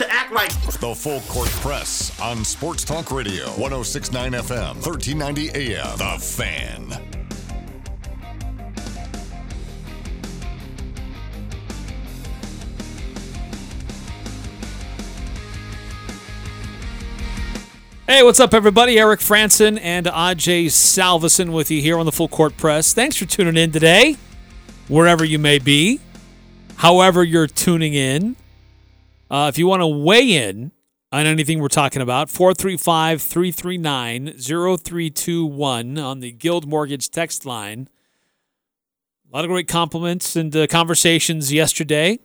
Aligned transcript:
to 0.00 0.10
act 0.10 0.32
like 0.32 0.50
The 0.80 0.94
Full 0.94 1.20
Court 1.28 1.50
Press 1.60 2.18
on 2.22 2.42
Sports 2.42 2.84
Talk 2.84 3.10
Radio, 3.10 3.44
1069 3.58 4.32
FM, 4.32 4.74
1390 4.76 5.50
AM. 5.50 5.98
The 5.98 6.18
Fan. 6.18 6.90
Hey, 18.06 18.22
what's 18.22 18.40
up, 18.40 18.54
everybody? 18.54 18.98
Eric 18.98 19.20
Frandsen 19.20 19.78
and 19.82 20.06
Ajay 20.06 20.68
Salvesen 20.68 21.52
with 21.52 21.70
you 21.70 21.82
here 21.82 21.98
on 21.98 22.06
the 22.06 22.12
Full 22.12 22.28
Court 22.28 22.56
Press. 22.56 22.94
Thanks 22.94 23.16
for 23.16 23.26
tuning 23.26 23.58
in 23.58 23.70
today, 23.70 24.16
wherever 24.88 25.26
you 25.26 25.38
may 25.38 25.58
be, 25.58 26.00
however 26.76 27.22
you're 27.22 27.46
tuning 27.46 27.92
in. 27.92 28.34
Uh, 29.30 29.46
if 29.48 29.56
you 29.58 29.66
want 29.66 29.80
to 29.80 29.86
weigh 29.86 30.32
in 30.32 30.72
on 31.12 31.26
anything 31.26 31.60
we're 31.60 31.68
talking 31.68 32.02
about, 32.02 32.28
435 32.28 33.22
339 33.22 34.32
0321 34.38 35.98
on 35.98 36.20
the 36.20 36.32
Guild 36.32 36.66
Mortgage 36.66 37.10
text 37.10 37.46
line. 37.46 37.88
A 39.32 39.36
lot 39.36 39.44
of 39.44 39.50
great 39.50 39.68
compliments 39.68 40.34
and 40.34 40.54
uh, 40.56 40.66
conversations 40.66 41.52
yesterday. 41.52 42.18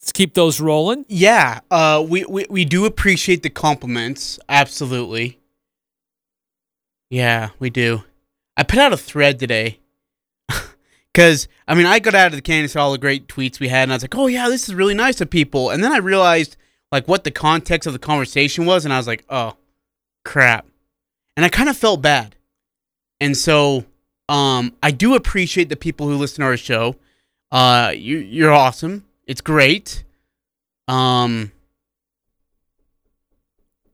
Let's 0.00 0.12
keep 0.12 0.34
those 0.34 0.60
rolling. 0.60 1.04
Yeah, 1.08 1.60
uh, 1.70 2.04
we, 2.08 2.24
we 2.24 2.46
we 2.48 2.64
do 2.64 2.86
appreciate 2.86 3.42
the 3.42 3.50
compliments. 3.50 4.38
Absolutely. 4.48 5.38
Yeah, 7.10 7.50
we 7.58 7.70
do. 7.70 8.02
I 8.56 8.62
put 8.62 8.78
out 8.78 8.92
a 8.92 8.96
thread 8.96 9.38
today. 9.38 9.78
Because, 11.12 11.48
I 11.68 11.74
mean, 11.74 11.86
I 11.86 11.98
got 11.98 12.14
out 12.14 12.28
of 12.28 12.32
the 12.32 12.42
can 12.42 12.62
and 12.62 12.70
saw 12.70 12.84
all 12.84 12.92
the 12.92 12.98
great 12.98 13.28
tweets 13.28 13.60
we 13.60 13.68
had, 13.68 13.82
and 13.82 13.92
I 13.92 13.96
was 13.96 14.02
like, 14.02 14.14
oh, 14.14 14.28
yeah, 14.28 14.48
this 14.48 14.68
is 14.68 14.74
really 14.74 14.94
nice 14.94 15.20
of 15.20 15.28
people. 15.28 15.70
And 15.70 15.84
then 15.84 15.92
I 15.92 15.98
realized, 15.98 16.56
like, 16.90 17.06
what 17.06 17.24
the 17.24 17.30
context 17.30 17.86
of 17.86 17.92
the 17.92 17.98
conversation 17.98 18.64
was, 18.64 18.84
and 18.84 18.94
I 18.94 18.96
was 18.96 19.06
like, 19.06 19.24
oh, 19.28 19.56
crap. 20.24 20.66
And 21.36 21.44
I 21.44 21.48
kind 21.48 21.68
of 21.68 21.76
felt 21.76 22.00
bad. 22.00 22.36
And 23.20 23.36
so, 23.36 23.84
um, 24.28 24.74
I 24.82 24.90
do 24.90 25.14
appreciate 25.14 25.68
the 25.68 25.76
people 25.76 26.08
who 26.08 26.16
listen 26.16 26.40
to 26.40 26.46
our 26.46 26.56
show. 26.56 26.96
Uh, 27.50 27.92
you, 27.94 28.18
you're 28.18 28.52
awesome. 28.52 29.04
It's 29.26 29.42
great. 29.42 30.04
Um, 30.88 31.52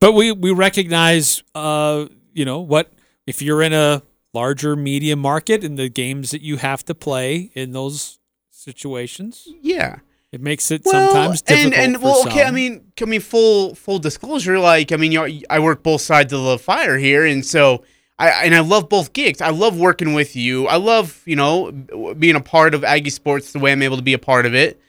But 0.00 0.12
we 0.12 0.30
we 0.30 0.52
recognize, 0.52 1.42
uh, 1.56 2.06
you 2.32 2.44
know, 2.44 2.60
what 2.60 2.92
if 3.26 3.42
you're 3.42 3.62
in 3.62 3.72
a 3.72 4.02
larger 4.34 4.76
media 4.76 5.16
market 5.16 5.64
and 5.64 5.78
the 5.78 5.88
games 5.88 6.30
that 6.30 6.42
you 6.42 6.58
have 6.58 6.84
to 6.84 6.94
play 6.94 7.50
in 7.54 7.72
those 7.72 8.18
situations, 8.50 9.48
yeah. 9.62 9.98
it 10.32 10.40
makes 10.40 10.70
it 10.70 10.84
sometimes 10.84 11.42
difficult. 11.42 11.74
and 11.74 11.94
and 11.94 12.02
well, 12.02 12.26
okay. 12.26 12.44
I 12.44 12.50
mean, 12.50 12.92
I 13.00 13.04
mean, 13.04 13.20
full 13.20 13.74
full 13.74 13.98
disclosure. 13.98 14.58
Like, 14.58 14.92
I 14.92 14.96
mean, 14.96 15.12
you 15.12 15.26
know, 15.26 15.40
I 15.50 15.58
work 15.60 15.82
both 15.82 16.00
sides 16.00 16.32
of 16.32 16.42
the 16.44 16.58
fire 16.58 16.98
here, 16.98 17.24
and 17.24 17.44
so 17.44 17.84
I 18.18 18.44
and 18.44 18.54
I 18.54 18.60
love 18.60 18.88
both 18.88 19.12
gigs. 19.12 19.40
I 19.40 19.50
love 19.50 19.78
working 19.78 20.12
with 20.12 20.34
you. 20.34 20.66
I 20.66 20.76
love 20.76 21.22
you 21.24 21.36
know 21.36 21.72
being 22.18 22.36
a 22.36 22.40
part 22.40 22.74
of 22.74 22.84
Aggie 22.84 23.10
sports 23.10 23.52
the 23.52 23.58
way 23.58 23.72
I'm 23.72 23.82
able 23.82 23.96
to 23.96 24.02
be 24.02 24.14
a 24.14 24.18
part 24.18 24.44
of 24.44 24.54
it. 24.54 24.80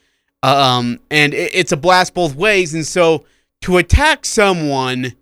Um, 0.42 1.00
and 1.12 1.34
it, 1.34 1.52
it's 1.54 1.72
a 1.72 1.78
blast 1.78 2.14
both 2.14 2.36
ways. 2.36 2.74
And 2.74 2.86
so 2.86 3.26
to 3.62 3.78
attack 3.78 4.26
someone 4.26 5.14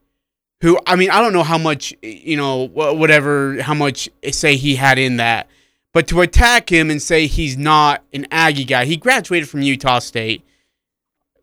who, 0.62 0.80
I 0.88 0.96
mean, 0.96 1.10
I 1.10 1.22
don't 1.22 1.34
know 1.34 1.44
how 1.44 1.58
much 1.58 1.94
you 2.02 2.38
know, 2.38 2.68
whatever, 2.68 3.62
how 3.62 3.74
much 3.74 4.10
say 4.32 4.56
he 4.56 4.76
had 4.76 4.98
in 4.98 5.18
that. 5.18 5.48
But 5.94 6.08
to 6.10 6.22
attack 6.22 6.72
him 6.72 6.92
and 6.92 7.02
say 7.02 7.28
he's 7.28 7.58
not 7.58 8.04
an 8.14 8.28
Aggie 8.32 8.66
guy, 8.66 8.86
he 8.86 8.98
graduated 8.98 9.50
from 9.50 9.62
Utah 9.62 10.00
State 10.00 10.44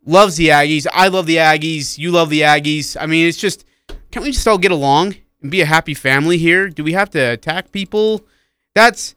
loves 0.07 0.37
the 0.37 0.49
Aggies. 0.49 0.87
I 0.93 1.09
love 1.09 1.27
the 1.27 1.37
Aggies. 1.37 1.99
You 1.99 2.11
love 2.11 2.31
the 2.31 2.43
Aggies. 2.43 2.97
I 3.01 3.07
mean, 3.07 3.27
it's 3.27 3.39
just, 3.39 3.65
can't 4.11 4.25
we 4.25 4.33
just 4.33 4.47
all 4.47 4.59
get 4.59 4.73
along 4.73 5.17
and 5.43 5.51
be 5.51 5.61
a 5.61 5.67
happy 5.67 5.95
family 5.95 6.39
here? 6.39 6.69
Do 6.69 6.85
we 6.85 6.93
have 6.93 7.11
to 7.11 7.19
attack 7.19 7.73
people? 7.73 8.25
That's 8.75 9.15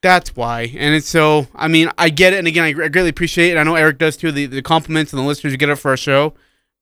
that's 0.00 0.36
why. 0.36 0.72
And 0.76 0.94
it's 0.94 1.08
so, 1.08 1.48
I 1.56 1.66
mean, 1.66 1.90
I 1.98 2.08
get 2.08 2.32
it. 2.32 2.38
And 2.38 2.46
again, 2.46 2.64
I 2.64 2.72
greatly 2.72 3.08
appreciate 3.08 3.50
it. 3.50 3.58
I 3.58 3.64
know 3.64 3.74
Eric 3.74 3.98
does 3.98 4.16
too. 4.16 4.30
The, 4.30 4.46
the 4.46 4.62
compliments 4.62 5.12
and 5.12 5.20
the 5.20 5.26
listeners 5.26 5.56
get 5.56 5.70
it 5.70 5.74
for 5.74 5.90
our 5.90 5.96
show. 5.96 6.34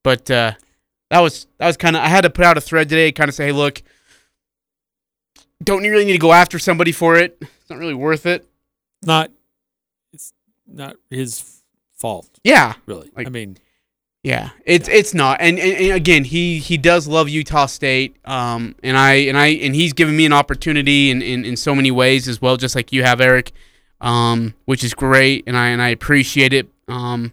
But 0.05 0.31
uh, 0.31 0.53
that 1.11 1.21
was 1.21 1.47
that 1.59 1.67
was 1.67 1.77
kind 1.77 1.97
of. 1.97 2.03
I 2.03 2.09
had 2.09 2.23
to 2.23 2.31
put 2.31 2.45
out 2.45 2.57
a 2.57 2.61
thread 2.61 2.89
today, 2.89 3.13
kind 3.13 3.29
of 3.29 3.35
say, 3.35 3.47
hey, 3.47 3.53
look, 3.53 3.83
don't 5.63 5.85
you 5.85 5.91
really 5.91 6.05
need 6.05 6.13
to 6.13 6.19
go 6.19 6.33
after 6.33 6.59
somebody 6.59 6.93
for 6.93 7.17
it. 7.17 7.37
It's 7.41 7.71
not 7.71 7.79
really 7.79 7.95
worth 7.95 8.27
it. 8.27 8.47
not 9.03 9.31
it's 10.13 10.33
not 10.67 10.97
his 11.11 11.63
fault, 11.97 12.29
Yeah, 12.45 12.75
really. 12.87 13.11
Like- 13.17 13.27
I 13.27 13.31
mean, 13.31 13.57
Yeah, 14.23 14.51
it's 14.65 14.89
it's 14.89 15.15
not, 15.15 15.39
and, 15.41 15.59
and, 15.59 15.77
and 15.77 15.93
again, 15.93 16.25
he 16.25 16.59
he 16.59 16.77
does 16.77 17.07
love 17.09 17.29
Utah 17.29 17.67
State, 17.67 18.17
um, 18.25 18.75
and 18.83 18.97
I 18.97 19.13
and 19.15 19.39
I 19.39 19.47
and 19.49 19.75
he's 19.75 19.93
given 19.93 20.17
me 20.17 20.27
an 20.27 20.33
opportunity 20.33 21.11
in, 21.11 21.23
in, 21.23 21.45
in 21.45 21.57
so 21.57 21.75
many 21.75 21.91
ways 21.91 22.29
as 22.29 22.41
well, 22.43 22.57
just 22.57 22.75
like 22.75 22.93
you 22.93 23.03
have, 23.05 23.21
Eric, 23.21 23.53
um, 24.01 24.55
which 24.65 24.83
is 24.85 24.95
great, 24.95 25.45
and 25.47 25.57
I 25.57 25.69
and 25.69 25.81
I 25.81 25.89
appreciate 25.89 26.53
it, 26.53 26.69
um, 26.89 27.33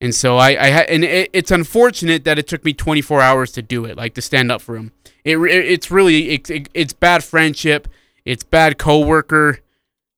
and 0.00 0.14
so 0.14 0.36
I 0.36 0.66
I 0.66 0.70
ha- 0.70 0.86
and 0.88 1.04
it, 1.04 1.30
it's 1.32 1.50
unfortunate 1.50 2.24
that 2.24 2.38
it 2.38 2.46
took 2.46 2.64
me 2.64 2.72
24 2.72 3.20
hours 3.20 3.52
to 3.52 3.62
do 3.62 3.84
it, 3.84 3.96
like 3.96 4.14
to 4.14 4.22
stand 4.22 4.52
up 4.52 4.62
for 4.62 4.76
him. 4.76 4.92
It, 5.24 5.34
re- 5.34 5.52
it's 5.52 5.90
really 5.90 6.30
it's 6.30 6.50
it, 6.50 6.68
it's 6.74 6.92
bad 6.92 7.24
friendship, 7.24 7.88
it's 8.24 8.44
bad 8.44 8.78
coworker 8.78 9.60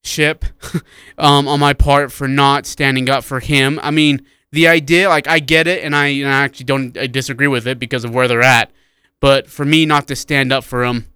ship 0.03 0.45
um, 1.19 1.47
on 1.49 1.61
my 1.61 1.73
part 1.73 2.13
for 2.13 2.29
not 2.29 2.67
standing 2.67 3.09
up 3.09 3.25
for 3.25 3.41
him. 3.41 3.79
I 3.83 3.91
mean, 3.91 4.25
the 4.53 4.69
idea, 4.69 5.09
like, 5.09 5.29
I 5.29 5.39
get 5.39 5.67
it, 5.67 5.85
and 5.85 5.95
I, 5.95 6.21
I 6.21 6.45
actually 6.45 6.65
don't 6.65 6.97
I 6.99 7.07
disagree 7.07 7.47
with 7.47 7.67
it 7.67 7.79
because 7.79 8.05
of 8.05 8.15
where 8.15 8.29
they're 8.29 8.43
at. 8.43 8.71
But 9.21 9.49
for 9.49 9.65
me 9.65 9.85
not 9.85 10.09
to 10.09 10.17
stand 10.17 10.53
up 10.53 10.65
for 10.65 10.85
him, 10.85 11.07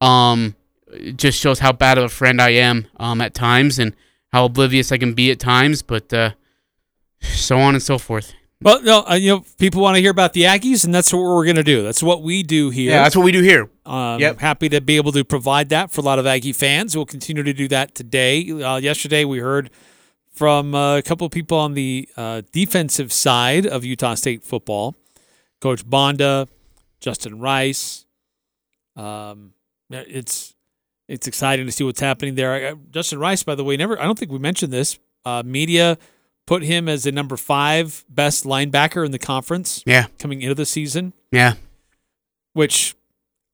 um, 0.00 0.54
it 0.88 1.16
just 1.16 1.40
shows 1.40 1.58
how 1.58 1.72
bad 1.72 1.98
of 1.98 2.04
a 2.04 2.08
friend 2.08 2.40
I 2.40 2.50
am 2.50 2.86
um, 2.98 3.20
at 3.20 3.34
times 3.34 3.78
and 3.78 3.94
how 4.32 4.44
oblivious 4.44 4.92
I 4.92 4.98
can 4.98 5.14
be 5.14 5.30
at 5.30 5.40
times. 5.40 5.82
But 5.82 6.12
uh, 6.12 6.32
so 7.20 7.58
on 7.58 7.74
and 7.74 7.82
so 7.82 7.98
forth. 7.98 8.32
well, 8.62 8.80
no, 8.82 9.04
uh, 9.08 9.14
you 9.14 9.30
know, 9.30 9.44
people 9.58 9.82
want 9.82 9.96
to 9.96 10.00
hear 10.00 10.10
about 10.10 10.32
the 10.32 10.42
Aggies, 10.42 10.84
and 10.84 10.94
that's 10.94 11.12
what 11.12 11.20
we're 11.22 11.44
going 11.44 11.56
to 11.56 11.62
do. 11.62 11.82
That's 11.82 12.02
what 12.02 12.22
we 12.22 12.42
do 12.42 12.70
here. 12.70 12.92
Yeah, 12.92 13.02
that's 13.02 13.14
what 13.16 13.24
we 13.24 13.32
do 13.32 13.42
here. 13.42 13.68
Um, 13.84 14.18
Yep. 14.20 14.40
Happy 14.40 14.68
to 14.70 14.80
be 14.80 14.96
able 14.96 15.12
to 15.12 15.24
provide 15.24 15.68
that 15.70 15.90
for 15.90 16.00
a 16.00 16.04
lot 16.04 16.18
of 16.18 16.26
Aggie 16.26 16.52
fans. 16.54 16.96
We'll 16.96 17.04
continue 17.06 17.42
to 17.42 17.52
do 17.52 17.68
that 17.68 17.94
today. 17.94 18.50
Uh, 18.50 18.76
yesterday, 18.76 19.24
we 19.24 19.38
heard 19.40 19.70
from 20.32 20.74
uh, 20.74 20.96
a 20.98 21.02
couple 21.02 21.26
of 21.26 21.32
people 21.32 21.58
on 21.58 21.74
the 21.74 22.08
uh, 22.16 22.42
defensive 22.52 23.12
side 23.12 23.66
of 23.66 23.84
Utah 23.84 24.14
State 24.14 24.42
football 24.44 24.94
Coach 25.60 25.88
Banda, 25.88 26.48
Justin 27.00 27.38
Rice. 27.40 28.04
Um, 28.96 29.52
it's 29.90 30.54
it's 31.08 31.26
exciting 31.28 31.66
to 31.66 31.72
see 31.72 31.84
what's 31.84 32.00
happening 32.00 32.34
there. 32.34 32.70
I- 32.70 32.74
Justin 32.90 33.18
Rice, 33.18 33.42
by 33.42 33.54
the 33.54 33.64
way, 33.64 33.76
never. 33.76 34.00
I 34.00 34.04
don't 34.04 34.18
think 34.18 34.32
we 34.32 34.38
mentioned 34.38 34.72
this. 34.72 34.98
Uh, 35.24 35.42
media 35.44 35.98
put 36.46 36.62
him 36.62 36.88
as 36.88 37.02
the 37.04 37.12
number 37.12 37.36
five 37.36 38.04
best 38.08 38.44
linebacker 38.44 39.04
in 39.04 39.10
the 39.12 39.18
conference 39.18 39.82
Yeah, 39.86 40.06
coming 40.18 40.42
into 40.42 40.54
the 40.54 40.66
season 40.66 41.12
yeah. 41.32 41.54
which 42.52 42.94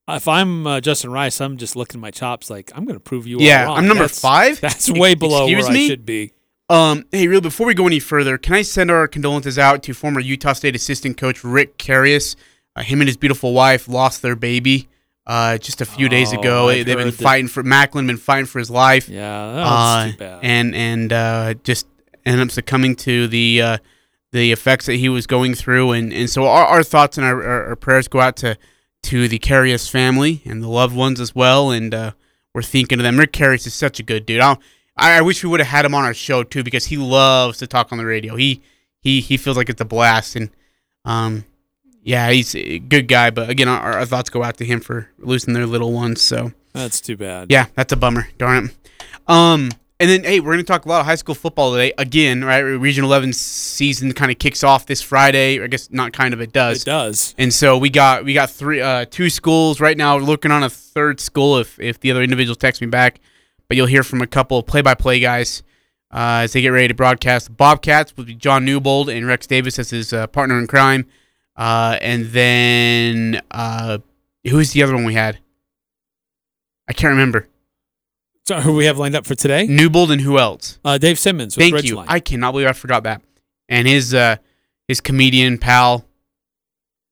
if 0.09 0.27
I'm 0.29 0.67
uh, 0.67 0.81
Justin 0.81 1.11
Rice, 1.13 1.41
I'm 1.41 1.57
just 1.57 1.77
licking 1.77 2.01
my 2.01 2.11
chops 2.11 2.51
like 2.51 2.71
I'm 2.75 2.85
going 2.85 2.97
to 2.97 3.01
prove 3.01 3.27
you 3.27 3.39
Yeah. 3.41 3.71
I'm 3.71 3.87
number 3.87 4.05
That's- 4.05 4.21
five? 4.21 4.61
That's 4.61 4.91
way 4.91 5.15
below 5.15 5.45
Excuse 5.47 5.65
where 5.67 5.73
me? 5.75 5.85
I 5.85 5.89
should 5.89 6.05
be. 6.07 6.33
Um, 6.69 7.05
hey, 7.13 7.29
real 7.29 7.41
before 7.41 7.67
we 7.67 7.75
go 7.75 7.87
any 7.87 8.01
further, 8.01 8.39
can 8.39 8.55
I 8.55 8.63
send 8.63 8.91
our 8.91 9.07
condolences 9.07 9.59
out 9.59 9.83
to 9.85 9.95
former 9.95 10.21
Utah 10.21 10.55
State 10.55 10.75
assistant 10.75 11.17
coach 11.19 11.45
Rick 11.45 11.77
Carius? 11.79 12.35
Uh, 12.75 12.83
him 12.83 13.01
and 13.01 13.09
his 13.09 13.17
beautiful 13.19 13.53
wife 13.53 13.89
lost 13.89 14.23
their 14.23 14.35
baby 14.37 14.89
uh, 15.27 15.59
just 15.59 15.81
a 15.81 15.85
few 15.85 16.09
days 16.09 16.33
Oh, 16.33 16.41
ago. 16.41 16.69
I've 16.69 16.87
They've 16.87 16.97
been 16.97 17.09
heard 17.09 17.15
that- 17.15 17.23
fighting 17.23 17.49
for 17.49 17.63
Macklin, 17.63 18.07
been 18.07 18.17
fighting 18.17 18.47
for 18.47 18.59
his 18.59 18.71
life. 18.71 19.09
Yeah, 19.09 19.53
that's 19.53 19.71
uh, 19.71 20.11
too 20.13 20.19
bad. 20.19 20.39
and 20.43 20.75
and 20.75 21.13
uh, 21.13 21.55
just 21.63 21.87
ended 22.27 22.47
up 22.47 22.51
succumbing 22.51 22.97
to 22.97 23.27
the 23.29 23.63
uh, 23.63 23.79
the 24.33 24.53
effects 24.53 24.87
that 24.87 24.95
he 24.95 25.09
was 25.09 25.27
going 25.27 25.55
through, 25.55 25.93
and, 25.93 26.13
and 26.13 26.29
so 26.31 26.47
our, 26.47 26.65
our 26.67 26.83
thoughts 26.83 27.19
and 27.19 27.27
our, 27.27 27.43
our, 27.43 27.67
our 27.69 27.77
prayers 27.77 28.09
go 28.09 28.21
out 28.21 28.37
to 28.39 28.57
to 29.05 29.29
the 29.29 29.39
Carius 29.39 29.91
family 29.91 30.43
and 30.45 30.63
the 30.63 30.69
loved 30.69 30.95
ones 30.97 31.21
as 31.21 31.35
well, 31.35 31.71
and 31.71 31.93
uh, 31.95 32.13
we're 32.55 32.63
thinking 32.63 32.99
of 32.99 33.03
them. 33.03 33.19
Rick 33.19 33.33
Carius 33.33 33.67
is 33.67 33.75
such 33.75 33.99
a 34.01 34.03
good 34.03 34.25
dude. 34.27 34.41
I, 34.41 34.57
I 34.97 35.19
I 35.19 35.21
wish 35.23 35.43
we 35.43 35.51
would 35.51 35.61
have 35.61 35.69
had 35.69 35.85
him 35.85 35.95
on 35.95 36.05
our 36.05 36.15
show 36.15 36.43
too 36.45 36.63
because 36.63 36.87
he 36.87 36.97
loves 36.97 37.59
to 37.59 37.67
talk 37.67 37.93
on 37.93 37.99
the 37.99 38.05
radio. 38.07 38.37
He 38.37 38.63
he 39.01 39.21
he 39.21 39.37
feels 39.37 39.57
like 39.57 39.69
it's 39.69 39.81
a 39.81 39.85
blast, 39.87 40.37
and 40.37 40.51
um 41.05 41.45
Yeah, 42.03 42.31
he's 42.31 42.55
a 42.55 42.79
good 42.79 43.09
guy, 43.09 43.31
but 43.31 43.51
again, 43.51 43.69
our, 43.69 43.99
our 43.99 44.07
thoughts 44.07 44.31
go 44.31 44.43
out 44.43 44.57
to 44.59 44.65
him 44.65 44.81
for 44.81 45.09
losing 45.19 45.53
their 45.55 45.67
little 45.67 45.93
ones. 45.93 46.21
So 46.23 46.53
That's 46.73 47.01
too 47.01 47.17
bad. 47.17 47.49
yeah, 47.51 47.67
that's 47.75 47.93
a 47.93 47.97
bummer. 47.97 48.29
Darn 48.39 48.67
it. 48.67 48.77
Um, 49.29 49.71
and 50.03 50.11
then 50.11 50.25
hey, 50.25 50.41
we're 50.41 50.55
gonna 50.55 50.65
talk 50.65 50.85
a 50.85 50.89
lot 50.89 50.99
of 50.99 51.07
high 51.07 51.15
school 51.15 51.37
football 51.37 51.71
today. 51.71 51.93
Again, 51.97 52.43
right? 52.43 52.59
Region 52.59 53.05
11 53.05 53.33
season 53.35 54.13
kind 54.13 54.33
of 54.33 54.39
kicks 54.41 54.65
off 54.65 54.85
this 54.85 55.01
Friday. 55.01 55.63
I 55.63 55.69
guess 55.69 55.93
not 55.93 56.13
kind 56.13 56.35
of, 56.35 56.41
it 56.41 56.53
does. 56.53 56.83
It 56.83 56.87
does. 56.87 57.37
And 57.39 57.55
so 57.55 57.79
we 57.79 57.89
got 57.89 58.25
we 58.25 58.35
got 58.35 58.51
three 58.51 58.81
uh 58.81 59.05
two 59.09 59.31
schools 59.31 59.81
right 59.81 59.97
now. 59.97 60.17
We're 60.17 60.25
looking 60.25 60.51
on 60.51 60.65
a 60.65 60.69
third 60.69 61.21
school 61.21 61.59
if 61.59 61.79
if 61.79 62.01
the 62.01 62.11
other 62.11 62.21
individuals 62.21 62.59
text 62.59 62.81
me 62.81 62.89
back. 62.89 63.21
But 63.69 63.77
you'll 63.77 63.87
hear 63.87 64.03
from 64.03 64.23
a 64.23 64.27
couple 64.27 64.59
of 64.59 64.67
play 64.67 64.83
by 64.83 64.95
play 64.95 65.21
guys 65.21 65.63
uh, 66.11 66.43
as 66.43 66.53
they 66.53 66.63
get 66.63 66.71
ready 66.71 66.89
to 66.89 66.95
broadcast. 66.95 67.57
Bobcats 67.57 68.17
will 68.17 68.25
be 68.25 68.35
John 68.35 68.65
Newbold 68.65 69.09
and 69.09 69.25
Rex 69.25 69.47
Davis 69.47 69.79
as 69.79 69.91
his 69.91 70.13
uh, 70.13 70.27
partner 70.27 70.59
in 70.59 70.67
crime. 70.67 71.07
Uh, 71.55 71.97
and 72.01 72.27
then 72.27 73.41
uh, 73.53 73.99
who's 74.51 74.73
the 74.73 74.83
other 74.83 74.95
one 74.95 75.05
we 75.05 75.15
had? 75.15 75.39
I 76.89 76.93
can't 76.93 77.13
remember. 77.13 77.47
So 78.45 78.61
who 78.61 78.75
we 78.75 78.87
have 78.87 78.99
lined 78.99 79.15
up 79.15 79.25
for 79.25 79.37
today? 79.37 79.67
Newbold 79.67 80.11
and 80.11 80.21
who 80.21 80.39
else? 80.39 80.79
Uh, 80.85 80.99
Dave 80.99 81.19
Simmons 81.19 81.57
with 81.57 81.71
Thank 81.71 81.85
you. 81.85 81.99
I 81.99 82.19
cannot 82.19 82.53
believe 82.53 82.67
I 82.67 82.73
forgot 82.73 83.05
that. 83.05 83.23
And 83.69 83.87
his 83.87 84.15
uh 84.15 84.37
his 84.89 85.01
comedian 85.01 85.59
pal 85.59 86.05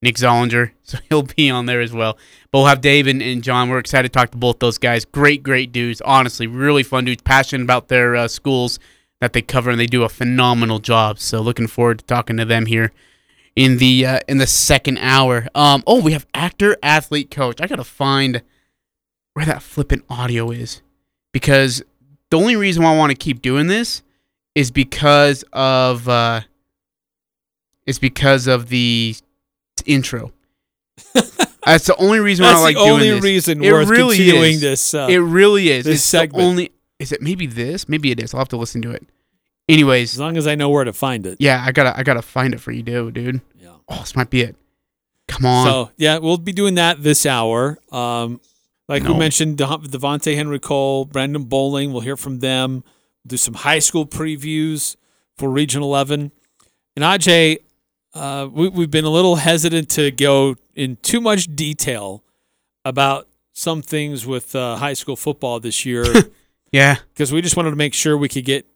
Nick 0.03 0.17
Zollinger, 0.17 0.73
so 0.83 0.99
he'll 1.09 1.23
be 1.23 1.51
on 1.51 1.67
there 1.67 1.81
as 1.81 1.93
well. 1.93 2.15
But 2.51 2.59
we'll 2.59 2.67
have 2.67 2.81
Dave 2.81 3.07
and, 3.07 3.23
and 3.23 3.43
John. 3.45 3.69
We're 3.69 3.79
excited 3.79 4.13
to 4.13 4.19
talk 4.19 4.31
to 4.33 4.39
both 4.39 4.59
those 4.59 4.79
guys. 4.79 5.05
Great, 5.05 5.43
great 5.43 5.73
dudes. 5.73 6.01
Honestly, 6.01 6.47
really 6.47 6.83
fun 6.83 7.05
dudes. 7.05 7.23
Passionate 7.23 7.63
about 7.63 7.89
their 7.89 8.17
uh, 8.17 8.29
schools 8.29 8.79
that 9.21 9.33
they 9.33 9.43
cover, 9.43 9.71
and 9.71 9.79
they 9.79 9.87
do 9.87 10.03
a 10.03 10.09
phenomenal 10.09 10.79
job. 10.79 11.19
So 11.19 11.41
looking 11.41 11.67
forward 11.67 12.01
to 12.01 12.05
talking 12.07 12.39
to 12.39 12.45
them 12.45 12.67
here 12.67 12.93
in 13.55 13.79
the 13.79 14.05
uh, 14.05 14.21
in 14.27 14.39
the 14.39 14.47
second 14.47 14.99
hour. 14.99 15.47
Um, 15.55 15.85
oh, 15.87 16.01
we 16.01 16.13
have 16.13 16.27
actor, 16.35 16.77
athlete, 16.83 17.31
coach. 17.31 17.61
I 17.61 17.67
gotta 17.67 17.85
find 17.85 18.43
where 19.35 19.47
that 19.47 19.63
flippant 19.63 20.05
audio 20.09 20.51
is 20.51 20.83
because 21.33 21.83
the 22.31 22.39
only 22.39 22.57
reason 22.57 22.83
why 22.83 22.93
I 22.93 22.97
want 22.97 23.11
to 23.11 23.17
keep 23.17 23.43
doing 23.43 23.67
this 23.67 24.03
is 24.55 24.71
because 24.71 25.45
of 25.53 26.09
uh, 26.09 26.41
is 27.87 27.99
because 27.99 28.47
of 28.47 28.69
the 28.69 29.17
intro. 29.87 30.33
That's 31.65 31.87
the 31.87 31.97
only 31.97 32.21
reason 32.21 32.45
why 32.45 32.51
That's 32.53 32.61
I 32.61 32.65
like 32.65 32.77
the 32.77 32.83
only 32.83 33.11
this. 33.11 33.23
reason 33.23 33.63
It 33.63 33.73
worth 33.73 33.89
really 33.89 34.17
continuing 34.17 34.53
is. 34.55 34.61
this. 34.61 34.95
Uh, 34.95 35.09
it 35.11 35.19
really 35.19 35.71
is. 35.71 35.85
this 35.85 35.97
it's 35.97 36.05
segment. 36.05 36.39
the 36.39 36.45
only. 36.45 36.73
Is 36.99 37.13
it 37.13 37.23
maybe 37.23 37.47
this? 37.47 37.89
Maybe 37.89 38.11
it 38.11 38.21
is. 38.21 38.35
I'll 38.35 38.41
have 38.41 38.49
to 38.49 38.57
listen 38.57 38.83
to 38.83 38.91
it. 38.91 39.07
Anyways, 39.69 40.15
as 40.15 40.19
long 40.21 40.37
as 40.37 40.47
I 40.47 40.55
know 40.57 40.69
where 40.69 40.85
to 40.85 40.93
find 40.93 41.25
it. 41.27 41.37
yeah, 41.39 41.63
I 41.65 41.73
gotta 41.73 41.97
I 41.99 42.03
gotta 42.03 42.23
find 42.23 42.55
it 42.55 42.61
for 42.61 42.73
you, 42.73 42.83
dude. 42.83 43.15
Dude. 43.15 43.41
Yeah. 43.61 43.75
Oh, 43.89 44.01
this 44.01 44.17
might 44.17 44.31
be 44.31 44.41
it. 44.43 44.57
Come 45.29 45.47
on. 45.47 45.67
So 45.67 45.91
yeah, 45.97 46.19
we'll 46.19 46.39
be 46.39 46.53
doing 46.53 46.75
that 46.75 47.03
this 47.03 47.25
hour. 47.25 47.79
Um, 47.93 48.41
like 48.91 49.05
we 49.05 49.15
mentioned, 49.15 49.57
De- 49.57 49.65
Devonta'e 49.65 50.35
Henry-Cole, 50.35 51.05
Brandon 51.05 51.45
Bowling. 51.45 51.93
We'll 51.93 52.03
hear 52.03 52.17
from 52.17 52.41
them. 52.41 52.83
do 53.25 53.37
some 53.37 53.55
high 53.55 53.79
school 53.79 54.05
previews 54.05 54.97
for 55.37 55.49
Region 55.49 55.81
11. 55.81 56.33
And 56.97 57.05
Ajay, 57.05 57.59
uh, 58.15 58.49
we, 58.51 58.69
we've 58.69 58.91
been 58.91 59.05
a 59.05 59.11
little 59.11 59.37
hesitant 59.37 59.91
to 59.91 60.11
go 60.11 60.57
in 60.75 60.97
too 61.03 61.21
much 61.21 61.55
detail 61.55 62.25
about 62.85 63.29
some 63.53 63.81
things 63.81 64.27
with 64.27 64.57
uh, 64.57 64.75
high 64.77 64.95
school 64.95 65.15
football 65.15 65.61
this 65.61 65.87
year 65.87 66.05
yeah. 66.73 66.97
because 67.15 67.33
we 67.33 67.41
just 67.41 67.57
wanted 67.57 67.71
to 67.71 67.77
make 67.77 67.95
sure 67.95 68.17
we 68.19 68.29
could 68.29 68.45
get 68.45 68.67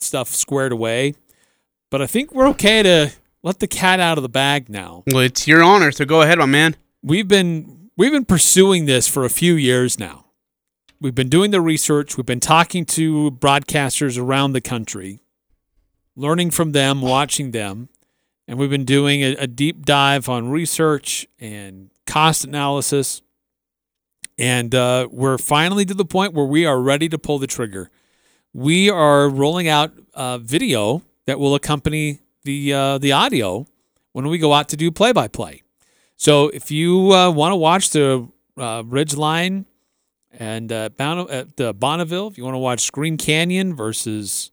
stuff 0.00 0.28
squared 0.28 0.72
away. 0.72 1.14
But 1.90 2.02
I 2.02 2.06
think 2.06 2.34
we're 2.34 2.48
okay 2.48 2.82
to 2.82 3.12
let 3.42 3.58
the 3.60 3.66
cat 3.66 4.00
out 4.00 4.18
of 4.18 4.22
the 4.22 4.28
bag 4.28 4.68
now. 4.68 5.02
Well, 5.06 5.20
it's 5.20 5.48
your 5.48 5.62
honor, 5.62 5.92
so 5.92 6.04
go 6.04 6.20
ahead, 6.20 6.38
my 6.38 6.46
man. 6.46 6.76
we've 7.02 7.28
been 7.28 7.81
we've 8.02 8.10
been 8.10 8.24
pursuing 8.24 8.86
this 8.86 9.06
for 9.06 9.24
a 9.24 9.30
few 9.30 9.54
years 9.54 9.96
now. 9.96 10.24
We've 11.00 11.14
been 11.14 11.28
doing 11.28 11.52
the 11.52 11.60
research, 11.60 12.16
we've 12.16 12.26
been 12.26 12.40
talking 12.40 12.84
to 12.86 13.30
broadcasters 13.30 14.20
around 14.20 14.54
the 14.54 14.60
country, 14.60 15.20
learning 16.16 16.50
from 16.50 16.72
them, 16.72 17.00
watching 17.00 17.52
them, 17.52 17.90
and 18.48 18.58
we've 18.58 18.70
been 18.70 18.84
doing 18.84 19.22
a, 19.22 19.36
a 19.36 19.46
deep 19.46 19.86
dive 19.86 20.28
on 20.28 20.48
research 20.48 21.28
and 21.38 21.90
cost 22.04 22.44
analysis. 22.44 23.22
And 24.36 24.74
uh, 24.74 25.06
we're 25.12 25.38
finally 25.38 25.84
to 25.84 25.94
the 25.94 26.04
point 26.04 26.34
where 26.34 26.46
we 26.46 26.66
are 26.66 26.80
ready 26.80 27.08
to 27.08 27.18
pull 27.18 27.38
the 27.38 27.46
trigger. 27.46 27.88
We 28.52 28.90
are 28.90 29.28
rolling 29.28 29.68
out 29.68 29.92
uh, 30.12 30.38
video 30.38 31.02
that 31.26 31.38
will 31.38 31.54
accompany 31.54 32.18
the 32.42 32.72
uh, 32.72 32.98
the 32.98 33.12
audio 33.12 33.64
when 34.10 34.26
we 34.26 34.38
go 34.38 34.54
out 34.54 34.68
to 34.70 34.76
do 34.76 34.90
play 34.90 35.12
by 35.12 35.28
play. 35.28 35.61
So 36.16 36.48
if 36.48 36.70
you 36.70 37.12
uh, 37.12 37.30
want 37.30 37.52
to 37.52 37.56
watch 37.56 37.90
the 37.90 38.28
uh, 38.56 38.82
Ridgeline 38.82 39.64
and 40.38 40.70
uh, 40.72 40.88
at 40.98 41.56
the 41.56 41.74
Bonneville, 41.74 42.28
if 42.28 42.38
you 42.38 42.44
want 42.44 42.54
to 42.54 42.58
watch 42.58 42.92
Green 42.92 43.16
Canyon 43.16 43.74
versus 43.74 44.50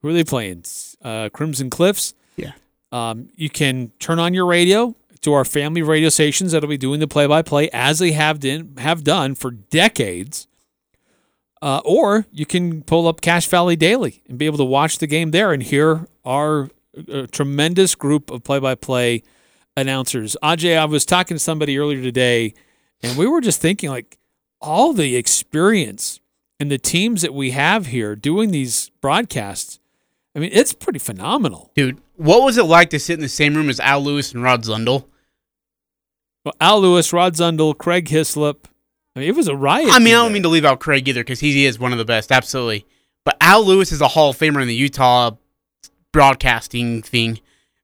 who 0.00 0.08
are 0.08 0.12
they 0.12 0.24
playing? 0.24 0.64
Uh, 1.02 1.28
Crimson 1.32 1.70
Cliffs. 1.70 2.14
Yeah. 2.36 2.52
Um, 2.90 3.28
you 3.36 3.50
can 3.50 3.92
turn 3.98 4.18
on 4.18 4.34
your 4.34 4.46
radio 4.46 4.94
to 5.22 5.32
our 5.32 5.44
family 5.44 5.82
radio 5.82 6.08
stations 6.08 6.52
that'll 6.52 6.68
be 6.68 6.76
doing 6.76 7.00
the 7.00 7.08
play-by-play 7.08 7.70
as 7.70 8.00
they 8.00 8.12
have 8.12 8.40
done 8.40 8.74
have 8.78 9.04
done 9.04 9.34
for 9.34 9.50
decades. 9.50 10.46
Uh, 11.62 11.80
or 11.84 12.26
you 12.32 12.44
can 12.44 12.82
pull 12.82 13.06
up 13.06 13.20
Cache 13.20 13.46
Valley 13.46 13.76
Daily 13.76 14.22
and 14.28 14.36
be 14.36 14.46
able 14.46 14.58
to 14.58 14.64
watch 14.64 14.98
the 14.98 15.06
game 15.06 15.30
there 15.30 15.52
and 15.52 15.62
hear 15.62 16.08
our 16.24 16.70
uh, 17.12 17.26
tremendous 17.30 17.94
group 17.94 18.32
of 18.32 18.42
play-by-play 18.42 19.22
announcers. 19.76 20.36
Ajay, 20.42 20.78
I 20.78 20.84
was 20.84 21.04
talking 21.04 21.34
to 21.34 21.38
somebody 21.38 21.78
earlier 21.78 22.02
today, 22.02 22.54
and 23.02 23.16
we 23.16 23.26
were 23.26 23.40
just 23.40 23.60
thinking 23.60 23.90
like 23.90 24.18
all 24.60 24.92
the 24.92 25.16
experience 25.16 26.20
and 26.60 26.70
the 26.70 26.78
teams 26.78 27.22
that 27.22 27.34
we 27.34 27.50
have 27.50 27.86
here 27.86 28.14
doing 28.14 28.50
these 28.50 28.90
broadcasts. 29.00 29.78
I 30.34 30.38
mean, 30.38 30.50
it's 30.52 30.72
pretty 30.72 30.98
phenomenal. 30.98 31.70
Dude, 31.74 32.00
what 32.16 32.42
was 32.42 32.56
it 32.56 32.64
like 32.64 32.90
to 32.90 32.98
sit 32.98 33.14
in 33.14 33.20
the 33.20 33.28
same 33.28 33.54
room 33.54 33.68
as 33.68 33.80
Al 33.80 34.02
Lewis 34.02 34.32
and 34.32 34.42
Rod 34.42 34.62
Zundel? 34.62 35.06
Well, 36.44 36.54
Al 36.60 36.80
Lewis, 36.80 37.12
Rod 37.12 37.34
Zundel, 37.34 37.76
Craig 37.76 38.08
Hislop. 38.08 38.68
I 39.14 39.20
mean, 39.20 39.28
it 39.28 39.36
was 39.36 39.48
a 39.48 39.56
riot. 39.56 39.90
I 39.92 39.98
mean, 39.98 40.14
I 40.14 40.22
don't 40.22 40.32
mean 40.32 40.42
to 40.44 40.48
leave 40.48 40.64
out 40.64 40.80
Craig 40.80 41.06
either 41.08 41.20
because 41.20 41.40
he 41.40 41.66
is 41.66 41.78
one 41.78 41.92
of 41.92 41.98
the 41.98 42.04
best, 42.04 42.32
absolutely. 42.32 42.86
But 43.24 43.36
Al 43.40 43.64
Lewis 43.64 43.92
is 43.92 44.00
a 44.00 44.08
Hall 44.08 44.30
of 44.30 44.38
Famer 44.38 44.62
in 44.62 44.68
the 44.68 44.74
Utah 44.74 45.32
broadcasting 46.12 47.02
thing. 47.02 47.40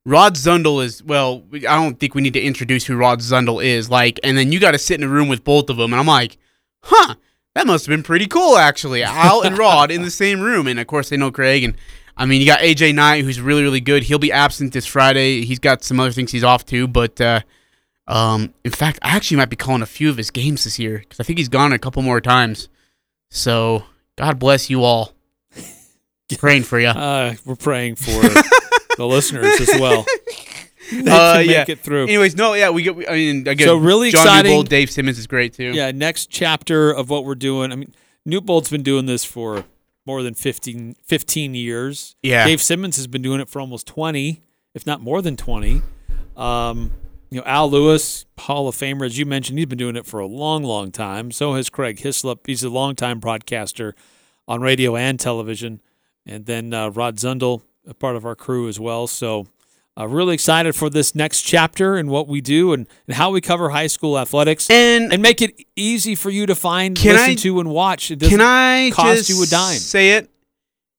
Rod 0.07 0.35
Zundel 0.35 0.83
is 0.85 1.03
well. 1.03 1.45
I 1.53 1.59
don't 1.59 1.99
think 2.01 2.15
we 2.15 2.23
need 2.23 2.33
to 2.35 2.41
introduce 2.41 2.87
who 2.87 2.97
Rod 2.97 3.21
Zundel 3.21 3.63
is. 3.63 3.91
Like, 3.91 4.19
and 4.23 4.39
then 4.39 4.53
you 4.53 4.61
got 4.61 4.73
to 4.73 4.79
sit 4.79 5.01
in 5.01 5.07
a 5.07 5.11
room 5.11 5.29
with 5.29 5.45
both 5.45 5.69
of 5.71 5.77
them, 5.77 5.93
and 5.93 6.01
I'm 6.01 6.07
like, 6.07 6.39
huh, 6.83 7.15
that 7.55 7.67
must 7.67 7.87
have 7.87 7.93
been 7.93 8.03
pretty 8.03 8.27
cool, 8.27 8.57
actually. 8.57 9.03
Al 9.03 9.43
and 9.43 9.59
Rod 9.59 9.91
in 9.91 10.03
the 10.03 10.11
same 10.11 10.41
room, 10.41 10.67
and 10.67 10.81
of 10.81 10.87
course 10.87 11.11
they 11.11 11.17
know 11.17 11.31
Craig. 11.31 11.65
And 11.65 11.75
I 12.17 12.27
mean, 12.27 12.41
you 12.41 12.47
got 12.47 12.61
AJ 12.61 12.95
Knight, 12.95 13.25
who's 13.25 13.41
really, 13.41 13.63
really 13.63 13.81
good. 13.81 14.05
He'll 14.05 14.19
be 14.19 14.33
absent 14.33 14.73
this 14.73 14.87
Friday. 14.87 15.45
He's 15.45 15.59
got 15.59 15.85
some 15.85 16.01
other 16.01 16.13
things 16.13 16.33
he's 16.33 16.45
off 16.45 16.65
to, 16.67 16.87
but. 16.89 17.21
uh 17.21 17.41
um, 18.09 18.55
in 18.65 18.71
fact, 18.71 18.99
I 19.03 19.15
actually 19.15 19.37
might 19.37 19.51
be 19.51 19.57
calling 19.57 19.83
a 19.83 19.87
few 19.87 20.09
of 20.09 20.17
his 20.17 20.31
games 20.31 20.65
this 20.65 20.79
year 20.79 21.01
because 21.01 21.21
I 21.21 21.25
think 21.25 21.39
he's 21.39 21.51
gone 21.51 21.75
a 21.75 21.79
couple 21.79 22.01
more 22.03 22.23
times. 22.23 22.71
So 23.31 23.85
God 24.17 24.39
bless 24.39 24.71
you 24.71 24.83
all. 24.83 25.13
Praying 26.39 26.63
for 26.63 26.81
you. 26.81 26.89
Uh, 26.89 27.35
we're 27.45 27.55
praying 27.55 27.97
for 27.97 28.23
the 28.99 29.07
listeners 29.07 29.59
as 29.63 29.81
well. 29.81 30.05
They 30.91 31.01
Uh, 31.01 31.03
can 31.05 31.47
make 31.47 31.51
yeah. 31.51 31.65
it 31.69 31.81
through. 31.81 32.05
Anyways, 32.05 32.35
no, 32.35 32.55
yeah, 32.55 32.71
we 32.71 32.83
get. 32.83 32.97
I 33.11 33.13
mean, 33.13 33.47
again, 33.47 33.67
So 33.69 33.77
really 33.77 34.11
John 34.11 34.23
exciting- 34.23 34.53
Newbold, 34.53 34.71
Dave 34.71 34.91
Simmons 34.91 35.19
is 35.19 35.27
great 35.27 35.53
too. 35.53 35.73
Yeah, 35.75 35.91
next 35.91 36.31
chapter 36.31 36.91
of 36.91 37.11
what 37.11 37.27
we're 37.27 37.35
doing. 37.35 37.73
I 37.73 37.77
mean, 37.77 37.95
Newbold's 38.25 38.71
been 38.71 38.83
doing 38.83 39.05
this 39.05 39.23
for 39.23 39.65
more 40.07 40.23
than 40.23 40.33
15, 40.33 40.97
15 41.05 41.55
years. 41.55 42.17
Yeah. 42.23 42.47
Dave 42.47 42.63
Simmons 42.63 42.97
has 42.97 43.07
been 43.07 43.21
doing 43.21 43.39
it 43.39 43.51
for 43.51 43.61
almost 43.61 43.87
20, 43.87 44.41
if 44.75 44.87
not 44.87 45.03
more 45.03 45.21
than 45.21 45.37
20. 45.37 45.83
Um, 46.39 46.91
you 47.29 47.37
know, 47.41 47.45
Al 47.47 47.71
Lewis, 47.71 48.25
Hall 48.39 48.67
of 48.67 48.75
Famer, 48.75 49.05
as 49.05 49.19
you 49.19 49.27
mentioned, 49.27 49.59
he's 49.59 49.67
been 49.67 49.77
doing 49.77 49.95
it 49.97 50.07
for 50.07 50.21
a 50.21 50.27
long, 50.27 50.63
long 50.65 50.91
time. 50.91 51.31
So 51.33 51.53
has 51.53 51.69
Craig 51.69 52.01
Hislop. 52.01 52.47
He's 52.47 52.65
a 52.65 52.71
longtime 52.71 53.19
broadcaster 53.21 53.95
on 54.47 54.63
radio 54.63 54.97
and 54.97 55.21
television. 55.21 55.83
And 56.25 56.47
then 56.47 56.73
uh, 56.73 56.89
Rod 56.89 57.17
Zundel, 57.17 57.61
a 57.89 57.95
part 57.95 58.15
of 58.17 58.25
our 58.25 58.35
crew 58.37 58.69
as 58.69 58.79
well. 58.79 59.07
So 59.07 59.47
uh, 59.99 60.07
really 60.07 60.35
excited 60.35 60.77
for 60.77 60.89
this 60.91 61.15
next 61.15 61.43
chapter 61.43 61.97
and 61.97 62.09
what 62.09 62.29
we 62.29 62.41
do 62.41 62.73
and, 62.73 62.87
and 63.07 63.17
how 63.17 63.31
we 63.31 63.41
cover 63.41 63.71
high 63.71 63.87
school 63.89 64.19
athletics 64.19 64.69
And, 64.71 65.13
and 65.13 65.21
make 65.23 65.43
it 65.43 65.65
easy 65.75 66.15
for 66.15 66.31
you 66.31 66.47
to 66.47 66.55
find, 66.55 66.97
listen 67.03 67.31
I- 67.31 67.35
to, 67.35 67.61
and 67.61 67.71
watch. 67.71 68.11
It 68.11 68.21
doesn't 68.21 68.39
can 68.39 68.47
I 68.47 68.91
cost 68.91 69.29
you 69.29 69.43
a 69.43 69.47
dime. 69.47 69.79
say 69.79 70.13
it? 70.13 70.31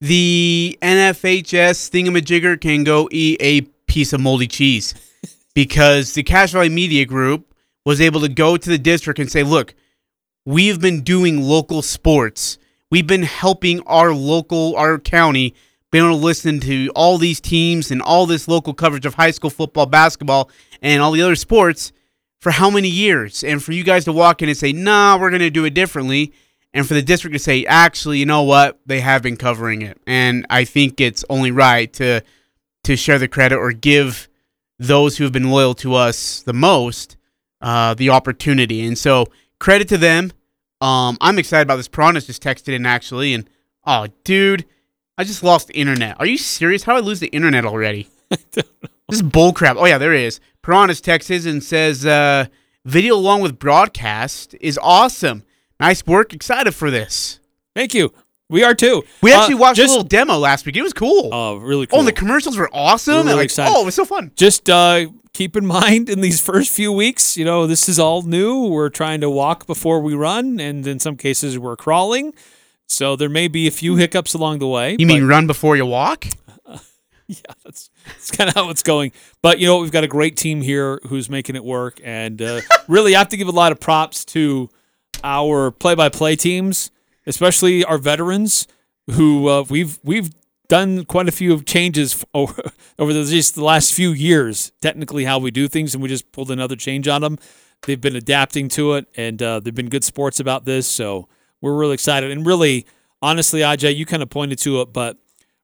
The 0.02 0.78
NFHS 0.82 1.90
thingamajigger 1.92 2.60
can 2.62 2.84
go 2.84 3.08
eat 3.12 3.38
a 3.42 3.62
piece 3.88 4.14
of 4.14 4.22
moldy 4.22 4.48
cheese 4.48 4.94
because 5.54 6.14
the 6.14 6.24
Cache 6.24 6.52
Valley 6.54 6.70
Media 6.70 7.06
Group 7.06 7.54
was 7.86 8.00
able 8.02 8.22
to 8.22 8.30
go 8.30 8.56
to 8.58 8.70
the 8.70 8.78
district 8.78 9.20
and 9.20 9.30
say, 9.32 9.44
look, 9.44 9.76
we've 10.46 10.80
been 10.80 11.02
doing 11.02 11.42
local 11.42 11.82
sports. 11.82 12.58
We've 12.92 13.08
been 13.08 13.24
helping 13.24 13.82
our 13.82 14.14
local, 14.14 14.76
our 14.78 15.00
county 15.00 15.54
being 15.92 16.06
able 16.06 16.18
to 16.18 16.24
listen 16.24 16.60
to 16.62 16.92
all 16.96 17.18
these 17.18 17.42
teams 17.42 17.92
and 17.92 18.02
all 18.02 18.26
this 18.26 18.48
local 18.48 18.74
coverage 18.74 19.06
of 19.06 19.16
high 19.16 19.32
school 19.32 19.50
football, 19.50 19.86
basketball, 19.86 20.50
and 20.82 21.02
all 21.02 21.12
the 21.12 21.22
other 21.22 21.36
sports 21.36 21.92
for 22.40 22.52
how 22.52 22.70
many 22.70 22.88
years? 22.88 23.44
And 23.44 23.64
for 23.64 23.72
you 23.72 23.84
guys 23.84 24.06
to 24.06 24.14
walk 24.14 24.42
in 24.42 24.50
and 24.50 24.58
say, 24.58 24.72
nah, 24.72 25.18
we're 25.18 25.30
going 25.30 25.42
to 25.42 25.50
do 25.50 25.66
it 25.66 25.74
differently. 25.74 26.34
And 26.74 26.88
for 26.88 26.94
the 26.94 27.02
district 27.02 27.34
to 27.34 27.40
say, 27.40 27.66
actually, 27.66 28.20
you 28.20 28.26
know 28.26 28.44
what? 28.44 28.80
They 28.86 29.00
have 29.00 29.24
been 29.24 29.38
covering 29.38 29.82
it. 29.82 30.00
And 30.06 30.46
I 30.50 30.66
think 30.66 31.02
it's 31.02 31.26
only 31.30 31.52
right 31.52 31.92
to 31.94 32.22
to 32.86 32.96
share 32.96 33.20
the 33.20 33.28
credit 33.28 33.58
or 33.58 33.72
give 33.72 34.30
those 34.78 35.18
who 35.18 35.26
have 35.26 35.34
been 35.34 35.52
loyal 35.52 35.74
to 35.76 35.96
us 35.96 36.42
the 36.44 36.54
most 36.54 37.18
uh, 37.62 37.94
the 37.94 38.10
opportunity. 38.10 38.86
And 38.86 38.98
so 38.98 39.26
credit 39.60 39.88
to 39.90 39.98
them. 39.98 40.32
Um, 40.82 41.18
I'm 41.20 41.38
excited 41.38 41.64
about 41.64 41.76
this. 41.76 41.90
Piranha's 41.90 42.26
just 42.26 42.42
texted 42.42 42.74
in 42.74 42.86
actually, 42.86 43.34
and 43.34 43.50
oh, 43.86 44.08
dude, 44.24 44.66
I 45.20 45.26
just 45.26 45.44
lost 45.44 45.70
internet. 45.74 46.16
Are 46.18 46.26
you 46.26 46.38
serious? 46.38 46.84
How 46.84 46.94
did 46.96 47.04
I 47.04 47.06
lose 47.06 47.20
the 47.20 47.28
internet 47.28 47.66
already? 47.66 48.08
this 48.30 48.64
is 49.12 49.22
bullcrap. 49.22 49.76
Oh 49.78 49.86
yeah, 49.86 49.98
there 49.98 50.14
it 50.14 50.22
is. 50.22 50.40
Piranha's 50.64 51.02
texts 51.02 51.46
and 51.46 51.62
says, 51.62 52.06
uh, 52.06 52.46
"Video 52.86 53.16
along 53.16 53.42
with 53.42 53.60
broadcast 53.60 54.56
is 54.62 54.80
awesome. 54.82 55.44
Nice 55.78 56.08
work. 56.08 56.34
Excited 56.34 56.74
for 56.74 56.90
this." 56.90 57.42
Thank 57.76 57.94
you. 57.94 58.14
We 58.50 58.64
are 58.64 58.74
too. 58.74 59.04
We 59.22 59.34
actually 59.34 59.56
Uh, 59.56 59.58
watched 59.58 59.76
just, 59.76 59.90
a 59.90 59.98
little 59.98 60.08
demo 60.08 60.38
last 60.38 60.66
week. 60.66 60.78
It 60.78 60.84
was 60.84 60.94
cool. 60.94 61.30
Oh, 61.34 61.58
really 61.58 61.84
Oh, 61.84 61.88
cool. 61.88 62.00
and 62.00 62.08
the 62.08 62.14
commercials 62.14 62.58
were 62.58 62.70
awesome. 62.72 63.16
We're 63.16 63.24
really 63.24 63.36
like, 63.36 63.44
excited. 63.46 63.76
Oh, 63.76 63.82
it 63.82 63.86
was 63.86 63.96
so 63.96 64.06
fun. 64.06 64.32
just 64.38 64.70
uh, 64.70 65.08
keep 65.34 65.58
in 65.58 65.66
mind 65.80 66.10
in 66.10 66.22
these 66.22 66.40
first 66.40 66.72
few 66.72 66.94
weeks, 66.94 67.36
you 67.36 67.44
know, 67.44 67.68
this 67.68 67.90
is 67.90 68.00
all 68.00 68.22
new. 68.22 68.68
We're 68.68 68.90
trying 68.90 69.20
to 69.22 69.30
walk 69.30 69.68
before 69.68 70.00
we 70.00 70.14
run, 70.14 70.62
and 70.62 70.88
in 70.88 70.98
some 71.00 71.18
cases, 71.18 71.60
we're 71.60 71.76
crawling. 71.76 72.34
So 72.90 73.16
there 73.16 73.30
may 73.30 73.48
be 73.48 73.68
a 73.68 73.72
few 73.72 73.96
hiccups 73.96 74.34
along 74.34 74.60
the 74.60 74.68
way. 74.68 74.96
You 74.98 75.06
mean 75.06 75.26
run 75.26 75.46
before 75.46 75.78
you 75.78 75.86
walk? 75.86 76.26
yeah, 77.28 77.38
that's, 77.64 77.92
that's 78.08 78.32
kind 78.32 78.50
of 78.50 78.56
how 78.56 78.70
it's 78.72 78.82
going. 78.82 79.12
But 79.44 79.60
you 79.60 79.68
know, 79.68 79.78
we've 79.78 79.92
got 79.92 80.04
a 80.04 80.08
great 80.08 80.36
team 80.36 80.62
here 80.62 81.00
who's 81.08 81.30
making 81.30 81.56
it 81.56 81.64
work, 81.64 82.02
and 82.04 82.42
uh, 82.42 82.62
really, 82.88 83.16
I 83.16 83.20
have 83.20 83.30
to 83.30 83.38
give 83.38 83.48
a 83.48 83.52
lot 83.52 83.72
of 83.72 83.80
props 83.80 84.26
to 84.26 84.70
our 85.24 85.70
play-by-play 85.70 86.38
teams, 86.38 86.90
especially 87.28 87.84
our 87.84 88.00
veterans, 88.00 88.68
who 89.12 89.48
uh, 89.48 89.64
we've 89.70 90.00
we've 90.04 90.32
done 90.68 91.06
quite 91.06 91.28
a 91.28 91.32
few 91.32 91.62
changes 91.62 92.26
over, 92.34 92.72
over 93.00 93.14
the, 93.14 93.24
just 93.24 93.54
the 93.54 93.64
last 93.64 93.94
few 93.94 94.10
years. 94.10 94.72
Technically, 94.82 95.26
how 95.26 95.38
we 95.38 95.52
do 95.52 95.68
things, 95.68 95.94
and 95.94 96.02
we 96.02 96.10
just 96.10 96.32
pulled 96.32 96.50
another 96.50 96.76
change 96.76 97.08
on 97.08 97.22
them. 97.22 97.38
They've 97.84 98.02
been 98.02 98.16
adapting 98.16 98.68
to 98.70 98.94
it, 98.94 99.06
and 99.16 99.42
uh, 99.44 99.60
they've 99.60 99.76
been 99.76 99.90
good 99.90 100.04
sports 100.04 100.40
about 100.40 100.66
this. 100.66 100.88
So 100.88 101.28
we're 101.62 101.78
really 101.78 101.94
excited, 101.94 102.32
and 102.32 102.46
really, 102.46 102.86
honestly, 103.22 103.62
Ajay, 103.62 103.96
you 103.96 104.06
kind 104.06 104.24
of 104.24 104.30
pointed 104.30 104.60
to 104.60 104.82
it, 104.82 104.94
but 104.94 105.18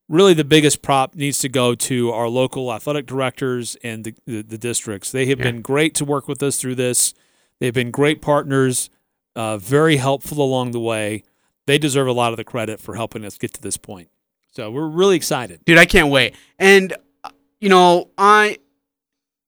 really 0.08 0.34
the 0.34 0.44
biggest 0.44 0.82
prop 0.82 1.16
needs 1.16 1.40
to 1.40 1.50
go 1.50 1.74
to 1.76 2.12
our 2.12 2.28
local 2.28 2.72
athletic 2.72 3.06
directors 3.06 3.76
and 3.84 4.04
the, 4.04 4.16
the, 4.26 4.42
the 4.44 4.58
districts. 4.58 5.12
They 5.12 5.26
have 5.28 5.40
been 5.40 5.62
great 5.62 5.96
to 5.96 6.06
work 6.06 6.28
with 6.28 6.44
us 6.44 6.58
through 6.58 6.76
this. 6.76 7.14
They've 7.60 7.74
been 7.74 7.92
great 7.92 8.22
partners, 8.22 8.90
uh, 9.36 9.58
very 9.58 9.98
helpful 9.98 10.42
along 10.42 10.72
the 10.72 10.80
way. 10.80 11.24
They 11.66 11.78
deserve 11.78 12.08
a 12.08 12.12
lot 12.12 12.34
of 12.34 12.38
the 12.38 12.44
credit 12.44 12.80
for 12.80 12.96
helping 12.96 13.26
us 13.26 13.38
get 13.38 13.54
to 13.56 13.62
this 13.62 13.78
point. 13.78 14.10
So 14.52 14.70
we're 14.70 14.88
really 14.88 15.16
excited. 15.16 15.66
Dude, 15.66 15.78
I 15.78 15.86
can't 15.86 16.10
wait. 16.10 16.36
And 16.60 16.94
uh, 17.24 17.32
you 17.60 17.70
know, 17.70 18.12
I 18.18 18.60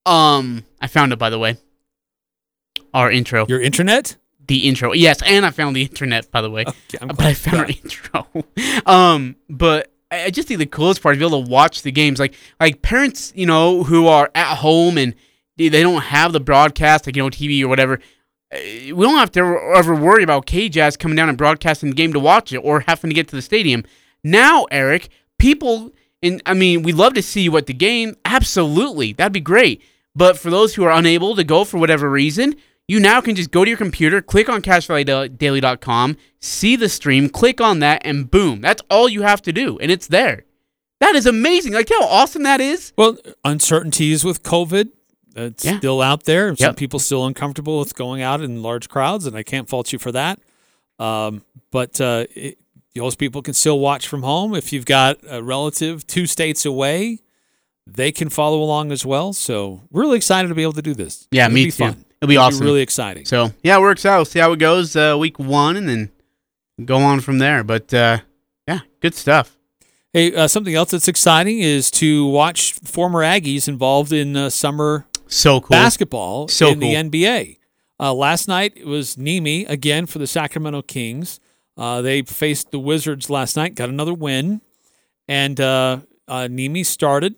um 0.05 0.65
I 0.81 0.87
found 0.87 1.13
it 1.13 1.19
by 1.19 1.29
the 1.29 1.39
way. 1.39 1.57
Our 2.93 3.11
intro. 3.11 3.45
Your 3.47 3.61
internet? 3.61 4.17
The 4.47 4.67
intro. 4.67 4.93
Yes, 4.93 5.21
and 5.23 5.45
I 5.45 5.51
found 5.51 5.75
the 5.75 5.81
internet 5.83 6.31
by 6.31 6.41
the 6.41 6.49
way. 6.49 6.65
Okay, 6.93 7.05
but 7.05 7.21
I 7.21 7.33
found 7.33 7.57
our 7.57 7.67
intro. 7.67 8.27
um 8.85 9.35
but 9.49 9.91
I 10.09 10.29
just 10.29 10.47
think 10.47 10.59
the 10.59 10.65
coolest 10.65 11.01
part 11.01 11.15
is 11.15 11.19
be 11.19 11.25
able 11.25 11.43
to 11.43 11.49
watch 11.49 11.81
the 11.81 11.91
games 11.91 12.19
like 12.19 12.33
like 12.59 12.81
parents, 12.81 13.33
you 13.35 13.45
know, 13.45 13.83
who 13.83 14.07
are 14.07 14.29
at 14.35 14.55
home 14.55 14.97
and 14.97 15.13
they 15.57 15.69
don't 15.69 16.01
have 16.01 16.33
the 16.33 16.39
broadcast 16.39 17.05
like 17.07 17.15
you 17.15 17.23
know 17.23 17.29
TV 17.29 17.61
or 17.63 17.67
whatever. 17.67 17.99
uh, 18.53 18.57
We 18.59 18.91
don't 18.93 19.17
have 19.17 19.31
to 19.33 19.39
ever, 19.75 19.95
worry 19.95 20.23
about 20.23 20.45
KJazz 20.45 20.97
coming 20.97 21.15
down 21.17 21.29
and 21.29 21.37
broadcasting 21.37 21.89
the 21.89 21.95
game 21.95 22.13
to 22.13 22.19
watch 22.19 22.53
it 22.53 22.57
or 22.59 22.81
having 22.87 23.09
to 23.09 23.15
get 23.15 23.27
to 23.29 23.35
the 23.35 23.41
stadium. 23.41 23.83
Now, 24.23 24.65
Eric, 24.71 25.09
people 25.39 25.91
and 26.23 26.41
I 26.45 26.53
mean, 26.53 26.83
we'd 26.83 26.95
love 26.95 27.13
to 27.15 27.21
see 27.21 27.41
you 27.41 27.57
at 27.57 27.65
the 27.65 27.73
game. 27.73 28.15
Absolutely. 28.25 29.13
That'd 29.13 29.33
be 29.33 29.39
great. 29.39 29.81
But 30.15 30.37
for 30.39 30.49
those 30.49 30.73
who 30.75 30.83
are 30.83 30.91
unable 30.91 31.35
to 31.35 31.43
go 31.43 31.63
for 31.63 31.77
whatever 31.77 32.09
reason, 32.09 32.55
you 32.87 32.99
now 32.99 33.19
can 33.21 33.35
just 33.35 33.51
go 33.51 33.63
to 33.65 33.69
your 33.69 33.77
computer, 33.77 34.21
click 34.21 34.47
on 34.49 34.61
cachevalleydaily.com, 34.61 36.17
see 36.39 36.75
the 36.75 36.89
stream, 36.89 37.29
click 37.29 37.59
on 37.61 37.79
that, 37.79 38.01
and 38.05 38.29
boom. 38.29 38.61
That's 38.61 38.81
all 38.89 39.09
you 39.09 39.21
have 39.23 39.41
to 39.43 39.51
do. 39.53 39.77
And 39.79 39.91
it's 39.91 40.07
there. 40.07 40.45
That 40.99 41.15
is 41.15 41.25
amazing. 41.25 41.73
Like, 41.73 41.89
how 41.89 42.03
awesome 42.07 42.43
that 42.43 42.59
is? 42.61 42.93
Well, 42.97 43.17
uncertainties 43.43 44.23
with 44.23 44.41
COVID. 44.43 44.89
It's 45.35 45.63
Yeah. 45.65 45.77
still 45.77 46.01
out 46.01 46.23
there. 46.23 46.55
Some 46.55 46.69
Yep. 46.69 46.77
people 46.77 46.99
still 46.99 47.25
uncomfortable 47.25 47.77
with 47.79 47.93
going 47.93 48.21
out 48.23 48.41
in 48.41 48.63
large 48.63 48.89
crowds, 48.89 49.27
and 49.27 49.35
I 49.35 49.43
can't 49.43 49.69
fault 49.69 49.93
you 49.93 49.99
for 49.99 50.11
that. 50.13 50.39
Um, 50.97 51.43
but 51.69 52.01
uh, 52.01 52.25
it, 52.35 52.57
those 52.95 53.15
people 53.15 53.43
can 53.43 53.53
still 53.53 53.79
watch 53.79 54.07
from 54.07 54.23
home. 54.23 54.55
If 54.55 54.73
you've 54.73 54.85
got 54.87 55.19
a 55.29 55.43
relative 55.43 56.07
two 56.07 56.25
states 56.25 56.65
away, 56.65 57.19
they 57.85 58.11
can 58.11 58.29
follow 58.29 58.59
along 58.63 58.91
as 58.91 59.05
well. 59.05 59.31
So 59.33 59.83
really 59.91 60.17
excited 60.17 60.47
to 60.47 60.55
be 60.55 60.63
able 60.63 60.73
to 60.73 60.81
do 60.81 60.95
this. 60.95 61.27
Yeah, 61.29 61.45
It'll 61.45 61.53
me 61.53 61.65
too. 61.65 61.71
Fun. 61.71 62.05
It'll 62.21 62.29
be 62.29 62.37
awesome. 62.37 62.65
really 62.65 62.81
exciting. 62.81 63.25
So, 63.25 63.53
yeah, 63.63 63.77
we're 63.79 63.91
excited. 63.91 64.17
We'll 64.17 64.25
see 64.25 64.39
how 64.39 64.51
it 64.53 64.57
goes 64.59 64.95
uh, 64.95 65.15
week 65.19 65.37
one 65.37 65.75
and 65.77 65.87
then 65.87 66.11
go 66.85 66.97
on 66.97 67.19
from 67.19 67.37
there. 67.39 67.63
But, 67.63 67.93
uh, 67.93 68.19
yeah, 68.67 68.79
good 69.01 69.13
stuff. 69.13 69.57
Hey, 70.13 70.33
uh, 70.33 70.47
something 70.47 70.73
else 70.73 70.91
that's 70.91 71.07
exciting 71.07 71.59
is 71.59 71.91
to 71.91 72.25
watch 72.25 72.73
former 72.73 73.19
Aggies 73.21 73.67
involved 73.67 74.11
in 74.11 74.35
uh, 74.35 74.49
summer 74.49 75.05
So 75.27 75.59
cool. 75.61 75.69
basketball 75.69 76.47
So 76.47 76.69
in 76.69 76.79
the. 76.79 76.93
NBA. 76.93 77.57
Uh, 77.99 78.13
last 78.13 78.47
night 78.47 78.73
it 78.75 78.87
was 78.87 79.17
Nemi 79.17 79.65
again 79.65 80.05
for 80.05 80.17
the 80.19 80.27
Sacramento 80.27 80.81
Kings. 80.83 81.39
Uh, 81.75 82.01
they 82.01 82.23
faced 82.23 82.71
the 82.71 82.79
Wizards 82.79 83.29
last 83.29 83.55
night, 83.55 83.75
got 83.75 83.89
another 83.89 84.13
win, 84.13 84.61
and 85.27 85.59
uh, 85.61 85.99
uh, 86.27 86.47
Nemi 86.49 86.83
started. 86.83 87.35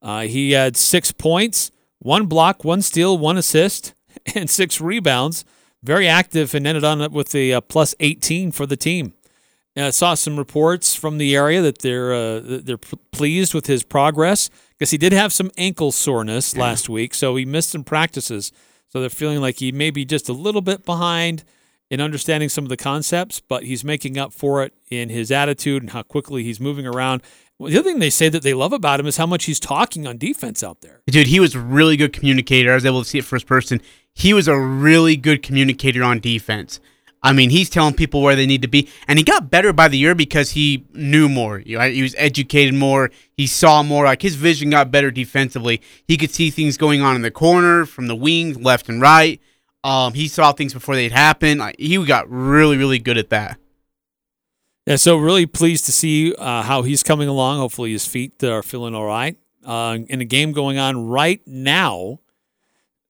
Uh, 0.00 0.20
he 0.22 0.52
had 0.52 0.76
six 0.76 1.12
points, 1.12 1.70
one 1.98 2.26
block, 2.26 2.64
one 2.64 2.80
steal, 2.80 3.18
one 3.18 3.36
assist, 3.36 3.94
and 4.34 4.48
six 4.50 4.80
rebounds. 4.80 5.44
Very 5.82 6.08
active 6.08 6.54
and 6.54 6.66
ended 6.66 6.84
on 6.84 7.00
it 7.00 7.12
with 7.12 7.34
a 7.34 7.52
uh, 7.52 7.60
plus 7.60 7.94
18 8.00 8.50
for 8.50 8.66
the 8.66 8.76
team. 8.76 9.14
I 9.76 9.90
saw 9.90 10.14
some 10.14 10.36
reports 10.36 10.96
from 10.96 11.18
the 11.18 11.36
area 11.36 11.62
that 11.62 11.78
they're 11.78 12.12
uh, 12.12 12.40
they're 12.42 12.78
p- 12.78 12.98
pleased 13.12 13.54
with 13.54 13.66
his 13.66 13.84
progress 13.84 14.50
because 14.76 14.90
he 14.90 14.98
did 14.98 15.12
have 15.12 15.32
some 15.32 15.52
ankle 15.56 15.92
soreness 15.92 16.56
last 16.56 16.88
week, 16.88 17.14
so 17.14 17.36
he 17.36 17.44
missed 17.44 17.70
some 17.70 17.84
practices. 17.84 18.50
So 18.88 19.00
they're 19.00 19.10
feeling 19.10 19.40
like 19.40 19.58
he 19.58 19.70
may 19.70 19.90
be 19.90 20.04
just 20.04 20.28
a 20.28 20.32
little 20.32 20.62
bit 20.62 20.84
behind 20.84 21.44
in 21.90 22.00
understanding 22.00 22.48
some 22.48 22.64
of 22.64 22.70
the 22.70 22.76
concepts, 22.76 23.40
but 23.40 23.64
he's 23.64 23.84
making 23.84 24.18
up 24.18 24.32
for 24.32 24.62
it 24.62 24.74
in 24.90 25.10
his 25.10 25.30
attitude 25.30 25.82
and 25.82 25.90
how 25.90 26.02
quickly 26.02 26.42
he's 26.42 26.58
moving 26.58 26.86
around. 26.86 27.22
Well, 27.58 27.72
the 27.72 27.78
other 27.78 27.90
thing 27.90 27.98
they 27.98 28.10
say 28.10 28.28
that 28.28 28.42
they 28.42 28.54
love 28.54 28.72
about 28.72 29.00
him 29.00 29.06
is 29.06 29.16
how 29.16 29.26
much 29.26 29.46
he's 29.46 29.58
talking 29.58 30.06
on 30.06 30.16
defense 30.16 30.62
out 30.62 30.80
there. 30.80 31.02
Dude, 31.08 31.26
he 31.26 31.40
was 31.40 31.56
really 31.56 31.96
good 31.96 32.12
communicator. 32.12 32.70
I 32.70 32.74
was 32.74 32.86
able 32.86 33.02
to 33.02 33.08
see 33.08 33.18
it 33.18 33.24
first 33.24 33.46
person. 33.46 33.82
He 34.14 34.32
was 34.32 34.46
a 34.46 34.58
really 34.58 35.16
good 35.16 35.42
communicator 35.42 36.04
on 36.04 36.20
defense. 36.20 36.78
I 37.20 37.32
mean, 37.32 37.50
he's 37.50 37.68
telling 37.68 37.94
people 37.94 38.22
where 38.22 38.36
they 38.36 38.46
need 38.46 38.62
to 38.62 38.68
be, 38.68 38.88
and 39.08 39.18
he 39.18 39.24
got 39.24 39.50
better 39.50 39.72
by 39.72 39.88
the 39.88 39.98
year 39.98 40.14
because 40.14 40.50
he 40.50 40.86
knew 40.94 41.28
more. 41.28 41.58
He 41.58 42.02
was 42.02 42.14
educated 42.16 42.74
more. 42.74 43.10
He 43.36 43.48
saw 43.48 43.82
more. 43.82 44.04
Like 44.04 44.22
his 44.22 44.36
vision 44.36 44.70
got 44.70 44.92
better 44.92 45.10
defensively. 45.10 45.82
He 46.06 46.16
could 46.16 46.30
see 46.30 46.50
things 46.50 46.76
going 46.76 47.02
on 47.02 47.16
in 47.16 47.22
the 47.22 47.32
corner, 47.32 47.86
from 47.86 48.06
the 48.06 48.14
wings, 48.14 48.56
left 48.60 48.88
and 48.88 49.00
right. 49.02 49.40
Um, 49.82 50.14
he 50.14 50.28
saw 50.28 50.52
things 50.52 50.72
before 50.72 50.94
they'd 50.94 51.12
happen. 51.12 51.58
Like, 51.58 51.76
he 51.78 52.04
got 52.04 52.30
really, 52.30 52.76
really 52.76 53.00
good 53.00 53.18
at 53.18 53.30
that. 53.30 53.58
Yeah, 54.88 54.96
so 54.96 55.18
really 55.18 55.44
pleased 55.44 55.84
to 55.84 55.92
see 55.92 56.34
uh, 56.34 56.62
how 56.62 56.80
he's 56.80 57.02
coming 57.02 57.28
along. 57.28 57.58
Hopefully 57.58 57.92
his 57.92 58.06
feet 58.06 58.42
are 58.42 58.62
feeling 58.62 58.94
all 58.94 59.04
right. 59.04 59.36
Uh, 59.62 59.98
in 60.08 60.22
a 60.22 60.24
game 60.24 60.52
going 60.52 60.78
on 60.78 61.06
right 61.06 61.42
now, 61.46 62.20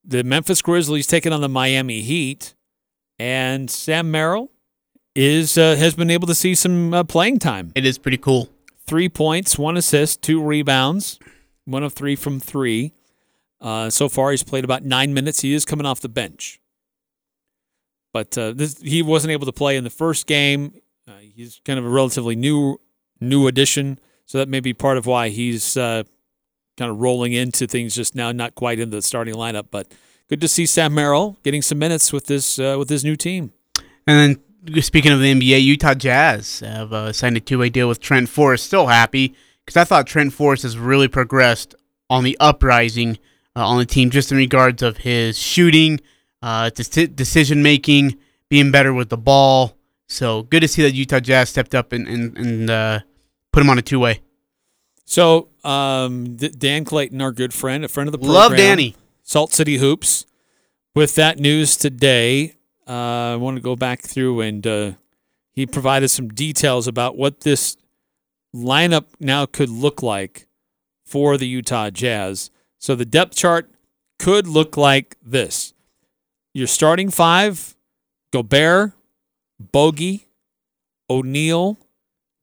the 0.04 0.24
Memphis 0.24 0.60
Grizzlies 0.60 1.06
taking 1.06 1.32
on 1.32 1.40
the 1.40 1.48
Miami 1.48 2.00
Heat, 2.00 2.56
and 3.20 3.70
Sam 3.70 4.10
Merrill 4.10 4.50
is 5.14 5.56
uh, 5.56 5.76
has 5.76 5.94
been 5.94 6.10
able 6.10 6.26
to 6.26 6.34
see 6.34 6.56
some 6.56 6.92
uh, 6.92 7.04
playing 7.04 7.38
time. 7.38 7.70
It 7.76 7.86
is 7.86 7.96
pretty 7.96 8.18
cool. 8.18 8.48
Three 8.84 9.08
points, 9.08 9.56
one 9.56 9.76
assist, 9.76 10.20
two 10.20 10.42
rebounds, 10.42 11.20
one 11.64 11.84
of 11.84 11.92
three 11.92 12.16
from 12.16 12.40
three. 12.40 12.92
Uh, 13.60 13.88
so 13.88 14.08
far, 14.08 14.32
he's 14.32 14.42
played 14.42 14.64
about 14.64 14.82
nine 14.82 15.14
minutes. 15.14 15.42
He 15.42 15.54
is 15.54 15.64
coming 15.64 15.86
off 15.86 16.00
the 16.00 16.08
bench, 16.08 16.60
but 18.12 18.36
uh, 18.36 18.50
this, 18.50 18.80
he 18.80 19.00
wasn't 19.00 19.30
able 19.30 19.46
to 19.46 19.52
play 19.52 19.76
in 19.76 19.84
the 19.84 19.90
first 19.90 20.26
game. 20.26 20.72
Uh, 21.08 21.12
he's 21.34 21.60
kind 21.64 21.78
of 21.78 21.86
a 21.86 21.88
relatively 21.88 22.36
new 22.36 22.78
new 23.20 23.46
addition, 23.46 23.98
so 24.26 24.36
that 24.38 24.48
may 24.48 24.60
be 24.60 24.74
part 24.74 24.98
of 24.98 25.06
why 25.06 25.30
he's 25.30 25.76
uh, 25.76 26.02
kind 26.76 26.90
of 26.90 27.00
rolling 27.00 27.32
into 27.32 27.66
things 27.66 27.94
just 27.94 28.14
now, 28.14 28.30
not 28.30 28.54
quite 28.54 28.78
in 28.78 28.90
the 28.90 29.00
starting 29.00 29.34
lineup. 29.34 29.66
But 29.70 29.90
good 30.28 30.40
to 30.42 30.48
see 30.48 30.66
Sam 30.66 30.94
Merrill 30.94 31.38
getting 31.42 31.62
some 31.62 31.78
minutes 31.78 32.12
with 32.12 32.26
this 32.26 32.58
uh, 32.58 32.76
with 32.78 32.90
his 32.90 33.04
new 33.04 33.16
team. 33.16 33.52
And 34.06 34.38
then 34.66 34.82
speaking 34.82 35.12
of 35.12 35.20
the 35.20 35.32
NBA, 35.32 35.62
Utah 35.62 35.94
Jazz 35.94 36.60
have 36.60 36.92
uh, 36.92 37.12
signed 37.12 37.38
a 37.38 37.40
two-way 37.40 37.70
deal 37.70 37.88
with 37.88 38.00
Trent 38.00 38.28
Forrest. 38.28 38.66
Still 38.66 38.88
happy 38.88 39.34
because 39.64 39.80
I 39.80 39.84
thought 39.84 40.06
Trent 40.06 40.34
Forrest 40.34 40.62
has 40.62 40.76
really 40.76 41.08
progressed 41.08 41.74
on 42.10 42.22
the 42.22 42.36
uprising 42.38 43.18
uh, 43.56 43.66
on 43.66 43.78
the 43.78 43.86
team, 43.86 44.10
just 44.10 44.30
in 44.30 44.36
regards 44.36 44.82
of 44.82 44.98
his 44.98 45.38
shooting, 45.38 46.00
uh, 46.42 46.70
deci- 46.74 47.14
decision 47.16 47.62
making, 47.62 48.16
being 48.50 48.70
better 48.70 48.92
with 48.92 49.08
the 49.08 49.16
ball. 49.16 49.77
So 50.08 50.42
good 50.42 50.60
to 50.60 50.68
see 50.68 50.82
that 50.82 50.94
Utah 50.94 51.20
Jazz 51.20 51.48
stepped 51.50 51.74
up 51.74 51.92
and 51.92 52.08
and, 52.08 52.36
and 52.36 52.70
uh, 52.70 53.00
put 53.52 53.62
him 53.62 53.70
on 53.70 53.78
a 53.78 53.82
two 53.82 54.00
way. 54.00 54.20
So, 55.04 55.48
um, 55.64 56.36
D- 56.36 56.50
Dan 56.50 56.84
Clayton, 56.84 57.22
our 57.22 57.32
good 57.32 57.54
friend, 57.54 57.82
a 57.82 57.88
friend 57.88 58.08
of 58.08 58.12
the 58.12 58.18
program, 58.18 58.34
Love 58.34 58.56
Danny. 58.56 58.94
Salt 59.22 59.54
City 59.54 59.78
Hoops. 59.78 60.26
With 60.94 61.14
that 61.14 61.38
news 61.38 61.76
today, 61.76 62.56
uh, 62.86 63.32
I 63.32 63.36
want 63.36 63.56
to 63.56 63.62
go 63.62 63.74
back 63.74 64.02
through 64.02 64.42
and 64.42 64.66
uh, 64.66 64.92
he 65.52 65.64
provided 65.64 66.08
some 66.08 66.28
details 66.28 66.86
about 66.86 67.16
what 67.16 67.40
this 67.40 67.76
lineup 68.54 69.06
now 69.18 69.46
could 69.46 69.70
look 69.70 70.02
like 70.02 70.46
for 71.06 71.38
the 71.38 71.46
Utah 71.46 71.88
Jazz. 71.90 72.50
So 72.78 72.94
the 72.94 73.06
depth 73.06 73.34
chart 73.34 73.70
could 74.18 74.46
look 74.46 74.76
like 74.76 75.16
this: 75.22 75.72
your 76.52 76.66
starting 76.66 77.10
five: 77.10 77.76
Gobert, 78.30 78.92
Bogey, 79.60 80.26
O'Neal, 81.10 81.78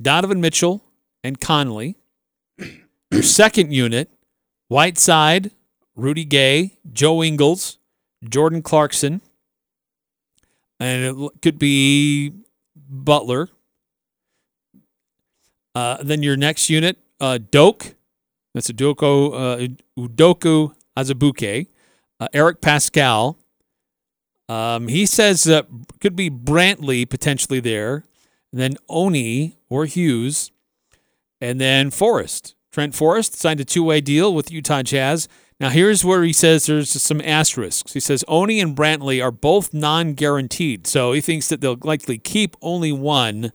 Donovan 0.02 0.42
Mitchell, 0.42 0.84
and 1.24 1.40
Conley. 1.40 1.96
Your 3.12 3.24
second 3.24 3.72
unit: 3.74 4.10
Whiteside, 4.68 5.52
Rudy 5.96 6.26
Gay, 6.26 6.74
Joe 6.92 7.24
Ingles, 7.24 7.78
Jordan 8.28 8.62
Clarkson, 8.62 9.22
and 10.80 11.04
it 11.04 11.42
could 11.42 11.60
be 11.60 12.34
Butler. 12.76 13.50
Uh, 15.74 15.98
then 16.02 16.24
your 16.24 16.38
next 16.38 16.70
unit, 16.70 16.98
uh, 17.20 17.38
Doke, 17.52 17.96
that's 18.54 18.72
Udoka, 18.72 19.34
uh, 19.62 19.68
Udoka 20.00 20.74
Azubuike, 20.98 21.68
uh, 22.20 22.28
Eric 22.34 22.62
Paschall. 22.62 23.36
Um, 24.48 24.88
he 24.88 25.06
says 25.06 25.48
uh, 25.48 25.64
could 26.00 26.16
be 26.16 26.30
Brantley 26.30 27.10
potentially 27.10 27.60
there, 27.60 28.04
and 28.52 28.62
then 28.62 28.78
Oni 28.90 29.58
or 29.70 29.86
Hughes, 29.86 30.52
and 31.42 31.60
then 31.60 31.90
Forrest. 31.90 32.56
Trent 32.72 32.94
Forrest 32.94 33.36
signed 33.36 33.60
a 33.60 33.66
two-way 33.66 34.02
deal 34.02 34.34
with 34.34 34.52
Utah 34.52 34.84
Jazz. 34.84 35.28
Now 35.60 35.70
here's 35.70 36.04
where 36.04 36.24
he 36.24 36.34
says 36.34 36.66
there's 36.66 37.02
some 37.02 37.22
asterisks. 37.22 37.94
He 37.94 38.00
says 38.00 38.26
Oni 38.28 38.60
and 38.60 38.76
Brantley 38.76 39.24
are 39.24 39.32
both 39.32 39.74
non-guaranteed, 39.74 40.86
so 40.86 41.14
he 41.14 41.22
thinks 41.22 41.48
that 41.50 41.62
they'll 41.62 41.80
likely 41.82 42.18
keep 42.18 42.56
only 42.62 42.92
one, 42.92 43.52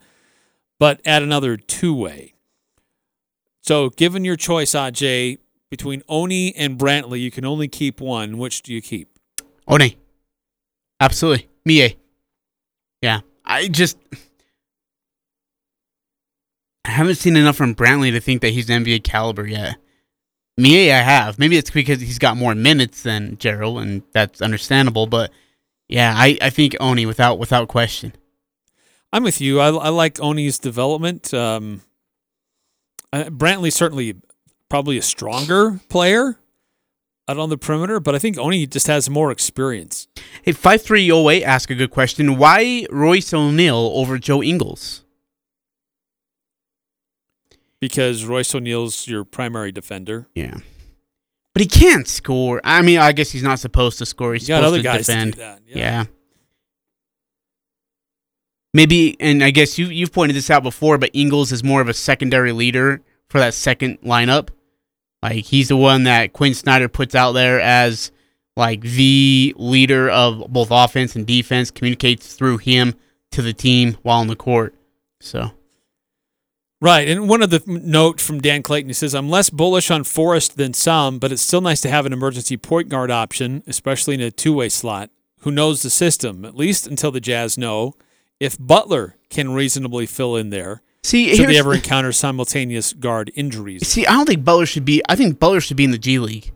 but 0.79 1.01
add 1.05 1.23
another 1.23 1.57
two-way. 1.57 2.35
So, 3.63 3.91
given 3.91 4.25
your 4.25 4.37
choice, 4.37 4.73
Aj, 4.73 5.39
between 5.69 6.03
Oni 6.09 6.55
and 6.57 6.79
Brantley, 6.79 7.21
you 7.21 7.31
can 7.31 7.45
only 7.45 7.69
keep 7.69 8.01
one. 8.01 8.39
Which 8.39 8.63
do 8.63 8.73
you 8.73 8.81
keep? 8.81 9.19
One. 9.67 10.00
Absolutely. 11.01 11.49
Miye. 11.67 11.97
Yeah. 13.01 13.21
I 13.45 13.69
just 13.69 13.97
I 16.85 16.91
haven't 16.91 17.17
seen 17.17 17.37
enough 17.37 17.57
from 17.57 17.75
Brantley 17.75 18.13
to 18.13 18.21
think 18.21 18.43
that 18.43 18.51
he's 18.51 18.67
NBA 18.69 19.03
caliber 19.05 19.47
yet. 19.47 19.77
Miye 20.59 20.93
I 20.93 21.01
have. 21.01 21.39
Maybe 21.39 21.57
it's 21.57 21.71
because 21.71 22.01
he's 22.01 22.19
got 22.19 22.37
more 22.37 22.55
minutes 22.55 23.03
than 23.03 23.37
Jarrell, 23.39 23.81
and 23.81 24.03
that's 24.13 24.43
understandable, 24.43 25.07
but 25.07 25.31
yeah, 25.89 26.15
I, 26.17 26.39
I 26.41 26.51
think 26.51 26.77
Oni 26.79 27.07
without 27.07 27.39
without 27.39 27.69
question. 27.69 28.13
I'm 29.13 29.25
with 29.25 29.41
you. 29.41 29.59
I, 29.59 29.71
I 29.71 29.89
like 29.89 30.23
Oni's 30.23 30.59
development. 30.59 31.35
Um, 31.35 31.83
uh, 33.13 33.25
Brantley 33.25 33.73
certainly 33.73 34.15
probably 34.69 34.99
a 34.99 35.03
stronger 35.03 35.81
player 35.89 36.39
out 37.31 37.39
on 37.39 37.49
the 37.49 37.59
perimeter, 37.59 38.01
but 38.01 38.15
I 38.15 38.19
think 38.19 38.39
Oni 38.39 38.67
just 38.67 38.87
has 38.87 39.09
more 39.09 39.31
experience. 39.31 40.09
Hey, 40.43 40.53
5308 40.53 41.45
ask 41.45 41.71
a 41.71 41.75
good 41.75 41.91
question. 41.91 42.37
Why 42.37 42.87
Royce 42.91 43.33
O'Neal 43.33 43.93
over 43.95 44.19
Joe 44.19 44.43
Ingles? 44.43 45.05
because 47.81 48.25
Royce 48.25 48.55
O'Neal's 48.55 49.09
your 49.09 49.25
primary 49.25 49.73
defender. 49.73 50.29
Yeah. 50.35 50.59
But 51.55 51.63
he 51.63 51.67
can't 51.67 52.07
score. 52.07 52.61
I 52.63 52.83
mean, 52.83 52.99
I 52.99 53.13
guess 53.13 53.31
he's 53.31 53.43
not 53.43 53.59
supposed 53.59 53.99
to 53.99 54.07
score. 54.07 54.35
He's 54.35 54.47
supposed 54.47 54.65
other 54.65 54.77
to 54.77 54.83
guys 54.83 55.07
defend. 55.07 55.33
to 55.33 55.39
that. 55.41 55.63
Yeah. 55.67 56.05
Maybe, 58.73 59.17
and 59.19 59.43
I 59.43 59.51
guess 59.51 59.79
you 59.79 59.87
you've 59.87 60.13
pointed 60.13 60.37
this 60.37 60.49
out 60.49 60.63
before, 60.63 60.97
but 60.97 61.11
Ingles 61.13 61.51
is 61.51 61.65
more 61.65 61.81
of 61.81 61.89
a 61.89 61.95
secondary 61.95 62.53
leader 62.53 63.01
for 63.29 63.39
that 63.41 63.53
second 63.55 64.01
lineup. 64.03 64.51
Like 65.23 65.45
he's 65.45 65.69
the 65.69 65.77
one 65.77 66.05
that 66.05 66.33
Quin 66.33 66.55
Snyder 66.55 66.89
puts 66.89 67.15
out 67.15 67.33
there 67.33 67.61
as 67.61 68.11
like 68.57 68.81
the 68.81 69.55
leader 69.57 70.09
of 70.11 70.53
both 70.53 70.69
offense 70.71 71.17
and 71.17 71.27
defense. 71.27 71.71
Communicates 71.71 72.35
through 72.35 72.59
him 72.59 72.95
to 73.33 73.43
the 73.43 73.53
team 73.53 73.97
while 74.03 74.21
on 74.21 74.27
the 74.27 74.37
court. 74.37 74.75
So 75.21 75.53
Right. 76.83 77.09
And 77.09 77.29
one 77.29 77.43
of 77.43 77.51
the 77.51 77.63
note 77.67 78.23
from 78.23 78.41
Dan 78.41 78.63
Clayton, 78.63 78.89
he 78.89 78.95
says, 78.95 79.15
I'm 79.15 79.29
less 79.29 79.51
bullish 79.51 79.91
on 79.91 80.03
Forrest 80.03 80.57
than 80.57 80.73
some, 80.73 81.19
but 81.19 81.31
it's 81.31 81.43
still 81.43 81.61
nice 81.61 81.83
to 81.83 81.91
have 81.91 82.07
an 82.07 82.13
emergency 82.13 82.57
point 82.57 82.89
guard 82.89 83.11
option, 83.11 83.63
especially 83.67 84.15
in 84.15 84.23
a 84.23 84.31
two 84.31 84.55
way 84.55 84.71
slot, 84.71 85.11
who 85.41 85.51
knows 85.51 85.83
the 85.83 85.91
system, 85.91 86.45
at 86.45 86.57
least 86.57 86.87
until 86.87 87.11
the 87.11 87.21
Jazz 87.21 87.59
know 87.59 87.95
if 88.39 88.57
Butler 88.59 89.17
can 89.29 89.53
reasonably 89.53 90.07
fill 90.07 90.37
in 90.37 90.49
there. 90.49 90.81
See, 91.03 91.35
Should 91.35 91.49
they 91.49 91.59
ever 91.59 91.75
encounter 91.75 92.13
simultaneous 92.13 92.93
guard 92.93 93.31
injuries? 93.35 93.87
See, 93.87 94.07
I 94.07 94.13
don't 94.13 94.27
think 94.27 94.45
Butler 94.45 94.67
should 94.67 94.85
be. 94.85 95.03
I 95.09 95.17
think 95.17 95.39
Butler 95.39 95.61
should 95.61 95.77
be 95.77 95.85
in 95.85 95.91
the 95.91 95.99
G 95.99 96.19
League. 96.19 96.53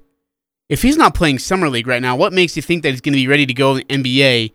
If 0.68 0.82
he's 0.82 0.96
not 0.96 1.14
playing 1.14 1.38
summer 1.40 1.68
league 1.68 1.86
right 1.86 2.00
now, 2.02 2.16
what 2.16 2.32
makes 2.32 2.56
you 2.56 2.62
think 2.62 2.82
that 2.82 2.90
he's 2.90 3.00
going 3.02 3.12
to 3.12 3.18
be 3.18 3.28
ready 3.28 3.44
to 3.46 3.54
go 3.54 3.76
in 3.76 4.02
the 4.02 4.20
NBA 4.20 4.52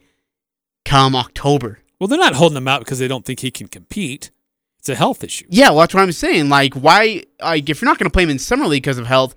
come 0.86 1.16
October? 1.16 1.80
Well, 2.00 2.08
they're 2.08 2.18
not 2.18 2.36
holding 2.36 2.58
him 2.58 2.68
out 2.68 2.80
because 2.80 2.98
they 3.00 3.08
don't 3.08 3.26
think 3.26 3.42
he 3.42 3.52
can 3.52 3.68
compete. 3.68 4.32
It's 4.80 4.90
a 4.90 4.96
health 4.96 5.24
issue. 5.24 5.46
Yeah, 5.50 5.70
well, 5.70 5.80
that's 5.80 5.94
what 5.94 6.02
I'm 6.02 6.12
saying. 6.12 6.50
Like, 6.50 6.74
why? 6.74 7.24
Like, 7.42 7.70
if 7.70 7.82
you're 7.82 7.90
not 7.90 8.00
going 8.00 8.10
to 8.10 8.14
play 8.14 8.24
him 8.24 8.30
in 8.30 8.40
summer 8.40 8.66
league 8.66 8.82
because 8.84 8.98
of 8.98 9.06
health, 9.08 9.36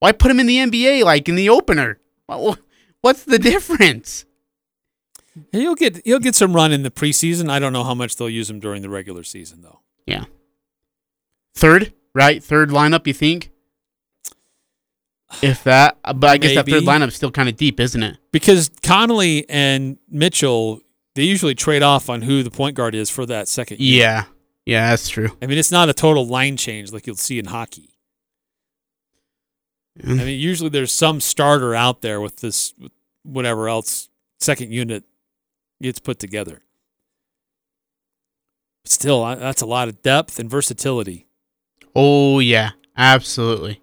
why 0.00 0.12
put 0.12 0.30
him 0.30 0.40
in 0.40 0.46
the 0.46 0.56
NBA? 0.58 1.04
Like 1.04 1.28
in 1.28 1.36
the 1.36 1.48
opener? 1.48 1.98
What- 2.26 2.58
What's 3.02 3.22
the 3.24 3.38
difference? 3.38 4.26
He'll 5.52 5.74
get 5.74 6.02
he'll 6.04 6.18
get 6.18 6.34
some 6.34 6.54
run 6.54 6.70
in 6.70 6.82
the 6.82 6.90
preseason. 6.90 7.48
I 7.48 7.58
don't 7.58 7.72
know 7.72 7.84
how 7.84 7.94
much 7.94 8.16
they'll 8.16 8.28
use 8.28 8.50
him 8.50 8.60
during 8.60 8.82
the 8.82 8.90
regular 8.90 9.22
season 9.22 9.62
though. 9.62 9.80
Yeah, 10.06 10.24
third, 11.54 11.92
right? 12.14 12.42
Third 12.42 12.70
lineup, 12.70 13.06
you 13.06 13.14
think? 13.14 13.50
If 15.42 15.62
that, 15.64 15.96
but 16.02 16.24
I 16.24 16.38
guess 16.38 16.56
that 16.56 16.66
third 16.66 16.84
Maybe. 16.84 16.86
lineup's 16.86 17.14
still 17.14 17.30
kind 17.30 17.48
of 17.48 17.56
deep, 17.56 17.78
isn't 17.78 18.02
it? 18.02 18.18
Because 18.32 18.68
Conley 18.82 19.48
and 19.48 19.96
Mitchell, 20.08 20.80
they 21.14 21.22
usually 21.22 21.54
trade 21.54 21.82
off 21.82 22.10
on 22.10 22.22
who 22.22 22.42
the 22.42 22.50
point 22.50 22.74
guard 22.74 22.96
is 22.96 23.10
for 23.10 23.24
that 23.26 23.46
second. 23.46 23.78
unit. 23.80 23.98
Yeah, 24.00 24.24
yeah, 24.66 24.90
that's 24.90 25.08
true. 25.08 25.30
I 25.40 25.46
mean, 25.46 25.58
it's 25.58 25.70
not 25.70 25.88
a 25.88 25.94
total 25.94 26.26
line 26.26 26.56
change 26.56 26.92
like 26.92 27.06
you'll 27.06 27.14
see 27.16 27.38
in 27.38 27.46
hockey. 27.46 27.90
Mm. 30.00 30.20
I 30.20 30.24
mean, 30.24 30.40
usually 30.40 30.70
there's 30.70 30.92
some 30.92 31.20
starter 31.20 31.74
out 31.74 32.00
there 32.00 32.20
with 32.20 32.36
this, 32.36 32.74
whatever 33.22 33.68
else 33.68 34.08
second 34.40 34.72
unit 34.72 35.04
gets 35.80 36.00
put 36.00 36.18
together. 36.18 36.62
Still, 38.90 39.24
that's 39.36 39.62
a 39.62 39.66
lot 39.66 39.86
of 39.86 40.02
depth 40.02 40.40
and 40.40 40.50
versatility. 40.50 41.28
Oh 41.94 42.40
yeah, 42.40 42.70
absolutely. 42.96 43.80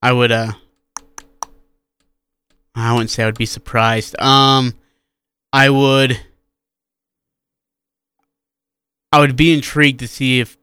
I 0.00 0.12
would 0.12 0.32
uh 0.32 0.52
I 2.74 2.92
wouldn't 2.94 3.10
say 3.10 3.22
I 3.22 3.26
would 3.26 3.36
be 3.36 3.44
surprised. 3.44 4.18
Um 4.18 4.72
I 5.52 5.68
would 5.68 6.18
I 9.12 9.20
would 9.20 9.36
be 9.36 9.52
intrigued 9.52 10.00
to 10.00 10.08
see 10.08 10.40
if 10.40 10.56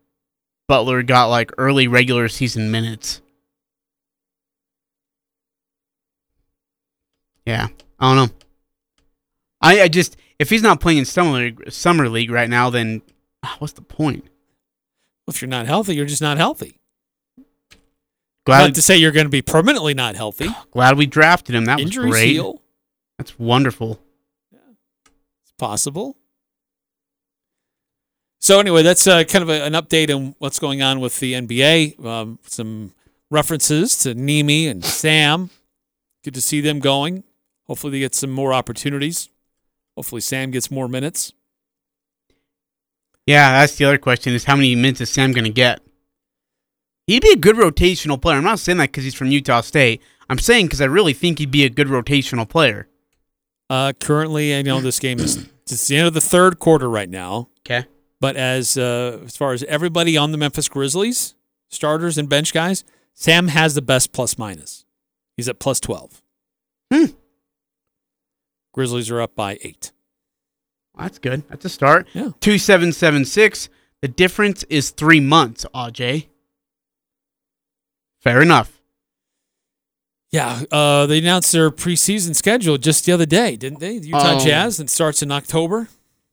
Butler 0.68 1.04
got 1.04 1.28
like 1.28 1.52
early 1.60 1.88
regular 1.88 2.28
season 2.28 2.72
minutes. 2.72 3.22
Yeah, 7.46 7.68
I 8.00 8.16
don't 8.16 8.28
know. 8.28 8.36
I, 9.62 9.82
I 9.82 9.88
just 9.88 10.18
if 10.40 10.50
he's 10.50 10.64
not 10.64 10.80
playing 10.80 10.98
in 10.98 11.06
summer 11.06 11.38
league, 11.38 11.72
summer 11.72 12.10
league 12.10 12.32
right 12.32 12.50
now, 12.50 12.72
then 12.72 13.04
what's 13.60 13.74
the 13.74 13.82
point? 13.82 14.26
If 15.28 15.42
you're 15.42 15.50
not 15.50 15.66
healthy, 15.66 15.96
you're 15.96 16.06
just 16.06 16.22
not 16.22 16.38
healthy. 16.38 16.80
Glad 18.46 18.66
Not 18.66 18.76
to 18.76 18.82
say 18.82 18.96
you're 18.96 19.12
going 19.12 19.26
to 19.26 19.32
be 19.32 19.42
permanently 19.42 19.96
not 19.96 20.16
healthy. 20.16 20.50
glad 20.72 20.98
we 20.98 21.08
drafted 21.08 21.56
him. 21.56 21.66
That 21.66 21.80
Injuries 21.80 22.06
was 22.06 22.16
great. 22.16 22.30
heal. 22.34 22.62
That's 23.18 23.40
wonderful. 23.40 24.00
Yeah, 24.52 24.60
it's 25.42 25.54
possible. 25.58 26.16
So 28.40 28.60
anyway, 28.60 28.84
that's 28.84 29.08
uh, 29.08 29.24
kind 29.24 29.42
of 29.42 29.50
a, 29.50 29.64
an 29.64 29.74
update 29.74 30.16
on 30.16 30.36
what's 30.38 30.60
going 30.60 30.84
on 30.84 31.00
with 31.00 31.20
the 31.20 31.34
NBA. 31.34 32.06
Um, 32.06 32.38
some 32.46 32.94
references 33.32 33.98
to 34.00 34.14
Nemi 34.14 34.68
and 34.68 34.86
Sam. 34.86 35.50
Good 36.24 36.36
to 36.36 36.42
see 36.42 36.62
them 36.62 36.80
going. 36.80 37.24
Hopefully, 37.66 37.92
they 37.92 38.00
get 38.00 38.14
some 38.14 38.30
more 38.30 38.54
opportunities. 38.54 39.30
Hopefully, 39.96 40.22
Sam 40.22 40.52
gets 40.52 40.70
more 40.70 40.88
minutes. 40.88 41.34
Yeah, 43.26 43.60
that's 43.60 43.76
the 43.76 43.86
other 43.86 43.98
question: 43.98 44.34
is 44.34 44.46
how 44.46 44.56
many 44.56 44.76
minutes 44.76 45.02
is 45.02 45.10
Sam 45.10 45.32
going 45.32 45.46
to 45.46 45.52
get? 45.52 45.82
He'd 47.08 47.22
be 47.22 47.32
a 47.32 47.38
good 47.38 47.56
rotational 47.56 48.22
player. 48.22 48.38
I'm 48.38 48.44
not 48.44 48.60
saying 48.60 48.80
that 48.80 48.92
because 48.92 49.04
he's 49.04 49.14
from 49.14 49.32
Utah 49.32 49.62
State. 49.62 50.02
I'm 50.30 50.40
saying 50.40 50.66
because 50.66 50.82
I 50.82 50.86
really 50.86 51.14
think 51.14 51.40
he'd 51.40 51.52
be 51.52 51.64
a 51.64 51.70
good 51.70 51.88
rotational 51.88 52.50
player. 52.50 52.88
Uh, 53.70 53.94
currently, 54.00 54.56
I 54.56 54.62
know 54.62 54.82
this 54.82 55.00
game 55.00 55.20
is 55.20 55.48
it's 55.64 55.88
the 55.88 55.98
end 55.98 56.08
of 56.08 56.14
the 56.14 56.22
third 56.22 56.60
quarter 56.60 56.90
right 56.90 57.10
now. 57.10 57.50
Okay. 57.62 57.88
But 58.20 58.36
as 58.36 58.78
uh, 58.78 59.22
as 59.26 59.38
far 59.38 59.54
as 59.54 59.64
everybody 59.64 60.18
on 60.18 60.32
the 60.32 60.38
Memphis 60.38 60.68
Grizzlies, 60.68 61.36
starters 61.70 62.18
and 62.18 62.30
bench 62.30 62.54
guys, 62.54 62.84
Sam 63.14 63.50
has 63.50 63.76
the 63.76 63.82
best 63.82 64.12
plus 64.12 64.38
minus. 64.38 64.86
He's 65.38 65.50
at 65.50 65.60
plus 65.60 65.80
twelve. 65.80 66.22
Hmm. 66.92 67.06
Grizzlies 68.74 69.10
are 69.12 69.22
up 69.22 69.36
by 69.36 69.58
eight. 69.62 69.92
That's 70.98 71.20
good. 71.20 71.44
That's 71.50 71.66
a 71.66 71.70
start. 71.70 72.08
Yeah. 72.14 72.30
2776. 72.42 73.70
The 74.02 74.08
difference 74.08 74.64
is 74.64 74.92
three 74.92 75.20
months, 75.20 75.66
Ajay. 75.74 76.28
Fair 78.22 78.42
enough. 78.42 78.72
Yeah, 80.32 80.64
uh, 80.72 81.06
they 81.06 81.20
announced 81.20 81.52
their 81.54 81.72
preseason 81.72 82.36
schedule 82.36 82.78
just 82.78 83.06
the 83.06 83.12
other 83.14 83.26
day, 83.26 83.56
didn't 83.56 83.80
they? 83.80 84.00
The 84.00 84.08
Utah 84.08 84.36
Oh. 84.36 84.40
Jazz. 84.44 84.80
and 84.80 84.90
starts 84.90 85.22
in 85.22 85.32
October. 85.32 85.88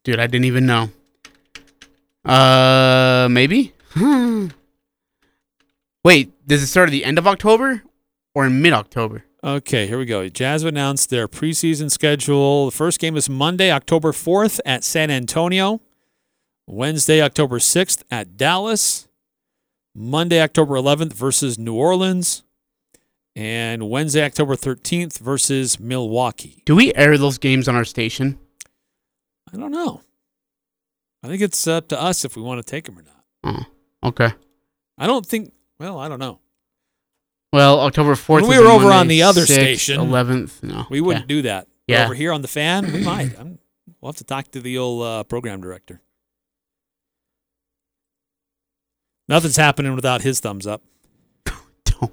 Dude, 0.04 0.18
I 0.18 0.26
didn't 0.26 0.46
even 0.46 0.66
know. 0.66 0.90
Uh, 2.24 3.28
maybe? 3.30 3.72
Wait, 6.04 6.32
does 6.48 6.62
it 6.62 6.66
start 6.66 6.88
at 6.88 6.92
the 6.92 7.04
end 7.04 7.18
of 7.18 7.26
October 7.28 7.82
or 8.34 8.46
in 8.46 8.60
mid 8.60 8.72
October? 8.72 9.24
Okay, 9.44 9.88
here 9.88 9.98
we 9.98 10.04
go. 10.04 10.28
Jazz 10.28 10.62
announced 10.62 11.10
their 11.10 11.26
preseason 11.26 11.90
schedule. 11.90 12.66
The 12.66 12.70
first 12.70 13.00
game 13.00 13.16
is 13.16 13.28
Monday, 13.28 13.72
October 13.72 14.12
4th 14.12 14.60
at 14.64 14.84
San 14.84 15.10
Antonio. 15.10 15.80
Wednesday, 16.68 17.20
October 17.20 17.58
6th 17.58 18.04
at 18.08 18.36
Dallas. 18.36 19.08
Monday, 19.96 20.40
October 20.40 20.74
11th 20.74 21.12
versus 21.12 21.58
New 21.58 21.74
Orleans. 21.74 22.44
And 23.34 23.90
Wednesday, 23.90 24.24
October 24.24 24.54
13th 24.54 25.18
versus 25.18 25.80
Milwaukee. 25.80 26.62
Do 26.64 26.76
we 26.76 26.94
air 26.94 27.18
those 27.18 27.38
games 27.38 27.66
on 27.66 27.74
our 27.74 27.84
station? 27.84 28.38
I 29.52 29.56
don't 29.56 29.72
know. 29.72 30.02
I 31.24 31.26
think 31.26 31.42
it's 31.42 31.66
up 31.66 31.88
to 31.88 32.00
us 32.00 32.24
if 32.24 32.36
we 32.36 32.42
want 32.42 32.64
to 32.64 32.70
take 32.70 32.84
them 32.84 32.96
or 32.96 33.02
not. 33.02 33.24
Oh, 34.04 34.08
okay. 34.08 34.34
I 34.98 35.08
don't 35.08 35.26
think, 35.26 35.52
well, 35.80 35.98
I 35.98 36.08
don't 36.08 36.20
know. 36.20 36.38
Well, 37.52 37.80
October 37.80 38.14
4th. 38.14 38.42
When 38.42 38.46
we 38.48 38.58
were 38.58 38.66
over 38.66 38.90
on 38.90 39.08
the 39.08 39.22
other 39.22 39.42
6th, 39.42 39.52
station, 39.52 40.00
11th. 40.00 40.62
No. 40.62 40.86
We 40.88 41.00
wouldn't 41.00 41.24
Okay. 41.24 41.34
do 41.34 41.42
that. 41.42 41.68
Yeah. 41.86 42.04
Over 42.06 42.14
here 42.14 42.32
on 42.32 42.40
the 42.42 42.48
fan, 42.48 42.90
we 42.92 43.00
might. 43.04 43.38
I'm, 43.38 43.58
we'll 44.00 44.12
have 44.12 44.16
to 44.18 44.24
talk 44.24 44.50
to 44.52 44.60
the 44.60 44.78
old 44.78 45.02
uh, 45.02 45.24
program 45.24 45.60
director. 45.60 46.00
Nothing's 49.28 49.56
happening 49.56 49.94
without 49.94 50.22
his 50.22 50.40
thumbs 50.40 50.66
up. 50.66 50.82
Don't. 51.84 52.12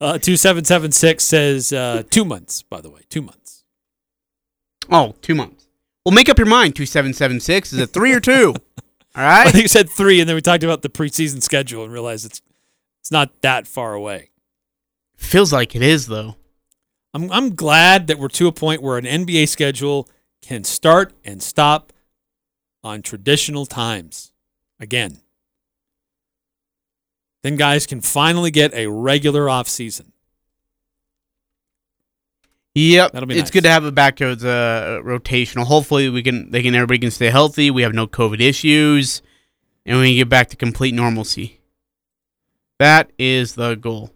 Uh, 0.00 0.18
2776 0.18 1.24
says 1.24 1.72
uh, 1.72 2.02
two 2.10 2.24
months, 2.24 2.62
by 2.62 2.80
the 2.80 2.90
way. 2.90 3.00
Two 3.08 3.22
months. 3.22 3.64
Oh, 4.90 5.14
two 5.22 5.34
months. 5.34 5.66
Well, 6.04 6.14
make 6.14 6.28
up 6.28 6.38
your 6.38 6.46
mind. 6.46 6.76
2776. 6.76 7.72
Is 7.72 7.78
it 7.80 7.90
three 7.90 8.12
or 8.12 8.20
two? 8.20 8.54
All 9.16 9.22
right. 9.24 9.46
I 9.46 9.50
think 9.50 9.62
you 9.62 9.68
said 9.68 9.88
three, 9.88 10.20
and 10.20 10.28
then 10.28 10.34
we 10.34 10.42
talked 10.42 10.64
about 10.64 10.82
the 10.82 10.90
preseason 10.90 11.42
schedule 11.42 11.84
and 11.84 11.92
realized 11.92 12.26
it's 12.26 12.42
it's 13.04 13.10
not 13.10 13.42
that 13.42 13.66
far 13.66 13.92
away. 13.92 14.30
Feels 15.18 15.52
like 15.52 15.76
it 15.76 15.82
is, 15.82 16.06
though. 16.06 16.36
I'm 17.12 17.30
I'm 17.30 17.54
glad 17.54 18.06
that 18.06 18.18
we're 18.18 18.28
to 18.28 18.46
a 18.46 18.52
point 18.52 18.80
where 18.80 18.96
an 18.96 19.04
NBA 19.04 19.46
schedule 19.48 20.08
can 20.40 20.64
start 20.64 21.12
and 21.22 21.42
stop 21.42 21.92
on 22.82 23.02
traditional 23.02 23.66
times 23.66 24.32
again. 24.80 25.18
Then 27.42 27.56
guys 27.56 27.86
can 27.86 28.00
finally 28.00 28.50
get 28.50 28.72
a 28.72 28.86
regular 28.86 29.50
off 29.50 29.68
season. 29.68 30.12
Yep, 32.74 33.12
That'll 33.12 33.26
be 33.26 33.34
it's 33.34 33.42
nice. 33.42 33.50
good 33.50 33.64
to 33.64 33.70
have 33.70 33.84
it 33.84 33.94
back 33.94 34.16
towards 34.16 34.42
uh, 34.46 35.00
rotational. 35.04 35.64
Hopefully, 35.64 36.08
we 36.08 36.22
can 36.22 36.50
they 36.50 36.62
can 36.62 36.74
everybody 36.74 37.00
can 37.00 37.10
stay 37.10 37.28
healthy. 37.28 37.70
We 37.70 37.82
have 37.82 37.92
no 37.92 38.06
COVID 38.06 38.40
issues, 38.40 39.20
and 39.84 39.98
we 40.00 40.08
can 40.08 40.16
get 40.16 40.30
back 40.30 40.48
to 40.48 40.56
complete 40.56 40.94
normalcy. 40.94 41.60
That 42.78 43.10
is 43.18 43.54
the 43.54 43.74
goal. 43.74 44.10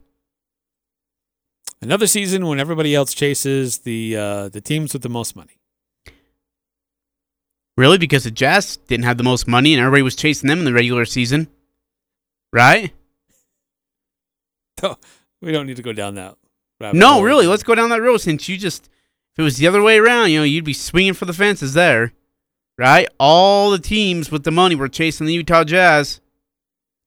Another 1.80 2.06
season 2.06 2.46
when 2.46 2.58
everybody 2.58 2.94
else 2.94 3.14
chases 3.14 3.78
the 3.78 4.16
uh, 4.16 4.48
the 4.48 4.60
teams 4.60 4.92
with 4.92 5.02
the 5.02 5.08
most 5.08 5.36
money. 5.36 5.58
Really, 7.76 7.98
because 7.98 8.24
the 8.24 8.32
Jazz 8.32 8.76
didn't 8.76 9.04
have 9.04 9.18
the 9.18 9.22
most 9.24 9.46
money, 9.46 9.72
and 9.72 9.80
everybody 9.80 10.02
was 10.02 10.16
chasing 10.16 10.48
them 10.48 10.58
in 10.58 10.64
the 10.64 10.72
regular 10.72 11.04
season, 11.04 11.48
right? 12.52 12.92
We 15.40 15.52
don't 15.52 15.66
need 15.66 15.76
to 15.76 15.82
go 15.82 15.92
down 15.92 16.16
that. 16.16 16.36
No, 16.80 17.14
hole. 17.14 17.22
really. 17.22 17.46
Let's 17.46 17.62
go 17.62 17.76
down 17.76 17.90
that 17.90 18.02
road. 18.02 18.18
Since 18.18 18.48
you 18.48 18.56
just, 18.56 18.86
if 18.86 19.38
it 19.38 19.42
was 19.42 19.56
the 19.56 19.68
other 19.68 19.82
way 19.82 19.98
around, 19.98 20.30
you 20.30 20.38
know, 20.38 20.44
you'd 20.44 20.64
be 20.64 20.72
swinging 20.72 21.14
for 21.14 21.26
the 21.26 21.32
fences 21.32 21.74
there, 21.74 22.12
right? 22.76 23.08
All 23.18 23.70
the 23.70 23.78
teams 23.78 24.32
with 24.32 24.42
the 24.44 24.50
money 24.50 24.74
were 24.74 24.88
chasing 24.88 25.26
the 25.26 25.34
Utah 25.34 25.62
Jazz. 25.62 26.20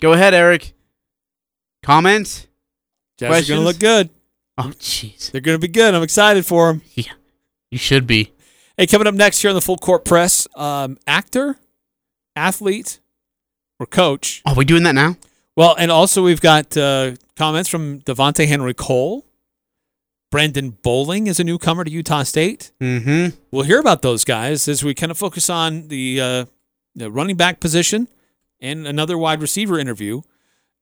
Go 0.01 0.13
ahead, 0.13 0.33
Eric. 0.33 0.73
Comments? 1.83 2.47
Jazz 3.17 3.49
are 3.49 3.53
gonna 3.53 3.65
look 3.65 3.79
good. 3.79 4.09
Oh, 4.57 4.73
jeez. 4.79 5.31
They're 5.31 5.41
going 5.41 5.55
to 5.57 5.61
be 5.61 5.71
good. 5.71 5.95
I'm 5.95 6.03
excited 6.03 6.45
for 6.45 6.67
them. 6.71 6.81
Yeah, 6.93 7.13
you 7.71 7.77
should 7.77 8.05
be. 8.05 8.31
Hey, 8.77 8.85
coming 8.85 9.07
up 9.07 9.15
next 9.15 9.41
here 9.41 9.49
on 9.49 9.55
the 9.55 9.61
Full 9.61 9.77
Court 9.77 10.05
Press, 10.05 10.47
um, 10.55 10.97
actor, 11.07 11.57
athlete, 12.35 12.99
or 13.79 13.85
coach. 13.87 14.41
Are 14.45 14.53
we 14.53 14.65
doing 14.65 14.83
that 14.83 14.93
now? 14.93 15.17
Well, 15.55 15.75
and 15.79 15.89
also 15.89 16.23
we've 16.23 16.41
got 16.41 16.77
uh, 16.77 17.13
comments 17.35 17.69
from 17.69 18.01
Devonta'e 18.01 18.47
Henry-Cole. 18.47 19.25
Brandon 20.29 20.77
Bowling 20.81 21.27
is 21.27 21.39
a 21.39 21.43
newcomer 21.43 21.83
to 21.83 21.91
Utah 21.91 22.23
State. 22.23 22.71
Mm-hmm. 22.79 23.35
We'll 23.51 23.65
hear 23.65 23.79
about 23.79 24.01
those 24.01 24.23
guys 24.23 24.67
as 24.67 24.83
we 24.83 24.93
kind 24.93 25.11
of 25.11 25.17
focus 25.17 25.49
on 25.49 25.87
the, 25.87 26.21
uh, 26.21 26.45
the 26.95 27.11
running 27.11 27.35
back 27.35 27.59
position 27.59 28.07
and 28.59 28.85
another 28.85 29.17
wide 29.17 29.41
receiver 29.41 29.79
interview 29.79 30.21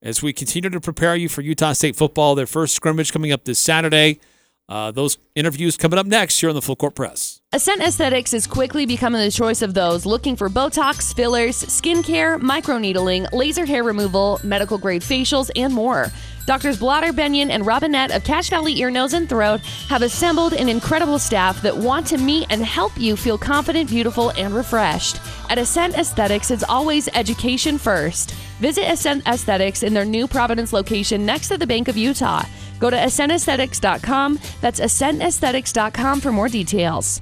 as 0.01 0.21
we 0.21 0.33
continue 0.33 0.69
to 0.69 0.79
prepare 0.79 1.15
you 1.15 1.29
for 1.29 1.41
Utah 1.41 1.73
State 1.73 1.95
football. 1.95 2.35
Their 2.35 2.47
first 2.47 2.75
scrimmage 2.75 3.11
coming 3.11 3.31
up 3.31 3.43
this 3.45 3.59
Saturday. 3.59 4.19
Uh, 4.67 4.91
those 4.91 5.17
interviews 5.33 5.75
coming 5.77 5.97
up 5.97 6.05
next 6.05 6.39
here 6.39 6.49
on 6.49 6.55
the 6.55 6.61
Full 6.61 6.75
Court 6.75 6.93
Press. 6.93 7.41
Ascent 7.51 7.81
Aesthetics 7.81 8.35
is 8.35 8.45
quickly 8.45 8.85
becoming 8.85 9.19
the 9.19 9.31
choice 9.31 9.63
of 9.63 9.73
those 9.73 10.05
looking 10.05 10.35
for 10.35 10.47
Botox, 10.47 11.11
fillers, 11.15 11.63
skincare, 11.63 12.39
microneedling, 12.39 13.31
laser 13.33 13.65
hair 13.65 13.83
removal, 13.83 14.39
medical 14.43 14.77
grade 14.77 15.01
facials, 15.01 15.49
and 15.55 15.73
more. 15.73 16.11
Doctors 16.45 16.77
Blotter, 16.77 17.11
Benyon, 17.11 17.49
and 17.49 17.65
Robinette 17.65 18.11
of 18.11 18.23
Cache 18.23 18.51
Valley 18.51 18.77
Ear, 18.79 18.91
Nose, 18.91 19.13
and 19.13 19.27
Throat 19.27 19.61
have 19.87 20.03
assembled 20.03 20.53
an 20.53 20.69
incredible 20.69 21.17
staff 21.17 21.59
that 21.63 21.75
want 21.75 22.05
to 22.07 22.19
meet 22.19 22.45
and 22.51 22.63
help 22.63 22.91
you 22.95 23.15
feel 23.15 23.39
confident, 23.39 23.89
beautiful, 23.89 24.29
and 24.31 24.53
refreshed. 24.53 25.19
At 25.49 25.57
Ascent 25.57 25.95
Aesthetics, 25.95 26.51
it's 26.51 26.63
always 26.63 27.09
education 27.15 27.79
first. 27.79 28.35
Visit 28.59 28.91
Ascent 28.91 29.25
Aesthetics 29.25 29.83
in 29.83 29.93
their 29.93 30.05
new 30.05 30.27
Providence 30.27 30.73
location 30.73 31.25
next 31.25 31.47
to 31.47 31.57
the 31.57 31.65
Bank 31.65 31.87
of 31.87 31.95
Utah. 31.95 32.43
Go 32.79 32.89
to 32.89 32.95
ascentaesthetics.com. 32.95 34.39
That's 34.59 34.79
ascentaesthetics.com 34.79 36.19
for 36.21 36.31
more 36.31 36.49
details. 36.49 37.21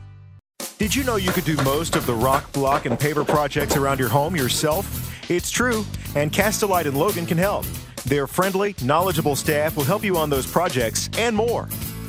Did 0.80 0.95
you 0.95 1.04
know 1.04 1.15
you 1.15 1.32
could 1.32 1.45
do 1.45 1.56
most 1.58 1.95
of 1.95 2.06
the 2.06 2.13
rock, 2.13 2.52
block, 2.54 2.86
and 2.86 2.97
paver 2.97 3.28
projects 3.28 3.76
around 3.78 4.00
your 4.00 4.10
home 4.10 4.36
yourself? 4.36 5.30
It's 5.30 5.52
true, 5.52 5.86
and 6.15 6.32
Castlelite 6.32 6.86
and 6.86 6.97
Logan 6.97 7.26
can 7.26 7.38
help. 7.38 7.65
Their 8.06 8.26
friendly, 8.26 8.76
knowledgeable 8.84 9.36
staff 9.36 9.76
will 9.76 9.84
help 9.84 10.04
you 10.04 10.17
on 10.17 10.30
those 10.30 10.50
projects 10.50 11.10
and 11.17 11.36
more. 11.36 11.65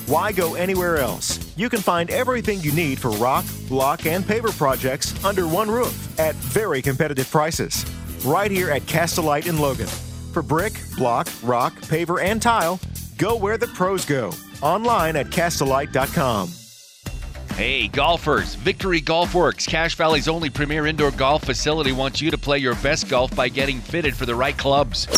Why 0.07 0.33
go 0.33 0.55
anywhere 0.55 0.99
else? 0.99 1.39
You 1.57 1.69
can 1.69 1.81
find 1.81 2.11
everything 2.11 2.61
you 2.61 2.73
need 2.73 2.99
for 2.99 3.11
rock, 3.13 3.45
block, 3.69 4.07
and 4.07 4.25
paver 4.25 4.57
projects 4.57 5.13
under 5.25 5.47
one 5.47 5.71
roof 5.71 6.19
at 6.19 6.35
very 6.37 6.81
competitive 6.81 7.31
prices. 7.31 7.85
Right 8.25 8.51
here 8.51 8.71
at 8.71 8.83
Castlelite 8.83 9.47
in 9.47 9.59
Logan. 9.59 9.87
For 9.87 10.43
brick, 10.43 10.81
block, 10.97 11.29
rock, 11.43 11.75
paver, 11.83 12.23
and 12.23 12.43
tile, 12.43 12.81
go 13.17 13.37
where 13.37 13.57
the 13.57 13.69
pros 13.69 14.05
go. 14.05 14.33
Online 14.63 15.17
at 15.17 15.27
castlelite.com. 15.27 16.51
Hey, 17.55 17.89
golfers! 17.89 18.55
Victory 18.55 19.01
Golf 19.01 19.35
Works, 19.35 19.67
Cache 19.67 19.97
Valley's 19.97 20.29
only 20.29 20.49
premier 20.49 20.87
indoor 20.87 21.11
golf 21.11 21.43
facility, 21.43 21.91
wants 21.91 22.21
you 22.21 22.31
to 22.31 22.39
play 22.39 22.59
your 22.59 22.77
best 22.77 23.09
golf 23.09 23.35
by 23.35 23.49
getting 23.49 23.81
fitted 23.81 24.15
for 24.15 24.27
the 24.27 24.35
right 24.35 24.57
clubs. 24.57 25.09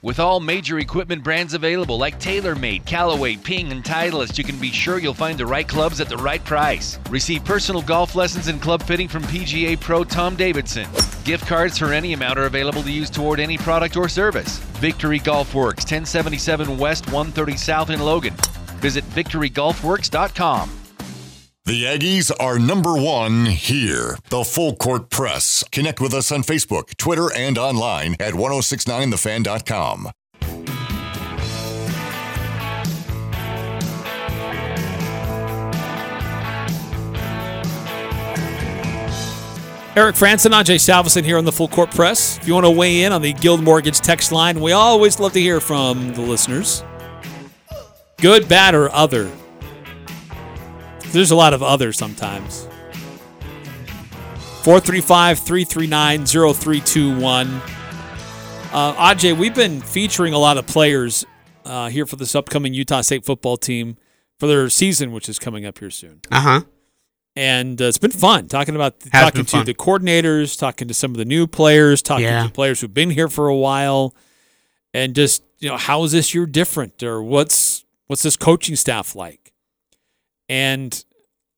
With 0.00 0.20
all 0.20 0.38
major 0.38 0.78
equipment 0.78 1.24
brands 1.24 1.54
available 1.54 1.98
like 1.98 2.20
TaylorMade, 2.20 2.86
Callaway, 2.86 3.34
Ping, 3.34 3.72
and 3.72 3.82
Titleist, 3.82 4.38
you 4.38 4.44
can 4.44 4.56
be 4.60 4.70
sure 4.70 4.98
you'll 4.98 5.12
find 5.12 5.36
the 5.36 5.44
right 5.44 5.66
clubs 5.66 6.00
at 6.00 6.08
the 6.08 6.16
right 6.16 6.44
price. 6.44 7.00
Receive 7.10 7.44
personal 7.44 7.82
golf 7.82 8.14
lessons 8.14 8.46
and 8.46 8.62
club 8.62 8.80
fitting 8.80 9.08
from 9.08 9.24
PGA 9.24 9.78
Pro 9.80 10.04
Tom 10.04 10.36
Davidson. 10.36 10.88
Gift 11.24 11.48
cards 11.48 11.78
for 11.78 11.92
any 11.92 12.12
amount 12.12 12.38
are 12.38 12.46
available 12.46 12.84
to 12.84 12.92
use 12.92 13.10
toward 13.10 13.40
any 13.40 13.58
product 13.58 13.96
or 13.96 14.08
service. 14.08 14.58
Victory 14.78 15.18
Golf 15.18 15.52
Works, 15.52 15.82
1077 15.82 16.78
West, 16.78 17.06
130 17.06 17.56
South 17.56 17.90
in 17.90 17.98
Logan. 17.98 18.34
Visit 18.78 19.02
victorygolfworks.com. 19.10 20.87
The 21.68 21.84
Aggies 21.84 22.32
are 22.40 22.58
number 22.58 22.94
one 22.94 23.44
here. 23.44 24.16
The 24.30 24.42
Full 24.42 24.74
Court 24.76 25.10
Press. 25.10 25.62
Connect 25.70 26.00
with 26.00 26.14
us 26.14 26.32
on 26.32 26.42
Facebook, 26.42 26.96
Twitter, 26.96 27.30
and 27.36 27.58
online 27.58 28.16
at 28.18 28.32
1069thefan.com. 28.32 30.10
Eric 39.94 40.16
Frandsen, 40.16 40.52
Ajay 40.52 40.78
Salvesen 40.78 41.22
here 41.22 41.36
on 41.36 41.44
the 41.44 41.52
Full 41.52 41.68
Court 41.68 41.90
Press. 41.90 42.38
If 42.38 42.48
you 42.48 42.54
want 42.54 42.64
to 42.64 42.70
weigh 42.70 43.02
in 43.02 43.12
on 43.12 43.20
the 43.20 43.34
Guild 43.34 43.62
Mortgage 43.62 43.98
text 43.98 44.32
line, 44.32 44.58
we 44.62 44.72
always 44.72 45.20
love 45.20 45.34
to 45.34 45.40
hear 45.40 45.60
from 45.60 46.14
the 46.14 46.22
listeners. 46.22 46.82
Good, 48.16 48.48
bad, 48.48 48.74
or 48.74 48.90
other. 48.94 49.30
There's 51.12 51.30
a 51.30 51.36
lot 51.36 51.54
of 51.54 51.62
other 51.62 51.92
sometimes. 51.92 52.66
435 54.62 55.38
339 55.38 56.26
0321. 56.26 57.60
Uh, 58.70 58.92
Ajay, 58.94 59.36
we've 59.36 59.54
been 59.54 59.80
featuring 59.80 60.34
a 60.34 60.38
lot 60.38 60.58
of 60.58 60.66
players 60.66 61.24
uh, 61.64 61.88
here 61.88 62.04
for 62.04 62.16
this 62.16 62.34
upcoming 62.34 62.74
Utah 62.74 63.00
State 63.00 63.24
football 63.24 63.56
team 63.56 63.96
for 64.38 64.46
their 64.46 64.68
season, 64.68 65.12
which 65.12 65.28
is 65.28 65.38
coming 65.38 65.64
up 65.64 65.78
here 65.78 65.90
soon. 65.90 66.20
Uh 66.30 66.40
huh. 66.40 66.60
And 67.34 67.80
uh, 67.80 67.84
it's 67.86 67.98
been 67.98 68.10
fun 68.10 68.48
talking 68.48 68.74
about 68.74 68.96
Has 69.12 69.22
talking 69.30 69.44
to 69.46 69.62
the 69.64 69.72
coordinators, 69.74 70.58
talking 70.58 70.88
to 70.88 70.94
some 70.94 71.12
of 71.12 71.16
the 71.18 71.24
new 71.24 71.46
players, 71.46 72.02
talking 72.02 72.24
Yeah. 72.24 72.42
to 72.44 72.50
players 72.52 72.80
who've 72.80 72.92
been 72.92 73.10
here 73.10 73.28
for 73.28 73.46
a 73.48 73.56
while, 73.56 74.14
and 74.92 75.14
just 75.14 75.42
you 75.60 75.68
know 75.68 75.76
how 75.76 76.02
is 76.02 76.12
this 76.12 76.34
year 76.34 76.46
different, 76.46 77.02
or 77.02 77.22
what's 77.22 77.84
what's 78.08 78.22
this 78.22 78.36
coaching 78.36 78.74
staff 78.76 79.14
like? 79.14 79.47
And 80.48 81.04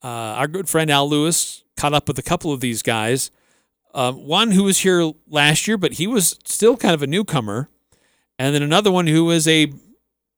uh, 0.02 0.06
our 0.08 0.48
good 0.48 0.68
friend 0.68 0.90
Al 0.90 1.08
Lewis 1.08 1.64
caught 1.76 1.94
up 1.94 2.08
with 2.08 2.18
a 2.18 2.22
couple 2.22 2.52
of 2.52 2.60
these 2.60 2.82
guys. 2.82 3.30
Um, 3.92 4.26
one 4.26 4.52
who 4.52 4.64
was 4.64 4.78
here 4.78 5.12
last 5.28 5.66
year, 5.66 5.76
but 5.76 5.94
he 5.94 6.06
was 6.06 6.38
still 6.44 6.76
kind 6.76 6.94
of 6.94 7.02
a 7.02 7.06
newcomer, 7.06 7.68
and 8.38 8.54
then 8.54 8.62
another 8.62 8.90
one 8.92 9.08
who 9.08 9.30
is 9.30 9.48
a 9.48 9.72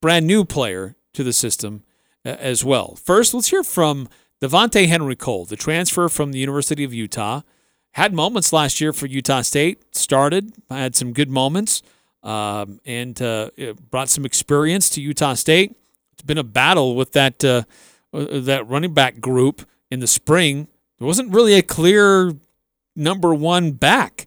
brand 0.01 0.27
new 0.27 0.45
player 0.45 0.97
to 1.13 1.23
the 1.23 1.33
system 1.33 1.83
uh, 2.25 2.31
as 2.31 2.65
well. 2.65 2.97
First, 2.97 3.35
let's 3.35 3.49
hear 3.49 3.63
from 3.63 4.09
Devonta'e 4.41 4.89
Henry-Cole, 4.89 5.45
the 5.45 5.57
transfer 5.57 6.09
from 6.09 6.33
the 6.33 6.39
University 6.39 6.83
of 6.83 6.95
Utah. 6.95 7.43
Had 7.93 8.15
moments 8.15 8.53
last 8.53 8.81
year 8.81 8.93
for 8.93 9.07
Utah 9.07 9.43
State, 9.43 9.95
started, 9.95 10.55
had 10.71 10.97
some 10.97 11.13
good 11.13 11.29
moments, 11.31 11.83
um, 12.23 12.81
and 12.87 13.21
uh, 13.21 13.51
brought 13.91 14.09
some 14.09 14.25
experience 14.25 14.89
to 14.91 15.03
Utah 15.03 15.35
State. 15.35 15.77
It's 16.15 16.23
been 16.23 16.39
a 16.39 16.45
battle 16.45 16.97
with 16.97 17.13
that 17.13 17.45
uh, 17.45 17.65
that 18.13 18.69
running 18.69 18.95
back 18.95 19.21
group 19.21 19.63
in 19.91 20.01
the 20.01 20.07
spring. 20.07 20.69
There 20.99 21.07
wasn't 21.07 21.33
really 21.33 21.55
a 21.55 21.63
clear 21.63 22.33
number 22.95 23.35
one 23.35 23.73
back. 23.73 24.27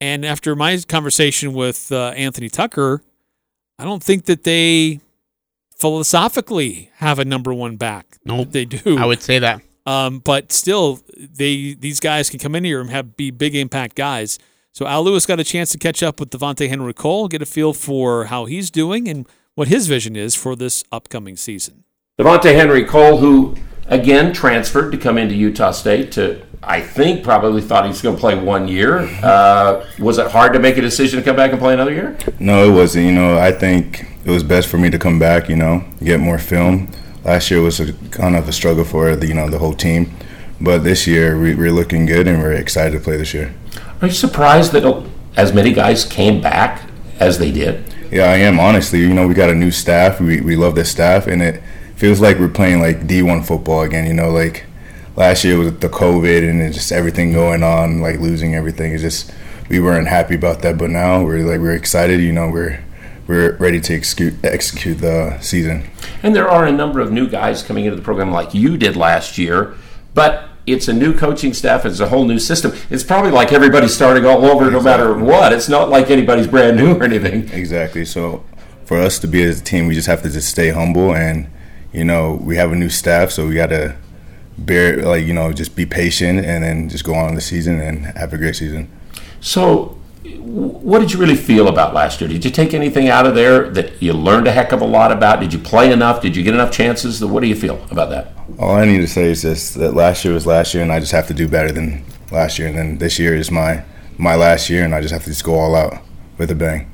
And 0.00 0.24
after 0.24 0.56
my 0.56 0.78
conversation 0.88 1.52
with 1.52 1.92
uh, 1.92 2.10
Anthony 2.16 2.48
Tucker, 2.48 3.02
I 3.78 3.84
don't 3.84 4.02
think 4.02 4.24
that 4.24 4.44
they 4.44 5.00
philosophically 5.76 6.90
have 6.96 7.18
a 7.18 7.24
number 7.24 7.52
one 7.52 7.76
back. 7.76 8.18
Nope. 8.24 8.48
They 8.50 8.64
do. 8.64 8.98
I 8.98 9.04
would 9.06 9.22
say 9.22 9.38
that. 9.38 9.62
Um, 9.86 10.18
but 10.20 10.52
still, 10.52 11.00
they 11.16 11.74
these 11.74 12.00
guys 12.00 12.30
can 12.30 12.38
come 12.38 12.54
in 12.54 12.64
here 12.64 12.80
and 12.80 12.90
have 12.90 13.16
be 13.16 13.30
big 13.30 13.54
impact 13.54 13.96
guys. 13.96 14.38
So 14.72 14.86
Al 14.86 15.02
Lewis 15.02 15.26
got 15.26 15.40
a 15.40 15.44
chance 15.44 15.70
to 15.72 15.78
catch 15.78 16.02
up 16.02 16.20
with 16.20 16.30
Devonta'e 16.30 16.68
Henry-Cole, 16.68 17.28
get 17.28 17.42
a 17.42 17.46
feel 17.46 17.72
for 17.72 18.26
how 18.26 18.44
he's 18.44 18.70
doing 18.70 19.08
and 19.08 19.26
what 19.54 19.68
his 19.68 19.88
vision 19.88 20.14
is 20.14 20.36
for 20.36 20.54
this 20.54 20.84
upcoming 20.92 21.36
season. 21.36 21.84
Devonta'e 22.20 22.54
Henry-Cole, 22.54 23.16
who 23.16 23.56
again 23.86 24.34
transferred 24.34 24.90
to 24.90 24.98
come 24.98 25.16
into 25.16 25.34
Utah 25.34 25.70
State 25.70 26.12
to, 26.12 26.42
I 26.62 26.82
think, 26.82 27.24
probably 27.24 27.62
thought 27.62 27.84
he 27.84 27.88
was 27.88 28.02
going 28.02 28.14
to 28.14 28.20
play 28.20 28.34
one 28.34 28.68
year. 28.68 28.98
Uh, 29.22 29.86
was 29.98 30.18
it 30.18 30.30
hard 30.30 30.52
to 30.52 30.58
make 30.58 30.76
a 30.76 30.82
decision 30.82 31.18
to 31.18 31.24
come 31.24 31.34
back 31.34 31.50
and 31.50 31.58
play 31.58 31.72
another 31.72 31.92
year? 31.92 32.18
No, 32.38 32.70
it 32.70 32.74
wasn't. 32.74 33.06
You 33.06 33.12
know, 33.12 33.38
I 33.38 33.52
think 33.52 34.04
it 34.26 34.30
was 34.30 34.42
best 34.42 34.68
for 34.68 34.76
me 34.76 34.90
to 34.90 34.98
come 34.98 35.18
back. 35.18 35.48
You 35.48 35.56
know, 35.56 35.82
get 36.04 36.20
more 36.20 36.38
film. 36.38 36.90
Last 37.24 37.50
year 37.50 37.62
was 37.62 37.80
a, 37.80 37.94
kind 38.10 38.36
of 38.36 38.46
a 38.46 38.52
struggle 38.52 38.84
for 38.84 39.16
the 39.16 39.26
you 39.26 39.32
know 39.32 39.48
the 39.48 39.58
whole 39.58 39.72
team, 39.72 40.14
but 40.60 40.84
this 40.84 41.06
year 41.06 41.40
we, 41.40 41.54
we're 41.54 41.72
looking 41.72 42.04
good 42.04 42.28
and 42.28 42.42
we're 42.42 42.52
excited 42.52 42.98
to 42.98 43.02
play 43.02 43.16
this 43.16 43.32
year. 43.32 43.54
Are 44.02 44.08
you 44.08 44.12
surprised 44.12 44.72
that 44.72 45.06
as 45.38 45.54
many 45.54 45.72
guys 45.72 46.04
came 46.04 46.42
back 46.42 46.82
as 47.18 47.38
they 47.38 47.50
did? 47.50 47.82
Yeah, 48.12 48.24
I 48.24 48.36
am 48.36 48.60
honestly. 48.60 49.00
You 49.00 49.14
know, 49.14 49.26
we 49.26 49.32
got 49.32 49.48
a 49.48 49.54
new 49.54 49.70
staff. 49.70 50.20
We 50.20 50.42
we 50.42 50.54
love 50.54 50.74
the 50.74 50.84
staff, 50.84 51.26
and 51.26 51.40
it 51.40 51.62
feels 52.00 52.18
like 52.18 52.38
we're 52.38 52.48
playing 52.48 52.80
like 52.80 53.06
D1 53.06 53.44
football 53.44 53.82
again. 53.82 54.06
You 54.06 54.14
know, 54.14 54.30
like 54.30 54.64
last 55.16 55.44
year 55.44 55.58
with 55.58 55.82
the 55.82 55.90
COVID 55.90 56.48
and 56.48 56.72
just 56.72 56.90
everything 56.90 57.30
going 57.30 57.62
on, 57.62 58.00
like 58.00 58.18
losing 58.18 58.54
everything. 58.54 58.94
It's 58.94 59.02
just 59.02 59.30
we 59.68 59.80
weren't 59.80 60.08
happy 60.08 60.34
about 60.34 60.62
that, 60.62 60.78
but 60.78 60.88
now 60.88 61.22
we're 61.22 61.44
like 61.44 61.60
we're 61.60 61.74
excited. 61.74 62.20
You 62.20 62.32
know, 62.32 62.48
we're 62.48 62.82
we're 63.26 63.54
ready 63.56 63.82
to 63.82 63.94
execute 63.94 64.42
execute 64.42 64.98
the 64.98 65.38
season. 65.40 65.90
And 66.22 66.34
there 66.34 66.48
are 66.48 66.64
a 66.64 66.72
number 66.72 67.00
of 67.00 67.12
new 67.12 67.28
guys 67.28 67.62
coming 67.62 67.84
into 67.84 67.96
the 67.96 68.02
program 68.02 68.32
like 68.32 68.54
you 68.54 68.78
did 68.78 68.96
last 68.96 69.36
year, 69.36 69.74
but 70.14 70.48
it's 70.66 70.88
a 70.88 70.94
new 70.94 71.14
coaching 71.14 71.52
staff, 71.52 71.84
it's 71.84 72.00
a 72.00 72.08
whole 72.08 72.24
new 72.24 72.38
system. 72.38 72.72
It's 72.88 73.04
probably 73.04 73.30
like 73.30 73.52
everybody's 73.52 73.94
starting 73.94 74.24
all 74.24 74.46
over 74.46 74.70
no 74.70 74.80
matter 74.80 75.12
what. 75.14 75.52
It's 75.52 75.68
not 75.68 75.90
like 75.90 76.10
anybody's 76.10 76.46
brand 76.46 76.78
new 76.78 76.94
or 76.94 77.04
anything. 77.04 77.50
Exactly. 77.50 78.06
So 78.06 78.42
for 78.86 78.98
us 78.98 79.18
to 79.18 79.26
be 79.26 79.42
as 79.42 79.60
a 79.60 79.64
team, 79.64 79.86
we 79.86 79.94
just 79.94 80.06
have 80.06 80.22
to 80.22 80.30
just 80.30 80.48
stay 80.48 80.70
humble 80.70 81.14
and 81.14 81.46
you 81.92 82.04
know, 82.04 82.38
we 82.42 82.56
have 82.56 82.72
a 82.72 82.76
new 82.76 82.90
staff, 82.90 83.30
so 83.30 83.46
we 83.46 83.54
got 83.54 83.68
to 83.68 83.96
bear 84.58 85.02
like, 85.02 85.24
you 85.24 85.32
know, 85.32 85.52
just 85.52 85.74
be 85.74 85.86
patient 85.86 86.44
and 86.44 86.62
then 86.62 86.88
just 86.88 87.04
go 87.04 87.14
on 87.14 87.34
the 87.34 87.40
season 87.40 87.80
and 87.80 88.06
have 88.16 88.32
a 88.32 88.38
great 88.38 88.56
season. 88.56 88.90
So, 89.40 89.96
what 90.22 90.98
did 90.98 91.12
you 91.12 91.18
really 91.18 91.36
feel 91.36 91.68
about 91.68 91.94
last 91.94 92.20
year? 92.20 92.28
Did 92.28 92.44
you 92.44 92.50
take 92.50 92.74
anything 92.74 93.08
out 93.08 93.26
of 93.26 93.34
there 93.34 93.70
that 93.70 94.02
you 94.02 94.12
learned 94.12 94.46
a 94.46 94.52
heck 94.52 94.72
of 94.72 94.82
a 94.82 94.86
lot 94.86 95.12
about? 95.12 95.40
Did 95.40 95.52
you 95.52 95.58
play 95.58 95.92
enough? 95.92 96.20
Did 96.20 96.36
you 96.36 96.42
get 96.42 96.52
enough 96.52 96.70
chances? 96.70 97.24
What 97.24 97.40
do 97.40 97.48
you 97.48 97.56
feel 97.56 97.82
about 97.90 98.10
that? 98.10 98.34
All 98.58 98.74
I 98.74 98.84
need 98.84 98.98
to 98.98 99.06
say 99.06 99.30
is 99.30 99.42
just 99.42 99.74
that 99.76 99.94
last 99.94 100.24
year 100.24 100.34
was 100.34 100.46
last 100.46 100.74
year, 100.74 100.82
and 100.82 100.92
I 100.92 101.00
just 101.00 101.12
have 101.12 101.26
to 101.28 101.34
do 101.34 101.48
better 101.48 101.72
than 101.72 102.04
last 102.30 102.58
year. 102.58 102.68
And 102.68 102.76
then 102.76 102.98
this 102.98 103.18
year 103.18 103.34
is 103.34 103.50
my 103.50 103.82
my 104.18 104.34
last 104.34 104.68
year, 104.68 104.84
and 104.84 104.94
I 104.94 105.00
just 105.00 105.14
have 105.14 105.24
to 105.24 105.30
just 105.30 105.44
go 105.44 105.54
all 105.54 105.74
out 105.74 106.02
with 106.36 106.50
a 106.50 106.54
bang. 106.54 106.90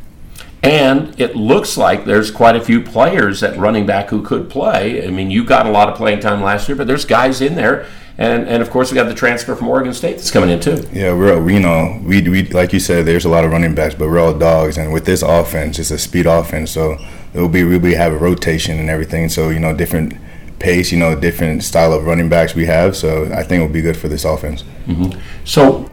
And 0.62 1.18
it 1.20 1.36
looks 1.36 1.76
like 1.76 2.04
there's 2.04 2.30
quite 2.30 2.56
a 2.56 2.60
few 2.60 2.80
players 2.80 3.42
at 3.42 3.56
running 3.56 3.86
back 3.86 4.08
who 4.08 4.22
could 4.22 4.50
play. 4.50 5.06
I 5.06 5.10
mean, 5.10 5.30
you 5.30 5.44
got 5.44 5.66
a 5.66 5.70
lot 5.70 5.88
of 5.88 5.96
playing 5.96 6.20
time 6.20 6.42
last 6.42 6.68
year, 6.68 6.76
but 6.76 6.86
there's 6.86 7.04
guys 7.04 7.40
in 7.40 7.54
there. 7.54 7.86
And, 8.18 8.48
and 8.48 8.62
of 8.62 8.70
course, 8.70 8.90
we 8.90 8.94
got 8.94 9.08
the 9.08 9.14
transfer 9.14 9.54
from 9.54 9.68
Oregon 9.68 9.92
State 9.92 10.16
that's 10.16 10.30
coming 10.30 10.48
in 10.48 10.58
too. 10.58 10.88
Yeah, 10.90 11.12
we're 11.12 11.40
we, 11.40 11.54
you 11.54 11.60
know 11.60 12.00
we 12.02 12.26
we 12.26 12.44
like 12.46 12.72
you 12.72 12.80
said, 12.80 13.04
there's 13.04 13.26
a 13.26 13.28
lot 13.28 13.44
of 13.44 13.50
running 13.50 13.74
backs, 13.74 13.94
but 13.94 14.08
we're 14.08 14.18
all 14.18 14.32
dogs, 14.32 14.78
and 14.78 14.90
with 14.90 15.04
this 15.04 15.20
offense, 15.20 15.78
it's 15.78 15.90
a 15.90 15.98
speed 15.98 16.24
offense, 16.24 16.70
so 16.70 16.96
it 17.34 17.40
will 17.40 17.50
be 17.50 17.62
we 17.62 17.76
will 17.76 17.94
have 17.94 18.14
a 18.14 18.18
rotation 18.18 18.78
and 18.78 18.88
everything. 18.88 19.28
So 19.28 19.50
you 19.50 19.60
know, 19.60 19.76
different 19.76 20.14
pace, 20.58 20.90
you 20.92 20.98
know, 20.98 21.18
different 21.18 21.62
style 21.62 21.92
of 21.92 22.06
running 22.06 22.28
backs 22.28 22.54
we 22.54 22.66
have. 22.66 22.96
So 22.96 23.24
I 23.32 23.42
think 23.42 23.60
it 23.60 23.66
will 23.66 23.72
be 23.72 23.82
good 23.82 23.96
for 23.96 24.08
this 24.08 24.24
offense. 24.24 24.64
Mm-hmm. 24.86 25.18
So, 25.44 25.90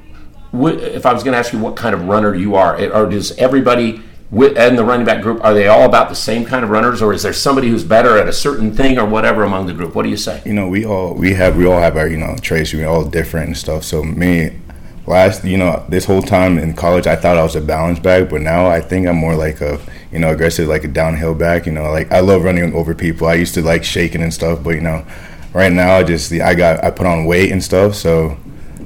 if 0.53 1.05
I 1.05 1.13
was 1.13 1.23
going 1.23 1.33
to 1.33 1.39
ask 1.39 1.51
you 1.51 1.59
what 1.59 1.75
kind 1.75 1.95
of 1.95 2.07
runner 2.07 2.33
you 2.35 2.55
are, 2.55 2.79
or 2.93 3.09
does 3.09 3.37
everybody 3.37 4.01
in 4.33 4.75
the 4.75 4.83
running 4.83 5.05
back 5.05 5.21
group 5.21 5.43
are 5.43 5.53
they 5.53 5.67
all 5.67 5.85
about 5.85 6.09
the 6.09 6.15
same 6.15 6.43
kind 6.43 6.63
of 6.63 6.71
runners, 6.71 7.01
or 7.01 7.13
is 7.13 7.23
there 7.23 7.33
somebody 7.33 7.69
who's 7.69 7.83
better 7.83 8.17
at 8.17 8.27
a 8.27 8.33
certain 8.33 8.73
thing 8.73 8.97
or 8.97 9.05
whatever 9.05 9.43
among 9.43 9.67
the 9.67 9.73
group? 9.73 9.93
What 9.93 10.03
do 10.03 10.09
you 10.09 10.17
say? 10.17 10.41
You 10.45 10.53
know, 10.53 10.67
we 10.67 10.85
all 10.85 11.13
we 11.13 11.33
have 11.33 11.55
we 11.55 11.65
all 11.65 11.79
have 11.79 11.97
our 11.97 12.07
you 12.07 12.17
know 12.17 12.35
traits. 12.41 12.73
We're 12.73 12.87
all 12.87 13.05
different 13.05 13.47
and 13.47 13.57
stuff. 13.57 13.83
So 13.83 14.03
me, 14.03 14.57
last 15.05 15.43
you 15.45 15.57
know 15.57 15.85
this 15.87 16.05
whole 16.05 16.23
time 16.23 16.57
in 16.57 16.73
college, 16.73 17.05
I 17.05 17.15
thought 17.15 17.37
I 17.37 17.43
was 17.43 17.55
a 17.55 17.61
balance 17.61 17.99
back, 17.99 18.29
but 18.29 18.41
now 18.41 18.67
I 18.67 18.81
think 18.81 19.07
I'm 19.07 19.17
more 19.17 19.35
like 19.35 19.61
a 19.61 19.79
you 20.11 20.19
know 20.19 20.31
aggressive, 20.31 20.67
like 20.67 20.83
a 20.83 20.87
downhill 20.87 21.35
back. 21.35 21.67
You 21.67 21.73
know, 21.73 21.91
like 21.91 22.11
I 22.11 22.21
love 22.21 22.43
running 22.43 22.73
over 22.73 22.95
people. 22.95 23.27
I 23.27 23.35
used 23.35 23.53
to 23.53 23.61
like 23.61 23.83
shaking 23.83 24.23
and 24.23 24.33
stuff, 24.33 24.63
but 24.63 24.71
you 24.71 24.81
know, 24.81 25.05
right 25.53 25.71
now 25.71 25.97
I 25.97 26.03
just 26.03 26.31
I 26.33 26.55
got 26.55 26.83
I 26.83 26.89
put 26.89 27.05
on 27.05 27.25
weight 27.25 27.51
and 27.51 27.63
stuff. 27.63 27.93
So 27.93 28.37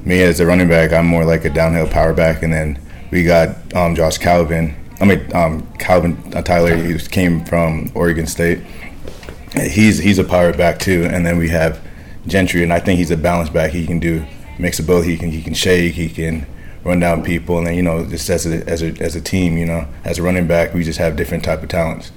me 0.04 0.22
as 0.22 0.40
a 0.40 0.46
running 0.46 0.68
back, 0.68 0.92
I'm 0.92 1.06
more 1.06 1.24
like 1.24 1.46
a 1.46 1.50
downhill 1.50 1.88
power 1.88 2.12
back, 2.12 2.42
and 2.42 2.52
then 2.52 2.78
we 3.10 3.24
got 3.24 3.74
um, 3.74 3.94
Josh 3.94 4.18
Calvin. 4.18 4.74
I 5.00 5.04
mean 5.04 5.34
um, 5.34 5.66
Calvin 5.78 6.16
uh, 6.34 6.42
Tyler. 6.42 6.76
He 6.76 6.98
came 6.98 7.44
from 7.44 7.90
Oregon 7.94 8.26
State. 8.26 8.60
He's 9.54 9.98
he's 9.98 10.18
a 10.18 10.24
power 10.24 10.52
back 10.52 10.78
too, 10.78 11.08
and 11.10 11.24
then 11.24 11.38
we 11.38 11.48
have 11.48 11.80
Gentry, 12.26 12.62
and 12.62 12.72
I 12.72 12.80
think 12.80 12.98
he's 12.98 13.10
a 13.10 13.16
balance 13.16 13.48
back. 13.48 13.70
He 13.70 13.86
can 13.86 13.98
do 13.98 14.24
mix 14.58 14.78
of 14.78 14.86
both. 14.86 15.04
He 15.04 15.16
can 15.16 15.30
he 15.30 15.42
can 15.42 15.54
shake. 15.54 15.94
He 15.94 16.08
can 16.08 16.46
run 16.84 17.00
down 17.00 17.22
people, 17.22 17.58
and 17.58 17.66
then 17.66 17.74
you 17.74 17.82
know 17.82 18.04
just 18.04 18.28
as 18.30 18.46
a 18.46 18.68
as 18.68 18.82
a 18.82 18.88
as 19.00 19.16
a 19.16 19.20
team, 19.20 19.56
you 19.56 19.66
know, 19.66 19.86
as 20.04 20.18
a 20.18 20.22
running 20.22 20.46
back, 20.46 20.74
we 20.74 20.84
just 20.84 20.98
have 20.98 21.16
different 21.16 21.44
type 21.44 21.62
of 21.62 21.68
talents. 21.68 22.12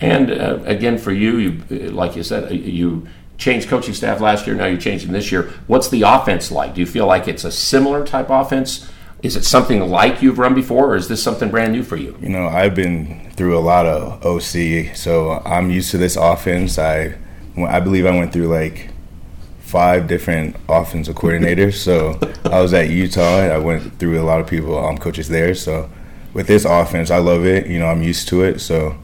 And 0.00 0.30
uh, 0.30 0.60
again, 0.64 0.98
for 0.98 1.12
you, 1.12 1.38
you 1.38 1.90
like 1.90 2.16
you 2.16 2.22
said, 2.22 2.44
uh, 2.44 2.54
you 2.54 3.06
changed 3.36 3.68
coaching 3.68 3.94
staff 3.94 4.20
last 4.20 4.46
year. 4.46 4.56
Now 4.56 4.66
you're 4.66 4.80
changing 4.80 5.12
this 5.12 5.30
year. 5.30 5.52
What's 5.66 5.88
the 5.88 6.02
offense 6.02 6.50
like? 6.50 6.74
Do 6.74 6.80
you 6.80 6.86
feel 6.86 7.06
like 7.06 7.28
it's 7.28 7.44
a 7.44 7.52
similar 7.52 8.04
type 8.06 8.30
offense? 8.30 8.90
Is 9.22 9.36
it 9.36 9.44
something 9.44 9.80
like 9.88 10.22
you've 10.22 10.38
run 10.38 10.54
before, 10.54 10.92
or 10.92 10.96
is 10.96 11.08
this 11.08 11.22
something 11.22 11.50
brand 11.50 11.72
new 11.72 11.82
for 11.82 11.96
you? 11.96 12.16
You 12.20 12.28
know, 12.28 12.46
I've 12.46 12.74
been 12.74 13.30
through 13.32 13.58
a 13.58 13.60
lot 13.60 13.84
of 13.86 14.24
OC, 14.24 14.94
so 14.94 15.42
I'm 15.44 15.70
used 15.70 15.90
to 15.90 15.98
this 15.98 16.16
offense. 16.16 16.78
I 16.78 17.16
I 17.56 17.80
believe 17.80 18.06
I 18.06 18.16
went 18.16 18.32
through 18.32 18.46
like 18.46 18.90
five 19.68 20.06
different 20.06 20.56
offensive 20.68 21.14
coordinators. 21.14 21.74
So 21.74 22.18
I 22.44 22.60
was 22.60 22.72
at 22.72 22.88
Utah. 22.88 23.38
I 23.40 23.58
went 23.58 23.98
through 23.98 24.20
a 24.20 24.24
lot 24.24 24.40
of 24.40 24.46
people, 24.46 24.78
um, 24.78 24.96
coaches 24.96 25.28
there. 25.28 25.54
So 25.54 25.90
with 26.32 26.46
this 26.46 26.64
offense, 26.64 27.10
I 27.10 27.18
love 27.18 27.44
it. 27.44 27.66
You 27.66 27.78
know, 27.78 27.86
I'm 27.86 28.02
used 28.02 28.28
to 28.28 28.42
it. 28.42 28.60
So 28.60 28.96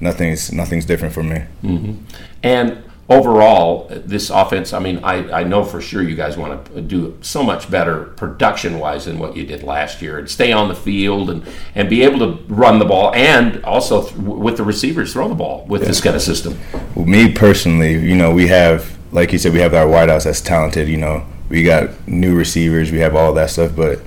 nothing's 0.00 0.52
nothing's 0.52 0.84
different 0.84 1.14
for 1.14 1.22
me. 1.22 1.44
Mm-hmm. 1.62 2.04
And 2.42 2.82
overall, 3.08 3.86
this 3.88 4.28
offense, 4.28 4.72
I 4.72 4.80
mean, 4.80 5.00
I, 5.02 5.40
I 5.40 5.44
know 5.44 5.64
for 5.64 5.80
sure 5.80 6.02
you 6.02 6.14
guys 6.14 6.36
want 6.36 6.66
to 6.66 6.80
do 6.82 7.16
so 7.22 7.42
much 7.42 7.70
better 7.70 8.04
production 8.04 8.78
wise 8.78 9.06
than 9.06 9.18
what 9.18 9.36
you 9.36 9.46
did 9.46 9.62
last 9.62 10.02
year 10.02 10.18
and 10.18 10.28
stay 10.28 10.52
on 10.52 10.68
the 10.68 10.74
field 10.74 11.30
and, 11.30 11.42
and 11.74 11.88
be 11.88 12.02
able 12.02 12.18
to 12.18 12.42
run 12.52 12.78
the 12.78 12.84
ball 12.84 13.14
and 13.14 13.64
also 13.64 14.02
th- 14.02 14.14
with 14.16 14.58
the 14.58 14.62
receivers 14.62 15.12
throw 15.12 15.28
the 15.28 15.34
ball 15.34 15.64
with 15.66 15.86
this 15.86 16.00
kind 16.00 16.16
of 16.16 16.22
system. 16.22 16.58
Well, 16.94 17.06
me 17.06 17.32
personally, 17.32 17.92
you 17.98 18.14
know, 18.14 18.32
we 18.32 18.48
have, 18.48 18.98
like 19.10 19.32
you 19.32 19.38
said, 19.38 19.54
we 19.54 19.60
have 19.60 19.72
our 19.72 19.86
wideouts 19.86 20.24
that's 20.24 20.42
talented. 20.42 20.88
You 20.88 20.98
know, 20.98 21.26
we 21.48 21.62
got 21.62 22.06
new 22.06 22.36
receivers, 22.36 22.92
we 22.92 22.98
have 22.98 23.16
all 23.16 23.32
that 23.34 23.50
stuff. 23.50 23.74
But 23.74 24.00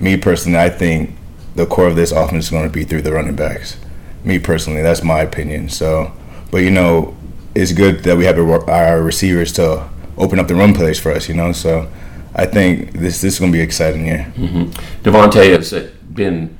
me 0.00 0.16
personally, 0.16 0.58
I 0.58 0.70
think 0.70 1.14
the 1.54 1.66
core 1.66 1.88
of 1.88 1.96
this 1.96 2.10
offense 2.10 2.46
is 2.46 2.50
going 2.50 2.66
to 2.66 2.72
be 2.72 2.84
through 2.84 3.02
the 3.02 3.12
running 3.12 3.36
backs. 3.36 3.76
Me 4.24 4.38
personally, 4.38 4.80
that's 4.80 5.02
my 5.02 5.20
opinion. 5.20 5.68
So, 5.68 6.12
but 6.50 6.58
you 6.58 6.70
know, 6.70 7.14
it's 7.56 7.72
good 7.72 8.04
that 8.04 8.16
we 8.16 8.24
have 8.24 8.38
our 8.38 9.02
receivers 9.02 9.52
to 9.54 9.88
open 10.18 10.38
up 10.38 10.46
the 10.46 10.54
run 10.54 10.74
plays 10.74 11.00
for 11.00 11.12
us. 11.12 11.28
You 11.28 11.34
know, 11.34 11.52
so 11.52 11.90
I 12.34 12.46
think 12.46 12.92
this 12.92 13.20
this 13.22 13.34
is 13.34 13.38
going 13.38 13.52
to 13.52 13.58
be 13.58 13.62
exciting. 13.62 14.06
Yeah. 14.06 14.30
Mm-hmm. 14.32 14.64
Devonta'e 15.02 15.50
has 15.56 15.72
been 16.12 16.58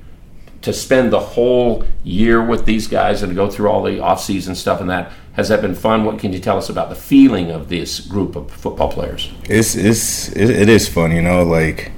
to 0.62 0.72
spend 0.72 1.12
the 1.12 1.20
whole 1.20 1.84
year 2.02 2.42
with 2.44 2.64
these 2.64 2.88
guys 2.88 3.22
and 3.22 3.30
to 3.30 3.36
go 3.36 3.48
through 3.48 3.68
all 3.68 3.82
the 3.82 4.00
off-season 4.00 4.54
stuff 4.54 4.80
and 4.80 4.90
that. 4.90 5.12
Has 5.34 5.48
that 5.50 5.60
been 5.60 5.74
fun? 5.74 6.04
What 6.04 6.18
can 6.18 6.32
you 6.32 6.38
tell 6.38 6.56
us 6.56 6.70
about 6.70 6.88
the 6.88 6.96
feeling 6.96 7.50
of 7.50 7.68
this 7.68 8.00
group 8.00 8.36
of 8.36 8.50
football 8.50 8.90
players? 8.90 9.30
It's 9.44 9.74
it's 9.76 10.34
it 10.34 10.68
is 10.68 10.88
fun. 10.88 11.12
You 11.12 11.22
know, 11.22 11.42
like 11.42 11.92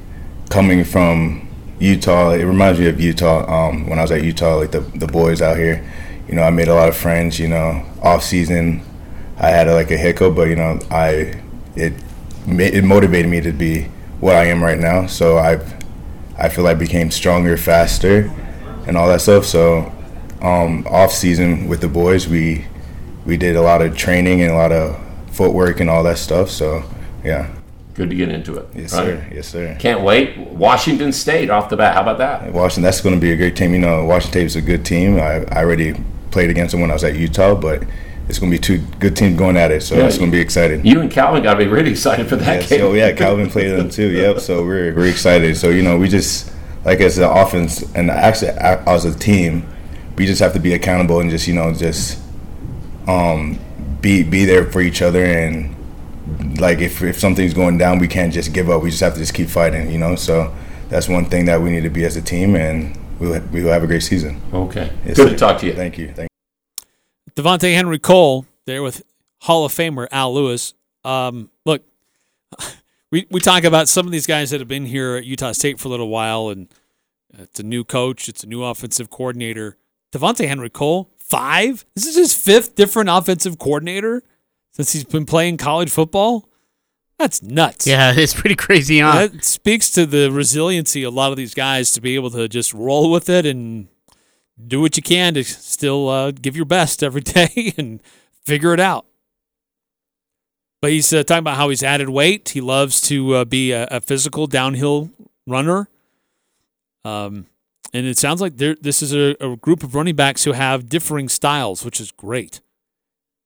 coming 0.50 0.82
from 0.82 1.48
Utah. 1.78 2.32
It 2.32 2.44
reminds 2.44 2.80
me 2.80 2.88
of 2.88 3.00
Utah. 3.00 3.46
Um, 3.46 3.88
when 3.88 4.00
I 4.00 4.02
was 4.02 4.10
at 4.10 4.24
Utah, 4.24 4.56
like 4.56 4.72
the 4.72 4.80
the 4.80 5.06
boys 5.06 5.40
out 5.40 5.56
here, 5.56 5.88
you 6.28 6.34
know, 6.34 6.42
I 6.42 6.50
made 6.50 6.68
a 6.68 6.74
lot 6.74 6.88
of 6.88 6.96
friends. 6.96 7.38
You 7.38 7.48
know, 7.48 7.84
off 8.02 8.22
season, 8.22 8.82
I 9.38 9.48
had 9.50 9.68
a, 9.68 9.74
like 9.74 9.90
a 9.90 9.96
hiccup, 9.96 10.34
but 10.34 10.48
you 10.48 10.56
know, 10.56 10.78
I 10.90 11.40
it 11.74 11.94
it 12.46 12.84
motivated 12.84 13.30
me 13.30 13.40
to 13.40 13.52
be 13.52 13.82
what 14.20 14.36
I 14.36 14.44
am 14.46 14.62
right 14.62 14.78
now. 14.78 15.06
So 15.06 15.38
I 15.38 15.60
I 16.38 16.48
feel 16.48 16.66
I 16.66 16.74
became 16.74 17.10
stronger, 17.10 17.56
faster, 17.56 18.30
and 18.86 18.96
all 18.96 19.08
that 19.08 19.20
stuff. 19.20 19.44
So 19.44 19.92
um, 20.40 20.86
off 20.88 21.12
season 21.12 21.68
with 21.68 21.80
the 21.80 21.88
boys, 21.88 22.28
we 22.28 22.66
we 23.24 23.36
did 23.36 23.56
a 23.56 23.62
lot 23.62 23.82
of 23.82 23.96
training 23.96 24.42
and 24.42 24.52
a 24.52 24.56
lot 24.56 24.72
of 24.72 24.98
footwork 25.32 25.80
and 25.80 25.90
all 25.90 26.02
that 26.04 26.18
stuff. 26.18 26.50
So 26.50 26.82
yeah 27.24 27.54
good 27.98 28.10
to 28.10 28.16
get 28.16 28.28
into 28.28 28.56
it. 28.56 28.68
Yes, 28.74 28.94
right? 28.94 29.04
sir. 29.04 29.28
Yes, 29.34 29.48
sir. 29.48 29.76
Can't 29.78 30.02
wait. 30.02 30.38
Washington 30.38 31.12
State 31.12 31.50
off 31.50 31.68
the 31.68 31.76
bat. 31.76 31.94
How 31.94 32.02
about 32.02 32.18
that? 32.18 32.52
Washington. 32.52 32.84
That's 32.84 33.00
going 33.00 33.14
to 33.14 33.20
be 33.20 33.32
a 33.32 33.36
great 33.36 33.56
team. 33.56 33.72
You 33.72 33.80
know, 33.80 34.04
Washington 34.04 34.30
State 34.30 34.46
is 34.46 34.56
a 34.56 34.62
good 34.62 34.86
team. 34.86 35.16
I, 35.16 35.44
I 35.46 35.64
already 35.64 35.96
played 36.30 36.50
against 36.50 36.72
them 36.72 36.80
when 36.80 36.90
I 36.90 36.94
was 36.94 37.04
at 37.04 37.16
Utah, 37.16 37.54
but 37.54 37.82
it's 38.28 38.38
going 38.38 38.52
to 38.52 38.58
be 38.58 38.60
two 38.60 38.78
good 38.98 39.16
teams 39.16 39.38
going 39.38 39.56
at 39.56 39.70
it. 39.70 39.82
So 39.82 39.96
yeah, 39.96 40.06
it's 40.06 40.18
going 40.18 40.30
to 40.30 40.36
be 40.36 40.40
exciting. 40.40 40.84
You 40.84 41.00
and 41.00 41.10
Calvin 41.10 41.42
got 41.42 41.54
to 41.54 41.58
be 41.58 41.66
really 41.66 41.92
excited 41.92 42.28
for 42.28 42.36
that 42.36 42.60
yes, 42.60 42.70
game. 42.70 42.82
Oh 42.82 42.92
yeah, 42.92 43.12
Calvin 43.12 43.48
played 43.48 43.70
them 43.70 43.88
too. 43.88 44.10
Yep. 44.10 44.40
So 44.40 44.64
we're 44.64 44.94
we're 44.94 45.08
excited. 45.08 45.56
So 45.56 45.70
you 45.70 45.82
know, 45.82 45.98
we 45.98 46.08
just 46.08 46.52
like 46.84 47.00
as 47.00 47.16
the 47.16 47.30
offense 47.30 47.82
and 47.94 48.10
actually 48.10 48.50
as 48.50 49.04
a 49.04 49.18
team, 49.18 49.66
we 50.16 50.26
just 50.26 50.40
have 50.40 50.52
to 50.52 50.60
be 50.60 50.74
accountable 50.74 51.20
and 51.20 51.30
just 51.30 51.48
you 51.48 51.54
know 51.54 51.72
just 51.72 52.20
um 53.06 53.58
be 54.00 54.22
be 54.22 54.44
there 54.44 54.70
for 54.70 54.80
each 54.80 55.00
other 55.00 55.24
and 55.24 55.74
like 56.60 56.80
if, 56.80 57.02
if 57.02 57.18
something's 57.18 57.54
going 57.54 57.78
down, 57.78 57.98
we 57.98 58.08
can't 58.08 58.32
just 58.32 58.52
give 58.52 58.68
up. 58.68 58.82
We 58.82 58.90
just 58.90 59.02
have 59.02 59.14
to 59.14 59.20
just 59.20 59.34
keep 59.34 59.48
fighting, 59.48 59.90
you 59.90 59.98
know. 59.98 60.16
So 60.16 60.54
that's 60.88 61.08
one 61.08 61.24
thing 61.26 61.46
that 61.46 61.60
we 61.60 61.70
need 61.70 61.82
to 61.82 61.90
be 61.90 62.04
as 62.04 62.16
a 62.16 62.22
team, 62.22 62.54
and 62.54 62.98
we'll 63.18 63.40
we'll 63.52 63.68
have 63.68 63.82
a 63.82 63.86
great 63.86 64.02
season. 64.02 64.40
Okay, 64.52 64.92
yes, 65.04 65.16
good 65.16 65.28
sir. 65.28 65.28
to 65.30 65.36
talk 65.36 65.60
to 65.60 65.66
you. 65.66 65.74
Thank 65.74 65.98
you. 65.98 66.12
Thank 66.12 66.30
you. 66.30 67.42
Devonta'e 67.42 67.74
Henry-Cole 67.74 68.46
there 68.66 68.82
with 68.82 69.02
Hall 69.42 69.64
of 69.64 69.72
Famer 69.72 70.08
Al 70.10 70.34
Lewis. 70.34 70.74
Um, 71.04 71.50
look, 71.64 71.82
we 73.10 73.26
we 73.30 73.40
talk 73.40 73.64
about 73.64 73.88
some 73.88 74.06
of 74.06 74.12
these 74.12 74.26
guys 74.26 74.50
that 74.50 74.60
have 74.60 74.68
been 74.68 74.86
here 74.86 75.16
at 75.16 75.24
Utah 75.24 75.52
State 75.52 75.78
for 75.78 75.88
a 75.88 75.90
little 75.90 76.08
while, 76.08 76.48
and 76.48 76.68
it's 77.38 77.60
a 77.60 77.62
new 77.62 77.84
coach, 77.84 78.28
it's 78.28 78.42
a 78.42 78.46
new 78.46 78.62
offensive 78.64 79.10
coordinator. 79.10 79.76
Devonta'e 80.12 80.48
Henry-Cole, 80.48 81.10
five. 81.18 81.84
This 81.94 82.06
is 82.06 82.16
his 82.16 82.34
fifth 82.34 82.74
different 82.74 83.10
offensive 83.10 83.58
coordinator 83.58 84.22
since 84.72 84.92
he's 84.92 85.04
been 85.04 85.26
playing 85.26 85.58
college 85.58 85.90
football. 85.90 86.48
That's 87.18 87.42
nuts. 87.42 87.86
Yeah, 87.86 88.12
it's 88.16 88.34
pretty 88.34 88.56
crazy, 88.56 89.00
huh? 89.00 89.28
That 89.28 89.44
speaks 89.44 89.90
to 89.90 90.06
the 90.06 90.30
resiliency 90.30 91.02
of 91.02 91.12
a 91.12 91.16
lot 91.16 91.30
of 91.30 91.36
these 91.36 91.54
guys 91.54 91.92
to 91.92 92.00
be 92.00 92.14
able 92.14 92.30
to 92.30 92.48
just 92.48 92.72
roll 92.72 93.10
with 93.10 93.28
it 93.28 93.46
and 93.46 93.88
do 94.66 94.80
what 94.80 94.96
you 94.96 95.02
can 95.02 95.34
to 95.34 95.44
still 95.44 96.08
uh, 96.08 96.30
give 96.30 96.56
your 96.56 96.64
best 96.64 97.02
every 97.02 97.20
day 97.22 97.74
and 97.76 98.02
figure 98.44 98.72
it 98.72 98.80
out. 98.80 99.06
But 100.80 100.92
he's 100.92 101.12
uh, 101.12 101.24
talking 101.24 101.40
about 101.40 101.56
how 101.56 101.70
he's 101.70 101.82
added 101.82 102.08
weight. 102.08 102.50
He 102.50 102.60
loves 102.60 103.00
to 103.02 103.34
uh, 103.34 103.44
be 103.44 103.72
a, 103.72 103.88
a, 103.90 104.00
physical 104.00 104.46
downhill 104.46 105.10
runner. 105.44 105.88
Um, 107.04 107.46
and 107.92 108.06
it 108.06 108.16
sounds 108.16 108.40
like 108.40 108.58
there, 108.58 108.76
this 108.80 109.02
is 109.02 109.12
a, 109.12 109.34
a 109.44 109.56
group 109.56 109.82
of 109.82 109.96
running 109.96 110.14
backs 110.14 110.44
who 110.44 110.52
have 110.52 110.88
differing 110.88 111.28
styles, 111.28 111.84
which 111.84 112.00
is 112.00 112.12
great 112.12 112.60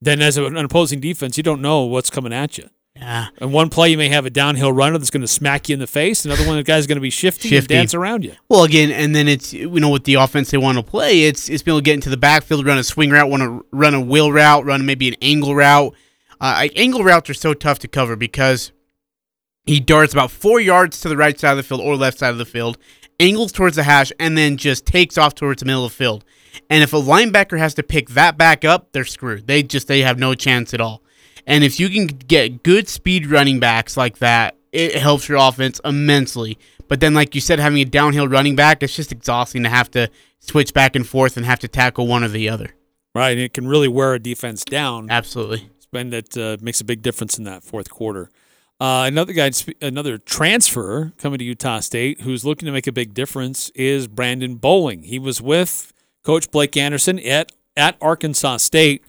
then 0.03 0.21
as 0.21 0.37
an 0.37 0.57
opposing 0.57 0.99
defense, 0.99 1.37
you 1.37 1.43
don't 1.43 1.61
know 1.61 1.83
what's 1.83 2.09
coming 2.09 2.33
at 2.33 2.57
you. 2.57 2.69
Yeah. 2.95 3.27
And 3.39 3.51
one 3.51 3.69
play 3.69 3.89
you 3.89 3.97
may 3.97 4.09
have 4.09 4.25
a 4.25 4.29
downhill 4.29 4.71
runner 4.71 4.97
that's 4.97 5.09
going 5.09 5.21
to 5.21 5.27
smack 5.27 5.67
you 5.67 5.73
in 5.73 5.79
the 5.79 5.87
face. 5.87 6.25
Another 6.25 6.45
one, 6.45 6.57
the 6.57 6.63
guy's 6.63 6.85
going 6.85 6.97
to 6.97 7.01
be 7.01 7.09
shifty, 7.09 7.49
shifty. 7.49 7.73
and 7.73 7.81
dance 7.81 7.93
around 7.93 8.23
you. 8.23 8.33
Well, 8.49 8.63
again, 8.63 8.91
and 8.91 9.15
then 9.15 9.27
it's 9.27 9.51
you 9.51 9.67
know 9.79 9.89
with 9.89 10.03
the 10.03 10.15
offense 10.15 10.51
they 10.51 10.57
want 10.57 10.77
to 10.77 10.83
play, 10.83 11.23
it's 11.23 11.49
it's 11.49 11.63
being 11.63 11.73
able 11.73 11.81
to 11.81 11.85
get 11.85 11.95
into 11.95 12.09
the 12.09 12.17
backfield, 12.17 12.65
run 12.65 12.77
a 12.77 12.83
swing 12.83 13.09
route, 13.09 13.29
want 13.29 13.41
to 13.41 13.65
run 13.71 13.93
a 13.95 14.01
wheel 14.01 14.31
route, 14.31 14.65
run 14.65 14.85
maybe 14.85 15.07
an 15.07 15.15
angle 15.21 15.55
route. 15.55 15.93
Uh, 16.39 16.67
angle 16.75 17.03
routes 17.03 17.29
are 17.29 17.33
so 17.33 17.53
tough 17.53 17.79
to 17.79 17.87
cover 17.87 18.15
because 18.15 18.71
he 19.65 19.79
darts 19.79 20.13
about 20.13 20.29
four 20.29 20.59
yards 20.59 20.99
to 21.01 21.09
the 21.09 21.17
right 21.17 21.39
side 21.39 21.51
of 21.51 21.57
the 21.57 21.63
field 21.63 21.81
or 21.81 21.95
left 21.95 22.19
side 22.19 22.29
of 22.29 22.37
the 22.37 22.45
field, 22.45 22.77
angles 23.19 23.51
towards 23.51 23.75
the 23.75 23.83
hash, 23.83 24.11
and 24.19 24.37
then 24.37 24.57
just 24.57 24.85
takes 24.85 25.17
off 25.17 25.33
towards 25.33 25.61
the 25.61 25.65
middle 25.65 25.85
of 25.85 25.91
the 25.91 25.97
field. 25.97 26.25
And 26.69 26.83
if 26.83 26.93
a 26.93 27.01
linebacker 27.01 27.57
has 27.57 27.73
to 27.75 27.83
pick 27.83 28.09
that 28.11 28.37
back 28.37 28.63
up, 28.63 28.91
they're 28.91 29.05
screwed. 29.05 29.47
They 29.47 29.63
just 29.63 29.87
they 29.87 30.01
have 30.01 30.19
no 30.19 30.35
chance 30.35 30.73
at 30.73 30.81
all. 30.81 31.02
And 31.45 31.63
if 31.63 31.79
you 31.79 31.89
can 31.89 32.07
get 32.07 32.63
good 32.63 32.87
speed 32.87 33.27
running 33.27 33.59
backs 33.59 33.97
like 33.97 34.19
that, 34.19 34.55
it 34.71 34.95
helps 34.95 35.27
your 35.27 35.37
offense 35.37 35.79
immensely. 35.85 36.57
But 36.87 36.99
then, 36.99 37.13
like 37.13 37.35
you 37.35 37.41
said, 37.41 37.59
having 37.59 37.79
a 37.79 37.85
downhill 37.85 38.27
running 38.27 38.55
back, 38.55 38.83
it's 38.83 38.95
just 38.95 39.11
exhausting 39.11 39.63
to 39.63 39.69
have 39.69 39.89
to 39.91 40.09
switch 40.39 40.73
back 40.73 40.95
and 40.95 41.07
forth 41.07 41.37
and 41.37 41.45
have 41.45 41.59
to 41.59 41.67
tackle 41.67 42.07
one 42.07 42.23
or 42.23 42.27
the 42.27 42.49
other. 42.49 42.73
Right, 43.15 43.37
it 43.37 43.53
can 43.53 43.67
really 43.67 43.87
wear 43.87 44.15
a 44.15 44.19
defense 44.19 44.65
down. 44.65 45.09
Absolutely, 45.09 45.69
and 45.93 46.13
it 46.13 46.35
uh, 46.37 46.57
makes 46.61 46.81
a 46.81 46.85
big 46.85 47.01
difference 47.01 47.37
in 47.37 47.43
that 47.43 47.63
fourth 47.63 47.89
quarter. 47.89 48.29
Uh, 48.79 49.05
another 49.07 49.33
guy, 49.33 49.51
another 49.81 50.17
transfer 50.17 51.13
coming 51.17 51.39
to 51.39 51.45
Utah 51.45 51.79
State, 51.79 52.21
who's 52.21 52.43
looking 52.43 52.65
to 52.65 52.71
make 52.71 52.87
a 52.87 52.91
big 52.91 53.13
difference, 53.13 53.69
is 53.75 54.07
Brandon 54.07 54.55
Bowling. 54.55 55.03
He 55.03 55.19
was 55.19 55.41
with 55.41 55.93
Coach 56.23 56.49
Blake 56.51 56.75
Anderson 56.75 57.19
at 57.19 57.51
at 57.77 57.95
Arkansas 58.01 58.57
State, 58.57 59.03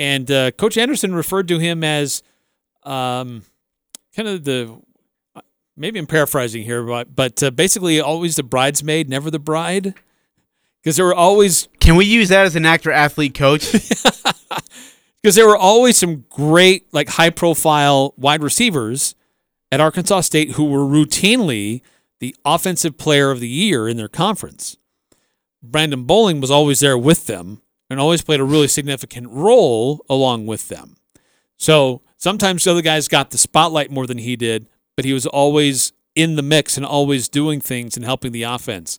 and 0.00 0.30
uh, 0.30 0.50
Coach 0.52 0.78
Anderson 0.78 1.14
referred 1.14 1.46
to 1.48 1.58
him 1.58 1.84
as 1.84 2.22
um, 2.84 3.42
kind 4.16 4.28
of 4.28 4.44
the 4.44 4.80
maybe 5.76 5.98
I'm 5.98 6.06
paraphrasing 6.06 6.62
here, 6.62 6.82
but 6.82 7.14
but 7.14 7.42
uh, 7.42 7.50
basically 7.50 8.00
always 8.00 8.36
the 8.36 8.42
bridesmaid, 8.42 9.10
never 9.10 9.30
the 9.30 9.38
bride, 9.38 9.92
because 10.82 10.96
there 10.96 11.04
were 11.04 11.14
always. 11.14 11.68
Can 11.80 11.96
we 11.96 12.06
use 12.06 12.30
that 12.30 12.46
as 12.46 12.56
an 12.56 12.64
actor 12.64 12.90
athlete 12.90 13.34
coach? 13.34 13.72
Because 15.22 15.34
there 15.34 15.46
were 15.46 15.56
always 15.56 15.98
some 15.98 16.24
great 16.30 16.86
like 16.94 17.10
high 17.10 17.28
profile 17.28 18.14
wide 18.16 18.42
receivers 18.42 19.14
at 19.70 19.78
Arkansas 19.78 20.22
State 20.22 20.52
who 20.52 20.64
were 20.64 20.78
routinely 20.78 21.82
the 22.20 22.34
offensive 22.42 22.96
player 22.96 23.30
of 23.30 23.38
the 23.38 23.46
year 23.46 23.86
in 23.86 23.98
their 23.98 24.08
conference. 24.08 24.78
Brandon 25.62 26.04
Bowling 26.04 26.40
was 26.40 26.50
always 26.50 26.80
there 26.80 26.96
with 26.96 27.26
them 27.26 27.60
and 27.90 28.00
always 28.00 28.22
played 28.22 28.40
a 28.40 28.44
really 28.44 28.68
significant 28.68 29.28
role 29.28 30.04
along 30.08 30.46
with 30.46 30.68
them. 30.68 30.96
So 31.56 32.00
sometimes 32.16 32.64
the 32.64 32.70
other 32.70 32.82
guys 32.82 33.08
got 33.08 33.30
the 33.30 33.38
spotlight 33.38 33.90
more 33.90 34.06
than 34.06 34.18
he 34.18 34.36
did, 34.36 34.66
but 34.96 35.04
he 35.04 35.12
was 35.12 35.26
always 35.26 35.92
in 36.14 36.36
the 36.36 36.42
mix 36.42 36.76
and 36.76 36.86
always 36.86 37.28
doing 37.28 37.60
things 37.60 37.96
and 37.96 38.04
helping 38.06 38.32
the 38.32 38.44
offense. 38.44 38.98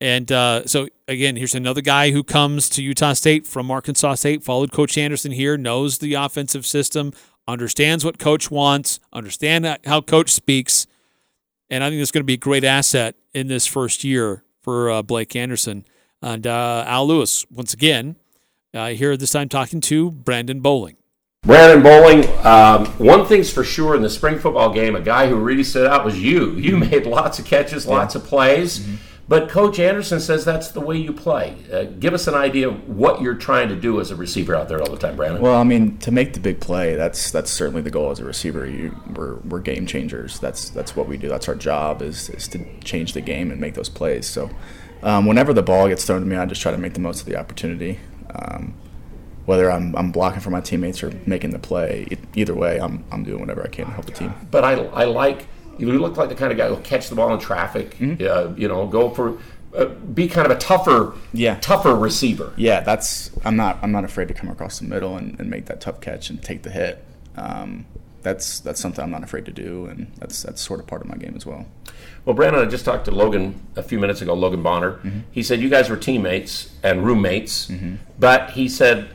And 0.00 0.32
uh, 0.32 0.66
so 0.66 0.88
again, 1.06 1.36
here's 1.36 1.54
another 1.54 1.80
guy 1.80 2.10
who 2.10 2.24
comes 2.24 2.68
to 2.70 2.82
Utah 2.82 3.12
State 3.12 3.46
from 3.46 3.70
Arkansas 3.70 4.14
State, 4.16 4.42
followed 4.42 4.72
Coach 4.72 4.98
Anderson 4.98 5.32
here, 5.32 5.56
knows 5.56 5.98
the 5.98 6.14
offensive 6.14 6.66
system, 6.66 7.12
understands 7.46 8.04
what 8.04 8.18
Coach 8.18 8.50
wants, 8.50 9.00
understand 9.12 9.78
how 9.84 10.00
Coach 10.00 10.30
speaks, 10.30 10.86
and 11.70 11.84
I 11.84 11.90
think 11.90 12.00
it's 12.00 12.10
going 12.10 12.22
to 12.22 12.26
be 12.26 12.34
a 12.34 12.38
great 12.38 12.64
asset 12.64 13.16
in 13.32 13.48
this 13.48 13.66
first 13.66 14.04
year 14.04 14.44
for 14.62 14.90
uh, 14.90 15.02
Blake 15.02 15.36
Anderson. 15.36 15.84
And 16.24 16.46
uh, 16.46 16.84
Al 16.86 17.06
Lewis, 17.06 17.44
once 17.50 17.74
again, 17.74 18.16
uh, 18.72 18.88
here 18.88 19.14
this 19.14 19.30
time 19.30 19.50
talking 19.50 19.82
to 19.82 20.10
Brandon 20.10 20.60
Bowling. 20.60 20.96
Brandon 21.42 21.82
Bowling, 21.82 22.46
um, 22.46 22.86
one 22.96 23.26
thing's 23.26 23.52
for 23.52 23.62
sure 23.62 23.94
in 23.94 24.00
the 24.00 24.08
spring 24.08 24.38
football 24.38 24.72
game, 24.72 24.96
a 24.96 25.02
guy 25.02 25.28
who 25.28 25.36
really 25.36 25.62
stood 25.62 25.86
out 25.86 26.02
was 26.02 26.18
you. 26.18 26.52
You 26.52 26.76
made 26.90 27.04
lots 27.04 27.38
of 27.38 27.44
catches, 27.44 27.86
lots 27.86 28.14
of 28.14 28.24
plays. 28.24 28.88
But 29.28 29.50
Coach 29.50 29.78
Anderson 29.78 30.18
says 30.18 30.46
that's 30.46 30.68
the 30.68 30.80
way 30.80 30.96
you 30.96 31.12
play. 31.12 31.56
Uh, 31.70 31.84
give 31.84 32.14
us 32.14 32.26
an 32.26 32.34
idea 32.34 32.68
of 32.68 32.88
what 32.88 33.20
you're 33.20 33.34
trying 33.34 33.68
to 33.68 33.76
do 33.76 34.00
as 34.00 34.10
a 34.10 34.16
receiver 34.16 34.54
out 34.54 34.68
there 34.68 34.80
all 34.80 34.90
the 34.90 34.98
time, 34.98 35.16
Brandon. 35.16 35.42
Well, 35.42 35.56
I 35.58 35.64
mean, 35.64 35.98
to 35.98 36.10
make 36.10 36.32
the 36.32 36.40
big 36.40 36.58
play, 36.60 36.94
that's 36.94 37.30
that's 37.30 37.50
certainly 37.50 37.82
the 37.82 37.90
goal 37.90 38.10
as 38.10 38.18
a 38.18 38.24
receiver. 38.24 38.66
You, 38.66 38.98
we're, 39.14 39.36
we're 39.36 39.60
game 39.60 39.86
changers. 39.86 40.38
That's 40.40 40.70
that's 40.70 40.96
what 40.96 41.06
we 41.06 41.18
do. 41.18 41.28
That's 41.28 41.48
our 41.48 41.54
job 41.54 42.00
is, 42.00 42.30
is 42.30 42.48
to 42.48 42.64
change 42.80 43.12
the 43.12 43.22
game 43.22 43.50
and 43.50 43.60
make 43.60 43.74
those 43.74 43.88
plays. 43.88 44.26
So, 44.26 44.50
um, 45.04 45.26
whenever 45.26 45.52
the 45.52 45.62
ball 45.62 45.88
gets 45.88 46.04
thrown 46.04 46.20
to 46.20 46.26
me, 46.26 46.36
I 46.36 46.46
just 46.46 46.60
try 46.62 46.72
to 46.72 46.78
make 46.78 46.94
the 46.94 47.00
most 47.00 47.20
of 47.20 47.26
the 47.26 47.36
opportunity. 47.36 48.00
Um, 48.34 48.74
whether 49.46 49.70
I'm, 49.70 49.94
I'm 49.96 50.10
blocking 50.10 50.40
for 50.40 50.50
my 50.50 50.60
teammates 50.62 51.02
or 51.02 51.12
making 51.26 51.50
the 51.50 51.58
play, 51.58 52.08
it, 52.10 52.18
either 52.34 52.54
way, 52.54 52.80
I'm, 52.80 53.04
I'm 53.12 53.22
doing 53.24 53.40
whatever 53.40 53.62
I 53.62 53.68
can 53.68 53.84
to 53.86 53.92
help 53.92 54.06
the 54.06 54.12
team. 54.12 54.32
But 54.50 54.64
I, 54.64 54.72
I 54.86 55.04
like 55.04 55.46
you 55.78 55.92
look 55.98 56.16
like 56.16 56.28
the 56.30 56.34
kind 56.34 56.50
of 56.50 56.56
guy 56.58 56.68
who'll 56.68 56.78
catch 56.78 57.08
the 57.08 57.14
ball 57.14 57.32
in 57.34 57.38
traffic. 57.40 57.96
Uh, 58.00 58.52
you 58.56 58.68
know, 58.68 58.86
go 58.86 59.10
for 59.10 59.36
uh, 59.76 59.86
be 59.86 60.28
kind 60.28 60.50
of 60.50 60.56
a 60.56 60.60
tougher, 60.60 61.14
Yeah. 61.32 61.58
tougher 61.60 61.94
receiver. 61.96 62.52
Yeah, 62.56 62.80
that's 62.80 63.30
I'm 63.44 63.56
not 63.56 63.78
I'm 63.82 63.90
not 63.92 64.04
afraid 64.04 64.28
to 64.28 64.34
come 64.34 64.48
across 64.48 64.78
the 64.78 64.86
middle 64.86 65.16
and, 65.16 65.38
and 65.40 65.50
make 65.50 65.66
that 65.66 65.80
tough 65.80 66.00
catch 66.00 66.30
and 66.30 66.40
take 66.42 66.62
the 66.62 66.70
hit. 66.70 67.04
Um, 67.36 67.84
that's 68.24 68.58
that's 68.60 68.80
something 68.80 69.04
I'm 69.04 69.10
not 69.10 69.22
afraid 69.22 69.44
to 69.44 69.52
do, 69.52 69.86
and 69.86 70.10
that's 70.18 70.42
that's 70.42 70.60
sort 70.60 70.80
of 70.80 70.86
part 70.86 71.02
of 71.02 71.08
my 71.08 71.16
game 71.16 71.34
as 71.36 71.46
well. 71.46 71.66
Well, 72.24 72.34
Brandon, 72.34 72.66
I 72.66 72.68
just 72.68 72.84
talked 72.84 73.04
to 73.04 73.12
Logan 73.12 73.64
a 73.76 73.82
few 73.82 74.00
minutes 74.00 74.22
ago, 74.22 74.34
Logan 74.34 74.62
Bonner. 74.62 74.94
Mm-hmm. 74.94 75.20
He 75.30 75.42
said 75.42 75.60
you 75.60 75.68
guys 75.68 75.88
were 75.88 75.96
teammates 75.96 76.72
and 76.82 77.04
roommates, 77.04 77.66
mm-hmm. 77.66 77.96
but 78.18 78.50
he 78.50 78.68
said 78.68 79.10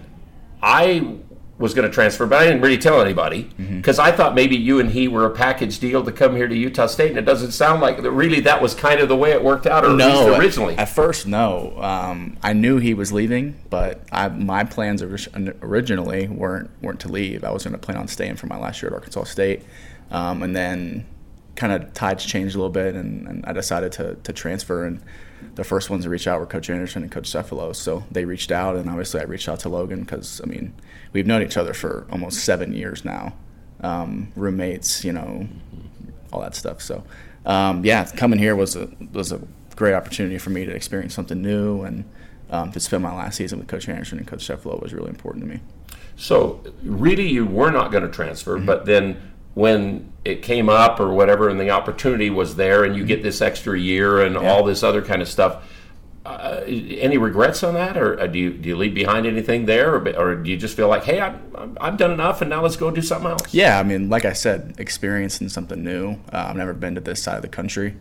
I 0.62 1.18
was 1.60 1.74
going 1.74 1.88
to 1.88 1.93
transfer, 1.93 2.26
but 2.26 2.41
I 2.41 2.45
didn't 2.45 2.62
really 2.62 2.78
tell 2.78 3.01
anybody 3.01 3.43
because 3.57 3.99
I 3.99 4.14
thought 4.14 4.34
maybe 4.34 4.55
you 4.55 4.80
and 4.80 4.89
he 4.89 5.10
were 5.10 5.26
a 5.26 5.30
package 5.30 5.78
deal 5.80 6.03
to 6.05 6.12
come 6.12 6.36
here 6.36 6.47
to 6.47 6.55
Utah 6.55 6.88
State, 6.88 7.10
and 7.10 7.20
it 7.20 7.26
doesn't 7.26 7.51
sound 7.51 7.82
like 7.82 7.97
really 8.01 8.39
that 8.41 8.62
was 8.62 8.74
kind 8.74 9.01
of 9.01 9.10
the 9.10 9.16
way 9.18 9.32
it 9.32 9.43
worked 9.43 9.68
out, 9.68 9.84
or 9.84 9.89
at 9.89 9.95
least 9.97 10.22
at- 10.22 10.39
originally. 10.39 10.78
At, 10.78 10.88
first, 10.88 11.28
no. 11.28 11.78
Um, 11.82 12.38
I 12.41 12.53
knew 12.53 12.78
he 12.78 12.93
was 12.93 13.12
leaving, 13.12 13.60
but 13.70 14.01
I, 14.10 14.30
my 14.30 14.64
plans 14.64 15.03
originally 15.03 16.28
weren't 16.30 16.72
weren't 16.82 17.01
to 17.01 17.10
leave. 17.10 17.43
I 17.43 17.51
was 17.51 17.66
going 17.66 17.74
to 17.74 17.78
plan 17.78 17.97
on 17.97 18.07
staying 18.07 18.38
for 18.38 18.47
my 18.47 18.57
last 18.57 18.82
year 18.82 18.89
at 18.89 18.95
Arkansas 18.95 19.26
State, 19.26 19.64
um, 20.12 20.41
and 20.41 20.55
then 20.55 21.05
kind 21.57 21.74
of 21.74 21.93
tides 21.93 22.24
changed 22.26 22.55
a 22.55 22.57
little 22.57 22.72
bit, 22.72 22.95
and, 22.95 23.28
and 23.28 23.45
I 23.45 23.51
decided 23.51 23.91
to, 23.93 24.16
to 24.16 24.32
transfer. 24.32 24.86
And 24.86 25.01
the 25.56 25.64
first 25.64 25.90
ones 25.90 26.04
to 26.04 26.10
reach 26.10 26.28
out 26.28 26.40
were 26.40 26.46
Coach 26.46 26.70
Anderson 26.70 27.04
and 27.04 27.12
Coach 27.12 27.30
Cefalo. 27.30 27.76
So 27.76 28.04
they 28.12 28.26
reached 28.26 28.52
out, 28.52 28.76
and 28.76 28.90
obviously 28.90 29.20
I 29.20 29.24
reached 29.24 29.50
out 29.50 29.60
to 29.62 29.70
Logan 29.70 30.02
because 30.02 30.42
I 30.44 30.48
mean 30.48 30.74
we've 31.14 31.28
known 31.28 31.42
each 31.42 31.58
other 31.58 31.74
for 31.74 32.08
almost 32.12 32.44
seven 32.44 32.74
years 32.74 33.04
now, 33.04 33.34
um, 33.82 34.32
roommates, 34.36 35.04
you 35.04 35.14
know, 35.14 35.48
all 36.32 36.42
that 36.42 36.56
stuff. 36.56 36.82
So, 36.82 37.04
um, 37.46 37.84
yeah, 37.84 38.06
coming 38.06 38.40
here 38.40 38.56
was 38.56 38.76
a 38.76 38.90
was 39.12 39.32
a 39.32 39.42
great 39.76 39.94
opportunity 39.94 40.38
for 40.38 40.50
me 40.50 40.66
to 40.66 40.72
experience 40.72 41.14
something 41.14 41.42
new 41.42 41.84
and 41.84 42.04
um, 42.52 42.72
to 42.72 42.80
spend 42.80 43.04
my 43.04 43.16
last 43.16 43.38
season 43.38 43.60
with 43.60 43.68
Coach 43.68 43.88
Anderson 43.88 44.18
and 44.18 44.28
Coach 44.28 44.48
Cefalo 44.48 44.82
was 44.82 44.94
really 44.94 45.10
important 45.10 45.44
to 45.46 45.50
me. 45.50 45.60
So 46.16 46.62
really, 46.84 47.30
you 47.30 47.46
were 47.46 47.72
not 47.72 47.92
going 47.92 48.04
to 48.04 48.10
transfer, 48.10 48.58
but 48.58 48.86
then 48.86 49.32
when 49.54 50.12
it 50.26 50.41
came 50.41 50.70
up 50.70 51.00
or 51.00 51.14
whatever, 51.14 51.50
and 51.50 51.60
the 51.60 51.70
opportunity 51.70 52.30
was 52.30 52.56
there, 52.56 52.84
and 52.84 52.95
you 52.95 53.06
get 53.06 53.24
this 53.24 53.41
extra 53.41 53.78
year 53.80 54.22
and 54.22 54.38
all 54.38 54.64
this 54.64 54.84
other 54.84 55.02
kind 55.02 55.22
of 55.22 55.28
stuff. 55.28 55.64
Uh, 56.26 56.62
any 56.68 57.18
regrets 57.18 57.64
on 57.64 57.74
that, 57.74 57.97
or 57.97 58.20
uh, 58.20 58.28
do 58.28 58.38
you 58.38 58.52
do 58.52 58.70
you 58.70 58.76
leave 58.76 58.93
behind 58.93 59.26
anything 59.26 59.66
there, 59.66 59.95
or, 59.95 60.10
or 60.16 60.36
do 60.36 60.52
you 60.52 60.58
just 60.58 60.76
feel 60.76 60.88
like, 60.88 61.04
hey, 61.04 61.20
I've, 61.20 61.39
I've 61.82 61.97
done 61.97 62.12
enough, 62.12 62.41
and 62.41 62.50
now 62.50 62.62
let's 62.62 62.76
go 62.76 62.91
do 62.91 63.02
something 63.02 63.32
else? 63.32 63.54
Yeah, 63.54 63.80
I 63.80 63.84
mean, 63.84 64.10
like 64.10 64.26
I 64.26 64.34
said, 64.34 64.76
experiencing 64.78 65.50
something 65.50 65.84
new. 65.84 66.20
Uh, 66.32 66.47
I've 66.50 66.56
never 66.56 66.74
been 66.74 66.95
to 66.95 67.02
this 67.02 67.24
side 67.24 67.38
of 67.38 67.41
the 67.41 67.47
country. 67.47 67.95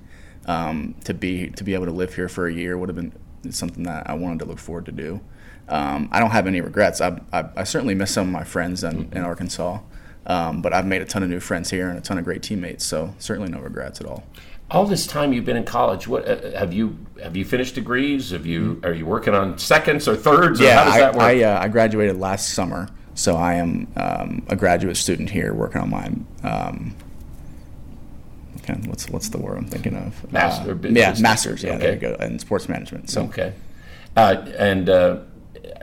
Um, 0.46 0.94
to 1.04 1.14
be 1.14 1.50
to 1.50 1.64
be 1.64 1.74
able 1.74 1.86
to 1.86 1.92
live 1.92 2.14
here 2.14 2.28
for 2.28 2.46
a 2.46 2.52
year 2.52 2.76
would 2.76 2.88
have 2.88 2.96
been 2.96 3.12
something 3.50 3.84
that 3.84 4.08
I 4.10 4.14
wanted 4.14 4.40
to 4.40 4.44
look 4.46 4.58
forward 4.58 4.86
to 4.86 4.92
do. 4.92 5.20
Um, 5.68 6.08
I 6.10 6.20
don't 6.20 6.30
have 6.30 6.46
any 6.46 6.60
regrets. 6.60 7.00
I, 7.00 7.20
I, 7.32 7.44
I 7.56 7.64
certainly 7.64 7.94
miss 7.94 8.10
some 8.10 8.26
of 8.26 8.32
my 8.32 8.44
friends 8.44 8.82
in, 8.82 9.10
in 9.12 9.22
Arkansas, 9.22 9.80
um, 10.28 10.62
but 10.62 10.72
I've 10.72 10.86
made 10.86 11.02
a 11.02 11.06
ton 11.06 11.22
of 11.24 11.28
new 11.30 11.40
friends 11.40 11.70
here 11.70 11.88
and 11.88 11.98
a 11.98 12.00
ton 12.00 12.18
of 12.18 12.24
great 12.24 12.42
teammates. 12.42 12.84
So 12.86 13.14
certainly 13.18 13.50
no 13.50 13.58
regrets 13.60 14.00
at 14.00 14.06
all. 14.06 14.22
All 14.70 14.84
this 14.86 15.06
time 15.06 15.32
you've 15.32 15.46
been 15.46 15.56
in 15.56 15.64
college, 15.64 16.06
what 16.06 16.28
uh, 16.28 16.56
have 16.58 16.72
you 16.74 16.98
have 17.22 17.34
you 17.36 17.44
finished 17.46 17.74
degrees? 17.74 18.30
Have 18.30 18.44
you 18.46 18.80
are 18.84 18.92
you 18.92 19.06
working 19.06 19.34
on 19.34 19.58
seconds 19.58 20.06
or 20.06 20.14
thirds? 20.14 20.60
Or 20.60 20.64
yeah, 20.64 20.78
how 20.78 20.84
does 20.84 20.94
that 20.98 21.14
work? 21.14 21.22
I, 21.22 21.40
I, 21.40 21.42
uh, 21.44 21.62
I 21.62 21.68
graduated 21.68 22.18
last 22.18 22.50
summer, 22.50 22.88
so 23.14 23.36
I 23.36 23.54
am 23.54 23.88
um, 23.96 24.42
a 24.48 24.56
graduate 24.56 24.98
student 24.98 25.30
here 25.30 25.54
working 25.54 25.80
on 25.80 25.88
my. 25.90 26.12
Um, 26.42 26.94
okay, 28.58 28.74
what's 28.86 29.08
what's 29.08 29.30
the 29.30 29.38
word 29.38 29.56
I'm 29.56 29.66
thinking 29.66 29.96
of? 29.96 30.30
Master 30.32 30.72
Uh, 30.72 30.74
business. 30.74 31.18
yeah, 31.18 31.22
masters. 31.22 31.62
Yeah, 31.62 31.78
there 31.78 31.94
you 31.94 31.98
go, 32.00 32.14
in 32.20 32.38
sports 32.38 32.68
management. 32.68 33.08
So 33.08 33.22
Okay. 33.22 33.54
Uh, 34.16 34.44
and 34.58 34.90
uh, 34.90 35.20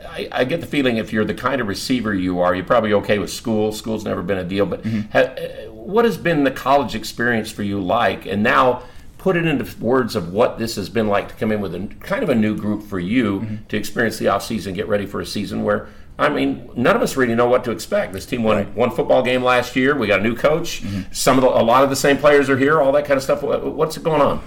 I, 0.08 0.28
I 0.32 0.44
get 0.44 0.60
the 0.60 0.66
feeling 0.66 0.96
if 0.96 1.12
you're 1.12 1.24
the 1.24 1.34
kind 1.34 1.60
of 1.60 1.68
receiver 1.68 2.12
you 2.14 2.40
are, 2.40 2.54
you're 2.54 2.64
probably 2.64 2.92
okay 2.94 3.18
with 3.18 3.30
school. 3.30 3.72
School's 3.72 4.04
never 4.04 4.22
been 4.22 4.38
a 4.38 4.44
deal. 4.44 4.66
But 4.66 4.82
Mm-hmm. 4.82 5.10
ha, 5.12 5.18
uh, 5.20 5.72
what 5.72 6.04
has 6.04 6.16
been 6.16 6.44
the 6.44 6.50
college 6.50 6.94
experience 6.94 7.50
for 7.50 7.62
you 7.62 7.80
like? 7.80 8.26
And 8.26 8.42
now 8.42 8.82
put 9.18 9.36
it 9.36 9.46
into 9.46 9.66
words 9.78 10.14
of 10.16 10.32
what 10.32 10.58
this 10.58 10.76
has 10.76 10.88
been 10.88 11.08
like 11.08 11.28
to 11.28 11.34
come 11.34 11.50
in 11.52 11.60
with 11.60 11.74
a 11.74 11.88
kind 12.00 12.22
of 12.22 12.28
a 12.28 12.34
new 12.34 12.56
group 12.56 12.82
for 12.82 12.98
you 12.98 13.40
Mm-hmm. 13.40 13.56
to 13.68 13.76
experience 13.76 14.18
the 14.18 14.26
offseason, 14.26 14.74
get 14.74 14.88
ready 14.88 15.06
for 15.06 15.20
a 15.20 15.26
season 15.26 15.62
where. 15.64 15.88
I 16.18 16.30
mean, 16.30 16.70
none 16.74 16.96
of 16.96 17.02
us 17.02 17.14
really 17.14 17.34
know 17.34 17.46
what 17.46 17.62
to 17.64 17.70
expect. 17.72 18.14
This 18.14 18.24
team 18.24 18.42
won 18.42 18.74
one 18.74 18.90
football 18.90 19.22
game 19.22 19.42
last 19.44 19.76
year. 19.76 19.94
We 19.94 20.06
got 20.06 20.20
a 20.20 20.22
new 20.22 20.34
coach. 20.34 20.82
Mm-hmm. 20.82 21.12
Some 21.12 21.36
of 21.36 21.42
the, 21.44 21.50
a 21.50 21.60
lot 21.62 21.84
of 21.84 21.90
the 21.90 21.96
same 21.96 22.16
players 22.16 22.48
are 22.48 22.56
here. 22.56 22.80
All 22.80 22.90
that 22.92 23.04
kind 23.04 23.18
of 23.18 23.22
stuff. 23.22 23.42
What's 23.42 23.98
going 23.98 24.22
on? 24.22 24.42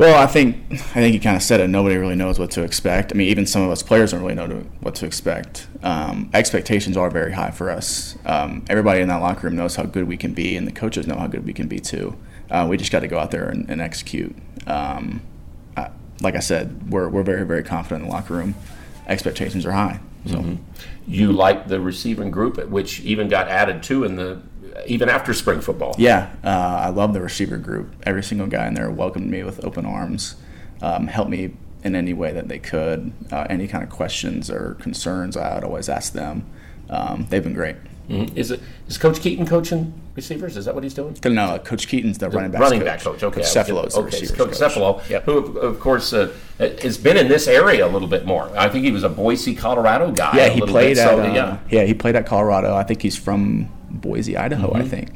Well, 0.00 0.18
I 0.18 0.26
think 0.26 0.56
I 0.70 0.76
think 0.76 1.12
you 1.12 1.20
kind 1.20 1.36
of 1.36 1.42
said 1.42 1.60
it. 1.60 1.68
Nobody 1.68 1.98
really 1.98 2.14
knows 2.14 2.38
what 2.38 2.50
to 2.52 2.62
expect. 2.62 3.12
I 3.12 3.16
mean, 3.16 3.28
even 3.28 3.44
some 3.44 3.60
of 3.60 3.70
us 3.70 3.82
players 3.82 4.12
don't 4.12 4.22
really 4.22 4.34
know 4.34 4.46
to, 4.46 4.60
what 4.80 4.94
to 4.94 5.04
expect. 5.04 5.66
Um, 5.82 6.30
expectations 6.32 6.96
are 6.96 7.10
very 7.10 7.32
high 7.32 7.50
for 7.50 7.68
us. 7.68 8.16
Um, 8.24 8.64
everybody 8.70 9.02
in 9.02 9.08
that 9.08 9.20
locker 9.20 9.46
room 9.46 9.56
knows 9.56 9.76
how 9.76 9.82
good 9.82 10.08
we 10.08 10.16
can 10.16 10.32
be, 10.32 10.56
and 10.56 10.66
the 10.66 10.72
coaches 10.72 11.06
know 11.06 11.16
how 11.16 11.26
good 11.26 11.44
we 11.44 11.52
can 11.52 11.68
be 11.68 11.80
too. 11.80 12.16
Uh, 12.50 12.66
we 12.66 12.78
just 12.78 12.90
got 12.90 13.00
to 13.00 13.08
go 13.08 13.18
out 13.18 13.30
there 13.30 13.46
and, 13.50 13.68
and 13.68 13.82
execute. 13.82 14.34
Um, 14.66 15.20
I, 15.76 15.90
like 16.22 16.34
I 16.34 16.40
said, 16.40 16.90
we're 16.90 17.10
we're 17.10 17.22
very 17.22 17.44
very 17.44 17.62
confident 17.62 18.04
in 18.04 18.08
the 18.08 18.14
locker 18.14 18.32
room. 18.32 18.54
Expectations 19.06 19.66
are 19.66 19.72
high. 19.72 20.00
So. 20.24 20.56
You 21.06 21.30
like 21.30 21.68
the 21.68 21.78
receiving 21.78 22.30
group, 22.30 22.56
which 22.68 23.00
even 23.00 23.28
got 23.28 23.48
added 23.48 23.82
to 23.82 24.04
in 24.04 24.16
the 24.16 24.40
even 24.86 25.08
after 25.08 25.34
spring 25.34 25.60
football. 25.60 25.94
Yeah, 25.98 26.30
uh, 26.44 26.48
I 26.48 26.88
love 26.88 27.12
the 27.12 27.20
receiver 27.20 27.56
group. 27.56 27.94
Every 28.04 28.22
single 28.22 28.46
guy 28.46 28.66
in 28.66 28.74
there 28.74 28.90
welcomed 28.90 29.30
me 29.30 29.42
with 29.42 29.64
open 29.64 29.86
arms, 29.86 30.36
um, 30.82 31.06
helped 31.06 31.30
me 31.30 31.52
in 31.82 31.94
any 31.94 32.12
way 32.12 32.32
that 32.32 32.48
they 32.48 32.58
could. 32.58 33.12
Uh, 33.32 33.46
any 33.48 33.66
kind 33.66 33.82
of 33.82 33.90
questions 33.90 34.50
or 34.50 34.74
concerns, 34.80 35.36
I 35.36 35.54
would 35.54 35.64
always 35.64 35.88
ask 35.88 36.12
them. 36.12 36.44
Um, 36.88 37.26
they've 37.30 37.42
been 37.42 37.54
great. 37.54 37.76
Mhm. 38.08 38.36
Is 38.36 38.50
it 38.50 38.60
is 38.88 38.98
Coach 38.98 39.20
Keaton 39.20 39.46
coaching 39.46 39.92
receivers? 40.16 40.56
Is 40.56 40.64
that 40.64 40.74
what 40.74 40.82
he's 40.82 40.94
doing? 40.94 41.16
No, 41.24 41.60
Coach 41.60 41.86
Keaton's 41.86 42.18
the, 42.18 42.28
running 42.28 42.50
back 42.50 42.60
running 42.60 42.80
coach. 42.80 42.86
back 42.86 43.00
coach. 43.00 43.22
Okay, 43.22 43.40
Coach 43.40 43.50
Cefalo 43.50 43.86
is 43.86 43.94
the 43.94 44.00
okay, 44.00 44.26
Coach 44.26 44.36
coach. 44.36 44.58
Cefalo, 44.58 45.00
who 45.22 45.38
of, 45.38 45.56
of 45.56 45.80
course 45.80 46.12
uh, 46.12 46.32
has 46.58 46.98
been 46.98 47.16
in 47.16 47.28
this 47.28 47.46
area 47.46 47.86
a 47.86 47.88
little 47.88 48.08
bit 48.08 48.26
more. 48.26 48.50
I 48.58 48.68
think 48.68 48.84
he 48.84 48.90
was 48.90 49.04
a 49.04 49.08
Boise, 49.08 49.54
Colorado 49.54 50.10
guy. 50.10 50.36
Yeah, 50.36 50.48
he 50.48 50.58
little 50.58 50.74
played 50.74 50.96
bit, 50.96 50.98
at 50.98 51.08
so, 51.08 51.20
uh, 51.22 51.32
yeah. 51.32 51.58
yeah. 51.70 51.84
he 51.84 51.94
played 51.94 52.16
at 52.16 52.26
Colorado. 52.26 52.74
I 52.74 52.82
think 52.82 53.00
he's 53.00 53.16
from 53.16 53.68
Boise, 54.00 54.36
Idaho. 54.36 54.72
I 54.74 54.82
Mhm. 54.82 54.88
think. 54.88 55.08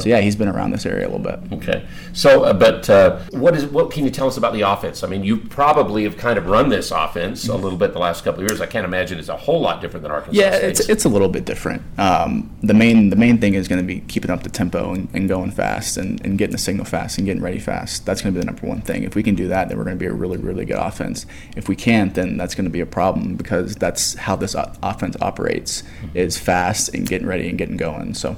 So 0.00 0.08
yeah, 0.08 0.20
he's 0.20 0.36
been 0.36 0.48
around 0.48 0.70
this 0.70 0.86
area 0.86 1.06
a 1.06 1.10
little 1.10 1.18
bit. 1.18 1.40
Okay, 1.52 1.86
so 2.12 2.44
uh, 2.44 2.52
but 2.52 2.88
uh, 2.88 3.20
what 3.32 3.54
is 3.54 3.66
what 3.66 3.90
can 3.90 4.04
you 4.04 4.10
tell 4.10 4.26
us 4.26 4.36
about 4.36 4.52
the 4.52 4.62
offense? 4.62 5.02
I 5.02 5.08
mean, 5.08 5.24
you 5.24 5.36
probably 5.36 6.04
have 6.04 6.16
kind 6.16 6.38
of 6.38 6.46
run 6.46 6.68
this 6.68 6.90
offense 6.90 7.48
a 7.48 7.54
little 7.56 7.78
bit 7.78 7.92
the 7.92 7.98
last 7.98 8.24
couple 8.24 8.42
of 8.42 8.50
years. 8.50 8.60
I 8.60 8.66
can't 8.66 8.84
imagine 8.84 9.18
it's 9.18 9.28
a 9.28 9.36
whole 9.36 9.60
lot 9.60 9.80
different 9.80 10.02
than 10.02 10.12
Arkansas. 10.12 10.40
Yeah, 10.40 10.56
State's. 10.56 10.80
it's 10.80 10.88
it's 10.88 11.04
a 11.04 11.08
little 11.08 11.28
bit 11.28 11.44
different. 11.44 11.82
Um, 11.98 12.54
the 12.62 12.74
main 12.74 13.10
the 13.10 13.16
main 13.16 13.38
thing 13.38 13.54
is 13.54 13.68
going 13.68 13.80
to 13.80 13.86
be 13.86 14.00
keeping 14.00 14.30
up 14.30 14.42
the 14.42 14.50
tempo 14.50 14.92
and, 14.92 15.08
and 15.12 15.28
going 15.28 15.50
fast 15.50 15.96
and, 15.96 16.24
and 16.24 16.38
getting 16.38 16.52
the 16.52 16.58
signal 16.58 16.84
fast 16.84 17.18
and 17.18 17.26
getting 17.26 17.42
ready 17.42 17.58
fast. 17.58 18.06
That's 18.06 18.22
going 18.22 18.34
to 18.34 18.38
be 18.38 18.44
the 18.44 18.46
number 18.46 18.66
one 18.66 18.80
thing. 18.80 19.02
If 19.04 19.14
we 19.14 19.22
can 19.22 19.34
do 19.34 19.48
that, 19.48 19.68
then 19.68 19.78
we're 19.78 19.84
going 19.84 19.98
to 19.98 20.00
be 20.00 20.06
a 20.06 20.12
really 20.12 20.38
really 20.38 20.64
good 20.64 20.78
offense. 20.78 21.26
If 21.56 21.68
we 21.68 21.76
can't, 21.76 22.14
then 22.14 22.36
that's 22.36 22.54
going 22.54 22.64
to 22.64 22.70
be 22.70 22.80
a 22.80 22.86
problem 22.86 23.36
because 23.36 23.74
that's 23.76 24.14
how 24.14 24.36
this 24.36 24.54
o- 24.54 24.72
offense 24.82 25.16
operates 25.20 25.82
is 26.14 26.38
fast 26.38 26.94
and 26.94 27.06
getting 27.06 27.26
ready 27.26 27.48
and 27.48 27.58
getting 27.58 27.76
going. 27.76 28.14
So. 28.14 28.36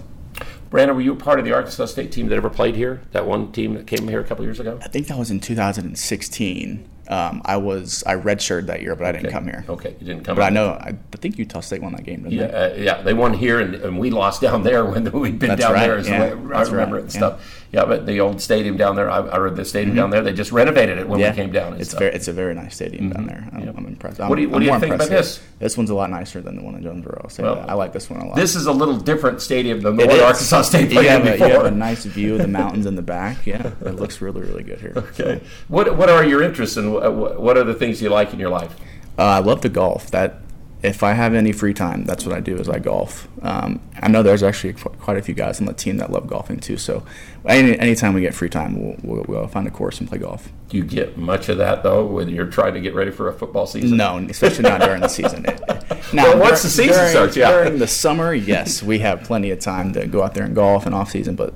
Brandon, 0.75 0.97
were 0.97 1.03
you 1.03 1.13
a 1.13 1.17
part 1.17 1.39
of 1.39 1.45
the 1.45 1.53
Arkansas 1.53 1.87
State 1.87 2.11
team 2.11 2.27
that 2.27 2.35
ever 2.35 2.51
played 2.51 2.75
here? 2.75 3.01
That 3.13 3.27
one 3.29 3.53
team 3.53 3.75
that 3.75 3.87
came 3.87 4.09
here 4.09 4.19
a 4.19 4.25
couple 4.25 4.45
years 4.45 4.59
ago? 4.59 4.81
I 4.83 4.89
think 4.89 5.07
that 5.07 5.17
was 5.17 5.31
in 5.31 5.39
2016. 5.39 6.91
Um, 7.09 7.43
I 7.45 7.57
was 7.59 8.03
I 8.07 8.15
redshirted 8.17 8.67
that 8.67 8.81
year, 8.83 8.95
but 8.97 9.07
I 9.07 9.13
didn't 9.13 9.27
Okay. 9.27 9.35
come 9.35 9.45
here. 9.45 9.65
Okay, 9.69 9.95
you 10.01 10.07
didn't 10.07 10.25
come 10.25 10.37
But 10.37 10.45
I 10.45 10.49
know 10.51 10.71
I, 10.71 10.95
I 11.13 11.17
think 11.19 11.39
Utah 11.39 11.61
State 11.61 11.83
won 11.83 11.93
that 11.93 12.05
game, 12.05 12.23
didn't 12.23 12.33
Yeah, 12.33 12.47
they? 12.47 12.73
uh, 12.81 12.83
yeah, 12.97 13.03
they 13.03 13.13
won 13.15 13.35
here, 13.35 13.61
and, 13.61 13.75
and 13.75 13.99
we 13.99 14.11
lost 14.11 14.41
down 14.41 14.63
there 14.63 14.85
when 14.91 15.05
we'd 15.13 15.39
been 15.39 15.51
That's 15.51 15.61
down 15.61 15.75
right, 15.75 15.87
there. 15.87 15.99
Is 15.99 16.07
the 16.07 16.13
yeah, 16.13 16.21
way 16.35 16.55
I 16.57 16.63
remember 16.63 16.97
right, 16.97 17.01
it 17.01 17.03
and 17.05 17.15
yeah. 17.15 17.19
stuff. 17.19 17.61
Yeah, 17.73 17.85
but 17.87 18.07
the 18.07 18.21
old 18.21 18.41
stadium 18.41 18.77
down 18.77 18.95
there, 18.95 19.11
I, 19.11 19.19
I 19.19 19.37
read 19.39 19.57
the 19.57 19.65
stadium 19.65 19.97
down 19.97 20.11
there. 20.11 20.23
They 20.23 20.33
just 20.33 20.53
renovated 20.53 20.97
it 20.99 21.09
when 21.09 21.19
yeah, 21.19 21.31
we 21.31 21.37
came 21.37 21.51
down. 21.51 21.75
It's 21.81 21.89
stuff. 21.91 21.99
very 21.99 22.15
it's 22.15 22.29
a 22.29 22.33
very 22.33 22.55
nice 22.55 22.77
stadium 22.77 23.11
down 23.11 23.27
there. 23.27 23.49
I'm, 23.53 23.69
I'm 23.77 23.87
impressed. 23.87 24.21
I'm, 24.21 24.29
What 24.29 24.37
do 24.37 24.43
you- 24.43 24.49
what 24.49 24.61
do 24.61 24.67
you 24.67 24.79
think 24.79 24.95
about 24.95 25.09
this? 25.09 25.41
This 25.59 25.77
one's 25.77 25.91
a 25.91 25.95
lot 25.95 26.09
nicer 26.11 26.41
than 26.41 26.55
the 26.57 26.63
one 26.63 26.77
in 26.77 26.83
Jonesboro. 26.85 27.21
I'll 27.25 27.31
say 27.31 27.43
Well, 27.43 27.57
that. 27.57 27.69
I 27.71 27.75
like 27.75 27.93
this 27.93 28.09
one 28.09 28.21
a 28.21 28.27
lot. 28.29 28.37
This 28.37 28.55
is 28.55 28.67
a 28.67 28.73
little 28.73 28.97
different 28.97 29.43
stadium 29.43 29.81
than 29.81 29.97
the 29.97 30.05
It 30.05 30.07
one 30.09 30.17
is. 30.17 30.23
Arkansas 30.23 30.63
State 30.63 30.89
you 30.91 30.97
played 30.99 31.07
have, 31.09 31.23
in 31.23 31.29
a, 31.29 31.33
before. 31.33 31.49
you 31.49 31.53
have 31.55 31.65
a 31.65 31.71
nice 31.73 32.05
view 32.05 32.35
of 32.35 32.43
the 32.43 32.49
mountains 32.49 32.87
in 32.87 32.95
the 32.95 33.03
back. 33.03 33.45
Yeah, 33.45 33.67
it 33.85 33.97
looks 33.97 34.21
really 34.21 34.41
really 34.43 34.63
good 34.63 34.81
here. 34.81 34.93
Okay. 34.97 35.41
What 35.67 35.97
What 35.97 36.09
are 36.09 36.25
your 36.25 36.43
interests 36.45 36.77
and 36.77 36.94
what, 37.01 37.41
what 37.41 37.57
are 37.57 37.65
the 37.65 37.75
things 37.75 38.01
you 38.03 38.09
like 38.09 38.33
in 38.33 38.39
your 38.41 38.51
life? 38.51 38.75
Uh, 39.19 39.23
I 39.25 39.39
love 39.39 39.61
to 39.63 39.69
golf. 39.69 40.11
That 40.11 40.41
if 40.83 41.03
I 41.03 41.13
have 41.15 41.33
any 41.35 41.53
free 41.53 41.73
time, 41.73 42.05
that's 42.05 42.27
what 42.27 42.37
I 42.37 42.41
do 42.41 42.57
is 42.57 42.69
I 42.69 42.79
golf. 42.79 43.27
Um, 43.43 43.81
I 44.03 44.09
know 44.09 44.23
there's 44.23 44.43
actually 44.43 44.75
quite 44.75 45.17
a 45.17 45.23
few 45.23 45.35
guys 45.35 45.61
on 45.61 45.67
the 45.67 45.73
team 45.73 45.97
that 45.99 46.11
love 46.13 46.27
golfing 46.27 46.59
too. 46.61 46.77
So 46.77 47.05
any 47.47 47.79
anytime 47.79 48.13
we 48.15 48.21
get 48.21 48.35
free 48.35 48.49
time, 48.51 48.79
we'll, 48.81 48.97
we'll, 49.03 49.25
we'll 49.29 49.49
find 49.49 49.67
a 49.67 49.71
course 49.71 49.99
and 50.01 50.09
play 50.09 50.19
golf. 50.19 50.49
Do 50.69 50.77
you 50.77 50.85
get 50.85 51.17
much 51.17 51.49
of 51.49 51.59
that 51.59 51.83
though 51.83 52.05
when 52.05 52.29
you're 52.29 52.47
trying 52.47 52.75
to 52.75 52.81
get 52.81 52.95
ready 52.95 53.11
for 53.11 53.29
a 53.29 53.33
football 53.33 53.67
season? 53.67 53.97
No, 53.97 54.19
especially 54.29 54.63
not 54.65 54.81
during 54.81 55.01
the 55.01 55.09
season. 55.09 55.47
It- 55.87 56.13
Well, 56.13 56.39
once 56.39 56.63
the 56.63 56.69
season 56.69 56.95
during, 56.95 57.11
starts, 57.11 57.37
yeah. 57.37 57.51
During 57.51 57.79
the 57.79 57.87
summer, 57.89 58.35
yes, 58.35 58.83
we 58.83 58.99
have 59.01 59.23
plenty 59.25 59.51
of 59.51 59.59
time 59.59 59.93
to 59.95 60.07
go 60.07 60.23
out 60.23 60.35
there 60.35 60.45
and 60.45 60.55
golf 60.55 60.87
and 60.87 60.95
off 60.95 61.11
season, 61.11 61.35
but 61.35 61.55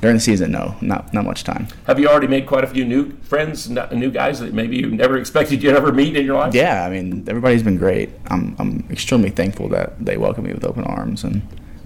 during 0.00 0.16
the 0.16 0.20
season, 0.20 0.50
no, 0.52 0.74
not 0.80 1.12
not 1.14 1.24
much 1.24 1.44
time. 1.44 1.66
Have 1.86 1.98
you 1.98 2.08
already 2.08 2.26
made 2.26 2.46
quite 2.46 2.64
a 2.64 2.66
few 2.66 2.84
new 2.84 3.12
friends, 3.22 3.68
new 3.70 4.10
guys 4.10 4.40
that 4.40 4.52
maybe 4.52 4.76
you 4.76 4.90
never 4.90 5.16
expected 5.16 5.62
you'd 5.62 5.76
ever 5.76 5.92
meet 5.92 6.16
in 6.16 6.24
your 6.26 6.36
life? 6.36 6.54
Yeah, 6.54 6.84
I 6.84 6.90
mean, 6.90 7.24
everybody's 7.28 7.62
been 7.62 7.78
great. 7.78 8.10
I'm 8.26 8.54
I'm 8.58 8.84
extremely 8.90 9.30
thankful 9.30 9.68
that 9.70 10.04
they 10.04 10.16
welcome 10.16 10.44
me 10.44 10.52
with 10.52 10.64
open 10.64 10.84
arms, 10.84 11.24
and 11.24 11.42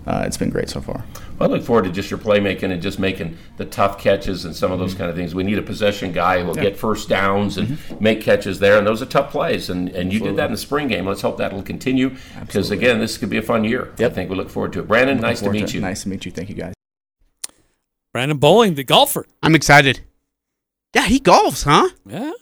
uh, 0.07 0.25
it's 0.27 0.37
been 0.39 0.51
great 0.51 0.69
so 0.71 0.81
far. 0.81 1.05
I 1.41 1.47
look 1.47 1.63
forward 1.63 1.85
to 1.85 1.93
just 1.93 2.11
your 2.11 2.19
playmaking 2.19 2.73
and 2.73 2.83
just 2.83 2.99
making 2.99 3.39
the 3.59 3.65
tough 3.65 4.01
catches 4.01 4.45
and 4.45 4.57
some 4.57 4.73
of 4.73 4.81
those 4.81 4.93
kind 4.93 5.09
of 5.09 5.15
things. 5.15 5.37
We 5.37 5.45
need 5.45 5.57
a 5.59 5.63
possession 5.63 6.11
guy 6.13 6.41
who 6.41 6.47
will 6.47 6.55
Mm-hmm. 6.55 6.65
Yeah. 6.65 6.71
get 6.71 6.79
first 6.81 7.09
downs 7.09 7.57
and 7.59 7.79
make 8.01 8.21
catches 8.21 8.59
there, 8.59 8.77
and 8.79 8.85
those 8.85 9.01
are 9.03 9.07
tough 9.07 9.31
plays. 9.31 9.71
And 9.71 9.89
and 9.91 10.13
you 10.13 10.19
did 10.19 10.35
that 10.37 10.47
in 10.47 10.51
the 10.53 10.59
spring 10.59 10.89
game. 10.89 11.07
Let's 11.07 11.21
hope 11.23 11.37
that'll 11.39 11.63
continue 11.63 12.17
because 12.41 12.73
again, 12.73 12.99
this 12.99 13.19
could 13.19 13.31
be 13.31 13.37
a 13.37 13.43
fun 13.43 13.63
year. 13.63 13.93
I 14.01 14.09
think 14.09 14.29
we 14.31 14.35
look 14.37 14.51
forward 14.51 14.73
to 14.73 14.81
it. 14.81 14.89
Brandon, 14.89 15.21
nice 15.21 15.41
to 15.43 15.51
meet 15.51 15.65
it. 15.65 15.75
you. 15.75 15.81
Nice 15.81 16.03
to 16.03 16.09
meet 16.09 16.25
you. 16.27 16.33
Thank 16.33 16.49
you, 16.49 16.57
guys. 16.57 16.75
Brandon 18.19 18.37
Bowling, 18.39 18.75
the 18.75 18.83
golfer. 18.83 19.27
I'm 19.45 19.55
excited. 19.55 20.01
Yeah, 20.93 21.05
he 21.05 21.21
golfs, 21.21 21.63
huh? 21.63 21.89
Yeah. 22.05 22.33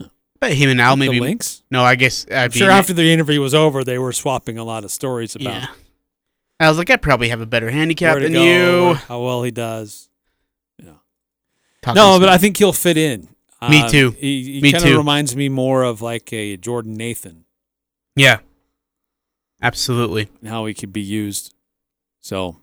Bet 0.40 0.54
him 0.54 0.70
and 0.70 0.80
Al 0.80 0.96
The 0.96 1.00
maybe. 1.06 1.20
links? 1.20 1.62
No, 1.70 1.82
I 1.82 1.96
guess. 1.96 2.24
uh, 2.30 2.34
I'm 2.34 2.50
sure 2.50 2.70
after 2.70 2.94
the 2.94 3.12
interview 3.12 3.42
was 3.42 3.52
over, 3.54 3.84
they 3.84 3.98
were 3.98 4.14
swapping 4.14 4.56
a 4.56 4.64
lot 4.64 4.84
of 4.84 4.90
stories 4.90 5.36
about 5.36 5.44
Yeah. 5.52 5.66
I 6.58 6.70
was 6.70 6.78
like, 6.78 6.88
I 6.88 6.96
probably 6.96 7.28
have 7.28 7.42
a 7.42 7.46
better 7.46 7.70
handicap 7.70 8.18
than 8.20 8.32
go, 8.32 8.42
you. 8.88 8.94
how 8.94 9.20
well 9.22 9.42
he 9.42 9.50
does. 9.50 10.08
Talking 11.82 11.94
no, 11.94 12.18
but. 12.18 12.30
I 12.30 12.38
think 12.38 12.56
he'll 12.56 12.72
fit 12.72 12.96
in. 12.96 13.28
Me 13.68 13.82
Um, 13.82 13.90
too. 13.90 14.10
He, 14.12 14.54
he 14.54 14.60
Me 14.62 14.72
kind 14.72 14.82
of 14.86 14.96
reminds 14.96 15.36
me 15.36 15.50
more 15.50 15.82
of 15.82 16.00
like 16.00 16.32
a 16.32 16.56
Jordan 16.56 16.94
Nathan 16.94 17.44
Yeah. 18.16 18.38
Absolutely. 19.60 20.30
and 20.40 20.48
how 20.48 20.64
he 20.64 20.72
could 20.72 20.92
be 20.94 21.02
used. 21.02 21.52
So, 22.22 22.62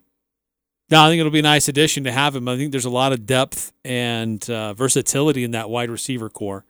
no, 0.90 1.02
I 1.02 1.08
think 1.08 1.20
it'll 1.20 1.32
be 1.32 1.38
a 1.38 1.42
nice 1.42 1.68
addition 1.68 2.04
to 2.04 2.12
have 2.12 2.36
him. 2.36 2.48
I 2.48 2.56
think 2.56 2.70
there's 2.70 2.84
a 2.84 2.90
lot 2.90 3.12
of 3.12 3.26
depth 3.26 3.72
and 3.84 4.48
uh, 4.50 4.74
versatility 4.74 5.44
in 5.44 5.52
that 5.52 5.70
wide 5.70 5.90
receiver 5.90 6.28
core 6.28 6.64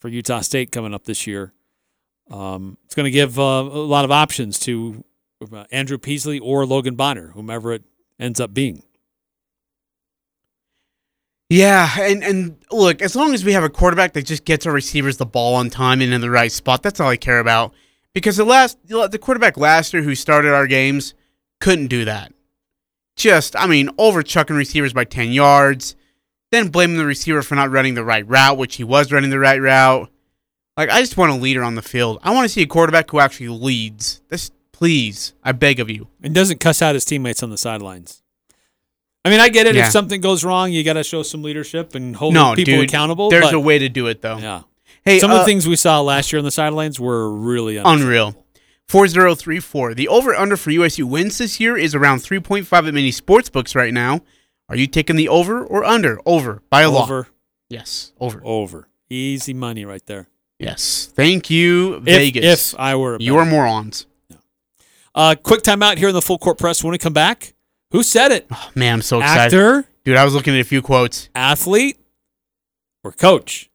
for 0.00 0.08
Utah 0.08 0.40
State 0.40 0.70
coming 0.70 0.94
up 0.94 1.04
this 1.04 1.26
year. 1.26 1.52
Um, 2.30 2.78
it's 2.84 2.94
going 2.94 3.04
to 3.04 3.10
give 3.10 3.38
uh, 3.38 3.42
a 3.42 3.86
lot 3.86 4.04
of 4.04 4.10
options 4.10 4.58
to 4.60 5.04
uh, 5.52 5.64
Andrew 5.70 5.98
Peasley 5.98 6.38
or 6.38 6.64
Logan 6.64 6.94
Bonner, 6.94 7.28
whomever 7.28 7.72
it 7.72 7.82
ends 8.18 8.40
up 8.40 8.54
being. 8.54 8.82
Yeah, 11.48 11.88
and 12.00 12.24
and 12.24 12.56
look, 12.72 13.00
as 13.00 13.14
long 13.14 13.32
as 13.32 13.44
we 13.44 13.52
have 13.52 13.62
a 13.62 13.68
quarterback 13.68 14.14
that 14.14 14.26
just 14.26 14.44
gets 14.44 14.66
our 14.66 14.72
receivers 14.72 15.16
the 15.16 15.26
ball 15.26 15.54
on 15.54 15.70
time 15.70 16.00
and 16.00 16.12
in 16.12 16.20
the 16.20 16.30
right 16.30 16.50
spot, 16.50 16.82
that's 16.82 16.98
all 16.98 17.08
I 17.08 17.16
care 17.16 17.38
about. 17.38 17.72
Because 18.12 18.36
the 18.36 18.44
last 18.44 18.78
the 18.88 19.18
quarterback 19.20 19.56
last 19.56 19.92
year 19.92 20.02
who 20.02 20.16
started 20.16 20.52
our 20.52 20.66
games 20.66 21.14
couldn't 21.60 21.86
do 21.86 22.04
that. 22.04 22.32
Just, 23.16 23.56
I 23.56 23.66
mean, 23.66 23.90
over 23.98 24.22
chucking 24.22 24.56
receivers 24.56 24.92
by 24.92 25.04
ten 25.04 25.32
yards, 25.32 25.96
then 26.52 26.68
blaming 26.68 26.98
the 26.98 27.06
receiver 27.06 27.42
for 27.42 27.54
not 27.54 27.70
running 27.70 27.94
the 27.94 28.04
right 28.04 28.26
route, 28.28 28.58
which 28.58 28.76
he 28.76 28.84
was 28.84 29.10
running 29.10 29.30
the 29.30 29.38
right 29.38 29.60
route. 29.60 30.10
Like, 30.76 30.90
I 30.90 31.00
just 31.00 31.16
want 31.16 31.32
a 31.32 31.36
leader 31.36 31.62
on 31.62 31.74
the 31.74 31.82
field. 31.82 32.18
I 32.22 32.34
want 32.34 32.44
to 32.44 32.48
see 32.50 32.60
a 32.62 32.66
quarterback 32.66 33.10
who 33.10 33.18
actually 33.18 33.48
leads. 33.48 34.20
This, 34.28 34.50
please, 34.72 35.32
I 35.42 35.52
beg 35.52 35.80
of 35.80 35.88
you. 35.88 36.08
and 36.22 36.34
doesn't 36.34 36.60
cuss 36.60 36.82
out 36.82 36.94
his 36.94 37.06
teammates 37.06 37.42
on 37.42 37.48
the 37.48 37.56
sidelines. 37.56 38.22
I 39.24 39.30
mean, 39.30 39.40
I 39.40 39.48
get 39.48 39.66
it. 39.66 39.74
Yeah. 39.74 39.86
If 39.86 39.92
something 39.92 40.20
goes 40.20 40.44
wrong, 40.44 40.70
you 40.70 40.84
got 40.84 40.92
to 40.92 41.02
show 41.02 41.22
some 41.22 41.42
leadership 41.42 41.94
and 41.94 42.14
hold 42.14 42.34
No, 42.34 42.54
people 42.54 42.74
dude, 42.74 42.84
accountable. 42.90 43.30
There's 43.30 43.46
but- 43.46 43.54
a 43.54 43.60
way 43.60 43.78
to 43.78 43.88
do 43.88 44.06
it 44.06 44.20
though. 44.22 44.36
Yeah. 44.36 44.62
Hey, 45.04 45.18
some 45.20 45.30
of 45.30 45.36
uh, 45.36 45.40
the 45.40 45.44
things 45.46 45.66
we 45.66 45.76
saw 45.76 46.00
last 46.00 46.32
year 46.32 46.38
on 46.38 46.44
the 46.44 46.50
sidelines 46.50 46.98
were 47.00 47.32
really. 47.32 47.76
Unreal. 47.76 48.36
4034. 48.88 49.94
The 49.94 50.08
over 50.08 50.34
under 50.34 50.56
for 50.56 50.70
USU 50.70 51.06
wins 51.06 51.38
this 51.38 51.58
year 51.60 51.76
is 51.76 51.94
around 51.94 52.18
3.5 52.18 52.72
at 52.88 52.94
many 52.94 53.10
sports 53.10 53.48
books 53.48 53.74
right 53.74 53.92
now. 53.92 54.20
Are 54.68 54.76
you 54.76 54.86
taking 54.86 55.16
the 55.16 55.28
over 55.28 55.64
or 55.64 55.84
under? 55.84 56.20
Over 56.26 56.62
by 56.70 56.82
a 56.82 56.90
lot. 56.90 57.04
Over. 57.04 57.28
Yes, 57.68 58.12
over. 58.20 58.40
Over. 58.44 58.88
Easy 59.10 59.54
money 59.54 59.84
right 59.84 60.04
there. 60.06 60.28
Yes. 60.58 61.10
Thank 61.14 61.50
you, 61.50 61.96
If, 61.96 62.02
Vegas. 62.04 62.72
if 62.74 62.80
I 62.80 62.94
were 62.96 63.16
a 63.16 63.18
You're 63.20 63.40
bettor. 63.44 63.50
morons. 63.50 64.06
Uh, 65.14 65.34
quick 65.40 65.62
timeout 65.62 65.98
here 65.98 66.08
in 66.08 66.14
the 66.14 66.22
full 66.22 66.38
court 66.38 66.58
press. 66.58 66.82
When 66.84 66.92
we 66.92 66.98
come 66.98 67.12
back, 67.12 67.54
who 67.90 68.02
said 68.02 68.32
it? 68.32 68.46
Oh, 68.50 68.70
man, 68.74 68.94
I'm 68.94 69.02
so 69.02 69.18
excited. 69.18 69.54
Actor, 69.56 69.88
Dude, 70.04 70.16
I 70.16 70.24
was 70.24 70.34
looking 70.34 70.54
at 70.54 70.60
a 70.60 70.64
few 70.64 70.82
quotes. 70.82 71.28
athlete, 71.34 71.98
or 73.04 73.12
coach? 73.12 73.70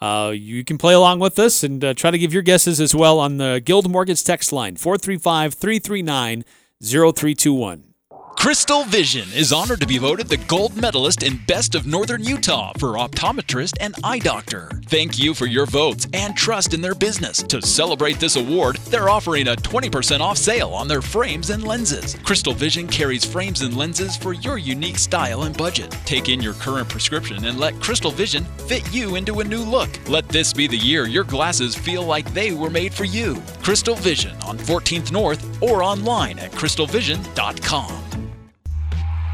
Uh, 0.00 0.32
you 0.34 0.64
can 0.64 0.76
play 0.76 0.92
along 0.92 1.20
with 1.20 1.38
us 1.38 1.62
and 1.62 1.84
uh, 1.84 1.94
try 1.94 2.10
to 2.10 2.18
give 2.18 2.32
your 2.32 2.42
guesses 2.42 2.80
as 2.80 2.94
well 2.94 3.18
on 3.18 3.36
the 3.36 3.62
Guild 3.64 3.90
Mortgage 3.90 4.22
text 4.24 4.52
line 4.52 4.76
435 4.76 5.54
339 5.54 6.44
0321. 6.82 7.93
Crystal 8.36 8.84
Vision 8.84 9.26
is 9.34 9.54
honored 9.54 9.80
to 9.80 9.86
be 9.86 9.96
voted 9.96 10.28
the 10.28 10.36
gold 10.36 10.76
medalist 10.76 11.22
in 11.22 11.40
Best 11.46 11.74
of 11.74 11.86
Northern 11.86 12.22
Utah 12.22 12.72
for 12.78 12.90
optometrist 12.90 13.74
and 13.80 13.94
eye 14.04 14.18
doctor. 14.18 14.70
Thank 14.86 15.18
you 15.18 15.32
for 15.32 15.46
your 15.46 15.64
votes 15.64 16.06
and 16.12 16.36
trust 16.36 16.74
in 16.74 16.82
their 16.82 16.94
business. 16.94 17.42
To 17.44 17.62
celebrate 17.62 18.20
this 18.20 18.36
award, 18.36 18.76
they're 18.90 19.08
offering 19.08 19.48
a 19.48 19.56
20% 19.56 20.20
off 20.20 20.36
sale 20.36 20.70
on 20.70 20.88
their 20.88 21.00
frames 21.00 21.48
and 21.50 21.66
lenses. 21.66 22.16
Crystal 22.22 22.52
Vision 22.52 22.86
carries 22.86 23.24
frames 23.24 23.62
and 23.62 23.76
lenses 23.76 24.14
for 24.14 24.34
your 24.34 24.58
unique 24.58 24.98
style 24.98 25.44
and 25.44 25.56
budget. 25.56 25.90
Take 26.04 26.28
in 26.28 26.42
your 26.42 26.54
current 26.54 26.88
prescription 26.88 27.46
and 27.46 27.58
let 27.58 27.80
Crystal 27.80 28.10
Vision 28.10 28.44
fit 28.68 28.86
you 28.92 29.16
into 29.16 29.40
a 29.40 29.44
new 29.44 29.62
look. 29.62 29.88
Let 30.06 30.28
this 30.28 30.52
be 30.52 30.66
the 30.66 30.76
year 30.76 31.06
your 31.06 31.24
glasses 31.24 31.74
feel 31.74 32.04
like 32.04 32.32
they 32.34 32.52
were 32.52 32.70
made 32.70 32.92
for 32.92 33.04
you. 33.04 33.42
Crystal 33.62 33.96
Vision 33.96 34.36
on 34.42 34.58
14th 34.58 35.12
North 35.12 35.62
or 35.62 35.82
online 35.82 36.38
at 36.38 36.50
crystalvision.com. 36.52 38.23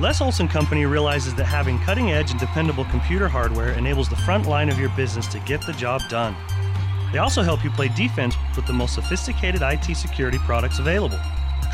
Les 0.01 0.23
Olson 0.23 0.49
Company 0.49 0.87
realizes 0.87 1.35
that 1.35 1.45
having 1.45 1.79
cutting 1.81 2.11
edge 2.11 2.31
and 2.31 2.41
dependable 2.41 2.87
computer 2.87 3.29
hardware 3.29 3.73
enables 3.73 4.09
the 4.09 4.17
front 4.17 4.47
line 4.47 4.71
of 4.71 4.79
your 4.79 4.89
business 4.97 5.27
to 5.27 5.39
get 5.41 5.61
the 5.67 5.75
job 5.75 6.01
done. 6.09 6.35
They 7.13 7.19
also 7.19 7.43
help 7.43 7.63
you 7.63 7.71
play 7.71 7.89
defense 7.89 8.35
with 8.57 8.67
the 8.67 8.73
most 8.73 8.95
sophisticated 8.95 9.61
IT 9.61 9.95
security 9.95 10.39
products 10.39 10.79
available. 10.79 11.19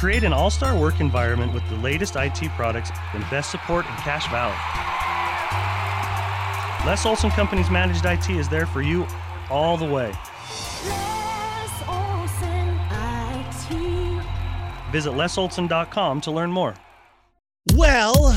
Create 0.00 0.24
an 0.24 0.32
all 0.32 0.50
star 0.50 0.76
work 0.76 0.98
environment 0.98 1.54
with 1.54 1.62
the 1.68 1.76
latest 1.76 2.16
IT 2.16 2.50
products 2.56 2.90
and 3.14 3.22
best 3.30 3.52
support 3.52 3.86
in 3.86 3.92
Cache 3.92 4.26
Valley. 4.26 4.56
Les 6.84 7.06
Olson 7.06 7.30
Company's 7.30 7.70
managed 7.70 8.04
IT 8.06 8.28
is 8.28 8.48
there 8.48 8.66
for 8.66 8.82
you 8.82 9.06
all 9.50 9.76
the 9.76 9.84
way. 9.84 10.12
Visit 14.90 15.12
lesolson.com 15.12 16.20
to 16.22 16.30
learn 16.32 16.50
more. 16.50 16.74
Well, 17.74 18.32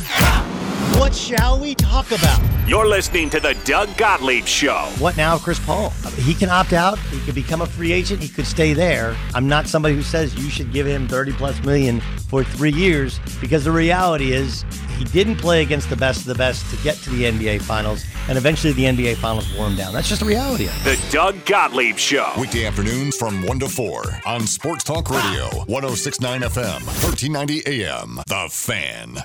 what 0.97 1.13
shall 1.13 1.59
we 1.59 1.75
talk 1.75 2.07
about? 2.11 2.41
You're 2.67 2.87
listening 2.87 3.29
to 3.31 3.39
the 3.39 3.55
Doug 3.63 3.95
Gottlieb 3.95 4.45
Show. 4.45 4.91
What 4.97 5.17
now, 5.17 5.37
Chris 5.37 5.59
Paul? 5.59 5.91
He 6.15 6.33
can 6.33 6.49
opt 6.49 6.73
out. 6.73 6.97
He 6.99 7.19
could 7.21 7.35
become 7.35 7.61
a 7.61 7.65
free 7.65 7.91
agent. 7.91 8.21
He 8.21 8.29
could 8.29 8.47
stay 8.47 8.73
there. 8.73 9.15
I'm 9.33 9.47
not 9.47 9.67
somebody 9.67 9.95
who 9.95 10.01
says 10.01 10.35
you 10.35 10.49
should 10.49 10.73
give 10.73 10.87
him 10.87 11.07
30 11.07 11.33
plus 11.33 11.63
million 11.63 12.01
for 12.27 12.43
three 12.43 12.71
years 12.71 13.19
because 13.39 13.63
the 13.63 13.71
reality 13.71 14.33
is 14.33 14.65
he 14.99 15.05
didn't 15.05 15.37
play 15.37 15.61
against 15.61 15.89
the 15.89 15.95
best 15.95 16.19
of 16.21 16.25
the 16.25 16.35
best 16.35 16.69
to 16.69 16.83
get 16.83 16.97
to 16.97 17.09
the 17.09 17.23
NBA 17.23 17.61
Finals, 17.61 18.03
and 18.27 18.37
eventually 18.37 18.73
the 18.73 18.83
NBA 18.83 19.15
Finals 19.15 19.51
wore 19.55 19.65
him 19.65 19.77
down. 19.77 19.93
That's 19.93 20.09
just 20.09 20.19
the 20.19 20.27
reality 20.27 20.65
of 20.65 20.85
it. 20.85 20.97
The 20.97 21.11
Doug 21.11 21.45
Gottlieb 21.45 21.97
Show. 21.97 22.31
Weekday 22.37 22.65
afternoons 22.65 23.15
from 23.15 23.41
1 23.45 23.59
to 23.59 23.69
4 23.69 24.21
on 24.25 24.45
Sports 24.45 24.83
Talk 24.83 25.09
Radio, 25.09 25.45
1069 25.67 26.41
FM, 26.41 26.85
1390 26.85 27.63
AM. 27.65 28.19
The 28.27 28.49
Fan. 28.51 29.23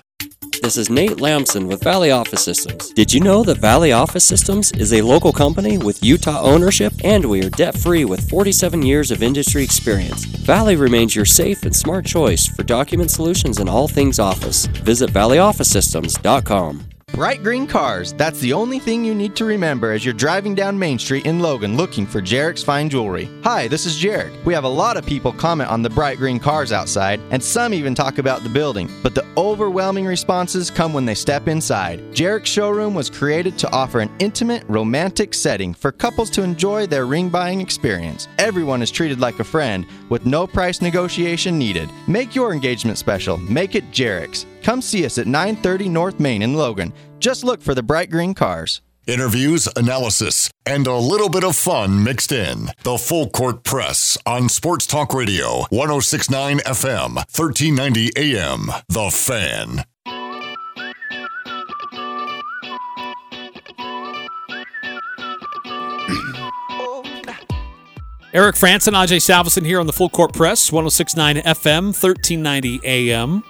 This 0.64 0.78
is 0.78 0.88
Nate 0.88 1.20
Lamson 1.20 1.66
with 1.66 1.84
Valley 1.84 2.10
Office 2.10 2.42
Systems. 2.42 2.88
Did 2.94 3.12
you 3.12 3.20
know 3.20 3.42
that 3.42 3.58
Valley 3.58 3.92
Office 3.92 4.24
Systems 4.24 4.72
is 4.72 4.94
a 4.94 5.02
local 5.02 5.30
company 5.30 5.76
with 5.76 6.02
Utah 6.02 6.40
ownership 6.40 6.94
and 7.04 7.22
we 7.22 7.44
are 7.44 7.50
debt 7.50 7.76
free 7.76 8.06
with 8.06 8.26
47 8.30 8.80
years 8.80 9.10
of 9.10 9.22
industry 9.22 9.62
experience? 9.62 10.24
Valley 10.24 10.74
remains 10.74 11.14
your 11.14 11.26
safe 11.26 11.64
and 11.64 11.76
smart 11.76 12.06
choice 12.06 12.46
for 12.46 12.62
document 12.62 13.10
solutions 13.10 13.58
and 13.58 13.68
all 13.68 13.88
things 13.88 14.18
office. 14.18 14.64
Visit 14.64 15.10
valleyofficesystems.com. 15.10 16.93
Bright 17.14 17.44
green 17.44 17.68
cars, 17.68 18.12
that's 18.12 18.40
the 18.40 18.52
only 18.52 18.80
thing 18.80 19.04
you 19.04 19.14
need 19.14 19.36
to 19.36 19.44
remember 19.44 19.92
as 19.92 20.04
you're 20.04 20.12
driving 20.12 20.52
down 20.52 20.76
Main 20.76 20.98
Street 20.98 21.26
in 21.26 21.38
Logan 21.38 21.76
looking 21.76 22.08
for 22.08 22.20
Jarek's 22.20 22.64
Fine 22.64 22.90
Jewelry. 22.90 23.30
Hi, 23.44 23.68
this 23.68 23.86
is 23.86 24.02
Jarek. 24.02 24.44
We 24.44 24.52
have 24.52 24.64
a 24.64 24.68
lot 24.68 24.96
of 24.96 25.06
people 25.06 25.32
comment 25.32 25.70
on 25.70 25.80
the 25.80 25.90
bright 25.90 26.18
green 26.18 26.40
cars 26.40 26.72
outside, 26.72 27.20
and 27.30 27.40
some 27.40 27.72
even 27.72 27.94
talk 27.94 28.18
about 28.18 28.42
the 28.42 28.48
building, 28.48 28.90
but 29.00 29.14
the 29.14 29.24
overwhelming 29.36 30.06
responses 30.06 30.72
come 30.72 30.92
when 30.92 31.04
they 31.04 31.14
step 31.14 31.46
inside. 31.46 32.00
Jarek's 32.12 32.50
showroom 32.50 32.94
was 32.94 33.10
created 33.10 33.56
to 33.58 33.70
offer 33.70 34.00
an 34.00 34.10
intimate, 34.18 34.64
romantic 34.66 35.34
setting 35.34 35.72
for 35.72 35.92
couples 35.92 36.30
to 36.30 36.42
enjoy 36.42 36.84
their 36.84 37.06
ring 37.06 37.28
buying 37.28 37.60
experience. 37.60 38.26
Everyone 38.38 38.82
is 38.82 38.90
treated 38.90 39.20
like 39.20 39.38
a 39.38 39.44
friend, 39.44 39.86
with 40.08 40.26
no 40.26 40.48
price 40.48 40.82
negotiation 40.82 41.58
needed. 41.58 41.88
Make 42.08 42.34
your 42.34 42.52
engagement 42.52 42.98
special, 42.98 43.36
make 43.36 43.76
it 43.76 43.88
Jarek's. 43.92 44.46
Come 44.64 44.80
see 44.80 45.04
us 45.04 45.18
at 45.18 45.26
930 45.26 45.90
North 45.90 46.18
Main 46.18 46.40
in 46.40 46.54
Logan. 46.54 46.94
Just 47.18 47.44
look 47.44 47.60
for 47.60 47.74
the 47.74 47.82
bright 47.82 48.10
green 48.10 48.32
cars. 48.32 48.80
Interviews, 49.06 49.68
analysis, 49.76 50.50
and 50.64 50.86
a 50.86 50.96
little 50.96 51.28
bit 51.28 51.44
of 51.44 51.54
fun 51.54 52.02
mixed 52.02 52.32
in. 52.32 52.70
The 52.82 52.96
Full 52.96 53.28
Court 53.28 53.62
Press 53.62 54.16
on 54.24 54.48
Sports 54.48 54.86
Talk 54.86 55.12
Radio, 55.12 55.66
1069 55.68 56.60
FM, 56.60 57.16
1390 57.16 58.12
AM. 58.16 58.70
The 58.88 59.10
Fan. 59.10 59.84
Eric 68.32 68.56
Frandsen 68.56 68.88
and 68.88 68.96
Ajay 68.96 69.20
Salvesen 69.20 69.66
here 69.66 69.78
on 69.78 69.86
the 69.86 69.92
Full 69.92 70.08
Court 70.08 70.32
Press, 70.32 70.72
1069 70.72 71.36
FM, 71.44 71.92
1390 71.92 72.80
AM. 72.82 73.44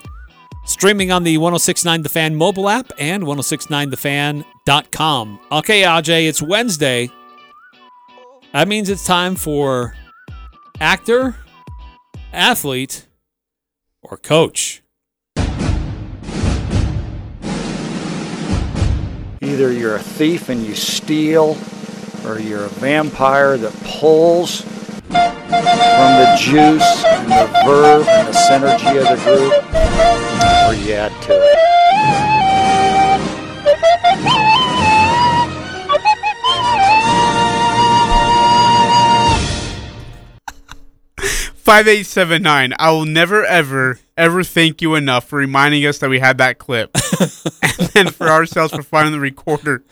Streaming 0.66 1.12
on 1.12 1.24
the 1.24 1.36
1069 1.38 2.02
The 2.02 2.08
Fan 2.08 2.34
mobile 2.34 2.68
app 2.70 2.90
and 2.98 3.24
1069thefan.com. 3.24 5.40
Okay, 5.52 5.82
Aj, 5.82 6.26
it's 6.26 6.40
Wednesday. 6.40 7.10
That 8.52 8.66
means 8.68 8.88
it's 8.88 9.04
time 9.04 9.36
for 9.36 9.94
actor, 10.80 11.36
athlete, 12.32 13.06
or 14.02 14.16
coach. 14.16 14.80
Either 19.42 19.70
you're 19.70 19.96
a 19.96 20.02
thief 20.02 20.48
and 20.48 20.64
you 20.64 20.74
steal, 20.74 21.58
or 22.24 22.38
you're 22.38 22.64
a 22.64 22.68
vampire 22.68 23.58
that 23.58 23.74
pulls 23.84 24.62
from 25.14 26.12
the 26.18 26.36
juice 26.38 27.04
and 27.04 27.30
the 27.30 27.46
verve 27.64 28.06
and 28.08 28.28
the 28.28 28.32
synergy 28.32 28.98
of 28.98 29.06
the 29.08 29.24
group, 29.24 29.52
or 30.66 30.74
you 30.74 30.94
add 30.94 31.12
to 31.22 31.32
it. 31.32 31.54
Five 41.54 41.88
eight 41.88 42.04
seven 42.04 42.42
nine. 42.42 42.74
I 42.78 42.90
will 42.90 43.06
never, 43.06 43.44
ever, 43.44 43.98
ever 44.18 44.44
thank 44.44 44.82
you 44.82 44.96
enough 44.96 45.26
for 45.26 45.38
reminding 45.38 45.86
us 45.86 45.98
that 45.98 46.10
we 46.10 46.18
had 46.18 46.36
that 46.38 46.58
clip, 46.58 46.90
and 47.62 47.88
then 47.94 48.10
for 48.10 48.28
ourselves 48.28 48.74
for 48.74 48.82
finding 48.82 49.12
the 49.12 49.20
recorder. 49.20 49.82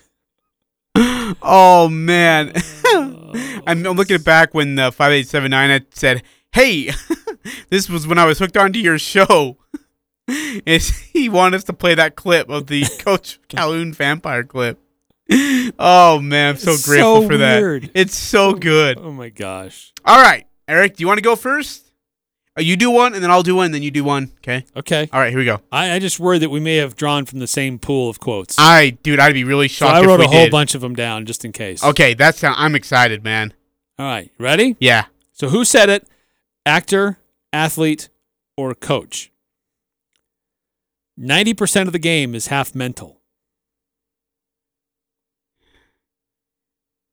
Oh 0.94 1.88
man, 1.90 2.52
oh. 2.86 3.21
Oh, 3.34 3.60
I'm, 3.66 3.86
I'm 3.86 3.96
looking 3.96 4.20
back 4.22 4.54
when 4.54 4.78
uh, 4.78 4.90
the 4.90 5.22
seven 5.22 5.50
nine 5.50 5.84
said, 5.90 6.22
"Hey, 6.52 6.90
this 7.70 7.88
was 7.88 8.06
when 8.06 8.18
I 8.18 8.24
was 8.24 8.38
hooked 8.38 8.56
onto 8.56 8.78
your 8.78 8.98
show." 8.98 9.58
Is 10.66 10.90
he 11.12 11.28
wanted 11.28 11.56
us 11.56 11.64
to 11.64 11.72
play 11.72 11.94
that 11.94 12.14
clip 12.14 12.48
of 12.48 12.68
the 12.68 12.84
Coach 13.00 13.40
Calhoun 13.48 13.92
vampire 13.92 14.44
clip? 14.44 14.78
Oh 15.78 16.20
man, 16.20 16.50
I'm 16.50 16.56
so 16.56 16.72
It's 16.72 16.86
grateful 16.86 17.22
so 17.22 17.28
for 17.28 17.36
that. 17.38 17.90
It's 17.94 18.16
so 18.16 18.54
good. 18.54 18.98
Oh 18.98 19.12
my 19.12 19.30
gosh. 19.30 19.92
All 20.04 20.20
right, 20.22 20.46
Eric, 20.68 20.96
do 20.96 21.02
you 21.02 21.06
want 21.06 21.18
to 21.18 21.22
go 21.22 21.36
first? 21.36 21.81
Uh, 22.58 22.60
you 22.60 22.76
do 22.76 22.90
one, 22.90 23.14
and 23.14 23.22
then 23.22 23.30
I'll 23.30 23.42
do 23.42 23.54
one, 23.56 23.66
and 23.66 23.74
then 23.74 23.82
you 23.82 23.90
do 23.90 24.04
one. 24.04 24.30
Okay. 24.38 24.64
Okay. 24.76 25.08
All 25.12 25.20
right, 25.20 25.30
here 25.30 25.38
we 25.38 25.44
go. 25.46 25.60
I, 25.72 25.92
I 25.92 25.98
just 25.98 26.20
worry 26.20 26.38
that 26.38 26.50
we 26.50 26.60
may 26.60 26.76
have 26.76 26.94
drawn 26.96 27.24
from 27.24 27.38
the 27.38 27.46
same 27.46 27.78
pool 27.78 28.10
of 28.10 28.20
quotes. 28.20 28.56
I, 28.58 28.90
dude, 29.02 29.20
I'd 29.20 29.32
be 29.32 29.44
really 29.44 29.68
so 29.68 29.86
shocked. 29.86 29.96
I 29.96 30.00
if 30.00 30.06
wrote 30.06 30.18
we 30.20 30.26
a 30.26 30.28
whole 30.28 30.44
did. 30.44 30.50
bunch 30.52 30.74
of 30.74 30.82
them 30.82 30.94
down 30.94 31.24
just 31.24 31.44
in 31.46 31.52
case. 31.52 31.82
Okay, 31.82 32.12
that's 32.12 32.42
how 32.42 32.52
I'm 32.56 32.74
excited, 32.74 33.24
man. 33.24 33.54
All 33.98 34.04
right. 34.06 34.30
Ready? 34.38 34.76
Yeah. 34.80 35.06
So 35.32 35.48
who 35.48 35.64
said 35.64 35.88
it? 35.88 36.06
Actor, 36.66 37.18
athlete, 37.52 38.10
or 38.56 38.74
coach? 38.74 39.30
90% 41.18 41.86
of 41.86 41.92
the 41.92 41.98
game 41.98 42.34
is 42.34 42.48
half 42.48 42.74
mental. 42.74 43.20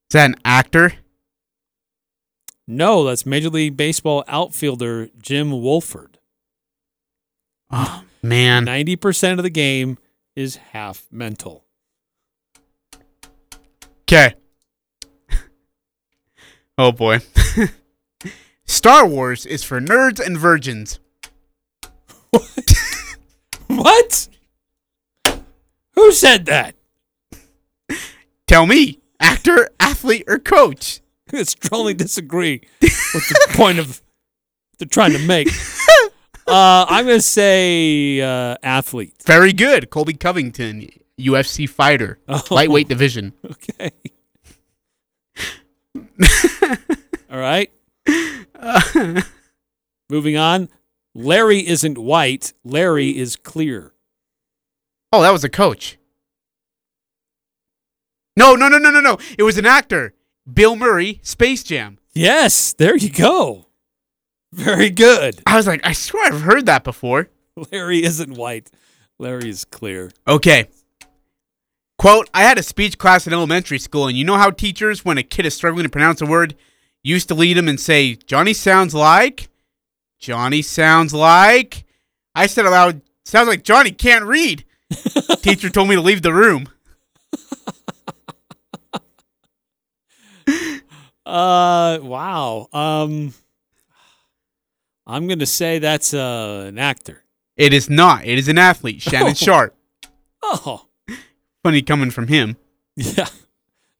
Is 0.09 0.13
that 0.13 0.29
an 0.31 0.35
actor? 0.43 0.93
No, 2.72 3.03
that's 3.03 3.26
Major 3.26 3.49
League 3.49 3.76
Baseball 3.76 4.24
outfielder 4.28 5.09
Jim 5.20 5.49
Wohlford. 5.49 6.17
Oh 7.72 8.03
man. 8.22 8.67
90% 8.67 9.39
of 9.39 9.43
the 9.43 9.49
game 9.49 9.97
is 10.36 10.57
half 10.57 11.07
mental. 11.11 11.65
Okay. 14.03 14.36
oh 16.78 16.91
boy. 16.91 17.22
Star 18.65 19.07
Wars 19.07 19.47
is 19.47 19.63
for 19.63 19.82
nerds 19.82 20.24
and 20.24 20.38
virgins. 20.38 20.99
What? 23.67 24.28
Who 25.93 26.11
said 26.11 26.47
that? 26.47 26.76
Tell 28.47 28.65
me, 28.65 28.99
actor, 29.20 29.70
athlete, 29.80 30.26
or 30.28 30.39
coach? 30.39 31.01
I 31.34 31.43
strongly 31.43 31.93
disagree 31.93 32.61
with 32.82 32.91
the 33.30 33.47
point 33.53 33.80
of 33.80 34.01
they're 34.77 34.88
trying 34.88 35.11
to 35.13 35.19
make. 35.19 35.49
Uh, 36.47 36.84
I'm 36.89 37.05
going 37.05 37.19
to 37.19 37.21
say 37.21 38.19
uh, 38.21 38.55
athlete. 38.63 39.13
Very 39.23 39.53
good. 39.53 39.91
Colby 39.91 40.13
Covington, 40.13 40.89
UFC 41.19 41.69
fighter, 41.69 42.17
Oh. 42.27 42.41
lightweight 42.49 42.88
division. 42.88 43.34
Okay. 43.45 43.91
All 47.32 47.38
right. 47.38 47.71
Moving 50.09 50.38
on. 50.38 50.69
Larry 51.13 51.67
isn't 51.67 51.99
white. 51.99 52.53
Larry 52.63 53.15
is 53.15 53.36
clear. 53.36 53.93
Oh, 55.13 55.21
that 55.21 55.32
was 55.32 55.43
a 55.43 55.49
coach. 55.49 55.99
No, 58.36 58.55
no, 58.55 58.67
no, 58.67 58.80
no, 58.80 58.89
no, 58.89 59.01
no. 59.01 59.19
It 59.38 59.43
was 59.43 59.59
an 59.59 59.67
actor. 59.67 60.15
Bill 60.53 60.75
Murray, 60.75 61.19
Space 61.23 61.63
Jam. 61.63 61.99
Yes, 62.13 62.73
there 62.73 62.95
you 62.95 63.09
go. 63.09 63.67
Very 64.51 64.89
good. 64.89 65.41
I 65.45 65.55
was 65.55 65.67
like, 65.67 65.81
I 65.83 65.93
swear 65.93 66.31
I've 66.31 66.41
heard 66.41 66.65
that 66.65 66.83
before. 66.83 67.29
Larry 67.71 68.03
isn't 68.03 68.35
white. 68.35 68.69
Larry 69.19 69.49
is 69.49 69.65
clear. 69.65 70.11
Okay. 70.27 70.67
Quote, 71.97 72.29
I 72.33 72.43
had 72.43 72.57
a 72.57 72.63
speech 72.63 72.97
class 72.97 73.27
in 73.27 73.33
elementary 73.33 73.79
school, 73.79 74.07
and 74.07 74.17
you 74.17 74.23
know 74.23 74.37
how 74.37 74.51
teachers, 74.51 75.03
when 75.03 75.17
a 75.17 75.23
kid 75.23 75.45
is 75.45 75.53
struggling 75.53 75.83
to 75.83 75.89
pronounce 75.89 76.21
a 76.21 76.25
word, 76.25 76.55
used 77.03 77.27
to 77.27 77.35
lead 77.35 77.57
him 77.57 77.67
and 77.67 77.79
say, 77.79 78.15
Johnny 78.15 78.53
sounds 78.53 78.95
like? 78.95 79.49
Johnny 80.17 80.61
sounds 80.61 81.13
like? 81.13 81.85
I 82.33 82.47
said 82.47 82.65
aloud, 82.65 83.01
sounds 83.25 83.49
like 83.49 83.63
Johnny 83.63 83.91
can't 83.91 84.25
read. 84.25 84.63
Teacher 85.41 85.69
told 85.69 85.89
me 85.89 85.95
to 85.95 86.01
leave 86.01 86.21
the 86.21 86.33
room. 86.33 86.69
Uh, 91.30 91.99
wow. 92.01 92.67
Um, 92.73 93.34
I'm 95.05 95.27
going 95.27 95.39
to 95.39 95.45
say 95.45 95.80
that's 95.80 96.13
uh, 96.13 96.65
an 96.67 96.77
actor. 96.80 97.23
It 97.55 97.73
is 97.73 97.89
not. 97.89 98.25
It 98.25 98.38
is 98.39 98.47
an 98.47 98.57
athlete, 98.57 99.01
Shannon 99.01 99.32
Oh. 99.32 99.34
Sharpe. 99.34 99.75
Oh, 100.41 100.86
Funny 101.63 101.82
coming 101.82 102.09
from 102.11 102.27
him. 102.27 102.55
yeah. 102.95 103.27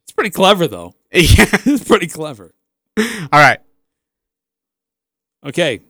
It's 0.04 0.12
pretty 0.16 0.30
clever, 0.30 0.68
though. 0.68 0.96
Yeah. 1.12 1.46
It's 1.66 1.84
pretty 1.84 2.08
clever. 2.08 2.54
All 2.98 3.06
right. 3.34 3.60
Okay. 5.46 5.82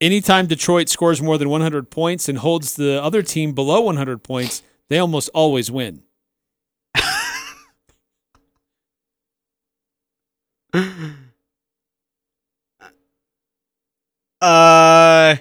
Anytime 0.00 0.46
Detroit 0.46 0.88
scores 0.88 1.22
more 1.22 1.38
than 1.38 1.48
100 1.48 1.90
points 1.90 2.28
and 2.28 2.38
holds 2.38 2.74
the 2.74 3.00
other 3.02 3.22
team 3.22 3.52
below 3.54 3.80
100 3.82 4.22
points, 4.24 4.62
they 4.88 4.98
almost 4.98 5.28
always 5.32 5.70
win. 5.70 6.02
Uh. 14.42 15.36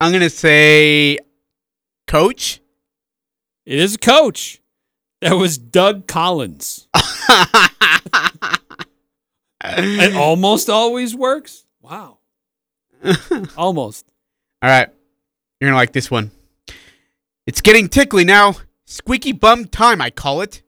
I'm 0.00 0.12
gonna 0.12 0.30
say 0.30 1.18
coach. 2.06 2.60
It 3.66 3.80
is 3.80 3.96
a 3.96 3.98
coach. 3.98 4.60
That 5.20 5.32
was 5.32 5.58
Doug 5.58 6.06
Collins. 6.06 6.86
it 9.64 10.14
almost 10.14 10.70
always 10.70 11.14
works. 11.14 11.64
Wow. 11.80 12.18
almost. 13.56 14.06
All 14.62 14.70
right. 14.70 14.88
You're 15.60 15.70
gonna 15.70 15.76
like 15.76 15.92
this 15.92 16.10
one. 16.10 16.30
It's 17.46 17.60
getting 17.60 17.88
tickly 17.88 18.24
now. 18.24 18.56
Squeaky 18.84 19.32
bum 19.32 19.64
time, 19.64 20.00
I 20.00 20.10
call 20.10 20.42
it. 20.42 20.62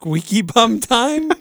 Squeaky 0.00 0.42
bum 0.42 0.78
time? 0.78 1.32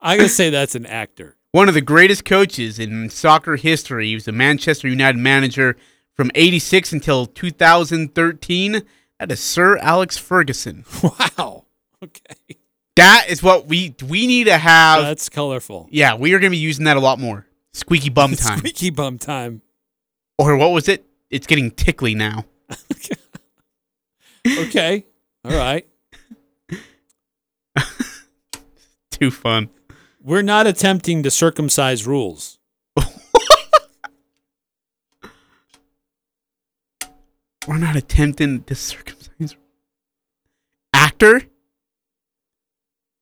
I 0.00 0.16
gotta 0.16 0.28
say 0.28 0.48
that's 0.50 0.74
an 0.74 0.86
actor. 0.86 1.36
One 1.52 1.68
of 1.68 1.74
the 1.74 1.82
greatest 1.82 2.24
coaches 2.24 2.78
in 2.78 3.10
soccer 3.10 3.56
history. 3.56 4.06
He 4.08 4.14
was 4.14 4.24
the 4.24 4.32
Manchester 4.32 4.88
United 4.88 5.18
manager 5.18 5.76
from 6.14 6.30
86 6.34 6.92
until 6.94 7.26
2013. 7.26 8.82
That 9.20 9.30
is 9.30 9.40
Sir 9.40 9.76
Alex 9.78 10.16
Ferguson. 10.16 10.84
Wow. 11.02 11.66
Okay. 12.02 12.56
That 12.96 13.26
is 13.28 13.42
what 13.42 13.66
we 13.68 13.94
we 14.08 14.26
need 14.26 14.44
to 14.44 14.56
have. 14.56 15.02
That's 15.02 15.28
colorful. 15.28 15.88
Yeah, 15.90 16.14
we 16.16 16.32
are 16.32 16.38
going 16.38 16.50
to 16.50 16.56
be 16.56 16.58
using 16.58 16.86
that 16.86 16.96
a 16.96 17.00
lot 17.00 17.18
more. 17.18 17.46
Squeaky 17.74 18.08
bum 18.08 18.34
time. 18.36 18.58
Squeaky 18.58 18.90
bum 18.90 19.18
time. 19.18 19.60
or 20.38 20.56
what 20.56 20.72
was 20.72 20.88
it? 20.88 21.04
It's 21.30 21.46
getting 21.46 21.70
tickly 21.70 22.14
now. 22.14 22.46
Okay. 24.44 25.06
All 25.44 25.52
right. 25.56 25.86
Too 29.22 29.30
fun. 29.30 29.70
We're 30.20 30.42
not 30.42 30.66
attempting 30.66 31.22
to 31.22 31.30
circumcise 31.30 32.04
rules. 32.08 32.58
We're 37.68 37.78
not 37.78 37.94
attempting 37.94 38.64
to 38.64 38.74
circumcise. 38.74 39.54
Actor? 40.92 41.42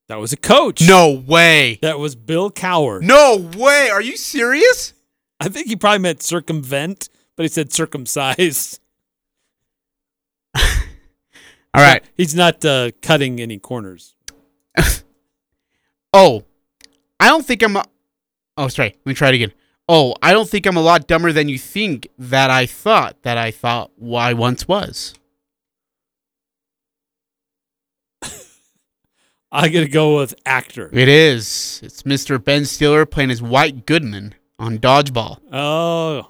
That 0.07 0.17
was 0.17 0.33
a 0.33 0.37
coach. 0.37 0.81
No 0.81 1.11
way. 1.11 1.77
That 1.83 1.99
was 1.99 2.15
Bill 2.15 2.49
Coward. 2.49 3.03
No 3.03 3.37
way. 3.55 3.91
Are 3.91 4.01
you 4.01 4.17
serious? 4.17 4.95
I 5.39 5.49
think 5.49 5.67
he 5.67 5.75
probably 5.75 5.99
meant 5.99 6.23
circumvent, 6.23 7.09
but 7.35 7.43
he 7.43 7.47
said 7.47 7.71
circumcise. 7.71 8.79
All 10.55 10.63
right. 11.75 12.03
He's 12.17 12.33
not 12.33 12.65
uh, 12.65 12.89
cutting 13.03 13.39
any 13.39 13.59
corners. 13.59 14.15
Oh, 16.13 16.43
I 17.19 17.27
don't 17.27 17.45
think 17.45 17.61
I'm. 17.63 17.75
A- 17.77 17.85
oh, 18.57 18.67
sorry. 18.67 18.89
Let 18.89 19.05
me 19.05 19.13
try 19.13 19.29
it 19.29 19.35
again. 19.35 19.53
Oh, 19.87 20.13
I 20.21 20.31
don't 20.33 20.49
think 20.49 20.65
I'm 20.65 20.77
a 20.77 20.81
lot 20.81 21.07
dumber 21.07 21.31
than 21.31 21.49
you 21.49 21.57
think 21.57 22.07
that 22.17 22.49
I 22.49 22.65
thought 22.65 23.21
that 23.23 23.37
I 23.37 23.51
thought 23.51 23.91
I 24.15 24.33
once 24.33 24.67
was. 24.67 25.13
I 29.51 29.67
gotta 29.69 29.87
go 29.89 30.17
with 30.17 30.33
actor. 30.45 30.89
It 30.93 31.07
is. 31.09 31.81
It's 31.83 32.03
Mr. 32.03 32.41
Ben 32.43 32.65
Stiller 32.65 33.05
playing 33.05 33.31
as 33.31 33.41
White 33.41 33.85
Goodman 33.85 34.35
on 34.57 34.77
Dodgeball. 34.77 35.39
Oh, 35.51 36.29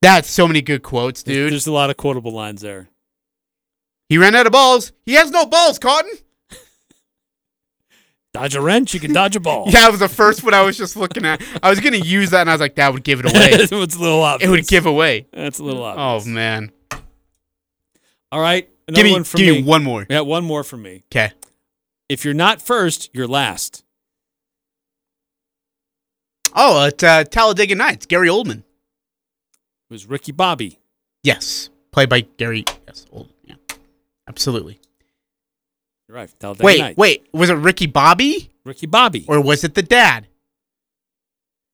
That's 0.00 0.30
so 0.30 0.46
many 0.46 0.62
good 0.62 0.82
quotes, 0.82 1.22
dude. 1.22 1.52
there's 1.52 1.66
a 1.66 1.72
lot 1.72 1.90
of 1.90 1.96
quotable 1.96 2.32
lines 2.32 2.62
there. 2.62 2.88
He 4.08 4.16
ran 4.18 4.34
out 4.34 4.46
of 4.46 4.52
balls. 4.52 4.92
He 5.04 5.14
has 5.14 5.30
no 5.30 5.44
balls, 5.46 5.78
Cotton. 5.78 6.12
Dodge 8.36 8.54
a 8.54 8.60
wrench, 8.60 8.92
you 8.94 9.00
can 9.00 9.12
dodge 9.12 9.34
a 9.36 9.40
ball. 9.40 9.64
Yeah, 9.70 9.80
that 9.82 9.90
was 9.90 10.00
the 10.00 10.08
first 10.08 10.44
one 10.44 10.52
I 10.54 10.62
was 10.62 10.76
just 10.76 10.96
looking 10.96 11.24
at. 11.24 11.42
I 11.62 11.70
was 11.70 11.80
gonna 11.80 11.96
use 11.96 12.30
that, 12.30 12.42
and 12.42 12.50
I 12.50 12.54
was 12.54 12.60
like, 12.60 12.74
that 12.76 12.92
would 12.92 13.02
give 13.04 13.20
it 13.20 13.26
away. 13.26 13.48
it's 13.52 13.72
a 13.72 13.76
little 13.98 14.22
obvious. 14.22 14.48
it 14.48 14.50
would 14.50 14.66
give 14.68 14.86
away. 14.86 15.26
That's 15.32 15.58
a 15.58 15.64
little 15.64 15.82
obvious. 15.82 16.26
Oh 16.26 16.30
man. 16.30 16.70
All 18.32 18.40
right, 18.40 18.68
another 18.88 19.02
Give 19.02 19.04
me, 19.06 19.12
one 19.12 19.24
from 19.24 19.38
give 19.38 19.54
me. 19.56 19.62
me 19.62 19.66
one 19.68 19.84
more. 19.84 20.06
Yeah, 20.10 20.20
one 20.20 20.44
more 20.44 20.62
from 20.64 20.82
me. 20.82 21.04
Okay. 21.12 21.32
If 22.08 22.24
you're 22.24 22.34
not 22.34 22.60
first, 22.60 23.08
you're 23.14 23.26
last. 23.26 23.84
Oh, 26.54 26.86
it's 26.86 27.02
uh, 27.02 27.24
Talladega 27.24 27.74
Nights. 27.74 28.06
Gary 28.06 28.28
Oldman. 28.28 28.58
It 28.58 28.64
was 29.90 30.06
Ricky 30.06 30.32
Bobby. 30.32 30.78
Yes, 31.22 31.70
played 31.92 32.08
by 32.08 32.20
Gary. 32.22 32.64
Yes, 32.86 33.06
Oldman. 33.12 33.30
Yeah, 33.44 33.54
absolutely. 34.28 34.80
Right. 36.08 36.30
Wait, 36.60 36.78
Nights. 36.78 36.96
wait. 36.96 37.26
Was 37.32 37.50
it 37.50 37.54
Ricky 37.54 37.86
Bobby 37.86 38.50
Ricky 38.64 38.86
Bobby. 38.86 39.24
or 39.28 39.40
was 39.40 39.64
it 39.64 39.74
the 39.74 39.82
dad? 39.82 40.28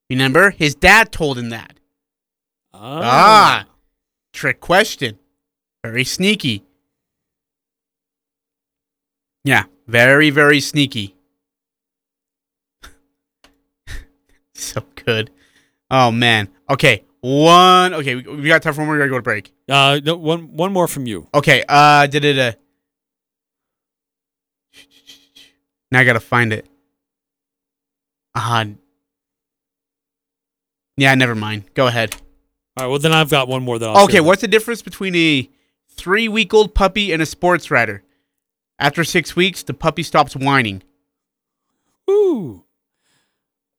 Remember, 0.09 0.51
his 0.51 0.74
dad 0.74 1.11
told 1.12 1.39
him 1.39 1.51
that. 1.51 1.78
Ah, 2.74 3.66
trick 4.33 4.61
question. 4.61 5.18
Very 5.83 6.05
sneaky. 6.05 6.64
Yeah, 9.45 9.64
very, 9.87 10.30
very 10.30 10.61
sneaky. 10.61 11.14
so 14.55 14.83
good. 15.05 15.30
Oh 15.91 16.11
man. 16.11 16.49
Okay, 16.70 17.05
one. 17.20 17.95
Okay, 17.95 18.16
we, 18.16 18.22
we 18.22 18.49
got 18.49 18.62
time 18.62 18.74
for 18.74 18.80
one 18.83 18.87
more. 18.89 18.95
We 18.97 19.01
gotta 19.01 19.11
go 19.11 19.16
to 19.16 19.22
break. 19.22 19.53
Uh, 19.68 20.01
no, 20.05 20.16
one 20.16 20.57
one 20.57 20.72
more 20.72 20.89
from 20.89 21.07
you. 21.07 21.28
Okay. 21.35 21.64
Uh, 21.68 22.07
did 22.07 22.24
it? 22.24 22.39
Uh, 22.39 22.53
now 25.93 26.01
I 26.01 26.05
gotta 26.05 26.20
find 26.20 26.53
it. 26.53 26.66
Uh, 28.34 28.64
yeah, 30.97 31.14
never 31.14 31.34
mind. 31.34 31.64
Go 31.74 31.86
ahead. 31.86 32.16
All 32.76 32.84
right. 32.84 32.90
Well, 32.90 32.99
then 32.99 33.12
I've 33.12 33.30
got 33.30 33.47
one 33.47 33.62
more 33.62 33.78
that 33.78 33.90
I'll 33.90 34.05
Okay, 34.05 34.20
what's 34.20 34.40
the 34.40 34.49
difference 34.49 34.80
between 34.80 35.14
a 35.14 35.51
three-week-old 35.90 36.74
puppy 36.74 37.12
and 37.12 37.20
a 37.20 37.26
sports 37.26 37.70
writer? 37.70 38.03
After 38.78 39.05
six 39.05 39.36
weeks, 39.36 39.62
the 39.62 39.74
puppy 39.74 40.03
stops 40.03 40.34
whining. 40.34 40.82
Ooh. 42.11 42.64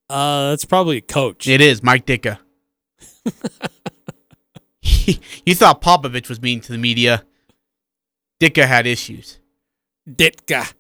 Uh, 0.07 0.51
that's 0.51 0.65
probably 0.65 0.97
a 0.97 1.01
coach. 1.01 1.47
It 1.47 1.61
is 1.61 1.81
Mike 1.81 2.05
Ditka. 2.05 2.37
you 4.83 5.55
thought 5.55 5.81
Popovich 5.81 6.29
was 6.29 6.39
mean 6.41 6.61
to 6.61 6.71
the 6.71 6.77
media. 6.77 7.23
Ditka 8.39 8.67
had 8.67 8.85
issues. 8.85 9.39
Ditka. 10.07 10.73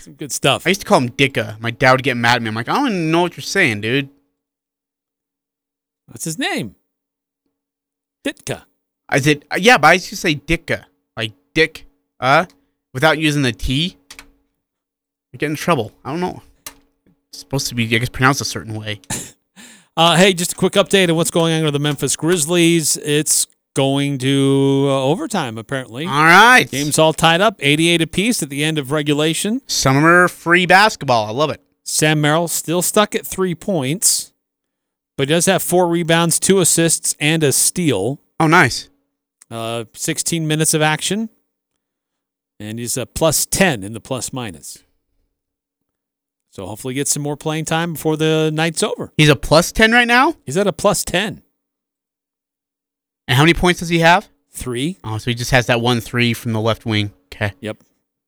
Some 0.00 0.14
good 0.14 0.32
stuff. 0.32 0.66
I 0.66 0.70
used 0.70 0.80
to 0.80 0.86
call 0.86 0.98
him 0.98 1.10
Dicka. 1.10 1.60
My 1.60 1.70
dad 1.70 1.92
would 1.92 2.02
get 2.02 2.16
mad 2.16 2.36
at 2.36 2.42
me. 2.42 2.48
I'm 2.48 2.54
like, 2.54 2.68
I 2.68 2.74
don't 2.74 2.86
even 2.86 3.10
know 3.10 3.22
what 3.22 3.36
you're 3.36 3.42
saying, 3.42 3.82
dude. 3.82 4.08
What's 6.06 6.24
his 6.24 6.38
name? 6.38 6.74
Ditka. 8.26 8.64
I 9.08 9.20
said, 9.20 9.44
uh, 9.50 9.58
yeah, 9.60 9.78
but 9.78 9.88
I 9.88 9.92
used 9.94 10.08
to 10.08 10.16
say 10.16 10.34
Dicka. 10.34 10.84
Like 11.16 11.32
Dick, 11.54 11.86
uh, 12.18 12.46
without 12.94 13.18
using 13.18 13.42
the 13.42 13.52
T. 13.52 13.96
You 15.32 15.38
get 15.38 15.50
in 15.50 15.56
trouble. 15.56 15.92
I 16.04 16.10
don't 16.10 16.20
know. 16.20 16.42
It's 17.28 17.38
supposed 17.38 17.68
to 17.68 17.74
be, 17.74 17.84
I 17.84 17.98
guess, 17.98 18.08
pronounced 18.08 18.40
a 18.40 18.44
certain 18.44 18.74
way. 18.74 19.00
Uh, 19.96 20.16
hey, 20.16 20.32
just 20.32 20.52
a 20.52 20.54
quick 20.54 20.74
update 20.74 21.10
on 21.10 21.16
what's 21.16 21.32
going 21.32 21.52
on 21.52 21.64
with 21.64 21.74
the 21.74 21.78
Memphis 21.78 22.16
Grizzlies. 22.16 22.96
It's 22.98 23.46
going 23.80 24.18
to 24.18 24.84
uh, 24.90 25.02
overtime, 25.04 25.56
apparently. 25.56 26.04
All 26.04 26.24
right. 26.24 26.70
Game's 26.70 26.98
all 26.98 27.14
tied 27.14 27.40
up, 27.40 27.56
88 27.60 28.02
apiece 28.02 28.42
at 28.42 28.50
the 28.50 28.62
end 28.62 28.76
of 28.76 28.92
regulation. 28.92 29.62
Summer 29.66 30.28
free 30.28 30.66
basketball. 30.66 31.24
I 31.24 31.30
love 31.30 31.48
it. 31.48 31.62
Sam 31.82 32.20
Merrill 32.20 32.46
still 32.46 32.82
stuck 32.82 33.14
at 33.14 33.26
three 33.26 33.54
points, 33.54 34.34
but 35.16 35.28
he 35.28 35.34
does 35.34 35.46
have 35.46 35.62
four 35.62 35.88
rebounds, 35.88 36.38
two 36.38 36.60
assists, 36.60 37.16
and 37.18 37.42
a 37.42 37.52
steal. 37.52 38.20
Oh, 38.38 38.46
nice. 38.46 38.90
Uh, 39.50 39.84
16 39.94 40.46
minutes 40.46 40.74
of 40.74 40.82
action, 40.82 41.30
and 42.58 42.78
he's 42.78 42.98
a 42.98 43.06
plus 43.06 43.46
10 43.46 43.82
in 43.82 43.94
the 43.94 44.00
plus 44.00 44.30
minus. 44.30 44.84
So 46.50 46.66
hopefully 46.66 46.92
get 46.92 47.08
some 47.08 47.22
more 47.22 47.36
playing 47.38 47.64
time 47.64 47.94
before 47.94 48.18
the 48.18 48.50
night's 48.52 48.82
over. 48.82 49.10
He's 49.16 49.30
a 49.30 49.36
plus 49.36 49.72
10 49.72 49.90
right 49.92 50.06
now? 50.06 50.34
He's 50.44 50.58
at 50.58 50.66
a 50.66 50.72
plus 50.72 51.02
10. 51.02 51.42
And 53.30 53.36
how 53.36 53.44
many 53.44 53.54
points 53.54 53.78
does 53.78 53.88
he 53.88 54.00
have? 54.00 54.28
Three. 54.50 54.98
Oh, 55.04 55.16
so 55.18 55.30
he 55.30 55.36
just 55.36 55.52
has 55.52 55.66
that 55.66 55.80
one 55.80 56.00
three 56.00 56.34
from 56.34 56.52
the 56.52 56.60
left 56.60 56.84
wing. 56.84 57.12
Okay. 57.32 57.52
Yep. 57.60 57.78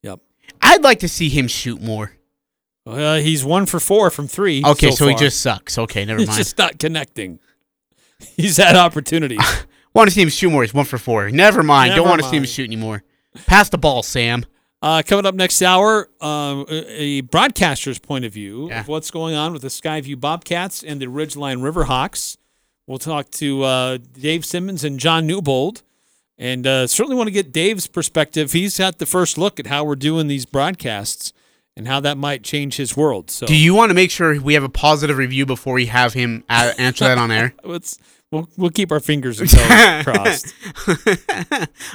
Yep. 0.05 0.20
I'd 0.62 0.84
like 0.84 1.00
to 1.00 1.09
see 1.09 1.28
him 1.28 1.48
shoot 1.48 1.82
more. 1.82 2.12
Uh, 2.86 3.16
he's 3.16 3.44
one 3.44 3.66
for 3.66 3.80
four 3.80 4.11
from 4.11 4.28
three. 4.28 4.62
Okay, 4.64 4.92
so, 4.92 5.09
he 5.09 5.14
far. 5.14 5.18
just 5.18 5.40
sucks. 5.40 5.76
Okay, 5.76 6.05
never 6.05 6.20
He's 6.20 6.28
mind. 6.28 6.38
just 6.38 6.57
not 6.57 6.78
connecting. 6.78 7.40
He's 8.36 8.59
had 8.59 8.76
opportunities. 8.76 9.40
want 9.94 10.09
to 10.09 10.14
see 10.14 10.22
him 10.22 10.28
shoot 10.28 10.50
more. 10.50 10.62
He's 10.62 10.72
one 10.72 10.84
for 10.84 10.98
four. 10.98 11.30
Never 11.30 11.64
mind. 11.64 11.90
Never 11.90 12.03
Don't 12.03 12.09
want 12.09 12.22
to 12.22 12.28
see 12.28 12.36
him 12.36 12.44
shoot 12.44 12.66
anymore. 12.68 13.03
Pass 13.46 13.70
the 13.70 13.78
ball, 13.78 14.05
Sam. 14.05 14.44
Uh, 14.80 15.03
coming 15.05 15.26
up 15.26 15.34
next 15.34 15.62
hour, 15.62 16.09
um, 16.20 16.64
a 16.68 17.03
a 17.03 17.20
broadcaster's 17.22 17.98
point 17.98 18.24
of 18.24 18.32
view 18.32 18.68
Yeah. 18.68 18.80
of 18.80 18.88
what's 18.88 19.11
going 19.11 19.34
on 19.34 19.53
with 19.53 19.62
the 19.62 19.70
Sky 19.70 20.00
View 20.00 20.16
Bobcats 20.16 20.84
and 20.84 21.00
the 21.03 21.07
Ridgeline 21.07 21.59
Riverhawks. 21.61 22.36
We'll 22.86 22.98
talk 22.98 23.30
to 23.32 23.62
uh, 23.62 23.98
Dave 24.12 24.44
Simmons 24.44 24.84
and 24.84 24.98
John 24.98 25.26
Newbold, 25.26 25.82
and 26.36 26.66
uh, 26.66 26.86
certainly 26.86 27.16
want 27.16 27.28
to 27.28 27.32
get 27.32 27.52
Dave's 27.52 27.86
perspective. 27.86 28.52
He's 28.52 28.78
got 28.78 28.98
the 28.98 29.06
first 29.06 29.38
look 29.38 29.60
at 29.60 29.68
how 29.68 29.84
we're 29.84 29.96
doing 29.96 30.26
these 30.26 30.44
broadcasts, 30.44 31.32
and 31.76 31.86
how 31.88 32.00
that 32.00 32.18
might 32.18 32.42
change 32.42 32.76
his 32.76 32.96
world. 32.96 33.30
So 33.30 33.46
Do 33.46 33.56
you 33.56 33.74
want 33.74 33.90
to 33.90 33.94
make 33.94 34.10
sure 34.10 34.38
we 34.40 34.54
have 34.54 34.62
a 34.64 34.68
positive 34.68 35.16
review 35.16 35.46
before 35.46 35.74
we 35.74 35.86
have 35.86 36.12
him 36.12 36.44
answer 36.48 37.04
that 37.04 37.18
on 37.18 37.30
air? 37.30 37.54
Let's 37.64 37.98
we'll 38.30 38.48
we'll 38.56 38.70
keep 38.70 38.92
our 38.92 39.00
fingers 39.00 39.40
and 39.40 39.48
toes 39.48 39.66
crossed. 40.04 40.54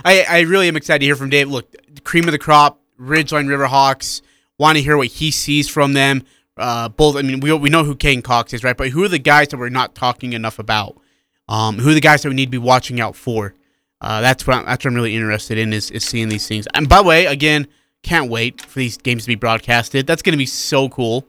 I, 0.04 0.26
I 0.28 0.40
really 0.42 0.68
am 0.68 0.76
excited 0.78 1.00
to 1.00 1.06
hear 1.06 1.16
from 1.16 1.30
Dave. 1.30 1.50
Look, 1.50 1.74
cream 2.04 2.26
of 2.26 2.32
the 2.32 2.40
crop, 2.40 2.82
Ridgeline 3.00 3.48
Riverhawks. 3.48 4.22
Want 4.60 4.78
to 4.78 4.82
hear 4.82 4.98
what 4.98 5.08
he 5.08 5.30
sees 5.30 5.70
from 5.70 5.94
them. 5.94 6.24
Uh, 6.58 6.90
both. 6.90 7.16
I 7.16 7.22
mean, 7.22 7.40
we 7.40 7.54
we 7.54 7.70
know 7.70 7.84
who 7.84 7.96
Kane 7.96 8.22
Cox 8.22 8.54
is, 8.54 8.64
right? 8.64 8.76
But 8.76 8.90
who 8.90 9.04
are 9.04 9.08
the 9.08 9.20
guys 9.20 9.50
that 9.50 9.58
we're 9.58 9.70
not 9.70 9.96
talking 9.96 10.34
enough 10.34 10.60
about? 10.60 11.00
Um, 11.48 11.78
who 11.78 11.92
are 11.92 11.94
the 11.94 12.02
guys 12.02 12.24
that 12.24 12.30
we 12.30 12.36
need 12.36 12.48
to 12.48 12.52
be 12.52 12.58
watching 12.58 13.00
out 13.00 13.16
for? 13.16 13.54
Uh, 14.02 14.22
that's 14.22 14.46
what 14.46 14.58
I'm, 14.58 14.66
that's 14.66 14.84
what 14.84 14.92
I'm 14.92 14.96
really 14.96 15.16
interested 15.16 15.58
in 15.58 15.74
is, 15.74 15.90
is 15.92 16.04
seeing 16.04 16.30
these 16.30 16.48
things. 16.48 16.68
And 16.74 16.88
by 16.88 16.98
the 16.98 17.08
way, 17.08 17.26
again, 17.26 17.68
can't 18.04 18.30
wait 18.30 18.62
for 18.62 18.80
these 18.80 18.98
games 18.98 19.24
to 19.24 19.28
be 19.28 19.36
broadcasted. 19.36 20.06
That's 20.06 20.22
going 20.22 20.34
to 20.34 20.38
be 20.38 20.46
so 20.46 20.90
cool. 20.90 21.22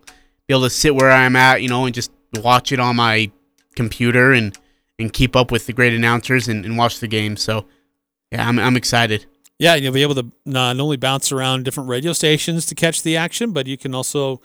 Be 0.47 0.55
able 0.55 0.65
to 0.65 0.71
sit 0.71 0.95
where 0.95 1.11
I'm 1.11 1.37
at, 1.37 1.63
you 1.63 1.69
know, 1.69 1.85
and 1.87 1.95
just 1.95 2.11
watch 2.35 2.73
it 2.73 2.81
on 2.81 2.97
my 2.97 3.31
computer 3.75 4.33
and 4.33 4.57
and 4.99 5.13
keep 5.13 5.37
up 5.37 5.53
with 5.53 5.67
the 5.67 5.73
great 5.73 5.95
announcers 5.95 6.49
and, 6.49 6.65
and 6.65 6.77
watch 6.77 6.99
the 6.99 7.07
game. 7.07 7.37
So, 7.37 7.67
yeah, 8.33 8.49
I'm 8.49 8.59
I'm 8.59 8.77
excited. 8.77 9.27
Yeah, 9.59 9.75
you'll 9.75 9.93
be 9.93 10.03
able 10.03 10.15
to 10.17 10.27
not 10.45 10.79
only 10.79 10.97
bounce 10.97 11.33
around 11.33 11.65
different 11.65 11.89
radio 11.89 12.13
stations 12.13 12.67
to 12.67 12.75
catch 12.75 13.03
the 13.03 13.17
action, 13.17 13.53
but 13.53 13.67
you 13.67 13.77
can 13.77 13.95
also 13.95 14.41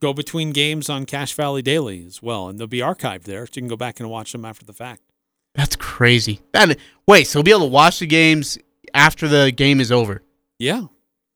go 0.00 0.12
between 0.12 0.52
games 0.52 0.88
on 0.88 1.06
Cache 1.06 1.34
Valley 1.34 1.62
Daily 1.62 2.04
as 2.06 2.22
well, 2.22 2.48
and 2.48 2.58
they'll 2.58 2.66
be 2.66 2.78
archived 2.78 3.24
there, 3.24 3.46
so 3.46 3.52
you 3.54 3.62
can 3.62 3.68
go 3.68 3.76
back 3.76 4.00
and 4.00 4.10
watch 4.10 4.32
them 4.32 4.44
after 4.44 4.64
the 4.64 4.72
fact. 4.72 5.02
That's 5.54 5.76
crazy. 5.76 6.40
That 6.52 6.78
wait, 7.06 7.26
so 7.26 7.38
we'll 7.38 7.44
be 7.44 7.50
able 7.50 7.60
to 7.60 7.66
watch 7.66 7.98
the 7.98 8.06
games 8.06 8.58
after 8.94 9.28
the 9.28 9.52
game 9.52 9.80
is 9.80 9.90
over. 9.92 10.22
Yeah, 10.58 10.84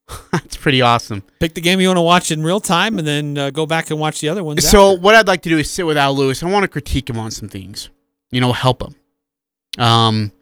That's 0.33 0.57
pretty 0.57 0.83
awesome. 0.83 1.23
pick 1.41 1.55
the 1.55 1.61
game 1.61 1.81
you 1.81 1.89
want 1.89 1.97
to 1.99 2.03
watch 2.03 2.31
in 2.31 2.43
real 2.43 2.61
time, 2.61 2.99
and 2.99 3.07
then 3.07 3.39
uh, 3.39 3.51
go 3.51 3.67
back 3.67 3.91
and 3.91 3.99
watch 3.99 4.21
the 4.21 4.29
other 4.29 4.45
ones. 4.45 4.69
So 4.69 4.93
what 4.93 5.15
I'd 5.15 5.27
like 5.27 5.43
to 5.43 5.49
do 5.49 5.59
is 5.59 5.71
sit 5.71 5.87
with 5.87 5.97
Al 5.97 6.15
Lewis. 6.15 6.43
I 6.43 6.51
want 6.51 6.65
to 6.65 6.69
critique 6.69 7.09
him 7.09 7.19
on 7.19 7.31
some 7.31 7.49
things. 7.49 7.91
You 8.31 8.41
know, 8.41 8.53
help 8.53 8.83
him. 8.83 8.95
Um, 9.83 10.33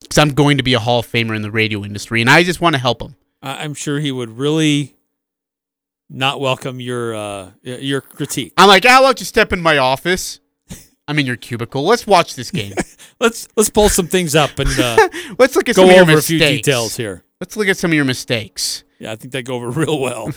because 0.00 0.18
I'm 0.18 0.34
going 0.34 0.56
to 0.56 0.62
be 0.62 0.74
a 0.74 0.78
Hall 0.78 1.00
of 1.00 1.06
Famer 1.06 1.34
in 1.36 1.42
the 1.42 1.50
radio 1.50 1.84
industry, 1.84 2.20
and 2.20 2.28
I 2.28 2.42
just 2.42 2.60
want 2.60 2.74
to 2.74 2.80
help 2.80 3.00
him. 3.00 3.16
I'm 3.40 3.74
sure 3.74 3.98
he 3.98 4.12
would 4.12 4.30
really 4.30 4.96
not 6.12 6.40
welcome 6.40 6.78
your 6.78 7.14
uh, 7.14 7.50
your 7.62 8.00
critique. 8.02 8.52
I'm 8.56 8.68
like, 8.68 8.84
Al, 8.84 9.02
why 9.02 9.08
don't 9.08 9.20
you 9.20 9.26
step 9.26 9.52
in 9.52 9.60
my 9.60 9.78
office? 9.78 10.40
I'm 11.08 11.18
in 11.18 11.26
your 11.26 11.36
cubicle. 11.36 11.84
Let's 11.84 12.06
watch 12.06 12.34
this 12.36 12.50
game. 12.50 12.74
let's 13.20 13.48
let's 13.56 13.70
pull 13.70 13.88
some 13.88 14.06
things 14.06 14.34
up 14.34 14.58
and 14.58 14.68
uh, 14.78 15.08
Let's 15.38 15.56
look 15.56 15.68
at 15.68 15.76
go 15.76 15.82
some 15.82 15.88
of 15.90 15.94
your 15.94 16.02
over 16.02 16.12
a 16.12 16.16
mistakes. 16.16 16.28
few 16.28 16.38
details 16.38 16.96
here. 16.96 17.24
Let's 17.40 17.56
look 17.56 17.68
at 17.68 17.76
some 17.76 17.90
of 17.90 17.94
your 17.94 18.04
mistakes. 18.04 18.84
Yeah, 18.98 19.12
I 19.12 19.16
think 19.16 19.32
they 19.32 19.42
go 19.42 19.56
over 19.56 19.70
real 19.70 19.98
well. 19.98 20.30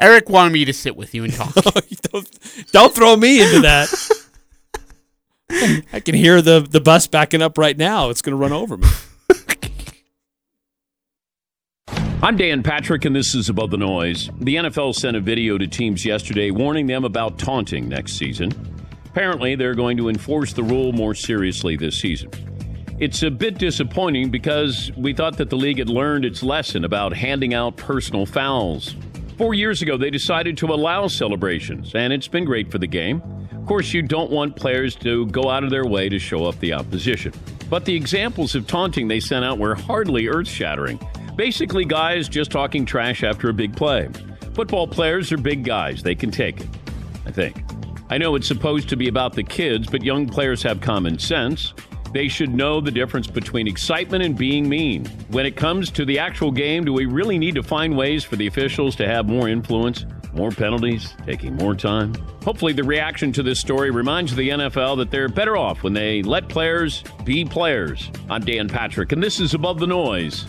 Eric 0.00 0.30
wanted 0.30 0.52
me 0.52 0.64
to 0.64 0.72
sit 0.72 0.96
with 0.96 1.14
you 1.14 1.24
and 1.24 1.32
talk. 1.34 1.52
don't, 1.54 2.72
don't 2.72 2.94
throw 2.94 3.14
me 3.16 3.42
into 3.42 3.60
that. 3.60 3.88
I 5.92 6.00
can 6.00 6.14
hear 6.14 6.40
the 6.40 6.60
the 6.60 6.80
bus 6.80 7.06
backing 7.06 7.42
up 7.42 7.58
right 7.58 7.76
now. 7.76 8.08
It's 8.08 8.22
going 8.22 8.30
to 8.34 8.40
run 8.40 8.52
over 8.52 8.78
me. 8.78 8.88
I'm 12.24 12.36
Dan 12.36 12.62
Patrick, 12.62 13.04
and 13.04 13.16
this 13.16 13.34
is 13.34 13.48
Above 13.48 13.72
the 13.72 13.76
Noise. 13.76 14.30
The 14.38 14.54
NFL 14.54 14.94
sent 14.94 15.16
a 15.16 15.20
video 15.20 15.58
to 15.58 15.66
teams 15.66 16.04
yesterday 16.04 16.52
warning 16.52 16.86
them 16.86 17.04
about 17.04 17.36
taunting 17.36 17.88
next 17.88 18.12
season. 18.12 18.52
Apparently, 19.06 19.56
they're 19.56 19.74
going 19.74 19.96
to 19.96 20.08
enforce 20.08 20.52
the 20.52 20.62
rule 20.62 20.92
more 20.92 21.16
seriously 21.16 21.74
this 21.74 21.98
season. 21.98 22.30
It's 23.00 23.24
a 23.24 23.30
bit 23.30 23.58
disappointing 23.58 24.30
because 24.30 24.92
we 24.96 25.12
thought 25.12 25.36
that 25.38 25.50
the 25.50 25.56
league 25.56 25.78
had 25.78 25.88
learned 25.88 26.24
its 26.24 26.44
lesson 26.44 26.84
about 26.84 27.12
handing 27.12 27.54
out 27.54 27.76
personal 27.76 28.24
fouls. 28.24 28.94
Four 29.36 29.54
years 29.54 29.82
ago, 29.82 29.96
they 29.96 30.10
decided 30.10 30.56
to 30.58 30.66
allow 30.66 31.08
celebrations, 31.08 31.92
and 31.96 32.12
it's 32.12 32.28
been 32.28 32.44
great 32.44 32.70
for 32.70 32.78
the 32.78 32.86
game. 32.86 33.20
Of 33.50 33.66
course, 33.66 33.92
you 33.92 34.00
don't 34.00 34.30
want 34.30 34.54
players 34.54 34.94
to 34.96 35.26
go 35.26 35.50
out 35.50 35.64
of 35.64 35.70
their 35.70 35.86
way 35.86 36.08
to 36.08 36.20
show 36.20 36.44
up 36.44 36.56
the 36.60 36.72
opposition. 36.72 37.32
But 37.68 37.84
the 37.84 37.96
examples 37.96 38.54
of 38.54 38.68
taunting 38.68 39.08
they 39.08 39.18
sent 39.18 39.44
out 39.44 39.58
were 39.58 39.74
hardly 39.74 40.28
earth 40.28 40.46
shattering. 40.46 41.00
Basically, 41.36 41.86
guys 41.86 42.28
just 42.28 42.50
talking 42.50 42.84
trash 42.84 43.22
after 43.22 43.48
a 43.48 43.54
big 43.54 43.74
play. 43.74 44.08
Football 44.52 44.86
players 44.86 45.32
are 45.32 45.38
big 45.38 45.64
guys, 45.64 46.02
they 46.02 46.14
can 46.14 46.30
take 46.30 46.60
it, 46.60 46.68
I 47.24 47.30
think. 47.30 47.64
I 48.10 48.18
know 48.18 48.34
it's 48.34 48.46
supposed 48.46 48.90
to 48.90 48.96
be 48.96 49.08
about 49.08 49.32
the 49.32 49.42
kids, 49.42 49.88
but 49.90 50.04
young 50.04 50.28
players 50.28 50.62
have 50.62 50.82
common 50.82 51.18
sense. 51.18 51.72
They 52.12 52.28
should 52.28 52.54
know 52.54 52.82
the 52.82 52.90
difference 52.90 53.26
between 53.26 53.66
excitement 53.66 54.22
and 54.22 54.36
being 54.36 54.68
mean. 54.68 55.06
When 55.30 55.46
it 55.46 55.56
comes 55.56 55.90
to 55.92 56.04
the 56.04 56.18
actual 56.18 56.50
game, 56.50 56.84
do 56.84 56.92
we 56.92 57.06
really 57.06 57.38
need 57.38 57.54
to 57.54 57.62
find 57.62 57.96
ways 57.96 58.22
for 58.22 58.36
the 58.36 58.46
officials 58.46 58.94
to 58.96 59.06
have 59.06 59.26
more 59.26 59.48
influence? 59.48 60.04
More 60.34 60.50
penalties, 60.50 61.14
taking 61.24 61.56
more 61.56 61.74
time. 61.74 62.14
Hopefully, 62.44 62.74
the 62.74 62.84
reaction 62.84 63.32
to 63.32 63.42
this 63.42 63.58
story 63.58 63.90
reminds 63.90 64.36
the 64.36 64.50
NFL 64.50 64.98
that 64.98 65.10
they're 65.10 65.28
better 65.28 65.56
off 65.56 65.82
when 65.82 65.94
they 65.94 66.22
let 66.22 66.50
players 66.50 67.02
be 67.24 67.46
players. 67.46 68.10
I'm 68.28 68.42
Dan 68.42 68.68
Patrick, 68.68 69.12
and 69.12 69.22
this 69.22 69.40
is 69.40 69.54
Above 69.54 69.78
the 69.78 69.86
Noise. 69.86 70.46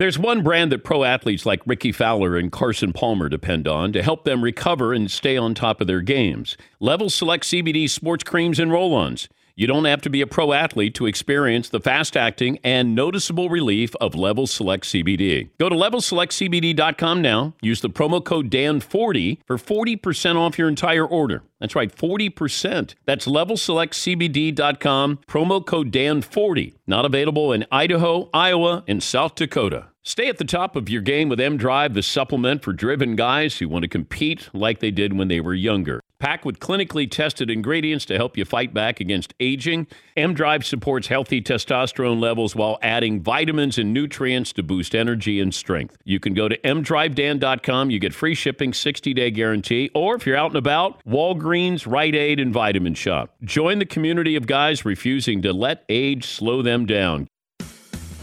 There's 0.00 0.18
one 0.18 0.42
brand 0.42 0.72
that 0.72 0.82
pro 0.82 1.04
athletes 1.04 1.46
like 1.46 1.62
Rickie 1.66 1.92
Fowler 1.92 2.36
and 2.36 2.50
Carson 2.50 2.92
Palmer 2.92 3.28
depend 3.28 3.68
on 3.68 3.92
to 3.92 4.02
help 4.02 4.24
them 4.24 4.42
recover 4.42 4.92
and 4.92 5.08
stay 5.08 5.36
on 5.36 5.54
top 5.54 5.80
of 5.80 5.86
their 5.86 6.00
games. 6.00 6.56
Level 6.80 7.08
Select 7.08 7.44
CBD 7.44 7.88
sports 7.88 8.24
creams 8.24 8.58
and 8.58 8.72
roll 8.72 8.92
ons. 8.92 9.28
You 9.56 9.68
don't 9.68 9.84
have 9.84 10.02
to 10.02 10.10
be 10.10 10.20
a 10.20 10.26
pro 10.26 10.52
athlete 10.52 10.96
to 10.96 11.06
experience 11.06 11.68
the 11.68 11.78
fast 11.78 12.16
acting 12.16 12.58
and 12.64 12.92
noticeable 12.92 13.48
relief 13.48 13.94
of 14.00 14.16
Level 14.16 14.48
Select 14.48 14.82
CBD. 14.82 15.50
Go 15.60 15.68
to 15.68 15.76
levelselectcbd.com 15.76 17.22
now. 17.22 17.54
Use 17.62 17.80
the 17.80 17.88
promo 17.88 18.24
code 18.24 18.50
DAN40 18.50 19.38
for 19.46 19.56
40% 19.56 20.34
off 20.34 20.58
your 20.58 20.68
entire 20.68 21.06
order. 21.06 21.44
That's 21.60 21.76
right, 21.76 21.94
40%. 21.94 22.94
That's 23.04 23.26
levelselectcbd.com, 23.28 25.20
promo 25.28 25.64
code 25.64 25.92
DAN40. 25.92 26.74
Not 26.88 27.04
available 27.04 27.52
in 27.52 27.64
Idaho, 27.70 28.28
Iowa, 28.34 28.82
and 28.88 29.00
South 29.00 29.36
Dakota. 29.36 29.86
Stay 30.02 30.28
at 30.28 30.38
the 30.38 30.44
top 30.44 30.74
of 30.76 30.88
your 30.90 31.00
game 31.00 31.28
with 31.30 31.40
M 31.40 31.56
Drive, 31.56 31.94
the 31.94 32.02
supplement 32.02 32.62
for 32.62 32.72
driven 32.74 33.16
guys 33.16 33.56
who 33.56 33.68
want 33.68 33.84
to 33.84 33.88
compete 33.88 34.50
like 34.52 34.80
they 34.80 34.90
did 34.90 35.16
when 35.16 35.28
they 35.28 35.40
were 35.40 35.54
younger. 35.54 36.00
Packed 36.24 36.46
with 36.46 36.58
clinically 36.58 37.10
tested 37.10 37.50
ingredients 37.50 38.06
to 38.06 38.16
help 38.16 38.38
you 38.38 38.46
fight 38.46 38.72
back 38.72 38.98
against 38.98 39.34
aging, 39.40 39.86
M 40.16 40.32
Drive 40.32 40.64
supports 40.64 41.08
healthy 41.08 41.42
testosterone 41.42 42.18
levels 42.18 42.56
while 42.56 42.78
adding 42.80 43.20
vitamins 43.20 43.76
and 43.76 43.92
nutrients 43.92 44.50
to 44.54 44.62
boost 44.62 44.94
energy 44.94 45.38
and 45.38 45.52
strength. 45.52 45.98
You 46.02 46.18
can 46.18 46.32
go 46.32 46.48
to 46.48 46.56
mdrivedan.com, 46.56 47.90
you 47.90 47.98
get 47.98 48.14
free 48.14 48.34
shipping, 48.34 48.72
60-day 48.72 49.32
guarantee, 49.32 49.90
or 49.94 50.14
if 50.14 50.24
you're 50.24 50.38
out 50.38 50.52
and 50.52 50.56
about, 50.56 51.04
Walgreens, 51.04 51.86
Rite 51.86 52.14
Aid, 52.14 52.40
and 52.40 52.54
Vitamin 52.54 52.94
Shoppe. 52.94 53.28
Join 53.42 53.78
the 53.78 53.84
community 53.84 54.34
of 54.34 54.46
guys 54.46 54.86
refusing 54.86 55.42
to 55.42 55.52
let 55.52 55.84
age 55.90 56.24
slow 56.24 56.62
them 56.62 56.86
down. 56.86 57.28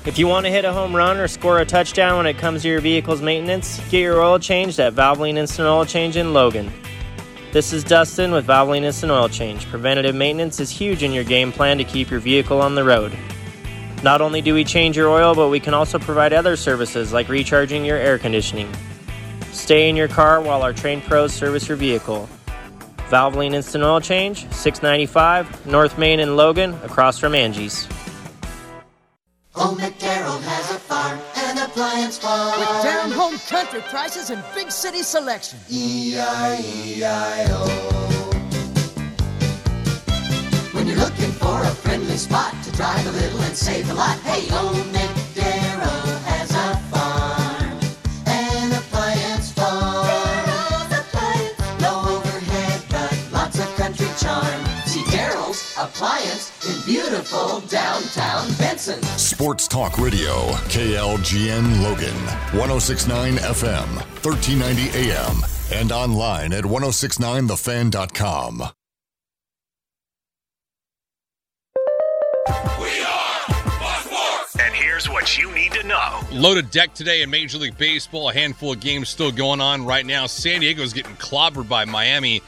If 0.07 0.17
you 0.17 0.25
want 0.25 0.47
to 0.47 0.51
hit 0.51 0.65
a 0.65 0.73
home 0.73 0.95
run 0.95 1.17
or 1.17 1.27
score 1.27 1.59
a 1.59 1.65
touchdown 1.65 2.17
when 2.17 2.25
it 2.25 2.39
comes 2.39 2.63
to 2.63 2.67
your 2.67 2.81
vehicle's 2.81 3.21
maintenance, 3.21 3.79
get 3.91 3.99
your 3.99 4.23
oil 4.23 4.39
changed 4.39 4.79
at 4.79 4.95
Valvoline 4.95 5.37
Instant 5.37 5.67
Oil 5.67 5.85
Change 5.85 6.17
in 6.17 6.33
Logan. 6.33 6.71
This 7.51 7.73
is 7.73 7.83
Dustin 7.83 8.31
with 8.31 8.47
Valvoline 8.47 8.83
Instant 8.83 9.11
Oil 9.11 9.27
Change. 9.27 9.67
Preventative 9.67 10.15
maintenance 10.15 10.61
is 10.61 10.69
huge 10.69 11.03
in 11.03 11.11
your 11.11 11.25
game 11.25 11.51
plan 11.51 11.77
to 11.79 11.83
keep 11.83 12.09
your 12.09 12.21
vehicle 12.21 12.61
on 12.61 12.75
the 12.75 12.83
road. 12.85 13.11
Not 14.03 14.21
only 14.21 14.41
do 14.41 14.53
we 14.53 14.63
change 14.63 14.95
your 14.95 15.09
oil, 15.09 15.35
but 15.35 15.49
we 15.49 15.59
can 15.59 15.73
also 15.73 15.99
provide 15.99 16.31
other 16.31 16.55
services 16.55 17.11
like 17.11 17.27
recharging 17.27 17.83
your 17.83 17.97
air 17.97 18.17
conditioning. 18.17 18.73
Stay 19.51 19.89
in 19.89 19.97
your 19.97 20.07
car 20.07 20.39
while 20.39 20.61
our 20.61 20.71
trained 20.71 21.03
pros 21.03 21.33
service 21.33 21.67
your 21.67 21.75
vehicle. 21.75 22.29
Valvoline 23.09 23.53
Instant 23.53 23.83
Oil 23.83 23.99
Change, 23.99 24.49
695 24.53 25.65
North 25.65 25.97
Main 25.97 26.21
in 26.21 26.37
Logan, 26.37 26.73
across 26.85 27.19
from 27.19 27.35
Angie's. 27.35 27.85
Old 29.55 29.77
McDarrell 29.77 30.41
has 30.41 30.71
a 30.71 30.79
farm 30.79 31.19
and 31.35 31.59
appliance 31.59 32.17
farm. 32.17 32.50
Country 33.49 33.81
prices 33.89 34.29
and 34.29 34.43
big 34.55 34.71
city 34.71 35.03
selection. 35.03 35.59
E-I-E-I-O. 35.69 37.65
When 40.73 40.87
you're 40.87 40.97
looking 40.97 41.31
for 41.31 41.61
a 41.61 41.71
friendly 41.71 42.17
spot 42.17 42.55
to 42.63 42.71
drive 42.71 43.05
a 43.05 43.11
little 43.11 43.41
and 43.41 43.55
save 43.55 43.89
a 43.89 43.93
lot, 43.93 44.17
hey, 44.19 44.49
Old 44.55 44.75
McDarrell 44.93 45.20
in 56.67 56.79
beautiful 56.85 57.61
downtown 57.61 58.47
Benson. 58.57 59.01
Sports 59.03 59.67
Talk 59.67 59.97
Radio, 59.97 60.51
KLGN 60.69 61.81
Logan, 61.83 62.15
1069 62.57 63.35
FM, 63.37 63.87
1390 64.23 65.11
AM, 65.11 65.37
and 65.73 65.91
online 65.91 66.53
at 66.53 66.63
1069thefan.com. 66.63 68.63
We 72.79 73.03
are 73.03 73.45
and 74.59 74.75
here's 74.75 75.01
Here's 75.01 75.09
what 75.09 75.37
you 75.37 75.51
need 75.55 75.71
to 75.73 75.87
know. 75.87 76.19
Loaded 76.31 76.69
deck 76.69 76.93
today 76.93 77.23
in 77.23 77.31
Major 77.31 77.57
League 77.57 77.77
Baseball. 77.77 78.29
A 78.29 78.33
handful 78.33 78.73
of 78.73 78.79
games 78.79 79.09
still 79.09 79.31
going 79.31 79.59
on 79.59 79.83
right 79.83 80.05
now. 80.05 80.27
San 80.27 80.61
Diego's 80.61 80.93
getting 80.93 81.15
clobbered 81.15 81.67
by 81.67 81.85
Miami 81.85 82.43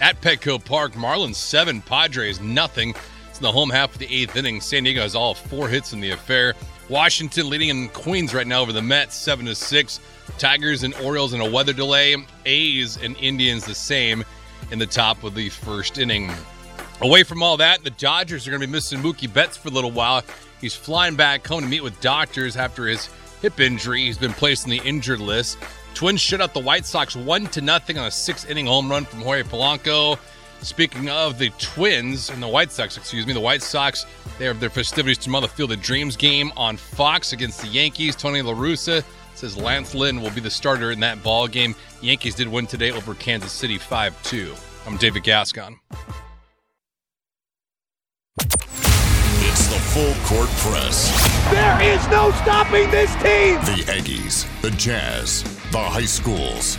at 0.00 0.18
Petco 0.22 0.64
Park. 0.64 0.92
Marlins 0.92 1.34
seven, 1.34 1.82
Padres 1.82 2.40
nothing. 2.40 2.94
In 3.38 3.44
the 3.44 3.52
home 3.52 3.70
half 3.70 3.92
of 3.92 3.98
the 3.98 4.12
eighth 4.12 4.34
inning. 4.34 4.60
San 4.60 4.82
Diego 4.82 5.00
has 5.00 5.14
all 5.14 5.32
four 5.32 5.68
hits 5.68 5.92
in 5.92 6.00
the 6.00 6.10
affair. 6.10 6.54
Washington 6.88 7.48
leading 7.48 7.68
in 7.68 7.88
Queens 7.90 8.34
right 8.34 8.46
now 8.46 8.62
over 8.62 8.72
the 8.72 8.82
Mets, 8.82 9.14
seven 9.14 9.46
to 9.46 9.54
six. 9.54 10.00
Tigers 10.38 10.82
and 10.82 10.92
Orioles 10.96 11.34
in 11.34 11.40
a 11.40 11.48
weather 11.48 11.72
delay. 11.72 12.16
A's 12.46 12.96
and 12.96 13.16
Indians 13.18 13.64
the 13.64 13.76
same 13.76 14.24
in 14.72 14.80
the 14.80 14.86
top 14.86 15.22
of 15.22 15.36
the 15.36 15.50
first 15.50 15.98
inning. 15.98 16.32
Away 17.00 17.22
from 17.22 17.44
all 17.44 17.56
that, 17.58 17.84
the 17.84 17.90
Dodgers 17.90 18.48
are 18.48 18.50
going 18.50 18.60
to 18.60 18.66
be 18.66 18.72
missing 18.72 19.00
Mookie 19.00 19.32
Betts 19.32 19.56
for 19.56 19.68
a 19.68 19.70
little 19.70 19.92
while. 19.92 20.24
He's 20.60 20.74
flying 20.74 21.14
back 21.14 21.46
home 21.46 21.62
to 21.62 21.68
meet 21.68 21.84
with 21.84 22.00
doctors 22.00 22.56
after 22.56 22.88
his 22.88 23.08
hip 23.40 23.60
injury. 23.60 24.06
He's 24.06 24.18
been 24.18 24.32
placed 24.32 24.64
on 24.64 24.70
the 24.70 24.82
injured 24.84 25.20
list. 25.20 25.58
Twins 25.94 26.20
shut 26.20 26.40
out 26.40 26.54
the 26.54 26.60
White 26.60 26.86
Sox 26.86 27.14
one 27.14 27.46
to 27.48 27.60
nothing 27.60 27.98
on 27.98 28.06
a 28.06 28.10
six-inning 28.10 28.66
home 28.66 28.90
run 28.90 29.04
from 29.04 29.20
Jorge 29.20 29.44
Polanco. 29.44 30.18
Speaking 30.62 31.08
of 31.08 31.38
the 31.38 31.50
Twins 31.58 32.30
and 32.30 32.42
the 32.42 32.48
White 32.48 32.72
Sox, 32.72 32.96
excuse 32.96 33.26
me, 33.26 33.32
the 33.32 33.40
White 33.40 33.62
Sox, 33.62 34.06
they 34.38 34.44
have 34.44 34.60
their 34.60 34.70
festivities 34.70 35.18
tomorrow. 35.18 35.42
The 35.42 35.48
Field 35.48 35.72
of 35.72 35.80
Dreams 35.80 36.16
game 36.16 36.52
on 36.56 36.76
Fox 36.76 37.32
against 37.32 37.62
the 37.62 37.68
Yankees. 37.68 38.16
Tony 38.16 38.42
La 38.42 38.52
Russa 38.52 39.04
says 39.34 39.56
Lance 39.56 39.94
Lynn 39.94 40.20
will 40.20 40.30
be 40.30 40.40
the 40.40 40.50
starter 40.50 40.90
in 40.90 41.00
that 41.00 41.22
ball 41.22 41.46
game. 41.46 41.74
Yankees 42.00 42.34
did 42.34 42.48
win 42.48 42.66
today 42.66 42.90
over 42.90 43.14
Kansas 43.14 43.52
City 43.52 43.78
5-2. 43.78 44.58
I'm 44.86 44.96
David 44.96 45.22
Gascon. 45.22 45.78
It's 48.40 49.66
the 49.68 49.78
full 49.78 50.14
court 50.26 50.48
press. 50.58 51.08
There 51.50 51.80
is 51.82 52.06
no 52.08 52.32
stopping 52.32 52.90
this 52.90 53.12
team. 53.14 53.54
The 53.64 53.84
Aggies, 53.86 54.60
the 54.60 54.72
Jazz, 54.72 55.44
the 55.70 55.78
high 55.78 56.04
schools. 56.04 56.78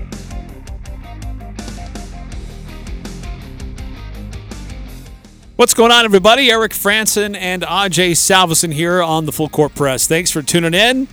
What's 5.57 5.73
going 5.73 5.91
on, 5.91 6.05
everybody? 6.05 6.49
Eric 6.49 6.71
Frandsen 6.71 7.35
and 7.35 7.61
Ajay 7.63 8.11
Salvesen 8.11 8.73
here 8.73 9.01
on 9.03 9.25
the 9.25 9.31
Full 9.31 9.49
Court 9.49 9.75
Press. 9.75 10.07
Thanks 10.07 10.31
for 10.31 10.41
tuning 10.41 10.73
in. 10.73 11.07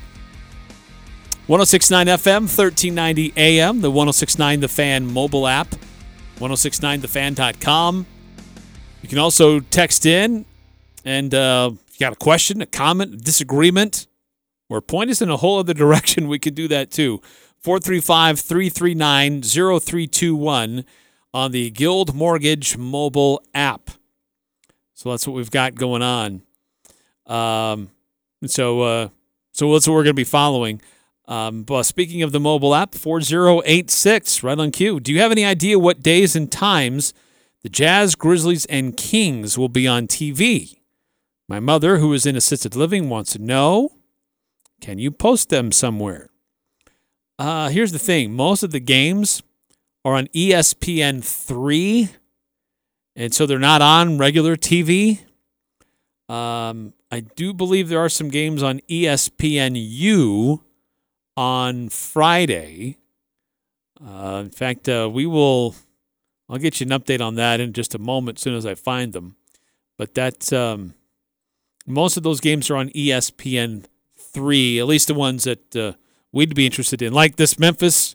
1069 1.49 2.07
FM, 2.07 2.43
1390 2.43 3.33
AM, 3.37 3.81
the 3.81 3.91
1069 3.91 4.61
The 4.61 4.69
Fan 4.69 5.13
mobile 5.13 5.47
app, 5.47 5.75
1069thefan.com. 6.39 8.07
You 9.03 9.09
can 9.09 9.19
also 9.19 9.61
text 9.61 10.07
in 10.07 10.47
and 11.05 11.35
uh, 11.35 11.73
if 11.89 11.95
you 11.95 12.05
got 12.05 12.13
a 12.13 12.17
question, 12.17 12.63
a 12.63 12.67
comment, 12.67 13.15
a 13.15 13.17
disagreement, 13.17 14.07
or 14.69 14.81
point 14.81 15.11
us 15.11 15.21
in 15.21 15.31
a 15.31 15.37
whole 15.37 15.59
other 15.59 15.75
direction, 15.75 16.29
we 16.29 16.39
can 16.39 16.55
do 16.55 16.69
that 16.69 16.91
too. 16.91 17.21
435 17.61 18.39
339 18.39 19.43
0321 19.43 20.85
on 21.35 21.51
the 21.51 21.71
Guild 21.71 22.15
Mortgage 22.15 22.77
mobile 22.77 23.43
app. 23.53 23.91
So 24.99 25.13
that's 25.13 25.29
what 25.29 25.35
we've 25.35 25.49
got 25.49 25.77
going 25.77 26.03
on. 26.03 26.43
Um, 27.25 27.91
so, 28.47 28.81
uh, 28.81 29.09
so 29.53 29.73
that's 29.73 29.87
what 29.87 29.95
we're 29.95 30.03
going 30.03 30.07
to 30.07 30.15
be 30.15 30.25
following. 30.25 30.83
Um, 31.29 31.63
but 31.63 31.85
speaking 31.85 32.25
of 32.25 32.33
the 32.33 32.41
mobile 32.41 32.75
app, 32.75 32.97
4086, 32.97 34.43
right 34.43 34.59
on 34.59 34.73
cue. 34.73 34.99
Do 34.99 35.13
you 35.13 35.21
have 35.21 35.31
any 35.31 35.45
idea 35.45 35.79
what 35.79 36.03
days 36.03 36.35
and 36.35 36.51
times 36.51 37.15
the 37.63 37.69
Jazz, 37.69 38.17
Grizzlies, 38.17 38.65
and 38.65 38.97
Kings 38.97 39.57
will 39.57 39.69
be 39.69 39.87
on 39.87 40.09
TV? 40.09 40.81
My 41.49 41.61
mother, 41.61 41.99
who 41.99 42.13
is 42.13 42.27
in 42.27 42.35
assisted 42.35 42.75
living, 42.75 43.09
wants 43.09 43.35
to 43.35 43.39
know 43.39 43.93
can 44.81 44.99
you 44.99 45.13
post 45.13 45.49
them 45.49 45.71
somewhere? 45.71 46.29
Uh, 47.39 47.69
here's 47.69 47.93
the 47.93 48.01
thing 48.01 48.33
most 48.33 48.65
of 48.65 48.73
the 48.73 48.81
games 48.81 49.45
are 50.05 50.15
on 50.15 50.27
ESPN 50.35 51.23
3, 51.23 52.09
and 53.19 53.35
so 53.35 53.47
they're 53.47 53.59
not 53.59 53.83
on 53.83 54.17
regular 54.17 54.55
TV. 54.55 55.19
Um, 56.29 56.95
I 57.11 57.21
do 57.21 57.53
believe 57.53 57.89
there 57.89 57.99
are 57.99 58.09
some 58.09 58.29
games 58.29 58.63
on 58.63 58.81
ESPNU 58.89 60.61
on 61.37 61.89
Friday. 61.89 62.99
Uh, 64.01 64.43
in 64.45 64.51
fact, 64.51 64.89
uh, 64.89 65.11
we 65.13 65.27
will. 65.27 65.75
I'll 66.49 66.59
get 66.59 66.81
you 66.81 66.87
an 66.87 66.93
update 66.93 67.21
on 67.21 67.35
that 67.35 67.61
in 67.61 67.73
just 67.73 67.95
a 67.95 67.99
moment, 67.99 68.39
as 68.39 68.43
soon 68.43 68.55
as 68.55 68.65
I 68.65 68.77
find 68.77 69.13
them. 69.13 69.35
But 69.97 70.15
that's 70.15 70.53
um, 70.53 70.95
most 71.87 72.17
of 72.17 72.23
those 72.23 72.41
games 72.41 72.71
are 72.71 72.77
on 72.77 72.91
ESPN 72.91 73.87
three, 74.17 74.79
at 74.79 74.87
least 74.87 75.09
the 75.09 75.15
ones 75.15 75.43
that 75.43 75.75
uh, 75.75 75.95
we'd 76.31 76.55
be 76.55 76.67
interested 76.67 77.03
in, 77.03 77.13
like 77.13 77.35
this 77.35 77.59
Memphis 77.59 78.15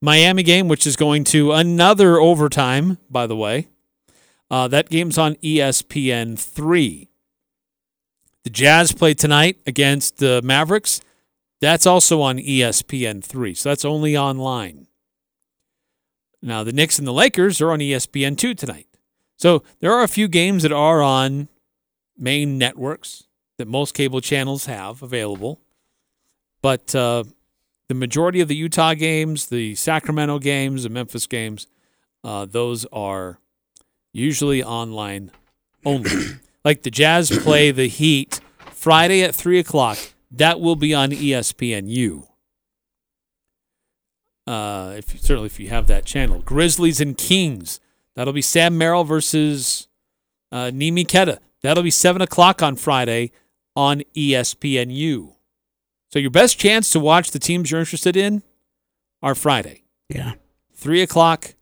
Miami 0.00 0.44
game, 0.44 0.68
which 0.68 0.86
is 0.86 0.94
going 0.94 1.24
to 1.24 1.50
another 1.50 2.20
overtime. 2.20 2.98
By 3.10 3.26
the 3.26 3.36
way, 3.36 3.68
uh, 4.54 4.68
that 4.68 4.88
game's 4.88 5.18
on 5.18 5.34
ESPN 5.36 6.38
three. 6.38 7.08
The 8.44 8.50
Jazz 8.50 8.92
play 8.92 9.12
tonight 9.12 9.58
against 9.66 10.18
the 10.18 10.42
Mavericks. 10.44 11.00
That's 11.60 11.86
also 11.86 12.20
on 12.20 12.38
ESPN 12.38 13.24
three, 13.24 13.54
so 13.54 13.70
that's 13.70 13.84
only 13.84 14.16
online. 14.16 14.86
Now 16.40 16.62
the 16.62 16.72
Knicks 16.72 17.00
and 17.00 17.08
the 17.08 17.12
Lakers 17.12 17.60
are 17.60 17.72
on 17.72 17.80
ESPN 17.80 18.38
two 18.38 18.54
tonight. 18.54 18.86
So 19.36 19.64
there 19.80 19.92
are 19.92 20.04
a 20.04 20.08
few 20.08 20.28
games 20.28 20.62
that 20.62 20.70
are 20.70 21.02
on 21.02 21.48
main 22.16 22.56
networks 22.56 23.24
that 23.58 23.66
most 23.66 23.92
cable 23.92 24.20
channels 24.20 24.66
have 24.66 25.02
available. 25.02 25.62
But 26.62 26.94
uh, 26.94 27.24
the 27.88 27.94
majority 27.94 28.40
of 28.40 28.46
the 28.46 28.54
Utah 28.54 28.94
games, 28.94 29.46
the 29.46 29.74
Sacramento 29.74 30.38
games, 30.38 30.84
the 30.84 30.90
Memphis 30.90 31.26
games, 31.26 31.66
uh, 32.22 32.44
those 32.44 32.86
are 32.92 33.40
usually 34.14 34.62
online 34.62 35.30
only. 35.84 36.10
like 36.64 36.82
the 36.82 36.90
Jazz 36.90 37.30
play 37.30 37.70
the 37.70 37.88
Heat 37.88 38.40
Friday 38.70 39.22
at 39.22 39.34
3 39.34 39.58
o'clock. 39.58 39.98
That 40.30 40.60
will 40.60 40.76
be 40.76 40.94
on 40.94 41.10
ESPNU. 41.10 42.26
Uh, 44.46 44.94
if 44.96 45.20
certainly 45.20 45.46
if 45.46 45.58
you 45.58 45.68
have 45.68 45.86
that 45.86 46.04
channel, 46.04 46.40
Grizzlies 46.40 47.00
and 47.00 47.16
Kings. 47.16 47.80
That'll 48.14 48.32
be 48.32 48.42
Sam 48.42 48.78
Merrill 48.78 49.04
versus 49.04 49.88
uh, 50.52 50.70
Nimi 50.72 51.08
Queta. 51.08 51.40
That'll 51.62 51.82
be 51.82 51.90
seven 51.90 52.22
o'clock 52.22 52.62
on 52.62 52.76
Friday 52.76 53.32
on 53.74 54.02
ESPNU. 54.14 55.34
So 56.12 56.18
your 56.18 56.30
best 56.30 56.58
chance 56.58 56.90
to 56.90 57.00
watch 57.00 57.32
the 57.32 57.38
teams 57.38 57.70
you're 57.70 57.80
interested 57.80 58.16
in 58.16 58.42
are 59.22 59.34
Friday. 59.34 59.82
Yeah. 60.08 60.34
Three 60.74 61.02
o'clock 61.02 61.54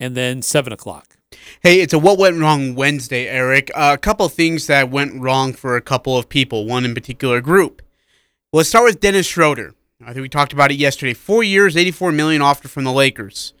and 0.00 0.16
then 0.16 0.40
seven 0.42 0.72
o'clock. 0.72 1.13
Hey, 1.62 1.80
it's 1.80 1.92
a 1.94 1.98
what 1.98 2.18
went 2.18 2.40
wrong 2.40 2.74
Wednesday, 2.74 3.26
Eric. 3.26 3.70
Uh, 3.74 3.92
a 3.94 3.98
couple 3.98 4.28
things 4.28 4.66
that 4.66 4.90
went 4.90 5.20
wrong 5.20 5.52
for 5.52 5.76
a 5.76 5.80
couple 5.80 6.18
of 6.18 6.28
people, 6.28 6.66
one 6.66 6.84
in 6.84 6.94
particular 6.94 7.40
group. 7.40 7.82
Well, 8.52 8.60
Let's 8.60 8.68
start 8.68 8.84
with 8.84 9.00
Dennis 9.00 9.26
Schroeder. 9.26 9.74
I 10.02 10.12
think 10.12 10.22
we 10.22 10.28
talked 10.28 10.52
about 10.52 10.70
it 10.70 10.76
yesterday. 10.76 11.14
Four 11.14 11.42
years, 11.42 11.76
eighty-four 11.76 12.12
million 12.12 12.42
offer 12.42 12.68
from 12.68 12.84
the 12.84 12.92
Lakers. 12.92 13.54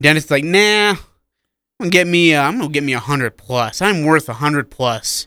Dennis 0.00 0.24
is 0.24 0.30
like, 0.30 0.44
nah, 0.44 0.90
I'm 0.90 0.96
gonna 1.78 1.90
get 1.90 2.06
me. 2.06 2.34
Uh, 2.34 2.42
I'm 2.42 2.58
gonna 2.58 2.70
get 2.70 2.84
me 2.84 2.94
a 2.94 3.00
hundred 3.00 3.36
plus. 3.36 3.82
I'm 3.82 4.04
worth 4.04 4.28
a 4.28 4.34
hundred 4.34 4.70
plus. 4.70 5.26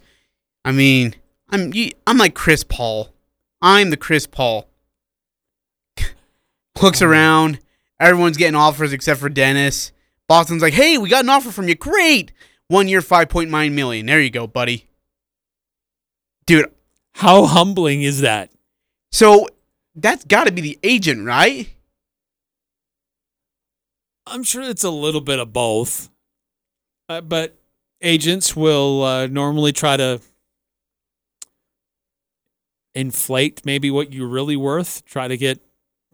I 0.65 0.71
mean, 0.71 1.15
I'm 1.49 1.71
I'm 2.07 2.17
like 2.17 2.33
Chris 2.33 2.63
Paul. 2.63 3.09
I'm 3.61 3.89
the 3.91 3.97
Chris 3.97 4.25
Paul. 4.25 4.67
Looks 6.81 7.01
around. 7.01 7.59
Everyone's 7.99 8.37
getting 8.37 8.55
offers 8.55 8.93
except 8.93 9.19
for 9.19 9.29
Dennis. 9.29 9.91
Boston's 10.27 10.61
like, 10.61 10.73
hey, 10.73 10.97
we 10.97 11.09
got 11.09 11.23
an 11.23 11.29
offer 11.29 11.51
from 11.51 11.67
you. 11.67 11.75
Great. 11.75 12.31
One 12.67 12.87
year, 12.87 13.01
5.9 13.01 13.71
million. 13.71 14.05
There 14.05 14.21
you 14.21 14.29
go, 14.29 14.47
buddy. 14.47 14.87
Dude. 16.45 16.71
How 17.13 17.45
humbling 17.45 18.03
is 18.03 18.21
that? 18.21 18.51
So 19.11 19.47
that's 19.95 20.23
got 20.25 20.45
to 20.45 20.51
be 20.51 20.61
the 20.61 20.79
agent, 20.83 21.25
right? 21.25 21.67
I'm 24.27 24.43
sure 24.43 24.61
it's 24.61 24.83
a 24.83 24.91
little 24.91 25.21
bit 25.21 25.39
of 25.39 25.51
both. 25.51 26.09
Uh, 27.09 27.21
but 27.21 27.57
agents 28.01 28.55
will 28.55 29.03
uh, 29.03 29.27
normally 29.27 29.71
try 29.71 29.97
to 29.97 30.21
inflate 32.93 33.65
maybe 33.65 33.89
what 33.89 34.13
you're 34.13 34.27
really 34.27 34.55
worth, 34.55 35.03
try 35.05 35.27
to 35.27 35.37
get 35.37 35.59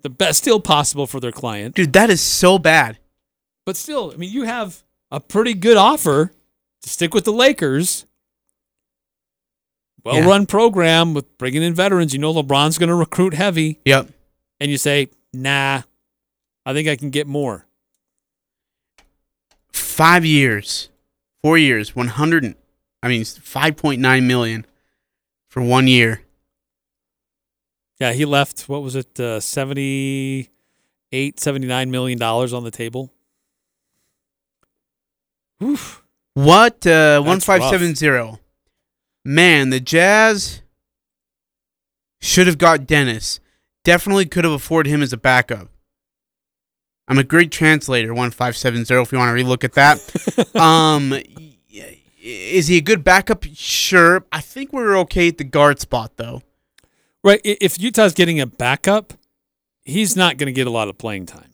the 0.01 0.09
best 0.09 0.43
deal 0.43 0.59
possible 0.59 1.07
for 1.07 1.19
their 1.19 1.31
client. 1.31 1.75
Dude, 1.75 1.93
that 1.93 2.09
is 2.09 2.21
so 2.21 2.57
bad. 2.59 2.97
But 3.65 3.77
still, 3.77 4.11
I 4.13 4.17
mean, 4.17 4.31
you 4.31 4.43
have 4.43 4.83
a 5.11 5.19
pretty 5.19 5.53
good 5.53 5.77
offer 5.77 6.31
to 6.81 6.89
stick 6.89 7.13
with 7.13 7.25
the 7.25 7.31
Lakers. 7.31 8.05
Well 10.03 10.27
run 10.27 10.45
program 10.45 11.13
with 11.13 11.37
bringing 11.37 11.63
in 11.63 11.73
veterans. 11.73 12.13
You 12.13 12.19
know 12.19 12.33
LeBron's 12.33 12.77
going 12.77 12.89
to 12.89 12.95
recruit 12.95 13.33
heavy. 13.33 13.79
Yep. 13.85 14.09
And 14.59 14.69
you 14.69 14.77
say, 14.77 15.07
nah, 15.31 15.83
I 16.65 16.73
think 16.73 16.89
I 16.89 16.97
can 16.97 17.09
get 17.09 17.25
more. 17.25 17.65
Five 19.71 20.25
years, 20.25 20.89
four 21.41 21.57
years, 21.57 21.95
100, 21.95 22.55
I 23.01 23.07
mean, 23.07 23.21
5.9 23.21 24.23
million 24.23 24.65
for 25.47 25.61
one 25.61 25.87
year. 25.87 26.21
Yeah, 27.99 28.11
he 28.11 28.25
left, 28.25 28.67
what 28.67 28.81
was 28.81 28.95
it, 28.95 29.19
uh, 29.19 29.39
78, 29.39 31.39
79 31.39 31.91
million 31.91 32.19
dollars 32.19 32.53
on 32.53 32.63
the 32.63 32.71
table. 32.71 33.13
Oof. 35.63 36.03
What? 36.33 36.85
Uh, 36.85 37.21
1570. 37.21 38.39
Man, 39.25 39.69
the 39.69 39.79
Jazz 39.79 40.61
should 42.21 42.47
have 42.47 42.57
got 42.57 42.85
Dennis. 42.85 43.39
Definitely 43.83 44.25
could 44.25 44.43
have 44.43 44.53
afforded 44.53 44.89
him 44.89 45.01
as 45.01 45.13
a 45.13 45.17
backup. 45.17 45.69
I'm 47.07 47.17
a 47.17 47.23
great 47.23 47.51
translator, 47.51 48.13
1570, 48.13 49.01
if 49.01 49.11
you 49.11 49.17
want 49.17 49.37
to 49.37 49.43
relook 49.43 49.63
at 49.63 49.73
that. 49.73 50.55
um, 50.55 51.13
is 52.21 52.67
he 52.67 52.77
a 52.77 52.81
good 52.81 53.03
backup? 53.03 53.43
Sure. 53.53 54.25
I 54.31 54.39
think 54.39 54.71
we're 54.71 54.97
okay 54.99 55.27
at 55.27 55.37
the 55.37 55.43
guard 55.43 55.79
spot, 55.81 56.13
though. 56.15 56.41
Right. 57.23 57.41
If 57.43 57.79
Utah's 57.79 58.13
getting 58.13 58.39
a 58.39 58.45
backup, 58.45 59.13
he's 59.83 60.15
not 60.15 60.37
going 60.37 60.47
to 60.47 60.53
get 60.53 60.67
a 60.67 60.69
lot 60.69 60.87
of 60.87 60.97
playing 60.97 61.25
time 61.25 61.51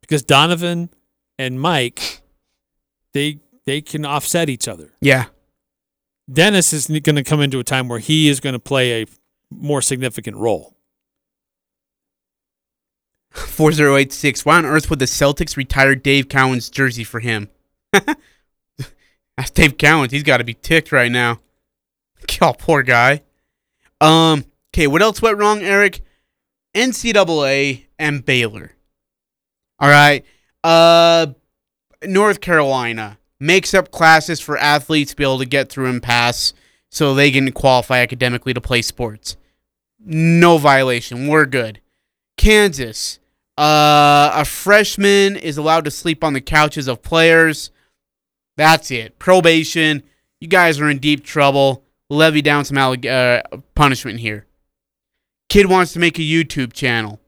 because 0.00 0.22
Donovan 0.22 0.90
and 1.38 1.60
Mike, 1.60 2.22
they 3.12 3.40
they 3.66 3.80
can 3.80 4.04
offset 4.04 4.48
each 4.48 4.68
other. 4.68 4.92
Yeah. 5.00 5.26
Dennis 6.32 6.72
is 6.72 6.86
going 6.86 7.16
to 7.16 7.22
come 7.22 7.40
into 7.40 7.58
a 7.58 7.64
time 7.64 7.88
where 7.88 7.98
he 7.98 8.28
is 8.28 8.40
going 8.40 8.52
to 8.54 8.58
play 8.58 9.02
a 9.02 9.06
more 9.50 9.82
significant 9.82 10.36
role. 10.36 10.76
4086. 13.32 14.44
Why 14.44 14.56
on 14.56 14.64
earth 14.64 14.88
would 14.88 14.98
the 14.98 15.04
Celtics 15.04 15.56
retire 15.56 15.94
Dave 15.94 16.28
Cowan's 16.28 16.70
jersey 16.70 17.04
for 17.04 17.20
him? 17.20 17.50
That's 17.92 19.50
Dave 19.52 19.76
Cowens. 19.76 20.10
He's 20.10 20.22
got 20.22 20.38
to 20.38 20.44
be 20.44 20.54
ticked 20.54 20.92
right 20.92 21.10
now. 21.10 21.40
Oh, 22.42 22.54
poor 22.58 22.82
guy. 22.82 23.22
Um. 24.00 24.44
Okay, 24.74 24.88
what 24.88 25.00
else 25.00 25.22
went 25.22 25.38
wrong, 25.38 25.60
Eric? 25.62 26.00
NCAA 26.74 27.84
and 27.98 28.24
Baylor. 28.24 28.72
All 29.78 29.88
right. 29.88 30.24
Uh, 30.64 31.28
North 32.04 32.40
Carolina 32.40 33.18
makes 33.38 33.74
up 33.74 33.90
classes 33.90 34.40
for 34.40 34.56
athletes 34.58 35.10
to 35.10 35.16
be 35.16 35.24
able 35.24 35.38
to 35.38 35.44
get 35.46 35.68
through 35.68 35.88
and 35.90 36.02
pass, 36.02 36.52
so 36.90 37.14
they 37.14 37.30
can 37.30 37.52
qualify 37.52 37.98
academically 37.98 38.54
to 38.54 38.60
play 38.60 38.82
sports. 38.82 39.36
No 39.98 40.58
violation. 40.58 41.26
We're 41.26 41.46
good. 41.46 41.80
Kansas. 42.36 43.18
Uh, 43.58 44.30
a 44.34 44.44
freshman 44.44 45.36
is 45.36 45.56
allowed 45.56 45.84
to 45.84 45.90
sleep 45.90 46.22
on 46.22 46.32
the 46.34 46.40
couches 46.40 46.88
of 46.88 47.02
players. 47.02 47.70
That's 48.56 48.90
it. 48.90 49.18
Probation. 49.18 50.02
You 50.40 50.48
guys 50.48 50.78
are 50.80 50.88
in 50.88 50.98
deep 50.98 51.24
trouble. 51.24 51.82
Levy 52.08 52.42
down 52.42 52.64
some 52.64 52.76
alleg- 52.76 53.06
uh, 53.06 53.42
punishment 53.74 54.20
here. 54.20 54.46
Kid 55.48 55.66
wants 55.66 55.92
to 55.94 55.98
make 55.98 56.18
a 56.18 56.22
YouTube 56.22 56.72
channel, 56.72 57.20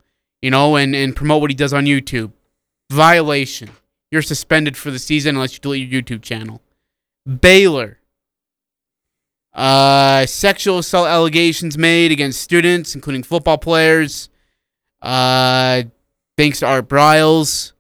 you 0.43 0.51
know, 0.51 0.77
and, 0.77 0.95
and 0.95 1.17
promote 1.17 1.41
what 1.41 1.51
he 1.51 1.55
does 1.55 1.73
on 1.73 1.85
YouTube. 1.85 2.33
Violation. 2.91 3.71
You're 4.11 4.23
suspended 4.23 4.77
for 4.77 4.91
the 4.91 4.99
season 4.99 5.37
unless 5.37 5.55
you 5.55 5.61
delete 5.61 5.89
your 5.89 6.03
YouTube 6.03 6.23
channel. 6.23 6.63
Baylor. 7.41 7.99
Uh, 9.53 10.25
sexual 10.27 10.79
assault 10.79 11.09
allegations 11.09 11.77
made 11.77 12.13
against 12.13 12.41
students, 12.41 12.95
including 12.95 13.23
football 13.23 13.59
players. 13.59 14.29
Uh, 15.03 15.83
thanks 16.37 16.61
to 16.61 16.67
Art 16.67 16.89
Briles. 16.89 17.73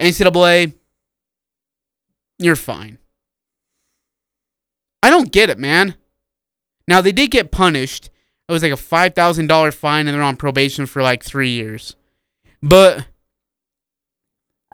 NCAA, 0.00 0.74
you're 2.38 2.56
fine. 2.56 2.98
I 5.02 5.10
don't 5.10 5.32
get 5.32 5.50
it, 5.50 5.58
man. 5.58 5.96
Now 6.86 7.00
they 7.00 7.12
did 7.12 7.30
get 7.30 7.50
punished. 7.50 8.10
It 8.48 8.52
was 8.52 8.62
like 8.62 8.72
a 8.72 8.76
five 8.76 9.14
thousand 9.14 9.48
dollar 9.48 9.72
fine, 9.72 10.06
and 10.06 10.14
they're 10.14 10.22
on 10.22 10.36
probation 10.36 10.86
for 10.86 11.02
like 11.02 11.22
three 11.22 11.50
years. 11.50 11.96
But 12.62 13.06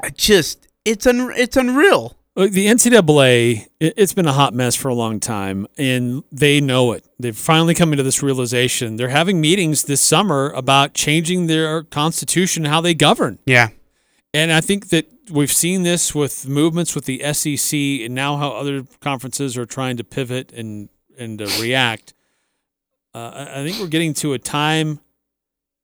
I 0.05 0.11
just 0.11 0.69
it's 0.85 1.07
un 1.07 1.33
it's 1.37 1.57
unreal. 1.57 2.17
Look, 2.37 2.51
the 2.51 2.67
NCAA, 2.67 3.69
it- 3.79 3.95
it's 3.97 4.13
been 4.13 4.27
a 4.27 4.33
hot 4.33 4.53
mess 4.55 4.75
for 4.75 4.89
a 4.89 4.95
long 4.95 5.21
time, 5.21 5.69
and 5.79 6.25
they 6.33 6.61
know 6.61 6.91
it. 6.93 7.07
They've 7.19 7.37
finally 7.37 7.75
come 7.75 7.93
into 7.93 8.03
this 8.03 8.25
realization. 8.25 8.97
They're 8.97 9.09
having 9.11 9.41
meetings 9.41 9.85
this 9.85 10.01
summer 10.01 10.51
about 10.51 10.95
changing 10.95 11.47
their 11.47 11.85
constitution, 11.85 12.65
how 12.65 12.81
they 12.81 12.93
govern. 12.93 13.39
Yeah. 13.47 13.69
And 14.35 14.53
I 14.53 14.61
think 14.61 14.89
that 14.89 15.07
we've 15.31 15.53
seen 15.53 15.85
this 15.85 16.13
with 16.13 16.49
movements 16.49 16.95
with 16.97 17.05
the 17.05 17.23
SEC, 17.33 17.73
and 18.05 18.15
now 18.17 18.37
how 18.37 18.51
other 18.51 18.83
conferences 19.01 19.57
are 19.57 19.65
trying 19.67 19.97
to 19.97 20.05
pivot 20.05 20.53
and 20.53 20.89
and 21.17 21.41
uh, 21.41 21.47
react. 21.61 22.13
Uh, 23.15 23.31
I 23.47 23.61
I 23.61 23.65
think 23.65 23.79
we're 23.79 23.87
getting 23.87 24.13
to 24.15 24.33
a 24.33 24.39
time 24.41 24.99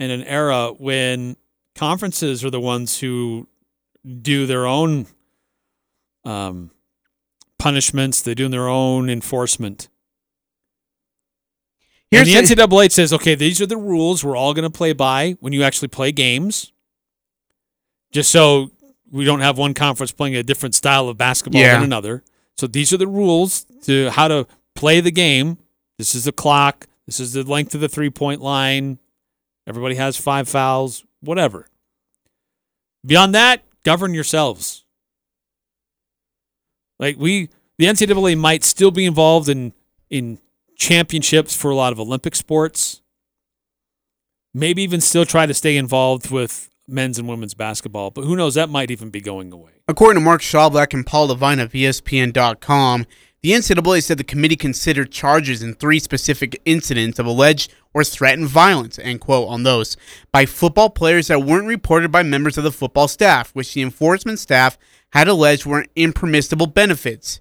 and 0.00 0.10
an 0.10 0.24
era 0.24 0.72
when 0.76 1.36
conferences 1.76 2.44
are 2.44 2.50
the 2.50 2.60
ones 2.60 2.98
who 2.98 3.46
do 4.04 4.46
their 4.46 4.66
own 4.66 5.06
um, 6.24 6.70
punishments. 7.58 8.22
They're 8.22 8.34
doing 8.34 8.50
their 8.50 8.68
own 8.68 9.08
enforcement. 9.10 9.88
and 12.12 12.26
the 12.26 12.32
Here's 12.32 12.48
the- 12.48 12.54
NCAA 12.56 12.90
says, 12.90 13.12
okay, 13.12 13.34
these 13.34 13.60
are 13.60 13.66
the 13.66 13.76
rules 13.76 14.24
we're 14.24 14.36
all 14.36 14.54
going 14.54 14.64
to 14.64 14.76
play 14.76 14.92
by 14.92 15.36
when 15.40 15.52
you 15.52 15.62
actually 15.62 15.88
play 15.88 16.12
games. 16.12 16.72
Just 18.12 18.30
so 18.30 18.70
we 19.10 19.24
don't 19.24 19.40
have 19.40 19.58
one 19.58 19.74
conference 19.74 20.10
playing 20.12 20.34
a 20.36 20.42
different 20.42 20.74
style 20.74 21.08
of 21.08 21.16
basketball 21.16 21.60
Yeah. 21.60 21.74
than 21.74 21.84
another. 21.84 22.24
So 22.56 22.66
these 22.66 22.92
are 22.92 22.96
the 22.96 23.06
rules 23.06 23.64
to 23.84 24.10
how 24.10 24.28
to 24.28 24.46
play 24.74 25.00
the 25.00 25.10
game. 25.12 25.58
This 25.98 26.14
is 26.14 26.24
the 26.24 26.32
clock. 26.32 26.86
This 27.06 27.20
is 27.20 27.32
the 27.32 27.42
length 27.44 27.74
of 27.74 27.80
the 27.80 27.88
three 27.88 28.10
point 28.10 28.40
line. 28.40 28.98
Everybody 29.66 29.94
has 29.94 30.16
five 30.16 30.48
fouls, 30.48 31.04
whatever. 31.20 31.68
Beyond 33.06 33.34
that, 33.34 33.62
govern 33.84 34.14
yourselves. 34.14 34.84
Like 36.98 37.16
we, 37.18 37.48
the 37.78 37.86
NCAA 37.86 38.38
might 38.38 38.62
still 38.64 38.90
be 38.90 39.06
involved 39.06 39.48
in 39.48 39.72
in 40.10 40.38
championships 40.76 41.54
for 41.56 41.70
a 41.70 41.74
lot 41.74 41.92
of 41.92 42.00
Olympic 42.00 42.34
sports. 42.34 43.02
Maybe 44.52 44.82
even 44.82 45.00
still 45.00 45.24
try 45.24 45.46
to 45.46 45.54
stay 45.54 45.76
involved 45.76 46.30
with 46.30 46.68
men's 46.88 47.18
and 47.18 47.28
women's 47.28 47.54
basketball, 47.54 48.10
but 48.10 48.24
who 48.24 48.34
knows? 48.34 48.54
That 48.54 48.68
might 48.68 48.90
even 48.90 49.10
be 49.10 49.20
going 49.20 49.52
away. 49.52 49.70
According 49.86 50.20
to 50.20 50.24
Mark 50.24 50.42
Schlabach 50.42 50.92
and 50.92 51.06
Paula 51.06 51.28
Lavigne 51.28 51.62
of 51.62 51.72
ESPN.com, 51.72 53.06
the 53.42 53.52
NCAA 53.52 54.02
said 54.02 54.18
the 54.18 54.24
committee 54.24 54.56
considered 54.56 55.10
charges 55.10 55.62
in 55.62 55.74
three 55.74 55.98
specific 55.98 56.60
incidents 56.64 57.18
of 57.18 57.26
alleged 57.26 57.72
or 57.94 58.04
threatened 58.04 58.48
violence, 58.48 58.98
end 58.98 59.20
quote, 59.20 59.48
on 59.48 59.62
those 59.62 59.96
by 60.30 60.44
football 60.44 60.90
players 60.90 61.28
that 61.28 61.42
weren't 61.42 61.66
reported 61.66 62.12
by 62.12 62.22
members 62.22 62.58
of 62.58 62.64
the 62.64 62.72
football 62.72 63.08
staff, 63.08 63.50
which 63.54 63.72
the 63.72 63.82
enforcement 63.82 64.38
staff 64.38 64.78
had 65.12 65.26
alleged 65.26 65.64
were 65.64 65.86
impermissible 65.96 66.66
benefits. 66.66 67.40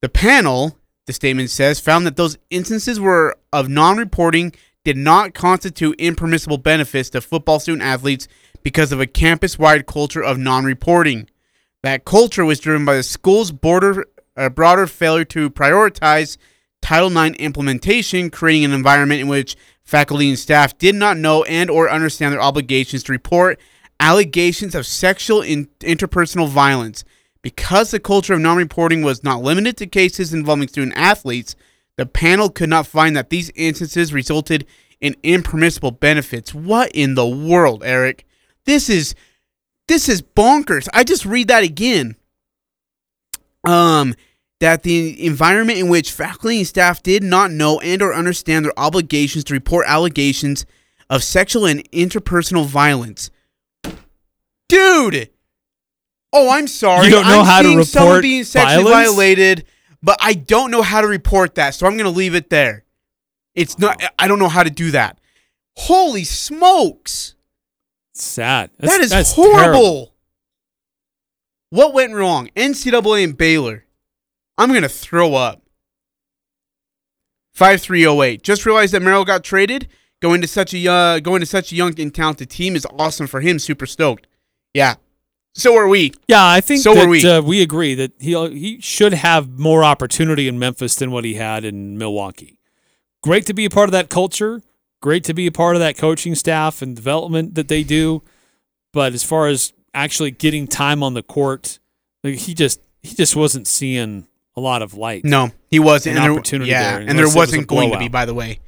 The 0.00 0.08
panel, 0.08 0.78
the 1.06 1.12
statement 1.12 1.50
says, 1.50 1.80
found 1.80 2.06
that 2.06 2.16
those 2.16 2.38
instances 2.48 3.00
were 3.00 3.36
of 3.52 3.68
non-reporting 3.68 4.54
did 4.84 4.96
not 4.96 5.34
constitute 5.34 6.00
impermissible 6.00 6.58
benefits 6.58 7.10
to 7.10 7.20
football 7.20 7.60
student 7.60 7.82
athletes 7.82 8.28
because 8.62 8.92
of 8.92 9.00
a 9.00 9.06
campus-wide 9.06 9.86
culture 9.86 10.22
of 10.22 10.38
non-reporting. 10.38 11.28
That 11.82 12.04
culture 12.04 12.44
was 12.44 12.60
driven 12.60 12.84
by 12.84 12.96
the 12.96 13.02
school's 13.02 13.50
border, 13.50 14.06
uh, 14.40 14.48
broader 14.48 14.86
failure 14.86 15.24
to 15.26 15.50
prioritize 15.50 16.36
Title 16.82 17.16
IX 17.16 17.36
implementation, 17.38 18.30
creating 18.30 18.64
an 18.64 18.72
environment 18.72 19.20
in 19.20 19.28
which 19.28 19.56
faculty 19.82 20.28
and 20.28 20.38
staff 20.38 20.76
did 20.78 20.94
not 20.94 21.16
know 21.16 21.44
and 21.44 21.70
or 21.70 21.90
understand 21.90 22.32
their 22.32 22.40
obligations 22.40 23.02
to 23.04 23.12
report 23.12 23.60
allegations 23.98 24.74
of 24.74 24.86
sexual 24.86 25.42
in- 25.42 25.68
interpersonal 25.80 26.48
violence. 26.48 27.04
Because 27.42 27.90
the 27.90 28.00
culture 28.00 28.34
of 28.34 28.40
non-reporting 28.40 29.02
was 29.02 29.24
not 29.24 29.42
limited 29.42 29.76
to 29.78 29.86
cases 29.86 30.34
involving 30.34 30.68
student 30.68 30.96
athletes, 30.96 31.56
the 31.96 32.06
panel 32.06 32.50
could 32.50 32.68
not 32.68 32.86
find 32.86 33.16
that 33.16 33.30
these 33.30 33.50
instances 33.54 34.12
resulted 34.12 34.66
in 35.00 35.16
impermissible 35.22 35.90
benefits. 35.90 36.54
What 36.54 36.90
in 36.92 37.14
the 37.14 37.26
world, 37.26 37.82
Eric? 37.84 38.26
This 38.64 38.88
is 38.88 39.14
this 39.88 40.08
is 40.08 40.22
bonkers. 40.22 40.88
I 40.92 41.02
just 41.02 41.26
read 41.26 41.48
that 41.48 41.64
again. 41.64 42.16
Um 43.64 44.14
that 44.60 44.82
the 44.82 45.26
environment 45.26 45.78
in 45.78 45.88
which 45.88 46.12
faculty 46.12 46.58
and 46.58 46.66
staff 46.66 47.02
did 47.02 47.22
not 47.22 47.50
know 47.50 47.80
and 47.80 48.02
or 48.02 48.14
understand 48.14 48.64
their 48.64 48.78
obligations 48.78 49.44
to 49.44 49.54
report 49.54 49.86
allegations 49.88 50.66
of 51.08 51.24
sexual 51.24 51.64
and 51.66 51.90
interpersonal 51.90 52.66
violence. 52.66 53.30
Dude! 54.68 55.30
Oh, 56.32 56.50
I'm 56.50 56.68
sorry. 56.68 57.06
You 57.06 57.10
don't 57.10 57.26
know 57.26 57.40
I'm 57.40 57.46
how 57.46 57.62
to 57.62 57.68
seeing 57.68 57.84
someone 57.84 58.08
report 58.10 58.22
being 58.22 58.44
sexually 58.44 58.84
violence? 58.84 59.08
violated, 59.08 59.64
but 60.02 60.16
I 60.20 60.34
don't 60.34 60.70
know 60.70 60.82
how 60.82 61.00
to 61.00 61.08
report 61.08 61.56
that, 61.56 61.74
so 61.74 61.86
I'm 61.86 61.96
going 61.96 62.04
to 62.04 62.16
leave 62.16 62.34
it 62.34 62.50
there. 62.50 62.84
It's 63.54 63.78
not. 63.78 64.00
Oh. 64.00 64.06
I 64.18 64.28
don't 64.28 64.38
know 64.38 64.48
how 64.48 64.62
to 64.62 64.70
do 64.70 64.92
that. 64.92 65.18
Holy 65.76 66.24
smokes! 66.24 67.34
Sad. 68.12 68.70
that 68.78 69.00
is 69.00 69.10
that's 69.10 69.32
horrible. 69.32 69.58
terrible. 69.58 70.14
What 71.70 71.94
went 71.94 72.12
wrong? 72.12 72.50
NCAA 72.54 73.24
and 73.24 73.36
Baylor. 73.36 73.86
I'm 74.60 74.74
gonna 74.74 74.90
throw 74.90 75.34
up. 75.34 75.62
Five 77.54 77.80
three 77.80 78.06
oh 78.06 78.20
eight. 78.22 78.42
Just 78.42 78.66
realized 78.66 78.92
that 78.92 79.00
Merrill 79.00 79.24
got 79.24 79.42
traded. 79.42 79.88
Going 80.20 80.42
to 80.42 80.46
such 80.46 80.74
a 80.74 80.86
uh, 80.86 81.18
going 81.20 81.40
to 81.40 81.46
such 81.46 81.72
a 81.72 81.76
young 81.76 81.98
and 81.98 82.14
talented 82.14 82.50
team 82.50 82.76
is 82.76 82.86
awesome 82.98 83.26
for 83.26 83.40
him. 83.40 83.58
Super 83.58 83.86
stoked. 83.86 84.26
Yeah. 84.74 84.96
So 85.54 85.76
are 85.76 85.88
we. 85.88 86.12
Yeah, 86.28 86.46
I 86.46 86.60
think 86.60 86.82
So 86.82 86.94
that 86.94 87.06
are 87.06 87.08
we. 87.08 87.26
Uh, 87.26 87.40
we 87.40 87.62
agree 87.62 87.94
that 87.94 88.12
he 88.20 88.32
he 88.50 88.80
should 88.82 89.14
have 89.14 89.58
more 89.58 89.82
opportunity 89.82 90.46
in 90.46 90.58
Memphis 90.58 90.94
than 90.94 91.10
what 91.10 91.24
he 91.24 91.34
had 91.34 91.64
in 91.64 91.96
Milwaukee. 91.96 92.60
Great 93.22 93.46
to 93.46 93.54
be 93.54 93.64
a 93.64 93.70
part 93.70 93.88
of 93.88 93.92
that 93.92 94.10
culture. 94.10 94.60
Great 95.00 95.24
to 95.24 95.32
be 95.32 95.46
a 95.46 95.52
part 95.52 95.74
of 95.74 95.80
that 95.80 95.96
coaching 95.96 96.34
staff 96.34 96.82
and 96.82 96.94
development 96.94 97.54
that 97.54 97.68
they 97.68 97.82
do. 97.82 98.22
But 98.92 99.14
as 99.14 99.24
far 99.24 99.46
as 99.46 99.72
actually 99.94 100.32
getting 100.32 100.66
time 100.66 101.02
on 101.02 101.14
the 101.14 101.22
court, 101.22 101.78
like 102.22 102.34
he 102.34 102.52
just 102.52 102.82
he 103.02 103.14
just 103.14 103.34
wasn't 103.34 103.66
seeing 103.66 104.26
a 104.60 104.62
lot 104.62 104.82
of 104.82 104.94
light. 104.94 105.24
No, 105.24 105.50
he 105.70 105.78
wasn't. 105.78 106.16
An 106.16 106.22
and 106.22 106.30
there- 106.32 106.38
opportunity 106.38 106.70
yeah, 106.70 106.98
there, 106.98 107.08
and 107.08 107.18
there 107.18 107.26
was 107.26 107.34
wasn't 107.34 107.66
going 107.66 107.90
to 107.92 107.98
be. 107.98 108.08
By 108.08 108.26
the 108.26 108.34
way, 108.34 108.60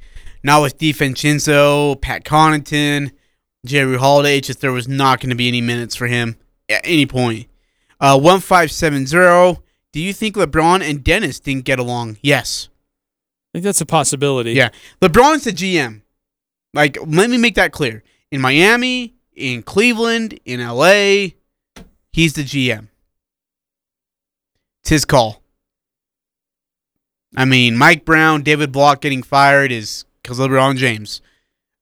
not 0.43 0.61
with 0.61 0.77
DiVincenzo, 0.77 2.01
Pat 2.01 2.23
Connaughton, 2.25 3.11
Jrue 3.67 3.97
Holiday. 3.97 4.41
Just 4.41 4.61
there 4.61 4.71
was 4.71 4.87
not 4.87 5.19
going 5.19 5.29
to 5.29 5.35
be 5.35 5.47
any 5.47 5.61
minutes 5.61 5.95
for 5.95 6.07
him 6.07 6.35
at 6.67 6.81
any 6.83 7.05
point. 7.05 7.47
Uh, 7.99 8.19
one 8.19 8.39
five 8.39 8.71
seven 8.71 9.05
zero. 9.05 9.63
Do 9.91 9.99
you 10.01 10.11
think 10.13 10.35
LeBron 10.35 10.81
and 10.81 11.03
Dennis 11.03 11.39
didn't 11.39 11.65
get 11.65 11.77
along? 11.77 12.17
Yes. 12.21 12.69
I 13.53 13.57
think 13.59 13.65
that's 13.65 13.81
a 13.81 13.85
possibility. 13.85 14.53
Yeah, 14.53 14.69
LeBron's 14.99 15.43
the 15.43 15.51
GM. 15.51 16.01
Like, 16.73 16.97
let 17.05 17.29
me 17.29 17.37
make 17.37 17.53
that 17.53 17.71
clear. 17.71 18.01
In 18.31 18.41
Miami, 18.41 19.13
in 19.35 19.61
Cleveland, 19.61 20.39
in 20.43 20.59
LA, 20.59 21.27
he's 22.11 22.33
the 22.33 22.41
GM. 22.43 22.87
It's 24.81 24.89
his 24.89 25.05
call. 25.05 25.42
I 27.35 27.45
mean, 27.45 27.77
Mike 27.77 28.05
Brown, 28.05 28.43
David 28.43 28.71
Blatt 28.71 29.01
getting 29.01 29.23
fired 29.23 29.71
is 29.71 30.05
because 30.21 30.39
of 30.39 30.49
LeBron 30.49 30.77
James. 30.77 31.21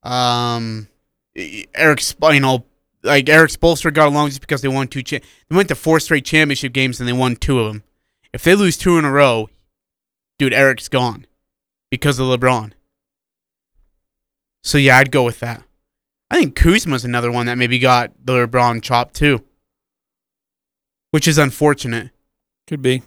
Um, 0.03 0.87
Eric, 1.35 2.01
you 2.31 2.39
know, 2.39 2.65
like 3.03 3.29
Erik 3.29 3.51
Spoelstra 3.51 3.93
got 3.93 4.07
along 4.07 4.29
just 4.29 4.41
because 4.41 4.61
they 4.61 4.67
won 4.67 4.87
two. 4.87 5.03
Cha- 5.03 5.19
they 5.49 5.55
went 5.55 5.69
to 5.69 5.75
four 5.75 5.99
straight 5.99 6.25
championship 6.25 6.73
games 6.73 6.99
and 6.99 7.07
they 7.07 7.13
won 7.13 7.35
two 7.35 7.59
of 7.59 7.67
them. 7.67 7.83
If 8.33 8.43
they 8.43 8.55
lose 8.55 8.77
two 8.77 8.97
in 8.97 9.05
a 9.05 9.11
row, 9.11 9.49
dude, 10.39 10.53
Eric's 10.53 10.87
gone 10.87 11.25
because 11.89 12.17
of 12.19 12.27
LeBron. 12.27 12.71
So 14.63 14.77
yeah, 14.77 14.97
I'd 14.97 15.11
go 15.11 15.23
with 15.23 15.39
that. 15.41 15.63
I 16.29 16.39
think 16.39 16.55
Kuzma's 16.55 17.03
another 17.03 17.31
one 17.31 17.47
that 17.47 17.57
maybe 17.57 17.77
got 17.77 18.13
the 18.23 18.33
LeBron 18.33 18.81
chop 18.81 19.11
too, 19.11 19.43
which 21.11 21.27
is 21.27 21.37
unfortunate. 21.37 22.11
Could 22.67 22.81
be. 22.81 23.03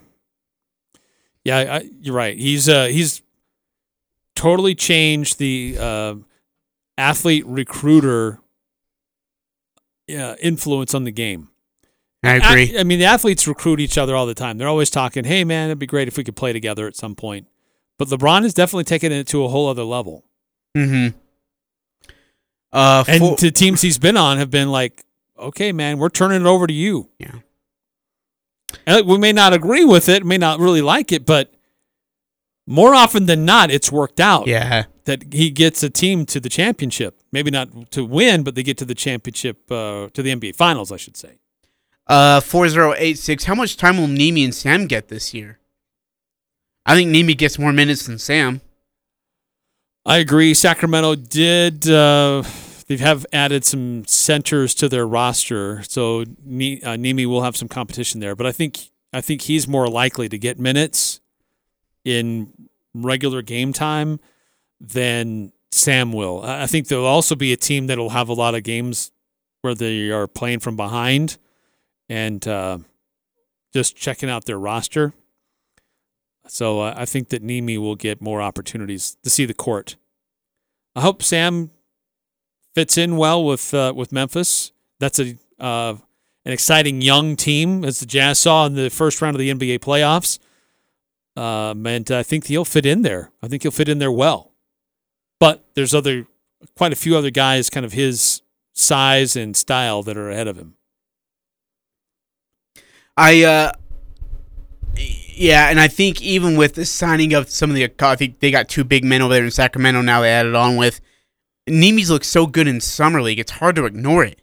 Yeah, 1.45 1.59
I, 1.59 1.91
you're 2.01 2.15
right. 2.15 2.37
He's 2.37 2.69
uh 2.69 2.87
he's 2.87 3.23
totally 4.35 4.75
changed 4.75 5.39
the 5.39 5.77
uh, 5.79 6.15
athlete 6.99 7.47
recruiter 7.47 8.41
uh, 10.11 10.37
influence 10.41 10.95
on 10.95 11.05
the 11.05 11.11
game. 11.11 11.49
I 12.23 12.37
agree. 12.37 12.77
I, 12.77 12.81
I 12.81 12.85
mean, 12.85 12.99
the 12.99 13.05
athletes 13.05 13.47
recruit 13.47 13.81
each 13.81 13.99
other 13.99 14.17
all 14.17 14.27
the 14.27 14.35
time. 14.35 14.57
They're 14.57 14.69
always 14.69 14.91
talking, 14.91 15.25
"Hey, 15.25 15.45
man, 15.45 15.69
it'd 15.69 15.79
be 15.79 15.87
great 15.87 16.09
if 16.09 16.17
we 16.17 16.25
could 16.25 16.37
play 16.37 16.53
together 16.53 16.87
at 16.87 16.97
some 16.97 17.15
point." 17.15 17.47
But 17.99 18.09
LeBron 18.09 18.43
has 18.43 18.55
definitely 18.55 18.85
taken 18.85 19.13
it 19.13 19.27
to 19.29 19.45
a 19.45 19.49
whole 19.49 19.69
other 19.69 19.85
level. 19.85 20.25
Mm-hmm. 20.77 21.17
Uh, 22.73 23.05
and 23.07 23.21
full- 23.21 23.37
the 23.37 23.51
teams 23.51 23.83
he's 23.83 23.99
been 23.99 24.17
on 24.17 24.39
have 24.39 24.51
been 24.51 24.71
like, 24.71 25.05
"Okay, 25.39 25.73
man, 25.73 25.99
we're 25.99 26.09
turning 26.09 26.41
it 26.41 26.47
over 26.47 26.67
to 26.67 26.73
you." 26.73 27.11
Yeah. 27.19 27.41
And 28.87 29.07
we 29.07 29.19
may 29.19 29.33
not 29.33 29.53
agree 29.53 29.85
with 29.85 30.09
it, 30.09 30.25
may 30.25 30.39
not 30.39 30.59
really 30.59 30.83
like 30.83 31.13
it, 31.13 31.27
but 31.27 31.53
more 32.67 32.95
often 32.95 33.27
than 33.27 33.45
not, 33.45 33.71
it's 33.71 33.93
worked 33.93 34.21
out. 34.21 34.47
Yeah. 34.47 34.85
That 35.05 35.35
he 35.35 35.51
gets 35.51 35.83
a 35.83 35.91
team 35.91 36.25
to 36.27 36.41
the 36.41 36.49
championship. 36.49 37.21
Maybe 37.31 37.51
not 37.51 37.91
to 37.93 38.05
win, 38.05 38.43
but 38.43 38.55
they 38.55 38.63
get 38.63 38.79
to 38.79 38.85
the 38.85 38.95
championship, 38.95 39.71
uh, 39.71 40.09
to 40.15 40.23
the 40.23 40.35
NBA 40.35 40.57
Finals, 40.57 40.91
I 40.91 40.97
should 40.97 41.17
say. 41.17 41.39
Uh, 42.07 42.41
four 42.41 42.69
zero 42.69 42.95
eight 42.99 43.19
six. 43.19 43.45
How 43.45 43.55
much 43.55 43.77
time 43.77 43.97
will 43.97 44.09
Nemi 44.09 44.45
and 44.45 44.55
Sam 44.55 44.87
get 44.87 45.09
this 45.09 45.33
year? 45.33 45.59
I 46.87 46.95
think 46.95 47.11
Nemi 47.11 47.35
gets 47.35 47.59
more 47.59 47.73
minutes 47.73 48.07
than 48.07 48.19
Sam. 48.19 48.61
I 50.07 50.19
agree. 50.19 50.53
Sacramento 50.53 51.15
did. 51.15 51.89
Uh, 51.89 52.43
they 52.87 52.97
have 52.99 53.25
added 53.33 53.65
some 53.65 54.05
centers 54.07 54.75
to 54.75 54.89
their 54.89 55.07
roster, 55.07 55.83
so 55.85 56.21
uh, 56.21 56.25
Nemi 56.97 57.27
will 57.27 57.43
have 57.43 57.57
some 57.57 57.69
competition 57.69 58.21
there. 58.21 58.37
But 58.37 58.47
I 58.47 58.53
think 58.53 58.91
I 59.13 59.21
think 59.21 59.43
he's 59.43 59.67
more 59.67 59.89
likely 59.89 60.29
to 60.29 60.39
get 60.39 60.59
minutes 60.59 61.21
in 62.05 62.53
regular 62.93 63.43
game 63.43 63.73
time 63.73 64.21
than 64.81 65.53
Sam 65.73 66.13
will. 66.13 66.43
I 66.45 66.67
think 66.67 66.89
there'll 66.89 67.07
also 67.07 67.35
be 67.35 67.53
a 67.53 67.57
team 67.57 67.87
that'll 67.87 68.11
have 68.11 68.29
a 68.29 68.35
lot 68.35 68.55
of 68.55 68.63
games 68.63 69.11
where 69.63 69.75
they 69.75 70.11
are 70.11 70.27
playing 70.27 70.61
from 70.61 70.77
behind 70.77 71.39
and 72.09 72.47
uh, 72.47 72.79
just 73.73 73.97
checking 73.97 74.29
out 74.29 74.45
their 74.45 74.59
roster. 74.59 75.15
So 76.47 76.83
uh, 76.83 76.95
I 76.97 77.07
think 77.07 77.31
that 77.31 77.43
Nemi 77.43 77.79
will 77.79 77.97
get 77.97 78.21
more 78.21 78.43
opportunities 78.43 79.17
to 79.25 79.31
see 79.31 79.47
the 79.47 79.55
court. 79.55 79.97
I 80.95 81.01
hope 81.01 81.23
Sam 81.23 81.71
fits 82.75 82.99
in 82.99 83.17
well 83.17 83.45
with 83.45 83.73
uh, 83.73 83.93
with 83.95 84.13
Memphis. 84.13 84.73
That's 84.99 85.19
a 85.19 85.37
uh, 85.59 85.97
an 86.45 86.53
exciting 86.53 87.01
young 87.01 87.37
team, 87.37 87.85
as 87.85 88.01
the 88.01 88.07
Jazz 88.07 88.39
saw 88.39 88.67
in 88.67 88.75
the 88.75 88.91
first 88.91 89.23
round 89.23 89.35
of 89.35 89.41
the 89.41 89.53
NBA 89.53 89.79
playoffs. 89.79 90.39
Um, 91.41 91.87
and 91.87 92.11
I 92.11 92.23
think 92.23 92.47
he'll 92.47 92.65
fit 92.65 92.87
in 92.87 93.03
there. 93.03 93.31
I 93.43 93.49
think 93.49 93.63
he'll 93.63 93.73
fit 93.73 93.89
in 93.89 93.99
there 93.99 94.13
well. 94.13 94.53
But 95.41 95.65
there's 95.75 95.95
other 95.95 96.27
quite 96.77 96.93
a 96.93 96.97
few 96.97 97.17
other 97.17 97.31
guys, 97.31 97.71
kind 97.71 97.85
of 97.85 97.93
his 97.93 98.43
size 98.73 99.37
and 99.37 99.57
style, 99.57 100.03
that 100.03 100.17
are 100.17 100.31
ahead 100.31 100.49
of 100.49 100.57
him. 100.57 100.75
I 103.17 103.43
uh 103.45 103.73
yeah, 104.97 105.71
and 105.71 105.81
I 105.81 105.89
think 105.89 106.23
even 106.23 106.57
with 106.57 106.75
the 106.75 106.85
signing 106.85 107.33
of 107.35 107.51
some 107.51 107.71
of 107.71 107.77
the 107.77 107.91
I 108.01 108.17
think 108.17 108.39
they 108.39 108.51
got 108.51 108.69
two 108.69 108.85
big 108.85 109.05
men 109.05 109.23
over 109.23 109.35
there 109.35 109.45
in 109.45 109.51
Sacramento 109.51 110.03
now 110.03 110.21
they 110.21 110.31
added 110.31 110.55
on 110.55 110.77
with 110.77 111.01
Nemi's 111.69 112.11
looks 112.11 112.29
so 112.29 112.47
good 112.47 112.69
in 112.69 112.81
summer 112.81 113.23
league, 113.23 113.39
it's 113.39 113.53
hard 113.53 113.77
to 113.77 113.87
ignore 113.87 114.25
it. 114.25 114.41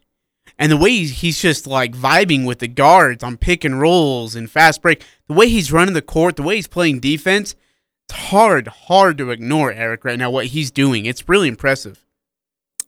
And 0.58 0.72
the 0.72 0.78
way 0.78 0.92
he's, 0.92 1.22
he's 1.22 1.42
just 1.42 1.66
like 1.66 1.94
vibing 1.94 2.46
with 2.46 2.60
the 2.60 2.68
guards 2.68 3.24
on 3.24 3.38
pick 3.38 3.64
and 3.64 3.80
rolls 3.80 4.36
and 4.36 4.50
fast 4.50 4.82
break, 4.82 5.04
the 5.28 5.34
way 5.34 5.48
he's 5.50 5.72
running 5.72 5.94
the 5.94 6.02
court, 6.02 6.36
the 6.36 6.44
way 6.44 6.56
he's 6.56 6.68
playing 6.68 7.00
defense, 7.00 7.56
it's 8.08 8.20
hard, 8.20 8.68
hard 8.68 9.18
to 9.20 9.32
ignore 9.32 9.72
Eric 9.72 10.04
right 10.04 10.20
now. 10.20 10.30
What 10.30 10.48
he's 10.48 10.70
doing, 10.70 11.06
it's 11.06 11.30
really 11.30 11.48
impressive. 11.48 12.06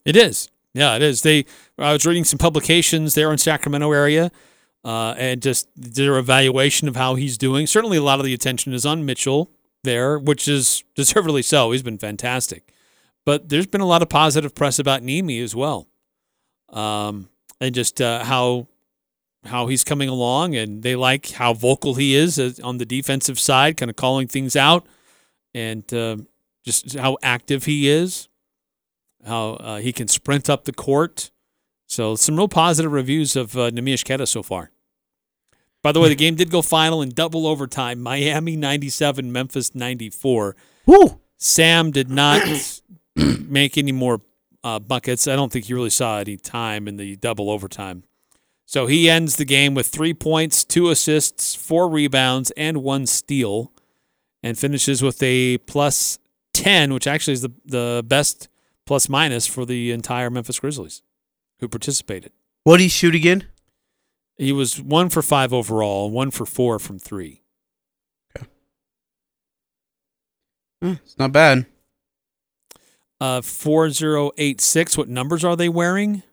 It 0.06 0.16
is. 0.16 0.50
Yeah, 0.74 0.96
it 0.96 1.02
is. 1.02 1.22
They. 1.22 1.46
I 1.78 1.94
was 1.94 2.06
reading 2.06 2.24
some 2.24 2.40
publications 2.40 3.16
there 3.16 3.32
in 3.32 3.38
Sacramento 3.38 3.92
area, 3.92 4.32
uh, 4.84 5.14
and 5.18 5.42
just 5.42 5.68
their 5.76 6.18
evaluation 6.18 6.88
of 6.88 6.96
how 6.96 7.16
he's 7.16 7.38
doing. 7.38 7.68
Certainly, 7.68 7.98
a 7.98 8.04
lot 8.04 8.20
of 8.20 8.26
the 8.26 8.34
attention 8.34 8.74
is 8.74 8.86
on 8.86 9.06
Mitchell 9.06 9.52
there, 9.84 10.18
which 10.18 10.48
is 10.48 10.84
deservedly 10.96 11.44
so. 11.44 11.72
He's 11.72 11.84
been 11.84 12.00
fantastic, 12.00 12.73
but 13.26 13.50
there's 13.50 13.68
been 13.68 13.82
a 13.82 13.86
lot 13.86 14.02
of 14.02 14.10
positive 14.10 14.56
press 14.56 14.80
about 14.80 15.04
Nemi 15.04 15.40
as 15.40 15.56
well, 15.56 15.88
um, 16.70 17.30
and 17.60 17.74
just 17.74 18.02
uh, 18.02 18.24
how 18.24 18.68
how 19.46 19.68
he's 19.68 19.84
coming 19.84 20.10
along, 20.10 20.56
and 20.56 20.84
they 20.84 20.96
like 20.96 21.32
how 21.32 21.54
vocal 21.54 21.96
he 21.96 22.16
is 22.16 22.40
on 22.62 22.78
the 22.78 22.86
defensive 22.86 23.40
side, 23.40 23.78
kind 23.78 23.90
of 23.90 23.96
calling 23.96 24.28
things 24.28 24.56
out, 24.56 24.86
and 25.54 25.94
uh, 25.94 26.18
just 26.64 26.96
how 26.96 27.18
active 27.22 27.66
he 27.66 27.90
is 27.90 28.30
how 29.26 29.52
uh, 29.54 29.78
he 29.78 29.92
can 29.94 30.08
sprint 30.08 30.50
up 30.50 30.66
the 30.66 30.74
court. 30.74 31.32
So 31.88 32.16
some 32.16 32.38
real 32.38 32.48
positive 32.48 32.92
reviews 32.92 33.36
of 33.36 33.56
uh, 33.58 33.72
Neemias 33.72 34.06
Queta 34.06 34.26
so 34.26 34.44
far. 34.44 34.72
By 35.82 35.92
the 35.92 36.00
way, 36.00 36.10
the 36.10 36.16
game 36.16 36.36
did 36.36 36.50
go 36.50 36.62
final 36.62 37.02
in 37.02 37.10
double 37.10 37.46
overtime. 37.46 38.00
Miami 38.00 38.56
97, 38.56 39.32
Memphis 39.32 39.76
94. 39.76 40.56
Woo! 40.86 41.20
Sam 41.38 41.92
did 41.92 42.10
not 42.10 42.42
make 43.48 43.78
any 43.78 43.92
more 43.92 44.22
uh, 44.64 44.80
buckets. 44.80 45.28
I 45.28 45.36
don't 45.36 45.52
think 45.52 45.66
he 45.66 45.74
really 45.74 45.90
saw 45.90 46.20
any 46.20 46.38
time 46.38 46.88
in 46.88 46.98
the 46.98 47.16
double 47.18 47.50
overtime. 47.50 48.04
So 48.66 48.88
he 48.88 49.10
ends 49.10 49.36
the 49.36 49.46
game 49.46 49.76
with 49.76 49.88
three 49.88 50.14
points, 50.14 50.64
two 50.64 50.90
assists, 50.90 51.54
four 51.54 51.90
rebounds, 51.90 52.52
and 52.52 52.78
one 52.78 53.06
steal, 53.06 53.72
and 54.42 54.58
finishes 54.58 55.02
with 55.02 55.22
a 55.22 55.58
plus 55.60 56.18
10, 56.54 56.94
which 56.94 57.06
actually 57.06 57.34
is 57.34 57.42
the, 57.42 57.52
the 57.66 58.04
best 58.08 58.48
plus 58.86 59.10
minus 59.10 59.46
for 59.46 59.66
the 59.66 59.92
entire 59.92 60.30
Memphis 60.30 60.60
Grizzlies 60.60 61.02
who 61.60 61.68
participated. 61.68 62.32
What 62.64 62.78
did 62.78 62.84
he 62.84 62.90
shoot 62.90 63.16
again? 63.16 63.46
He 64.38 64.52
was 64.52 64.82
one 64.82 65.10
for 65.10 65.22
five 65.22 65.54
overall, 65.54 66.10
one 66.10 66.32
for 66.32 66.46
four 66.46 66.80
from 66.80 67.00
three. 67.00 67.42
Eh, 70.82 70.96
it's 71.04 71.18
not 71.18 71.32
bad. 71.32 71.66
Uh, 73.24 73.42
four 73.42 73.90
zero 73.90 74.32
eight 74.38 74.60
six. 74.60 74.98
What 74.98 75.08
numbers 75.08 75.46
are 75.46 75.56
they 75.56 75.70
wearing? 75.70 76.24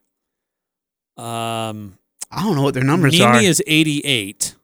Um, 1.17 1.99
I 2.33 2.43
don't 2.43 2.57
know 2.57 2.63
what 2.63 2.75
their 2.75 2.83
numbers 2.83 3.13
Nini 3.13 3.25
are. 3.25 3.41
is 3.41 3.63
eighty 3.69 4.01
eight. 4.01 4.57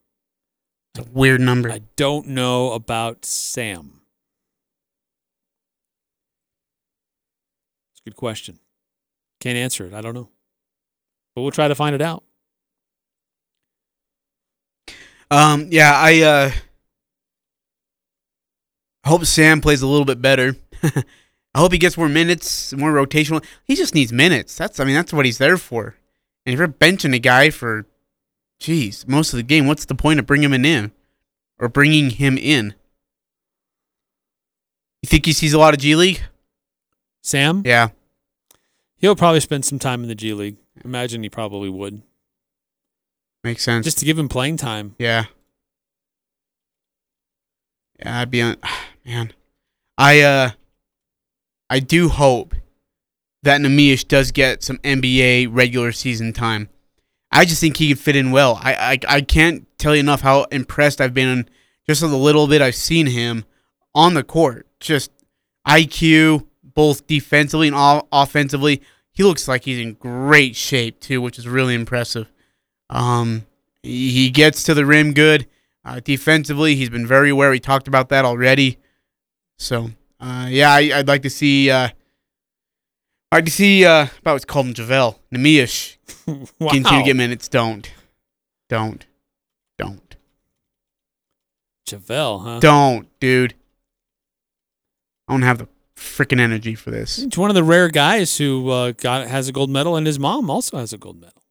It's 0.92 1.06
a 1.06 1.10
weird 1.12 1.40
number. 1.40 1.70
I 1.70 1.82
don't 1.94 2.26
know 2.26 2.72
about 2.72 3.24
Sam. 3.24 4.00
It's 7.92 8.00
a 8.00 8.10
good 8.10 8.16
question. 8.16 8.58
Can't 9.38 9.56
answer 9.56 9.86
it. 9.86 9.94
I 9.94 10.00
don't 10.00 10.14
know. 10.14 10.28
But 11.36 11.42
we'll 11.42 11.52
try 11.52 11.68
to 11.68 11.76
find 11.76 11.94
it 11.94 12.02
out. 12.02 12.24
Um, 15.30 15.68
yeah, 15.70 15.92
I 15.94 16.22
uh 16.22 16.50
I 19.04 19.08
hope 19.08 19.24
Sam 19.26 19.60
plays 19.60 19.82
a 19.82 19.86
little 19.86 20.04
bit 20.04 20.20
better. 20.20 20.56
I 21.56 21.60
hope 21.60 21.72
he 21.72 21.78
gets 21.78 21.96
more 21.96 22.10
minutes, 22.10 22.74
more 22.74 22.92
rotational. 22.92 23.42
He 23.64 23.76
just 23.76 23.94
needs 23.94 24.12
minutes. 24.12 24.54
That's 24.58 24.78
I 24.78 24.84
mean, 24.84 24.94
that's 24.94 25.10
what 25.10 25.24
he's 25.24 25.38
there 25.38 25.56
for. 25.56 25.96
And 26.44 26.52
if 26.52 26.58
you're 26.58 26.68
benching 26.68 27.14
a 27.14 27.18
guy 27.18 27.48
for 27.48 27.86
jeez, 28.60 29.08
most 29.08 29.32
of 29.32 29.38
the 29.38 29.42
game, 29.42 29.66
what's 29.66 29.86
the 29.86 29.94
point 29.94 30.20
of 30.20 30.26
bringing 30.26 30.52
him 30.52 30.66
in? 30.66 30.92
Or 31.58 31.70
bringing 31.70 32.10
him 32.10 32.36
in? 32.36 32.74
You 35.00 35.06
think 35.06 35.24
he 35.24 35.32
sees 35.32 35.54
a 35.54 35.58
lot 35.58 35.72
of 35.72 35.80
G 35.80 35.96
League? 35.96 36.22
Sam? 37.22 37.62
Yeah. 37.64 37.88
He'll 38.98 39.16
probably 39.16 39.40
spend 39.40 39.64
some 39.64 39.78
time 39.78 40.02
in 40.02 40.08
the 40.08 40.14
G 40.14 40.34
League. 40.34 40.58
Imagine 40.84 41.22
he 41.22 41.30
probably 41.30 41.70
would. 41.70 42.02
Makes 43.42 43.62
sense. 43.62 43.86
Just 43.86 43.96
to 44.00 44.04
give 44.04 44.18
him 44.18 44.28
playing 44.28 44.58
time. 44.58 44.94
Yeah. 44.98 45.24
Yeah, 47.98 48.20
I'd 48.20 48.30
be 48.30 48.42
on 48.42 48.56
man. 49.06 49.32
I 49.96 50.20
uh 50.20 50.50
I 51.68 51.80
do 51.80 52.09
hope 52.09 52.55
that 53.43 53.60
Neemias 53.60 54.06
does 54.06 54.32
get 54.32 54.62
some 54.62 54.78
NBA 54.78 55.48
regular 55.51 55.93
season 55.93 56.32
time. 56.32 56.68
I 57.30 57.44
just 57.44 57.60
think 57.60 57.76
he 57.76 57.88
could 57.88 57.98
fit 57.98 58.16
in 58.16 58.30
well. 58.30 58.60
I 58.62 58.74
I, 58.74 59.16
I 59.16 59.20
can't 59.20 59.66
tell 59.78 59.94
you 59.94 60.01
enough 60.01 60.22
how 60.22 60.44
impressed 60.44 61.01
I've 61.01 61.14
been 61.14 61.48
just 61.86 62.01
the 62.01 62.09
little 62.09 62.47
bit 62.47 62.62
I've 62.62 62.74
seen 62.74 63.06
him 63.06 63.44
on 63.94 64.14
the 64.14 64.24
court. 64.24 64.66
Just 64.80 65.10
IQ, 65.66 66.47
both 66.62 67.06
defensively 67.06 67.68
and 67.68 68.02
offensively. 68.12 68.82
He 69.12 69.22
looks 69.22 69.48
like 69.48 69.64
he's 69.64 69.78
in 69.78 69.94
great 69.94 70.56
shape 70.56 71.01
too, 71.01 71.20
which 71.20 71.38
is 71.38 71.48
really 71.48 71.74
impressive. 71.74 72.30
Um, 72.90 73.47
he 73.82 74.10
he 74.10 74.30
gets 74.30 74.62
to 74.64 74.74
the 74.74 74.86
rim 74.86 75.14
good. 75.14 75.47
Uh, 75.84 76.01
defensively, 76.01 76.74
he's 76.74 76.90
been 76.90 77.06
very 77.06 77.30
aware. 77.30 77.51
We 77.51 77.60
talked 77.60 77.86
about 77.86 78.09
that 78.09 78.24
already. 78.24 78.78
So, 79.56 79.93
uh, 80.26 80.46
yeah, 80.48 80.72
I, 80.72 80.98
I'd 80.98 81.08
like 81.08 81.22
to 81.22 81.30
see. 81.30 81.70
Uh, 81.70 81.88
I'd 83.32 83.36
like 83.38 83.44
to 83.46 83.50
see. 83.50 83.84
Uh, 83.84 84.06
about 84.20 84.32
what's 84.34 84.44
called 84.44 84.66
him 84.66 84.74
JaVale 84.74 85.16
Neemias 85.32 85.96
Wow. 86.26 86.70
continue 86.70 87.00
to 87.00 87.04
get 87.04 87.16
minutes. 87.16 87.48
Don't, 87.48 87.90
don't, 88.68 89.06
don't, 89.78 90.16
Javale, 91.88 92.42
huh? 92.42 92.60
don't, 92.60 93.08
dude. 93.20 93.54
I 95.28 95.32
don't 95.32 95.42
have 95.42 95.58
the 95.58 95.68
freaking 95.96 96.40
energy 96.40 96.74
for 96.74 96.90
this. 96.90 97.16
He's 97.16 97.38
one 97.38 97.50
of 97.50 97.54
the 97.54 97.64
rare 97.64 97.88
guys 97.88 98.38
who 98.38 98.70
uh, 98.70 98.92
got 98.92 99.26
has 99.28 99.48
a 99.48 99.52
gold 99.52 99.70
medal, 99.70 99.96
and 99.96 100.06
his 100.06 100.18
mom 100.18 100.50
also 100.50 100.78
has 100.78 100.92
a 100.92 100.98
gold 100.98 101.20
medal. 101.20 101.42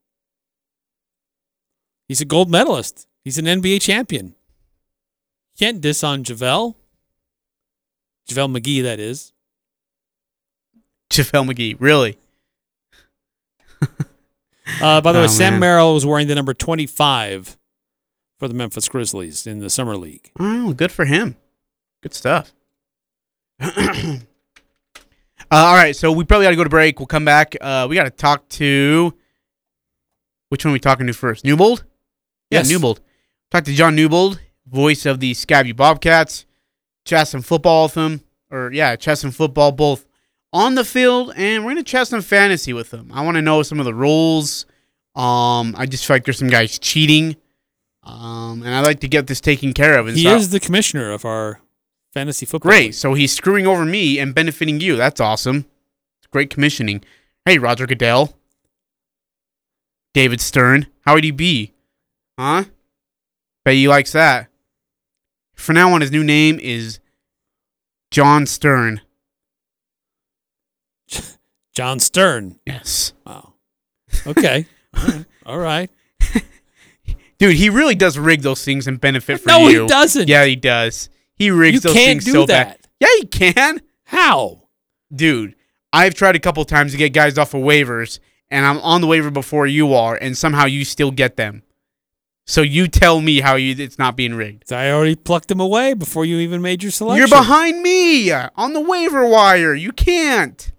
He's 2.07 2.22
a 2.22 2.26
gold 2.26 2.49
medalist. 2.49 3.07
He's 3.23 3.38
an 3.38 3.45
NBA 3.45 3.81
champion. 3.81 4.35
Can't 5.57 5.81
diss 5.81 6.03
on 6.03 6.23
JaVale. 6.23 6.76
JaVale 8.30 8.57
McGee, 8.60 8.84
that 8.84 8.99
is. 8.99 9.34
JaVale 11.11 11.52
McGee, 11.53 11.76
really? 11.80 12.18
Uh, 14.81 14.99
by 15.02 15.11
the 15.11 15.19
way, 15.19 15.26
Oh, 15.26 15.27
Sam 15.27 15.53
man. 15.53 15.60
Merrill 15.60 15.93
was 15.93 16.06
wearing 16.06 16.27
the 16.27 16.35
number 16.35 16.53
25 16.53 17.57
for 18.39 18.47
the 18.47 18.53
Memphis 18.53 18.89
Grizzlies 18.89 19.45
in 19.45 19.60
the 19.60 19.69
Summer 19.69 19.95
League. 19.95 20.31
Oh, 20.39 20.73
good 20.73 20.91
for 20.91 21.06
him. 21.06 21.35
Good 22.02 22.14
stuff. 22.14 22.53
uh, 23.60 24.18
all 25.52 25.76
right, 25.76 25.95
so 25.95 26.11
we 26.11 26.23
probably 26.23 26.45
got 26.45 26.49
to 26.52 26.56
go 26.56 26.64
to 26.64 26.69
break. 26.69 26.99
We'll 26.99 27.06
come 27.07 27.26
back. 27.26 27.56
Uh, 27.61 27.85
we 27.89 27.95
got 27.95 28.03
to 28.06 28.10
talk 28.10 28.49
to 28.49 29.14
which 30.49 30.65
one 30.65 30.72
are 30.72 30.73
we 30.73 30.80
talking 30.80 31.07
to 31.07 31.14
first? 31.14 31.45
Newbold? 31.45 31.84
Yeah, 32.49 32.60
Yes. 32.60 32.69
Newbold. 32.69 33.02
Talk 33.52 33.64
to 33.65 33.73
John 33.73 33.95
Newbold, 33.95 34.39
voice 34.68 35.06
of 35.06 35.19
the 35.19 35.34
Sky 35.34 35.64
View 35.64 35.73
Bobcats. 35.73 36.45
Chat 37.06 37.34
and 37.34 37.45
football 37.45 37.84
with 37.84 37.95
him, 37.95 38.22
or 38.52 38.72
yeah, 38.73 38.95
chess 38.95 39.23
and 39.23 39.34
football 39.36 39.72
both 39.72 40.06
on 40.52 40.76
the 40.76 40.84
field, 40.84 41.34
and 41.36 41.64
we're 41.64 41.72
gonna 41.72 41.84
chess 41.84 42.11
and 42.11 42.26
fantasy 42.26 42.73
with 42.73 42.91
him. 42.94 43.11
I 43.14 43.23
want 43.23 43.36
to 43.36 43.41
know 43.41 43.61
some 43.64 43.80
of 43.80 43.86
the 43.86 43.94
rules. 43.94 44.65
Um, 45.15 45.76
I 45.77 45.86
just 45.86 46.06
feel 46.06 46.15
like 46.15 46.26
there's 46.26 46.40
some 46.40 46.49
guys 46.49 46.77
cheating. 46.80 47.36
Um, 48.03 48.61
and 48.64 48.69
I'd 48.76 48.86
like 48.86 48.99
to 48.99 49.07
get 49.07 49.27
this 49.27 49.40
taken 49.41 49.73
care 49.73 49.98
of. 49.98 50.07
And 50.07 50.18
He 50.18 50.23
so- 50.23 50.36
is 50.36 50.49
the 50.49 50.60
commissioner 50.60 51.11
of 51.11 51.26
our 51.26 51.61
fantasy 52.14 52.45
football. 52.45 52.69
Great. 52.72 52.94
So 52.95 53.14
he's 53.14 53.34
screwing 53.34 53.65
over 53.65 53.84
me 53.86 54.19
and 54.19 54.34
benefiting 54.36 54.80
you. 54.80 54.95
That's 54.95 55.19
awesome. 55.22 55.65
It's 56.19 56.27
great 56.32 56.49
commissioning. 56.49 57.03
Hey, 57.45 57.57
Roger 57.57 57.88
Goodell. 57.88 58.38
David 60.14 60.40
Stern. 60.41 60.88
How 61.06 61.14
would 61.15 61.23
he 61.23 61.32
be? 61.32 61.73
Huh? 62.40 62.65
Bet 63.64 63.73
he 63.76 63.88
likes 63.88 64.11
that. 64.14 64.48
For 65.56 65.73
now 65.73 65.94
on, 65.94 66.02
his 66.02 66.11
new 66.11 66.23
name 66.23 66.60
is 66.60 66.99
John 68.11 68.45
Stern. 68.45 69.02
John 71.73 71.99
Stern. 71.99 72.60
Yes. 72.65 73.14
Wow. 73.26 73.53
Okay. 74.26 74.65
All 74.95 75.03
right. 75.07 75.26
All 75.45 75.60
right. 75.60 75.90
Dude, 77.38 77.56
he 77.57 77.69
really 77.69 77.95
does 77.95 78.18
rig 78.18 78.41
those 78.44 78.64
things 78.64 78.88
and 78.88 78.99
benefit 78.99 79.41
for 79.41 79.49
No, 79.49 79.68
he 79.68 79.86
doesn't. 79.88 80.30
Yeah, 80.30 80.45
he 80.45 80.56
does. 80.56 81.10
He 81.36 81.52
rigs 81.52 81.76
You 81.76 81.80
those 81.82 81.94
can't 81.94 82.07
things 82.11 82.26
do 82.26 82.32
so 82.32 82.45
that. 82.45 82.68
bad. 82.68 82.88
Yeah, 83.02 83.07
he 83.19 83.26
can. 83.26 83.82
How? 84.06 84.69
Dude, 85.14 85.56
I've 85.91 86.14
tried 86.14 86.38
a 86.38 86.40
couple 86.40 86.64
times 86.64 86.94
to 86.94 86.98
get 86.98 87.10
guys 87.10 87.38
off 87.38 87.53
of 87.53 87.61
waivers, 87.61 88.19
and 88.49 88.65
I'm 88.65 88.77
on 88.80 89.02
the 89.02 89.07
waiver 89.07 89.32
before 89.32 89.68
you 89.68 89.94
are, 89.94 90.15
and 90.15 90.38
somehow 90.38 90.64
you 90.65 90.86
still 90.86 91.11
get 91.11 91.36
them. 91.36 91.64
So 92.48 92.62
you 92.62 92.88
tell 92.88 93.22
me 93.22 93.42
how 93.42 93.56
you 93.56 93.76
it's 93.78 93.98
not 93.98 94.16
being 94.16 94.36
rigged. 94.36 94.72
I 94.72 94.92
already 94.92 95.16
plucked 95.16 95.50
him 95.50 95.60
away 95.60 95.94
before 95.94 96.26
you 96.26 96.38
even 96.38 96.62
made 96.62 96.84
your 96.84 96.92
selection. 96.92 97.18
You're 97.18 97.28
behind 97.28 97.82
me 97.82 98.32
on 98.32 98.74
the 98.74 98.82
waiver 98.82 99.26
wire. 99.28 99.74
You 99.74 99.92
can't. 99.92 100.72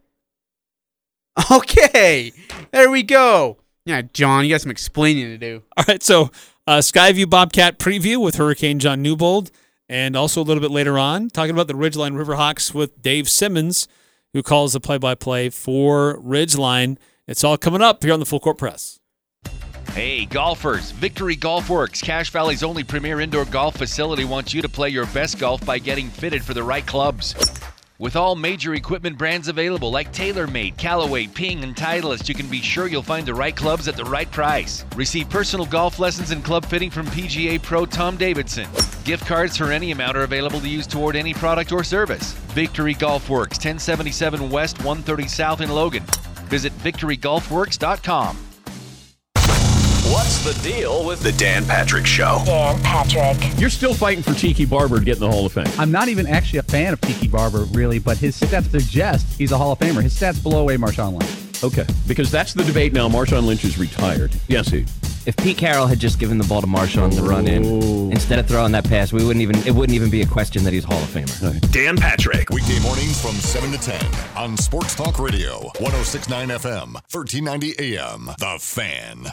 Okay, 1.51 2.33
there 2.73 2.91
we 2.91 3.03
go. 3.03 3.59
Yeah, 3.85 4.01
John, 4.15 4.45
you 4.45 4.51
got 4.51 4.63
some 4.63 4.71
explaining 4.71 5.27
to 5.27 5.37
do. 5.37 5.63
All 5.77 5.85
right, 5.87 6.03
so 6.03 6.31
uh, 6.67 6.81
Sky 6.81 7.13
View 7.13 7.27
Bobcat 7.27 7.79
preview 7.79 8.23
with 8.23 8.37
Hurricane 8.37 8.79
John 8.79 9.03
Newbold, 9.03 9.51
and 9.87 10.17
also 10.17 10.41
a 10.41 10.45
little 10.45 10.63
bit 10.63 10.71
later 10.71 10.99
on 10.99 11.29
talking 11.29 11.51
about 11.51 11.69
the 11.69 11.75
Ridgeline 11.75 12.13
Riverhawks 12.15 12.73
with 12.73 13.03
Dave 13.03 13.29
Simmons, 13.29 13.87
who 14.33 14.43
calls 14.43 14.73
the 14.73 14.81
play-by-play 14.81 15.51
for 15.51 16.19
Ridgeline. 16.21 16.97
It's 17.29 17.45
all 17.45 17.59
coming 17.59 17.83
up 17.83 18.03
here 18.03 18.15
on 18.15 18.21
the 18.21 18.27
Full 18.27 18.41
Court 18.41 18.57
Press. 18.57 18.99
Hey, 19.97 20.27
golfers! 20.27 20.91
Victory 20.91 21.37
Golf 21.37 21.71
Works, 21.71 22.03
Cache 22.03 22.29
Valley's 22.29 22.63
only 22.63 22.85
premier 22.85 23.19
indoor 23.19 23.47
golf 23.47 23.79
facility, 23.79 24.27
wants 24.27 24.53
you 24.53 24.61
to 24.61 24.69
play 24.69 24.91
your 24.91 25.07
best 25.07 25.39
golf 25.39 25.65
by 25.65 25.79
getting 25.79 26.11
fitted 26.11 26.45
for 26.45 26.53
the 26.53 26.63
right 26.63 26.87
clubs. 26.87 27.35
With 27.99 28.15
all 28.15 28.37
major 28.37 28.75
equipment 28.75 29.17
brands 29.17 29.49
available 29.49 29.91
like 29.91 30.13
TaylorMade, 30.13 30.77
Callaway, 30.77 31.29
Ping, 31.29 31.65
and 31.65 31.75
Titleist, 31.75 32.29
you 32.29 32.35
can 32.35 32.47
be 32.49 32.61
sure 32.61 32.89
you'll 32.89 33.01
find 33.01 33.25
the 33.25 33.33
right 33.33 33.57
clubs 33.57 33.89
at 33.89 33.97
the 33.97 34.05
right 34.05 34.31
price. 34.31 34.85
Receive 34.97 35.31
personal 35.31 35.65
golf 35.65 35.99
lessons 35.99 36.31
and 36.31 36.45
club 36.45 36.67
fitting 36.67 36.91
from 36.91 37.07
PGA 37.07 37.63
Pro 37.63 37.87
Tom 37.87 38.19
Davidson. 38.19 38.69
Gift 39.05 39.25
cards 39.25 39.57
for 39.57 39.73
any 39.73 39.93
amount 39.93 40.19
are 40.19 40.25
available 40.25 40.61
to 40.61 40.69
use 40.69 40.87
toward 40.87 41.17
any 41.17 41.33
product 41.33 41.73
or 41.73 41.83
service. 41.83 42.33
Victory 42.53 42.93
Golf 42.93 43.31
Works, 43.31 43.57
1077 43.57 44.51
West, 44.51 44.77
130 44.81 45.27
South 45.27 45.63
in 45.63 45.71
Logan. 45.71 46.03
Visit 46.51 46.77
victorygolfworks.com. 46.81 48.46
What's 50.13 50.45
the 50.45 50.63
deal 50.63 51.05
with 51.05 51.21
the 51.21 51.33
Dan 51.33 51.65
Patrick 51.65 52.07
Show? 52.07 52.43
Dan 52.47 52.81
Patrick. 52.83 53.59
You're 53.59 53.71
still 53.71 53.93
fighting 53.93 54.23
for 54.23 54.35
Tiki 54.35 54.65
Barber 54.65 55.01
to 55.01 55.05
get 55.05 55.15
in 55.15 55.21
the 55.21 55.31
Hall 55.31 55.47
of 55.47 55.53
Fame. 55.53 55.67
I'm 55.79 55.91
not 55.91 56.09
even 56.09 56.27
actually 56.27 56.61
a 56.61 56.63
fan 56.63 56.93
of 56.93 57.01
Tiki 57.01 57.27
Barber, 57.27 57.65
really, 57.73 57.99
but 57.99 58.17
his 58.17 58.39
stats 58.39 58.71
suggest 58.71 59.27
he's 59.37 59.51
a 59.53 59.59
Hall 59.59 59.73
of 59.73 59.79
Famer. 59.81 60.03
His 60.03 60.15
stats 60.15 60.41
blow 60.41 60.61
away 60.61 60.77
Marshawn 60.77 61.19
Lynch. 61.19 61.65
Okay, 61.65 61.87
because 62.07 62.31
that's 62.31 62.55
the 62.55 62.63
debate 62.63 62.93
now. 62.93 63.09
Marshawn 63.09 63.45
Lynch 63.47 63.65
is 63.65 63.79
retired. 63.79 64.33
Yes, 64.47 64.69
he. 64.69 64.85
If 65.27 65.37
Pete 65.39 65.59
Carroll 65.59 65.89
had 65.89 65.99
just 65.99 66.21
given 66.21 66.39
the 66.39 66.45
ball 66.45 66.61
to 66.61 66.69
Marshall 66.69 67.03
on 67.03 67.11
the 67.11 67.23
run 67.23 67.49
in 67.49 67.65
oh. 67.67 68.11
instead 68.11 68.39
of 68.39 68.47
throwing 68.47 68.71
that 68.73 68.85
pass, 68.85 69.13
we 69.13 69.25
wouldn't 69.25 69.43
even 69.43 69.57
it 69.67 69.75
wouldn't 69.75 69.97
even 69.97 70.09
be 70.09 70.23
a 70.23 70.27
question 70.27 70.63
that 70.63 70.73
he's 70.73 70.85
Hall 70.85 71.03
of 71.03 71.09
Famer. 71.09 71.73
Dan 71.73 71.97
Patrick. 71.97 72.51
Weekday 72.51 72.79
mornings 72.81 73.21
from 73.21 73.33
7 73.33 73.73
to 73.73 73.79
10 73.79 74.01
on 74.37 74.57
Sports 74.57 74.95
Talk 74.95 75.19
Radio, 75.19 75.63
1069 75.81 76.49
FM, 76.51 76.93
1390 77.11 77.97
AM. 77.97 78.27
The 78.39 78.59
Fan. 78.61 79.33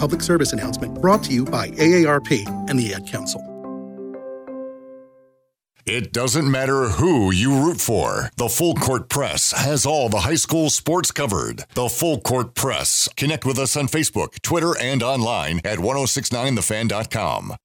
public 0.00 0.22
service 0.22 0.54
announcement 0.54 1.00
brought 1.00 1.22
to 1.24 1.32
you 1.32 1.44
by 1.44 1.68
AARP 1.68 2.48
and 2.70 2.78
the 2.78 2.94
Ad 2.94 3.06
Council. 3.06 3.46
It 5.86 6.12
doesn't 6.12 6.50
matter 6.50 6.88
who 6.88 7.32
you 7.32 7.66
root 7.66 7.80
for. 7.80 8.30
The 8.36 8.48
Full 8.48 8.74
Court 8.76 9.08
Press 9.08 9.52
has 9.52 9.84
all 9.84 10.08
the 10.08 10.20
high 10.20 10.36
school 10.36 10.70
sports 10.70 11.10
covered. 11.10 11.64
The 11.74 11.88
Full 11.88 12.20
Court 12.20 12.54
Press. 12.54 13.08
Connect 13.16 13.44
with 13.44 13.58
us 13.58 13.76
on 13.76 13.88
Facebook, 13.88 14.40
Twitter, 14.40 14.76
and 14.78 15.02
online 15.02 15.60
at 15.64 15.78
1069thefan.com. 15.78 17.56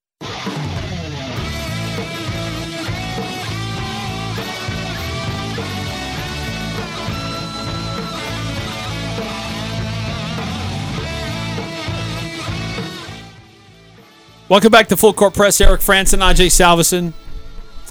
Welcome 14.48 14.72
back 14.72 14.88
to 14.90 14.98
Full 14.98 15.14
Court 15.14 15.34
Press. 15.34 15.60
Eric 15.60 15.82
Frandsen, 15.82 16.20
Ajay 16.20 16.48
Salvesen. 16.52 17.14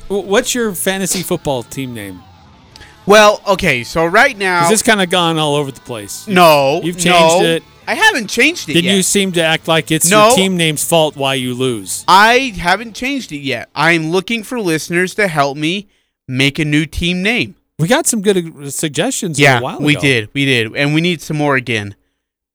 W- 0.08 0.28
What's 0.28 0.54
your 0.54 0.72
fantasy 0.72 1.22
football 1.22 1.62
team 1.64 1.94
name? 1.94 2.20
Well, 3.06 3.42
okay, 3.46 3.82
so 3.84 4.06
right 4.06 4.36
now, 4.36 4.70
it's 4.70 4.82
kind 4.82 5.02
of 5.02 5.10
gone 5.10 5.36
all 5.36 5.56
over 5.56 5.70
the 5.72 5.80
place. 5.80 6.26
no, 6.28 6.80
You've 6.82 6.96
changed 6.96 7.08
no, 7.08 7.42
it. 7.42 7.62
I 7.86 7.94
haven't 7.94 8.30
changed 8.30 8.70
it 8.70 8.74
Then 8.74 8.84
yet. 8.84 8.94
you 8.96 9.02
seem 9.02 9.32
to 9.32 9.42
act 9.42 9.68
like 9.68 9.90
it's 9.90 10.08
No. 10.10 10.28
your 10.28 10.36
team 10.36 10.56
name's 10.56 10.82
fault 10.88 11.16
why 11.16 11.34
you 11.34 11.52
lose. 11.54 12.02
I 12.08 12.54
haven't 12.56 12.94
changed 12.94 13.30
it 13.32 13.38
yet. 13.40 13.68
I'm 13.74 14.10
looking 14.10 14.42
for 14.42 14.58
listeners 14.58 15.14
to 15.16 15.28
help 15.28 15.58
me 15.58 15.88
make 16.26 16.58
a 16.58 16.64
new 16.64 16.86
team 16.86 17.22
name. 17.22 17.56
We 17.78 17.88
got 17.88 18.06
some 18.06 18.22
good 18.22 18.56
uh, 18.56 18.70
suggestions 18.70 19.38
yeah, 19.38 19.58
a 19.58 19.62
while 19.62 19.80
we 19.80 19.96
did, 19.96 20.30
we 20.32 20.46
did, 20.46 20.74
and 20.76 20.94
we 20.94 21.00
need 21.02 21.20
some 21.20 21.36
more 21.36 21.56
again. 21.56 21.94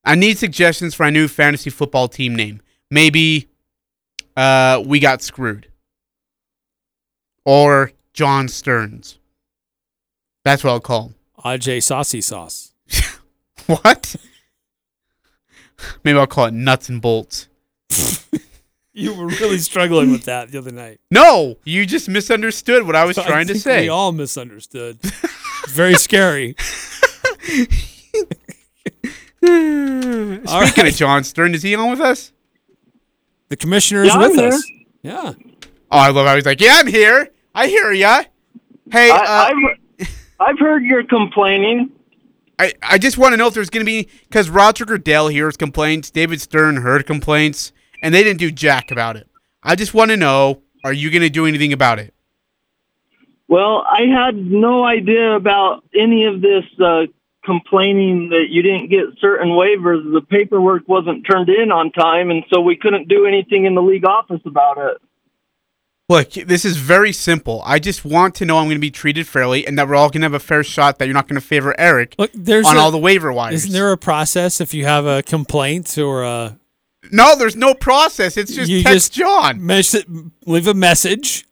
I 0.03 0.15
need 0.15 0.39
suggestions 0.39 0.95
for 0.95 1.05
a 1.05 1.11
new 1.11 1.27
fantasy 1.27 1.69
football 1.69 2.07
team 2.07 2.33
name. 2.33 2.61
Maybe, 2.89 3.49
uh, 4.39 4.81
we 4.85 4.99
got 4.99 5.21
screwed, 5.21 5.67
or 7.45 7.91
John 8.13 8.47
Stearns. 8.47 9.19
That's 10.45 10.63
what 10.63 10.71
I'll 10.71 10.79
call 10.79 11.07
him. 11.07 11.15
Ajay 11.43 11.83
Saucy 11.83 12.21
Sauce. 12.21 12.73
What? 13.65 14.15
Maybe 16.03 16.17
I'll 16.17 16.25
call 16.25 16.47
it 16.47 16.55
Nuts 16.55 16.89
and 16.89 16.99
Bolts. 17.01 17.47
You 18.91 19.13
were 19.13 19.27
really 19.27 19.59
struggling 19.59 20.11
with 20.11 20.25
that 20.25 20.51
the 20.51 20.57
other 20.57 20.71
night. 20.71 20.99
No, 21.09 21.57
you 21.63 21.85
just 21.85 22.09
misunderstood 22.09 22.85
what 22.85 22.97
I 22.97 23.05
was 23.05 23.17
I 23.17 23.25
trying 23.25 23.47
to 23.47 23.53
think 23.53 23.63
say. 23.63 23.81
We 23.83 23.89
all 23.89 24.11
misunderstood. 24.11 24.99
Very 25.69 25.93
scary. 25.93 26.55
Speaking 29.37 30.41
right. 30.45 30.77
of 30.77 30.95
John 30.95 31.23
Stern, 31.23 31.53
is 31.53 31.63
he 31.63 31.75
on 31.75 31.91
with 31.91 32.01
us? 32.01 32.33
The 33.49 33.57
commissioner 33.57 34.03
is 34.03 34.09
Yeah, 34.13 34.17
with 34.19 34.35
here. 34.35 34.47
us. 34.49 34.71
Yeah. 35.01 35.33
Oh, 35.91 35.97
I 35.97 36.09
love 36.11 36.27
how 36.27 36.35
he's 36.35 36.45
like, 36.45 36.61
"Yeah, 36.61 36.75
I'm 36.75 36.87
here. 36.87 37.29
I 37.55 37.67
hear 37.67 37.91
ya." 37.91 38.23
Hey, 38.91 39.09
uh, 39.09 39.15
I, 39.17 39.51
I've, 39.99 40.07
I've 40.39 40.59
heard 40.59 40.83
you're 40.83 41.03
complaining. 41.03 41.91
I, 42.59 42.73
I 42.83 42.97
just 42.97 43.17
want 43.17 43.33
to 43.33 43.37
know 43.37 43.47
if 43.47 43.53
there's 43.53 43.69
going 43.69 43.85
to 43.85 43.89
be 43.89 44.07
because 44.27 44.49
Roger 44.49 44.85
Goodell 44.85 45.29
hears 45.29 45.57
complaints, 45.57 46.11
David 46.11 46.41
Stern 46.41 46.77
heard 46.77 47.05
complaints, 47.07 47.71
and 48.03 48.13
they 48.13 48.23
didn't 48.23 48.39
do 48.39 48.51
jack 48.51 48.91
about 48.91 49.15
it. 49.15 49.27
I 49.63 49.75
just 49.75 49.93
want 49.93 50.11
to 50.11 50.17
know: 50.17 50.61
Are 50.83 50.93
you 50.93 51.09
going 51.09 51.21
to 51.23 51.29
do 51.29 51.45
anything 51.47 51.73
about 51.73 51.97
it? 51.99 52.13
Well, 53.47 53.83
I 53.89 54.01
had 54.03 54.35
no 54.35 54.83
idea 54.85 55.35
about 55.35 55.83
any 55.99 56.25
of 56.25 56.41
this 56.41 56.65
uh, 56.79 57.03
complaining 57.53 58.29
that 58.29 58.45
you 58.49 58.61
didn't 58.61 58.89
get 58.89 59.05
certain 59.19 59.49
waivers. 59.49 60.03
The 60.13 60.21
paperwork 60.21 60.87
wasn't 60.87 61.25
turned 61.25 61.49
in 61.49 61.71
on 61.71 61.91
time, 61.91 62.29
and 62.29 62.43
so 62.53 62.61
we 62.61 62.75
couldn't 62.75 63.07
do 63.07 63.25
anything 63.25 63.65
in 63.65 63.73
the 63.73 63.81
league 63.81 64.05
office 64.05 64.41
about 64.45 64.77
it. 64.77 64.97
Look, 66.07 66.31
this 66.31 66.65
is 66.65 66.77
very 66.77 67.11
simple. 67.13 67.61
I 67.65 67.77
just 67.79 68.03
want 68.05 68.33
to 68.35 68.45
know 68.45 68.57
I'm 68.57 68.65
going 68.65 68.77
to 68.77 68.81
be 68.81 68.91
treated 68.91 69.27
fairly, 69.27 69.65
and 69.67 69.77
that 69.77 69.87
we're 69.87 69.95
all 69.95 70.09
going 70.09 70.21
to 70.21 70.25
have 70.25 70.33
a 70.33 70.39
fair 70.39 70.63
shot. 70.63 70.97
That 70.99 71.05
you're 71.05 71.13
not 71.13 71.27
going 71.27 71.39
to 71.41 71.45
favor 71.45 71.73
Eric 71.79 72.15
There's 72.33 72.65
on 72.67 72.77
a- 72.77 72.79
all 72.79 72.91
the 72.91 72.97
waiver 72.97 73.31
wires. 73.33 73.55
Isn't 73.55 73.73
there 73.73 73.91
a 73.91 73.97
process 73.97 74.61
if 74.61 74.73
you 74.73 74.85
have 74.85 75.05
a 75.07 75.21
complaint 75.23 75.97
or 75.97 76.23
a 76.23 76.57
No, 77.11 77.35
there's 77.35 77.55
no 77.55 77.73
process. 77.73 78.37
It's 78.37 78.53
just 78.53 78.69
you 78.71 78.83
text 78.83 78.95
just 79.11 79.13
John. 79.13 79.65
mes- 79.65 80.03
leave 80.45 80.67
a 80.67 80.73
message 80.73 81.45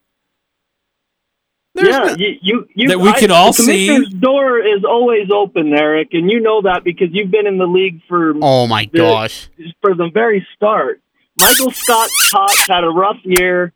yeah, 1.86 2.16
you, 2.18 2.38
you, 2.42 2.68
you 2.76 2.88
that 2.90 3.00
we 3.00 3.10
I- 3.10 3.20
can 3.20 3.32
all 3.32 3.48
the 3.48 3.64
see. 3.64 3.88
commissioner's 3.88 4.14
door 4.22 4.60
is 4.60 4.84
always 4.84 5.30
open, 5.32 5.74
Eric, 5.74 6.10
and 6.14 6.30
you 6.30 6.40
know 6.40 6.62
that 6.64 6.84
because 6.84 7.08
you've 7.12 7.32
been 7.32 7.48
in 7.48 7.58
the 7.58 7.66
league 7.68 8.02
for 8.08 8.34
Oh 8.42 8.68
my 8.68 8.90
the- 8.92 9.00
gosh. 9.00 9.50
for 9.82 9.94
the 9.96 10.10
very 10.14 10.46
start. 10.56 11.02
Michael 11.40 11.72
Scott 11.72 12.10
Potts 12.32 12.68
had 12.68 12.84
a 12.84 12.90
rough 12.90 13.20
year, 13.24 13.72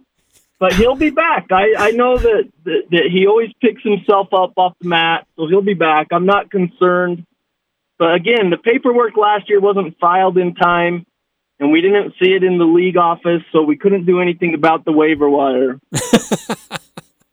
but 0.60 0.74
he'll 0.74 0.96
be 0.96 1.12
back. 1.12 1.48
I, 1.52 1.74
I 1.78 1.92
know 1.92 2.18
that, 2.18 2.50
that 2.66 2.82
that 2.90 3.04
he 3.12 3.28
always 3.28 3.52
picks 3.62 3.84
himself 3.84 4.34
up 4.34 4.54
off 4.58 4.74
the 4.82 4.88
mat, 4.88 5.28
so 5.36 5.48
he'll 5.48 5.62
be 5.62 5.76
back. 5.76 6.08
I'm 6.12 6.26
not 6.26 6.50
concerned. 6.50 7.26
But 8.00 8.16
again, 8.16 8.50
the 8.50 8.58
paperwork 8.58 9.16
last 9.16 9.48
year 9.48 9.60
wasn't 9.60 9.96
filed 10.00 10.40
in 10.40 10.56
time, 10.56 11.06
and 11.60 11.72
we 11.72 11.82
didn't 11.82 12.14
see 12.20 12.32
it 12.34 12.44
in 12.44 12.58
the 12.58 12.66
league 12.66 12.98
office, 12.98 13.44
so 13.52 13.62
we 13.62 13.78
couldn't 13.78 14.06
do 14.08 14.20
anything 14.22 14.56
about 14.56 14.84
the 14.86 14.92
waiver 14.92 15.30
wire. 15.30 15.80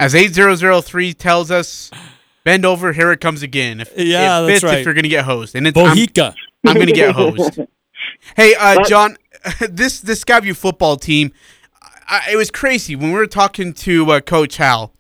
As 0.01 0.15
8003 0.15 1.13
tells 1.15 1.51
us, 1.51 1.91
bend 2.45 2.65
over, 2.65 2.93
here 2.93 3.11
it 3.11 3.21
comes 3.21 3.43
again. 3.43 3.81
If, 3.81 3.93
Yeah, 3.97 4.41
it 4.41 4.47
that's 4.47 4.61
fits 4.61 4.65
right. 4.65 4.79
if 4.79 4.85
you're 4.85 4.95
going 4.95 5.03
to 5.03 5.09
get 5.09 5.25
hosed. 5.25 5.57
And 5.57 5.67
it's, 5.67 5.77
Bohica. 5.77 6.35
I'm, 6.65 6.71
I'm 6.71 6.75
going 6.75 6.87
to 6.87 6.93
get 6.93 7.15
hosed. 7.15 7.61
Hey, 8.37 8.55
uh, 8.59 8.85
John, 8.85 9.17
this 9.71 10.01
this 10.01 10.23
Sky 10.23 10.41
View 10.41 10.55
football 10.55 10.97
team, 10.97 11.31
I, 12.09 12.31
it 12.33 12.37
was 12.37 12.51
crazy 12.51 12.97
when 12.97 13.13
we 13.13 13.17
were 13.19 13.29
talking 13.29 13.73
to 13.75 14.11
uh, 14.11 14.21
Coach 14.21 14.57
Hal. 14.57 14.93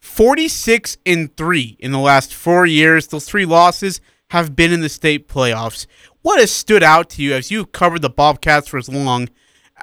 Forty-six 0.00 0.98
and 1.06 1.34
three 1.36 1.76
in 1.78 1.92
the 1.92 1.98
last 1.98 2.34
four 2.34 2.66
years. 2.66 3.06
Those 3.06 3.26
three 3.26 3.46
losses 3.46 4.00
have 4.30 4.56
been 4.56 4.72
in 4.72 4.80
the 4.80 4.88
state 4.88 5.28
playoffs. 5.28 5.86
What 6.22 6.40
has 6.40 6.50
stood 6.50 6.82
out 6.82 7.10
to 7.10 7.22
you 7.22 7.34
as 7.34 7.50
you've 7.50 7.72
covered 7.72 8.02
the 8.02 8.10
Bobcats 8.10 8.68
for 8.68 8.78
as 8.78 8.88
long? 8.88 9.28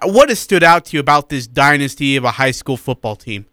What 0.03 0.30
has 0.30 0.39
stood 0.39 0.64
out 0.64 0.85
to 0.85 0.98
you 0.98 0.99
about 0.99 1.30
this 1.30 1.48
dynasty 1.48 2.15
of 2.18 2.23
a 2.26 2.31
high 2.31 2.52
school 2.52 2.77
football 2.77 3.15
team? 3.15 3.45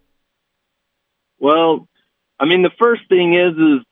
Well, 1.39 1.87
I 2.39 2.45
mean, 2.45 2.61
the 2.61 2.71
first 2.79 3.01
thing 3.09 3.33
is 3.33 3.53
is 3.53 3.85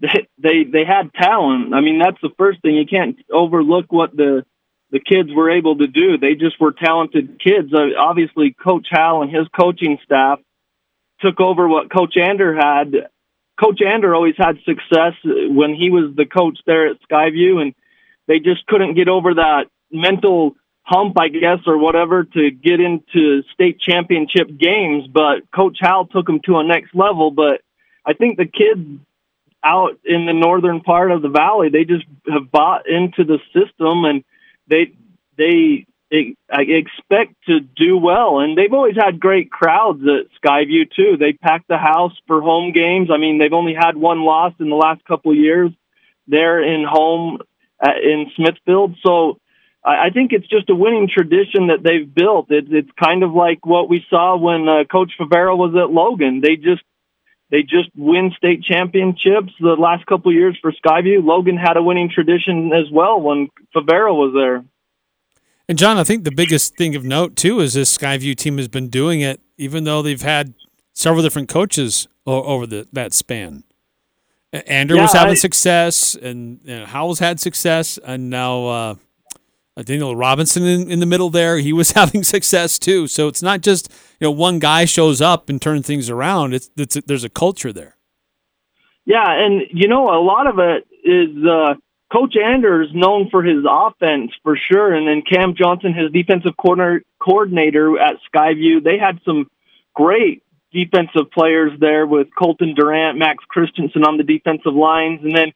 they 0.00 0.26
they, 0.38 0.64
they 0.64 0.84
had 0.84 1.12
talent. 1.14 1.74
I 1.74 1.80
mean, 1.80 1.98
that's 1.98 2.20
the 2.22 2.30
first 2.38 2.62
thing. 2.62 2.74
You 2.74 2.86
can't 2.86 3.16
overlook 3.32 3.86
what 3.90 4.16
the 4.16 4.44
the 4.90 5.00
kids 5.00 5.30
were 5.32 5.50
able 5.50 5.78
to 5.78 5.86
do. 5.86 6.18
They 6.18 6.34
just 6.34 6.60
were 6.60 6.72
talented 6.72 7.40
kids. 7.40 7.72
Uh, 7.72 7.98
obviously, 7.98 8.52
Coach 8.52 8.88
Hal 8.90 9.22
and 9.22 9.30
his 9.30 9.46
coaching 9.58 9.98
staff 10.04 10.40
took 11.20 11.40
over 11.40 11.68
what 11.68 11.92
Coach 11.92 12.16
Ander 12.16 12.54
had. 12.54 12.92
Coach 13.62 13.80
Ander 13.86 14.14
always 14.14 14.34
had 14.38 14.56
success 14.64 15.14
when 15.24 15.74
he 15.74 15.90
was 15.90 16.14
the 16.16 16.24
coach 16.24 16.58
there 16.66 16.88
at 16.88 17.00
Sky 17.02 17.30
View, 17.30 17.58
and 17.58 17.74
they 18.26 18.38
just 18.38 18.66
couldn't 18.66 18.94
get 18.94 19.08
over 19.08 19.34
that 19.34 19.66
mental 19.92 20.56
hump, 20.90 21.16
I 21.18 21.28
guess, 21.28 21.60
or 21.66 21.78
whatever 21.78 22.24
to 22.24 22.50
get 22.50 22.80
into 22.80 23.42
state 23.54 23.80
championship 23.80 24.48
games. 24.58 25.06
But 25.06 25.50
Coach 25.54 25.78
Hal 25.80 26.06
took 26.06 26.26
them 26.26 26.40
to 26.46 26.58
a 26.58 26.64
next 26.64 26.94
level. 26.94 27.30
But 27.30 27.62
I 28.04 28.12
think 28.12 28.36
the 28.36 28.46
kids 28.46 29.00
out 29.62 29.98
in 30.04 30.26
the 30.26 30.32
northern 30.32 30.80
part 30.80 31.12
of 31.12 31.22
the 31.22 31.28
valley, 31.28 31.68
they 31.70 31.84
just 31.84 32.04
have 32.28 32.50
bought 32.50 32.88
into 32.88 33.24
the 33.24 33.38
system 33.54 34.04
and 34.04 34.24
they 34.68 34.92
they 35.36 35.86
I 36.12 36.62
expect 36.62 37.34
to 37.46 37.60
do 37.60 37.96
well. 37.96 38.40
And 38.40 38.58
they've 38.58 38.72
always 38.72 38.96
had 38.96 39.20
great 39.20 39.50
crowds 39.50 40.02
at 40.02 40.26
Sky 40.36 40.64
View 40.64 40.84
too. 40.84 41.16
They 41.16 41.34
pack 41.34 41.66
the 41.68 41.78
house 41.78 42.12
for 42.26 42.40
home 42.40 42.72
games. 42.72 43.10
I 43.12 43.16
mean, 43.16 43.38
they've 43.38 43.52
only 43.52 43.74
had 43.74 43.96
one 43.96 44.22
loss 44.22 44.52
in 44.58 44.70
the 44.70 44.76
last 44.76 45.04
couple 45.04 45.30
of 45.30 45.38
years. 45.38 45.70
They're 46.26 46.62
in 46.62 46.84
home 46.84 47.38
at, 47.80 47.98
in 47.98 48.26
Smithfield, 48.34 48.96
so 49.04 49.38
I, 49.84 50.06
I 50.06 50.10
think 50.10 50.32
it's 50.32 50.46
just 50.46 50.70
a 50.70 50.74
winning 50.74 51.08
tradition 51.08 51.68
that 51.68 51.82
they've 51.82 52.12
built. 52.12 52.50
It, 52.50 52.66
it's 52.70 52.90
kind 53.02 53.22
of 53.22 53.32
like 53.32 53.64
what 53.64 53.88
we 53.88 54.04
saw 54.10 54.36
when 54.36 54.68
uh, 54.68 54.84
Coach 54.84 55.12
Favero 55.18 55.56
was 55.56 55.74
at 55.76 55.90
Logan. 55.90 56.40
They 56.40 56.56
just 56.56 56.82
they 57.50 57.62
just 57.62 57.90
win 57.96 58.32
state 58.36 58.62
championships 58.62 59.52
the 59.58 59.74
last 59.74 60.06
couple 60.06 60.30
of 60.30 60.36
years 60.36 60.56
for 60.60 60.70
Sky 60.72 61.02
View. 61.02 61.20
Logan 61.20 61.56
had 61.56 61.76
a 61.76 61.82
winning 61.82 62.08
tradition 62.08 62.72
as 62.72 62.90
well 62.92 63.20
when 63.20 63.48
Favero 63.74 64.14
was 64.14 64.32
there. 64.34 64.64
And 65.68 65.78
John, 65.78 65.98
I 65.98 66.04
think 66.04 66.24
the 66.24 66.32
biggest 66.32 66.76
thing 66.76 66.94
of 66.96 67.04
note 67.04 67.36
too 67.36 67.60
is 67.60 67.74
this 67.74 67.90
Sky 67.90 68.16
View 68.18 68.34
team 68.34 68.58
has 68.58 68.68
been 68.68 68.88
doing 68.88 69.20
it, 69.20 69.40
even 69.56 69.84
though 69.84 70.02
they've 70.02 70.20
had 70.22 70.54
several 70.94 71.22
different 71.22 71.48
coaches 71.48 72.08
o- 72.26 72.42
over 72.42 72.66
the 72.66 72.88
that 72.92 73.12
span. 73.12 73.64
Andrew 74.52 75.00
was 75.00 75.12
having 75.12 75.32
I- 75.32 75.34
success, 75.34 76.16
and 76.16 76.60
you 76.64 76.78
know, 76.80 76.86
Howell's 76.86 77.20
had 77.20 77.38
success, 77.38 77.98
and 78.04 78.30
now 78.30 78.66
uh, 78.66 78.94
Daniel 79.84 80.16
Robinson 80.16 80.64
in, 80.64 80.90
in 80.90 81.00
the 81.00 81.06
middle 81.06 81.30
there, 81.30 81.58
he 81.58 81.72
was 81.72 81.90
having 81.92 82.22
success 82.22 82.78
too. 82.78 83.06
So 83.06 83.28
it's 83.28 83.42
not 83.42 83.60
just 83.60 83.90
you 84.20 84.26
know 84.26 84.30
one 84.30 84.58
guy 84.58 84.84
shows 84.84 85.20
up 85.20 85.48
and 85.48 85.60
turns 85.60 85.86
things 85.86 86.10
around. 86.10 86.54
It's, 86.54 86.70
it's 86.76 87.00
there's 87.06 87.24
a 87.24 87.30
culture 87.30 87.72
there. 87.72 87.96
Yeah, 89.04 89.26
and 89.26 89.62
you 89.72 89.88
know 89.88 90.08
a 90.08 90.22
lot 90.22 90.46
of 90.46 90.58
it 90.58 90.86
is 91.04 91.44
uh, 91.44 91.74
Coach 92.12 92.34
Anders 92.36 92.88
known 92.92 93.30
for 93.30 93.42
his 93.42 93.64
offense 93.68 94.32
for 94.42 94.58
sure, 94.70 94.94
and 94.94 95.06
then 95.06 95.22
Cam 95.22 95.54
Johnson, 95.56 95.94
his 95.94 96.12
defensive 96.12 96.56
corner 96.56 97.02
coordinator 97.18 97.98
at 97.98 98.16
Sky 98.26 98.54
View, 98.54 98.80
they 98.80 98.98
had 98.98 99.20
some 99.24 99.50
great 99.94 100.42
defensive 100.72 101.30
players 101.32 101.72
there 101.80 102.06
with 102.06 102.28
Colton 102.38 102.74
Durant, 102.74 103.18
Max 103.18 103.42
Christensen 103.48 104.04
on 104.04 104.16
the 104.16 104.22
defensive 104.22 104.74
lines, 104.74 105.20
and 105.22 105.36
then 105.36 105.52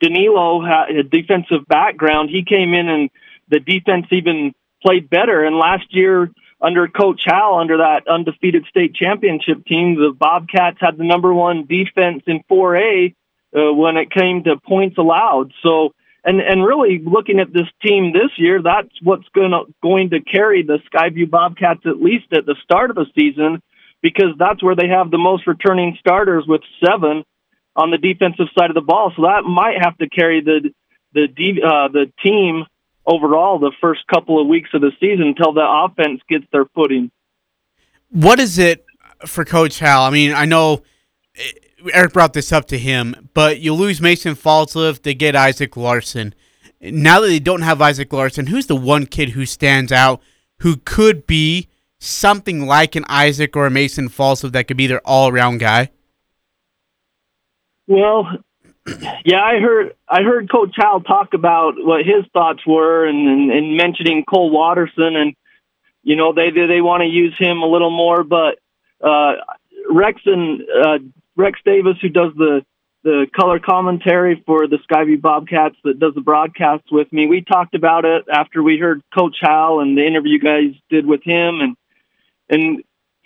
Danilo 0.00 0.62
had 0.62 0.94
a 0.94 1.02
defensive 1.02 1.66
background. 1.66 2.30
He 2.30 2.44
came 2.44 2.74
in 2.74 2.88
and 2.88 3.10
the 3.52 3.60
defense 3.60 4.06
even 4.10 4.52
played 4.82 5.08
better. 5.08 5.44
And 5.44 5.56
last 5.56 5.94
year, 5.94 6.30
under 6.60 6.88
Coach 6.88 7.22
Hal, 7.26 7.58
under 7.60 7.78
that 7.78 8.08
undefeated 8.08 8.64
state 8.66 8.94
championship 8.94 9.64
team, 9.66 9.96
the 9.96 10.12
Bobcats 10.16 10.78
had 10.80 10.96
the 10.96 11.04
number 11.04 11.32
one 11.32 11.66
defense 11.66 12.22
in 12.26 12.42
4A 12.50 13.14
uh, 13.54 13.72
when 13.74 13.96
it 13.96 14.10
came 14.10 14.42
to 14.44 14.56
points 14.66 14.96
allowed. 14.96 15.52
So, 15.62 15.92
and 16.24 16.40
and 16.40 16.64
really 16.64 17.02
looking 17.04 17.40
at 17.40 17.52
this 17.52 17.68
team 17.82 18.12
this 18.12 18.30
year, 18.36 18.62
that's 18.62 18.94
what's 19.02 19.28
going 19.34 19.50
to 19.50 19.64
going 19.82 20.10
to 20.10 20.20
carry 20.20 20.62
the 20.62 20.78
Sky 20.86 21.10
View 21.10 21.26
Bobcats 21.26 21.80
at 21.84 22.00
least 22.00 22.26
at 22.32 22.46
the 22.46 22.56
start 22.62 22.90
of 22.90 22.96
the 22.96 23.06
season, 23.18 23.60
because 24.02 24.30
that's 24.38 24.62
where 24.62 24.76
they 24.76 24.88
have 24.88 25.10
the 25.10 25.18
most 25.18 25.46
returning 25.46 25.96
starters 25.98 26.44
with 26.46 26.62
seven 26.84 27.24
on 27.74 27.90
the 27.90 27.98
defensive 27.98 28.46
side 28.56 28.70
of 28.70 28.74
the 28.74 28.82
ball. 28.82 29.12
So 29.16 29.22
that 29.22 29.42
might 29.42 29.82
have 29.82 29.98
to 29.98 30.08
carry 30.08 30.40
the 30.40 30.70
the 31.12 31.26
uh, 31.26 31.88
the 31.88 32.12
team 32.22 32.66
overall 33.06 33.58
the 33.58 33.72
first 33.80 34.00
couple 34.12 34.40
of 34.40 34.48
weeks 34.48 34.70
of 34.74 34.80
the 34.80 34.92
season 35.00 35.34
until 35.36 35.52
the 35.52 35.66
offense 35.66 36.20
gets 36.28 36.44
their 36.52 36.66
footing. 36.74 37.10
What 38.10 38.38
is 38.38 38.58
it 38.58 38.84
for 39.26 39.44
Coach 39.44 39.78
Hal? 39.78 40.02
I 40.02 40.10
mean, 40.10 40.32
I 40.32 40.44
know 40.44 40.82
eh, 41.36 41.50
Eric 41.92 42.12
brought 42.12 42.32
this 42.32 42.52
up 42.52 42.66
to 42.68 42.78
him, 42.78 43.30
but 43.34 43.60
you 43.60 43.74
lose 43.74 44.00
Mason 44.00 44.34
Falslev 44.34 45.02
to 45.02 45.14
get 45.14 45.34
Isaac 45.34 45.76
Larson. 45.76 46.34
Now 46.80 47.20
that 47.20 47.28
they 47.28 47.38
don't 47.38 47.62
have 47.62 47.80
Isaac 47.80 48.12
Larson, 48.12 48.46
who's 48.46 48.66
the 48.66 48.76
one 48.76 49.06
kid 49.06 49.30
who 49.30 49.46
stands 49.46 49.92
out 49.92 50.20
who 50.58 50.76
could 50.76 51.26
be 51.26 51.68
something 51.98 52.66
like 52.66 52.94
an 52.96 53.04
Isaac 53.08 53.56
or 53.56 53.66
a 53.66 53.70
Mason 53.70 54.08
Falslev 54.08 54.52
that 54.52 54.68
could 54.68 54.76
be 54.76 54.86
their 54.86 55.00
all 55.04 55.28
around 55.28 55.58
guy? 55.58 55.90
Well, 57.86 58.26
yeah, 59.24 59.42
I 59.42 59.60
heard 59.60 59.94
I 60.08 60.22
heard 60.22 60.50
Coach 60.50 60.74
Hal 60.76 61.00
talk 61.00 61.34
about 61.34 61.74
what 61.76 62.00
his 62.04 62.24
thoughts 62.32 62.66
were, 62.66 63.06
and, 63.06 63.28
and, 63.28 63.50
and 63.52 63.76
mentioning 63.76 64.24
Cole 64.24 64.50
Watterson, 64.50 65.16
and 65.16 65.34
you 66.02 66.16
know 66.16 66.32
they 66.32 66.50
they, 66.50 66.66
they 66.66 66.80
want 66.80 67.02
to 67.02 67.06
use 67.08 67.34
him 67.38 67.58
a 67.58 67.66
little 67.66 67.90
more, 67.90 68.24
but 68.24 68.58
uh, 69.00 69.34
Rex 69.88 70.20
and 70.26 70.62
uh, 70.62 70.98
Rex 71.36 71.60
Davis, 71.64 71.96
who 72.00 72.08
does 72.08 72.32
the 72.36 72.64
the 73.04 73.26
color 73.34 73.58
commentary 73.58 74.42
for 74.46 74.68
the 74.68 74.78
Sky 74.84 75.04
View 75.04 75.18
Bobcats, 75.18 75.76
that 75.84 75.98
does 75.98 76.14
the 76.14 76.20
broadcasts 76.20 76.90
with 76.90 77.12
me, 77.12 77.26
we 77.26 77.40
talked 77.40 77.74
about 77.74 78.04
it 78.04 78.26
after 78.32 78.62
we 78.62 78.78
heard 78.78 79.02
Coach 79.12 79.38
Hal 79.40 79.80
and 79.80 79.98
the 79.98 80.06
interview 80.06 80.34
you 80.34 80.40
guys 80.40 80.74
did 80.88 81.06
with 81.06 81.22
him, 81.24 81.60
and 81.60 81.76
and 82.48 82.82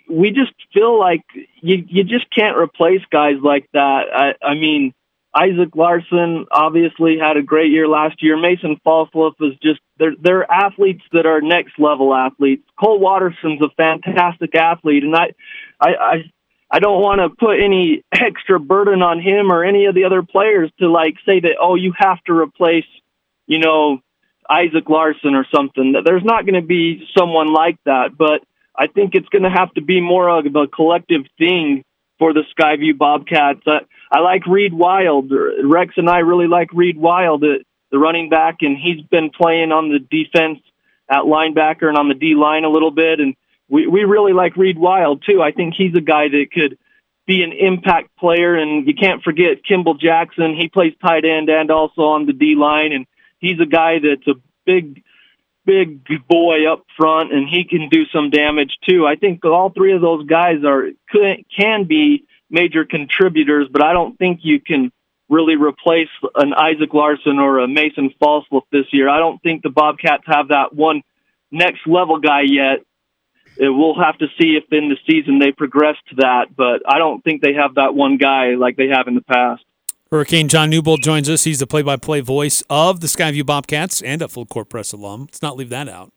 we 0.09 0.31
just 0.31 0.53
feel 0.73 0.99
like 0.99 1.23
you 1.61 1.83
you 1.87 2.03
just 2.03 2.25
can't 2.33 2.57
replace 2.57 3.01
guys 3.11 3.37
like 3.41 3.67
that. 3.73 4.05
I, 4.13 4.33
I 4.45 4.53
mean, 4.53 4.93
Isaac 5.37 5.75
Larson 5.75 6.47
obviously 6.51 7.19
had 7.19 7.37
a 7.37 7.43
great 7.43 7.71
year 7.71 7.87
last 7.87 8.23
year. 8.23 8.37
Mason 8.37 8.79
Falslev 8.85 9.33
is 9.39 9.53
just 9.61 9.79
they're 9.99 10.15
they're 10.19 10.51
athletes 10.51 11.03
that 11.13 11.27
are 11.27 11.41
next 11.41 11.77
level 11.77 12.13
athletes. 12.15 12.63
Cole 12.79 12.99
Watterson's 12.99 13.61
a 13.61 13.69
fantastic 13.77 14.55
athlete, 14.55 15.03
and 15.03 15.15
I 15.15 15.33
I 15.79 15.89
I, 15.89 16.31
I 16.71 16.79
don't 16.79 17.01
want 17.01 17.21
to 17.21 17.29
put 17.29 17.59
any 17.59 18.03
extra 18.11 18.59
burden 18.59 19.03
on 19.03 19.19
him 19.19 19.51
or 19.51 19.63
any 19.63 19.85
of 19.85 19.93
the 19.93 20.05
other 20.05 20.23
players 20.23 20.71
to 20.79 20.89
like 20.89 21.15
say 21.23 21.39
that 21.39 21.57
oh 21.61 21.75
you 21.75 21.93
have 21.95 22.23
to 22.23 22.33
replace 22.33 22.89
you 23.45 23.59
know 23.59 23.99
Isaac 24.49 24.89
Larson 24.89 25.35
or 25.35 25.45
something. 25.53 25.91
That 25.91 26.03
There's 26.03 26.25
not 26.25 26.47
going 26.47 26.59
to 26.59 26.67
be 26.67 27.07
someone 27.15 27.53
like 27.53 27.77
that, 27.85 28.17
but 28.17 28.41
I 28.75 28.87
think 28.87 29.13
it's 29.13 29.29
going 29.29 29.43
to 29.43 29.51
have 29.51 29.71
to 29.75 29.81
be 29.81 30.01
more 30.01 30.29
of 30.29 30.47
a 30.55 30.67
collective 30.67 31.25
thing 31.37 31.83
for 32.17 32.33
the 32.33 32.43
Sky 32.51 32.75
View 32.77 32.95
Bobcats. 32.95 33.61
I, 33.67 33.81
I 34.11 34.19
like 34.19 34.45
Reed 34.45 34.73
Wild. 34.73 35.31
Rex 35.63 35.93
and 35.97 36.09
I 36.09 36.19
really 36.19 36.47
like 36.47 36.73
Reed 36.73 36.97
Wild, 36.97 37.41
the, 37.41 37.63
running 37.91 38.29
back, 38.29 38.57
and 38.61 38.77
he's 38.77 39.01
been 39.05 39.29
playing 39.29 39.71
on 39.71 39.89
the 39.89 39.99
defense 39.99 40.59
at 41.09 41.23
linebacker 41.23 41.87
and 41.87 41.97
on 41.97 42.09
the 42.09 42.15
D 42.15 42.35
line 42.35 42.63
a 42.63 42.69
little 42.69 42.91
bit. 42.91 43.19
And 43.19 43.35
we, 43.69 43.87
we 43.87 44.03
really 44.03 44.33
like 44.33 44.57
Reed 44.57 44.77
Wild 44.77 45.23
too. 45.25 45.41
I 45.41 45.51
think 45.51 45.73
he's 45.75 45.95
a 45.95 46.01
guy 46.01 46.27
that 46.29 46.45
could 46.51 46.77
be 47.25 47.43
an 47.43 47.53
impact 47.53 48.15
player. 48.17 48.55
And 48.55 48.87
you 48.87 48.93
can't 48.93 49.23
forget 49.23 49.63
Kimball 49.67 49.95
Jackson. 49.95 50.55
He 50.55 50.69
plays 50.69 50.93
tight 51.01 51.25
end 51.25 51.49
and 51.49 51.71
also 51.71 52.01
on 52.01 52.25
the 52.25 52.33
D 52.33 52.55
line. 52.57 52.91
And 52.91 53.05
he's 53.39 53.59
a 53.59 53.65
guy 53.65 53.99
that's 53.99 54.27
a 54.27 54.39
big, 54.65 55.03
big 55.65 56.05
boy 56.27 56.71
up 56.71 56.85
front 56.97 57.33
and 57.33 57.47
he 57.47 57.63
can 57.65 57.89
do 57.89 58.05
some 58.13 58.29
damage 58.29 58.77
too. 58.87 59.05
I 59.05 59.15
think 59.15 59.43
all 59.45 59.69
three 59.69 59.93
of 59.93 60.01
those 60.01 60.25
guys 60.25 60.63
are 60.65 60.89
can, 61.11 61.43
can 61.57 61.85
be 61.85 62.25
major 62.49 62.85
contributors, 62.85 63.67
but 63.71 63.83
I 63.83 63.93
don't 63.93 64.17
think 64.17 64.39
you 64.43 64.59
can 64.59 64.91
really 65.29 65.55
replace 65.55 66.09
an 66.35 66.53
Isaac 66.53 66.93
Larson 66.93 67.39
or 67.39 67.59
a 67.59 67.67
Mason 67.67 68.13
Falslev 68.21 68.61
this 68.71 68.85
year. 68.91 69.09
I 69.09 69.19
don't 69.19 69.41
think 69.41 69.61
the 69.61 69.69
Bobcats 69.69 70.23
have 70.25 70.49
that 70.49 70.73
one 70.73 71.01
next 71.51 71.85
level 71.85 72.19
guy 72.19 72.41
yet. 72.41 72.79
Uh, 73.61 73.73
We'll 73.73 73.99
have 73.99 74.17
to 74.19 74.27
see 74.39 74.55
if 74.55 74.63
in 74.71 74.89
the 74.89 74.97
season 75.09 75.39
they 75.39 75.51
progress 75.51 75.95
to 76.09 76.15
that, 76.17 76.55
but 76.55 76.81
I 76.87 76.97
don't 76.97 77.23
think 77.23 77.41
they 77.41 77.53
have 77.53 77.75
that 77.75 77.93
one 77.93 78.17
guy 78.17 78.55
like 78.55 78.77
they 78.77 78.87
have 78.89 79.07
in 79.07 79.15
the 79.15 79.21
past. 79.21 79.63
Hurricane 80.09 80.47
John 80.47 80.69
Newbold 80.69 81.03
joins 81.03 81.29
us. 81.29 81.43
He's 81.43 81.59
the 81.59 81.67
play-by-play 81.67 82.21
voice 82.21 82.63
of 82.69 83.01
the 83.01 83.09
Sky 83.09 83.31
View 83.31 83.43
Bobcats 83.43 84.01
and 84.01 84.21
a 84.21 84.29
full 84.29 84.45
court 84.45 84.69
press 84.69 84.93
alum. 84.93 85.21
Let's 85.21 85.41
not 85.41 85.57
leave 85.57 85.69
that 85.69 85.89
out. 85.89 86.13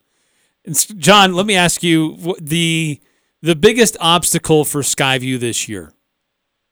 And 0.63 0.75
John, 0.97 1.33
let 1.33 1.45
me 1.45 1.55
ask 1.55 1.83
you 1.83 2.35
the 2.39 3.01
the 3.41 3.55
biggest 3.55 3.97
obstacle 3.99 4.63
for 4.63 4.83
Sky 4.83 5.17
View 5.17 5.37
this 5.37 5.67
year. 5.67 5.91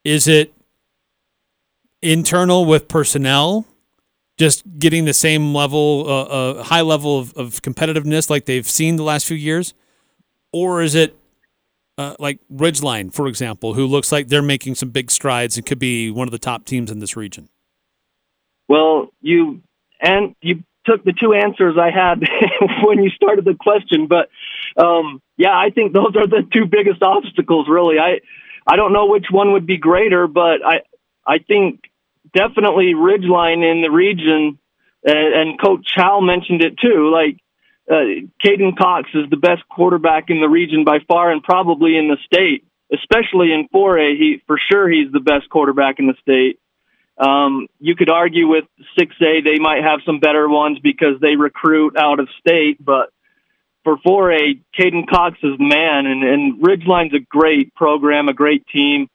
Is 0.03 0.27
it 0.27 0.53
internal 2.01 2.65
with 2.65 2.87
personnel, 2.87 3.65
just 4.37 4.63
getting 4.79 5.05
the 5.05 5.13
same 5.13 5.53
level, 5.53 6.05
uh, 6.07 6.23
uh, 6.23 6.63
high 6.63 6.81
level 6.81 7.19
of, 7.19 7.33
of 7.33 7.61
competitiveness 7.61 8.29
like 8.29 8.45
they've 8.45 8.67
seen 8.67 8.95
the 8.95 9.03
last 9.03 9.25
few 9.25 9.37
years, 9.37 9.73
or 10.53 10.81
is 10.81 10.95
it 10.95 11.15
uh, 11.97 12.15
like 12.17 12.39
Ridgeline, 12.51 13.13
for 13.13 13.27
example, 13.27 13.73
who 13.73 13.85
looks 13.85 14.11
like 14.11 14.29
they're 14.29 14.41
making 14.41 14.75
some 14.75 14.89
big 14.89 15.11
strides 15.11 15.57
and 15.57 15.65
could 15.65 15.79
be 15.79 16.09
one 16.09 16.27
of 16.27 16.31
the 16.31 16.39
top 16.39 16.63
teams 16.63 16.89
in 16.89 16.99
this 16.99 17.17
region? 17.17 17.49
Well, 18.69 19.09
you 19.19 19.61
and 19.99 20.35
you 20.41 20.63
took 20.85 21.03
the 21.03 21.11
two 21.11 21.33
answers 21.33 21.75
I 21.77 21.91
had 21.91 22.21
when 22.83 23.03
you 23.03 23.09
started 23.09 23.43
the 23.43 23.55
question, 23.59 24.07
but 24.07 24.29
um, 24.81 25.21
yeah, 25.35 25.57
I 25.57 25.71
think 25.71 25.93
those 25.93 26.15
are 26.15 26.27
the 26.27 26.47
two 26.53 26.65
biggest 26.65 27.03
obstacles. 27.03 27.67
Really, 27.67 27.99
I 27.99 28.21
I 28.65 28.75
don't 28.75 28.93
know 28.93 29.07
which 29.07 29.27
one 29.31 29.53
would 29.53 29.65
be 29.65 29.77
greater, 29.77 30.27
but 30.27 30.65
I 30.65 30.81
I 31.25 31.39
think 31.39 31.81
definitely 32.33 32.93
Ridgeline 32.95 33.69
in 33.69 33.81
the 33.81 33.91
region, 33.91 34.59
uh, 35.07 35.11
and 35.11 35.59
Coach 35.61 35.85
Chow 35.95 36.19
mentioned 36.21 36.63
it 36.63 36.77
too. 36.77 37.11
Like 37.11 37.37
uh, 37.89 38.27
Caden 38.43 38.77
Cox 38.77 39.09
is 39.13 39.29
the 39.29 39.37
best 39.37 39.67
quarterback 39.69 40.29
in 40.29 40.41
the 40.41 40.49
region 40.49 40.83
by 40.83 40.99
far, 41.07 41.31
and 41.31 41.43
probably 41.43 41.97
in 41.97 42.07
the 42.07 42.17
state, 42.25 42.65
especially 42.93 43.51
in 43.51 43.67
4A. 43.73 44.17
He 44.17 44.41
for 44.47 44.59
sure 44.71 44.89
he's 44.89 45.11
the 45.11 45.19
best 45.19 45.49
quarterback 45.49 45.99
in 45.99 46.07
the 46.07 46.15
state. 46.21 46.59
Um, 47.17 47.67
you 47.79 47.95
could 47.95 48.09
argue 48.09 48.47
with 48.47 48.63
6A 48.97 49.43
they 49.43 49.59
might 49.59 49.83
have 49.83 49.99
some 50.05 50.19
better 50.19 50.47
ones 50.47 50.79
because 50.81 51.19
they 51.19 51.35
recruit 51.35 51.97
out 51.97 52.19
of 52.21 52.29
state, 52.39 52.83
but 52.83 53.11
for 53.97 54.29
4A, 54.29 54.61
Caden 54.77 55.07
Cox 55.07 55.37
is 55.43 55.55
man, 55.59 56.05
and, 56.05 56.23
and 56.23 56.61
Ridgeline's 56.61 57.13
a 57.13 57.19
great 57.19 57.73
program, 57.75 58.27
a 58.27 58.33
great 58.33 58.65
team. 58.67 59.07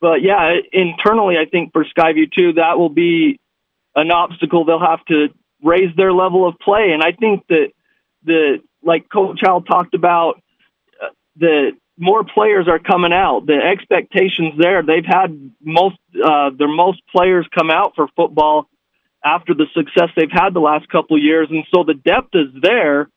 But 0.00 0.22
yeah, 0.22 0.56
internally, 0.72 1.36
I 1.38 1.44
think 1.48 1.72
for 1.72 1.84
Sky 1.84 2.12
View 2.12 2.26
too, 2.26 2.54
that 2.54 2.78
will 2.78 2.88
be 2.88 3.38
an 3.94 4.10
obstacle. 4.10 4.64
They'll 4.64 4.80
have 4.80 5.04
to 5.06 5.28
raise 5.62 5.94
their 5.96 6.12
level 6.12 6.48
of 6.48 6.58
play, 6.58 6.90
and 6.92 7.02
I 7.02 7.12
think 7.12 7.46
that 7.48 7.68
the 8.24 8.58
like 8.82 9.08
Coach 9.08 9.40
Howell 9.42 9.62
talked 9.62 9.94
about, 9.94 10.42
uh, 11.00 11.10
the 11.36 11.72
more 11.96 12.24
players 12.24 12.66
are 12.66 12.80
coming 12.80 13.12
out. 13.12 13.46
The 13.46 13.54
expectations 13.54 14.54
there. 14.58 14.82
They've 14.82 15.04
had 15.04 15.52
most 15.62 15.98
uh, 16.22 16.50
their 16.58 16.68
most 16.68 17.00
players 17.14 17.46
come 17.54 17.70
out 17.70 17.92
for 17.94 18.08
football 18.16 18.66
after 19.24 19.54
the 19.54 19.66
success 19.72 20.08
they've 20.16 20.28
had 20.32 20.52
the 20.52 20.60
last 20.60 20.88
couple 20.88 21.16
years, 21.16 21.46
and 21.50 21.64
so 21.72 21.84
the 21.84 21.94
depth 21.94 22.34
is 22.34 22.48
there. 22.60 23.08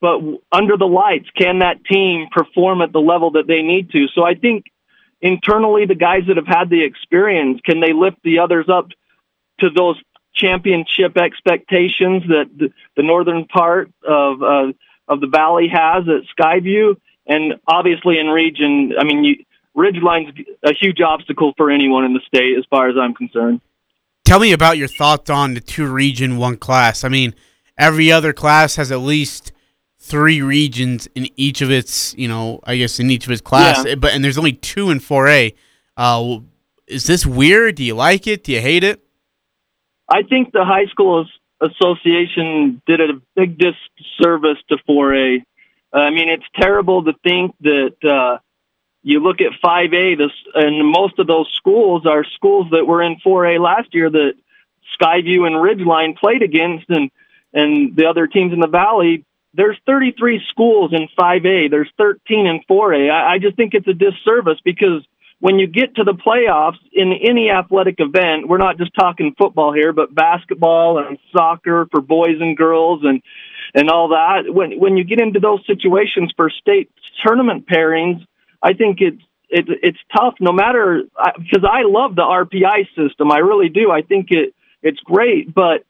But 0.00 0.20
under 0.52 0.76
the 0.76 0.86
lights, 0.86 1.28
can 1.36 1.60
that 1.60 1.84
team 1.84 2.28
perform 2.30 2.82
at 2.82 2.92
the 2.92 3.00
level 3.00 3.32
that 3.32 3.46
they 3.46 3.62
need 3.62 3.90
to? 3.90 4.06
So 4.14 4.24
I 4.24 4.34
think 4.34 4.66
internally, 5.20 5.86
the 5.86 5.94
guys 5.94 6.22
that 6.28 6.36
have 6.36 6.46
had 6.46 6.70
the 6.70 6.84
experience, 6.84 7.60
can 7.64 7.80
they 7.80 7.92
lift 7.92 8.18
the 8.22 8.40
others 8.40 8.66
up 8.68 8.88
to 9.60 9.70
those 9.70 9.96
championship 10.34 11.16
expectations 11.16 12.24
that 12.28 12.50
the, 12.56 12.70
the 12.96 13.02
northern 13.02 13.46
part 13.46 13.90
of 14.06 14.42
uh, 14.42 14.72
of 15.08 15.20
the 15.20 15.28
valley 15.28 15.68
has 15.68 16.04
at 16.08 16.28
Sky 16.30 16.60
View, 16.60 17.00
and 17.26 17.54
obviously 17.66 18.18
in 18.18 18.26
region. 18.26 18.92
I 18.98 19.04
mean, 19.04 19.24
you, 19.24 19.44
Ridgeline's 19.74 20.32
a 20.62 20.72
huge 20.72 21.00
obstacle 21.00 21.52
for 21.56 21.70
anyone 21.70 22.04
in 22.04 22.14
the 22.14 22.20
state, 22.26 22.56
as 22.58 22.64
far 22.68 22.88
as 22.88 22.96
I'm 23.00 23.14
concerned. 23.14 23.60
Tell 24.24 24.40
me 24.40 24.52
about 24.52 24.78
your 24.78 24.88
thoughts 24.88 25.30
on 25.30 25.54
the 25.54 25.60
two 25.60 25.86
region 25.86 26.36
one 26.36 26.56
class. 26.56 27.04
I 27.04 27.08
mean, 27.08 27.34
every 27.78 28.10
other 28.10 28.32
class 28.32 28.76
has 28.76 28.90
at 28.90 28.98
least 28.98 29.52
three 30.06 30.40
regions 30.40 31.08
in 31.14 31.28
each 31.36 31.60
of 31.60 31.70
its, 31.70 32.14
you 32.16 32.28
know, 32.28 32.60
I 32.64 32.76
guess 32.76 33.00
in 33.00 33.10
each 33.10 33.26
of 33.26 33.32
its 33.32 33.40
class. 33.40 33.84
Yeah. 33.84 33.96
But 33.96 34.14
and 34.14 34.24
there's 34.24 34.38
only 34.38 34.52
two 34.52 34.90
in 34.90 35.00
4A. 35.00 35.54
Uh, 35.96 36.38
is 36.86 37.06
this 37.06 37.26
weird? 37.26 37.76
Do 37.76 37.84
you 37.84 37.94
like 37.94 38.26
it? 38.26 38.44
Do 38.44 38.52
you 38.52 38.60
hate 38.60 38.84
it? 38.84 39.02
I 40.08 40.22
think 40.22 40.52
the 40.52 40.64
high 40.64 40.86
school 40.86 41.26
association 41.60 42.80
did 42.86 43.00
a 43.00 43.20
big 43.34 43.58
disservice 43.58 44.58
to 44.68 44.76
4A. 44.88 45.42
I 45.92 46.10
mean, 46.10 46.28
it's 46.28 46.44
terrible 46.54 47.04
to 47.04 47.12
think 47.24 47.54
that 47.60 47.96
uh, 48.04 48.38
you 49.02 49.20
look 49.20 49.40
at 49.40 49.52
5A, 49.64 50.18
this, 50.18 50.32
and 50.54 50.86
most 50.86 51.18
of 51.18 51.26
those 51.26 51.50
schools 51.56 52.06
are 52.06 52.24
schools 52.24 52.68
that 52.72 52.86
were 52.86 53.02
in 53.02 53.16
4A 53.16 53.58
last 53.58 53.94
year 53.94 54.10
that 54.10 54.34
Sky 54.92 55.22
View 55.22 55.44
and 55.46 55.56
Ridgeline 55.56 56.16
played 56.16 56.42
against, 56.42 56.88
and 56.88 57.10
and 57.52 57.96
the 57.96 58.06
other 58.06 58.26
teams 58.26 58.52
in 58.52 58.60
the 58.60 58.68
valley. 58.68 59.24
There's 59.56 59.78
33 59.86 60.42
schools 60.50 60.92
in 60.92 61.08
5A. 61.18 61.70
There's 61.70 61.90
13 61.96 62.46
in 62.46 62.60
4A. 62.70 63.10
I, 63.10 63.34
I 63.34 63.38
just 63.38 63.56
think 63.56 63.72
it's 63.74 63.88
a 63.88 63.94
disservice 63.94 64.58
because 64.64 65.02
when 65.40 65.58
you 65.58 65.66
get 65.66 65.96
to 65.96 66.04
the 66.04 66.12
playoffs 66.12 66.78
in 66.92 67.12
any 67.12 67.50
athletic 67.50 67.96
event, 67.98 68.48
we're 68.48 68.58
not 68.58 68.78
just 68.78 68.94
talking 68.94 69.34
football 69.38 69.72
here, 69.72 69.92
but 69.92 70.14
basketball 70.14 70.98
and 70.98 71.18
soccer 71.32 71.86
for 71.90 72.00
boys 72.00 72.40
and 72.40 72.56
girls 72.56 73.00
and 73.04 73.22
and 73.74 73.90
all 73.90 74.08
that. 74.08 74.52
When 74.52 74.78
when 74.78 74.96
you 74.96 75.04
get 75.04 75.20
into 75.20 75.40
those 75.40 75.60
situations 75.66 76.32
for 76.36 76.50
state 76.50 76.90
tournament 77.24 77.66
pairings, 77.66 78.24
I 78.62 78.72
think 78.72 78.98
it's 79.00 79.22
it, 79.48 79.66
it's 79.82 79.98
tough. 80.16 80.34
No 80.40 80.52
matter 80.52 81.02
because 81.38 81.64
I 81.68 81.82
love 81.82 82.14
the 82.14 82.22
RPI 82.22 82.88
system, 82.96 83.30
I 83.30 83.38
really 83.38 83.68
do. 83.68 83.90
I 83.90 84.02
think 84.02 84.28
it 84.30 84.54
it's 84.82 85.00
great, 85.00 85.52
but 85.54 85.84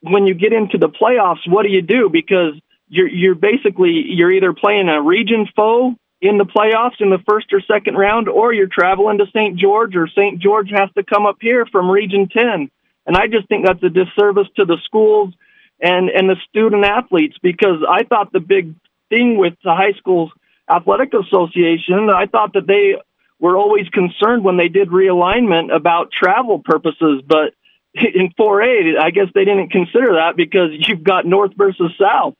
when 0.00 0.26
you 0.26 0.34
get 0.34 0.52
into 0.52 0.78
the 0.78 0.88
playoffs, 0.88 1.46
what 1.46 1.62
do 1.62 1.68
you 1.70 1.82
do? 1.82 2.08
Because 2.10 2.54
you're 2.90 3.08
you're 3.08 3.34
basically 3.34 4.04
you're 4.06 4.32
either 4.32 4.52
playing 4.52 4.88
a 4.88 5.00
region 5.00 5.48
foe 5.56 5.94
in 6.20 6.36
the 6.36 6.44
playoffs 6.44 7.00
in 7.00 7.08
the 7.08 7.22
first 7.26 7.52
or 7.52 7.62
second 7.62 7.94
round, 7.94 8.28
or 8.28 8.52
you're 8.52 8.66
traveling 8.66 9.18
to 9.18 9.26
St. 9.28 9.58
George, 9.58 9.96
or 9.96 10.06
St. 10.08 10.38
George 10.38 10.68
has 10.70 10.90
to 10.94 11.02
come 11.02 11.24
up 11.24 11.38
here 11.40 11.64
from 11.64 11.90
Region 11.90 12.28
10. 12.28 12.70
And 13.06 13.16
I 13.16 13.26
just 13.26 13.48
think 13.48 13.64
that's 13.64 13.82
a 13.82 13.88
disservice 13.88 14.48
to 14.56 14.66
the 14.66 14.76
schools 14.84 15.32
and, 15.80 16.10
and 16.10 16.28
the 16.28 16.36
student 16.48 16.84
athletes 16.84 17.36
because 17.42 17.82
I 17.88 18.04
thought 18.04 18.32
the 18.32 18.40
big 18.40 18.74
thing 19.08 19.38
with 19.38 19.54
the 19.64 19.74
high 19.74 19.92
school 19.92 20.30
athletic 20.70 21.14
association, 21.14 22.10
I 22.10 22.26
thought 22.26 22.52
that 22.52 22.66
they 22.66 22.96
were 23.38 23.56
always 23.56 23.88
concerned 23.88 24.44
when 24.44 24.58
they 24.58 24.68
did 24.68 24.90
realignment 24.90 25.74
about 25.74 26.12
travel 26.12 26.60
purposes, 26.62 27.22
but 27.26 27.54
in 27.94 28.32
4A, 28.38 29.00
I 29.00 29.10
guess 29.10 29.28
they 29.34 29.44
didn't 29.44 29.70
consider 29.70 30.16
that 30.16 30.36
because 30.36 30.70
you've 30.72 31.02
got 31.02 31.24
north 31.24 31.52
versus 31.56 31.92
south. 31.98 32.34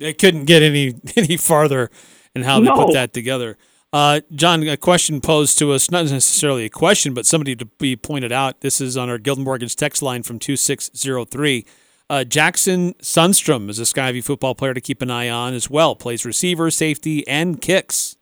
They 0.00 0.12
couldn't 0.14 0.46
get 0.46 0.62
any 0.62 0.94
any 1.16 1.36
farther 1.36 1.90
in 2.34 2.42
how 2.42 2.58
they 2.58 2.66
No. 2.66 2.74
put 2.86 2.92
that 2.94 3.12
together. 3.12 3.56
Uh, 3.92 4.20
John, 4.32 4.66
a 4.68 4.76
question 4.76 5.20
posed 5.20 5.58
to 5.58 5.72
us, 5.72 5.90
not 5.90 6.04
necessarily 6.06 6.64
a 6.64 6.68
question, 6.70 7.12
but 7.12 7.26
somebody 7.26 7.56
to 7.56 7.64
be 7.64 7.96
pointed 7.96 8.30
out. 8.32 8.60
This 8.60 8.80
is 8.80 8.96
on 8.96 9.10
our 9.10 9.18
Guild 9.18 9.40
Mortgage 9.40 9.74
text 9.74 10.00
line 10.00 10.22
from 10.22 10.38
2603. 10.38 11.66
Uh, 12.08 12.24
Jackson 12.24 12.94
Sundstrom 12.94 13.68
is 13.68 13.78
a 13.78 13.82
Skyview 13.82 14.24
football 14.24 14.54
player 14.54 14.74
to 14.74 14.80
keep 14.80 15.02
an 15.02 15.10
eye 15.10 15.28
on 15.28 15.54
as 15.54 15.68
well. 15.68 15.94
Plays 15.96 16.24
receiver, 16.24 16.70
safety, 16.70 17.26
and 17.28 17.60
kicks. 17.60 18.16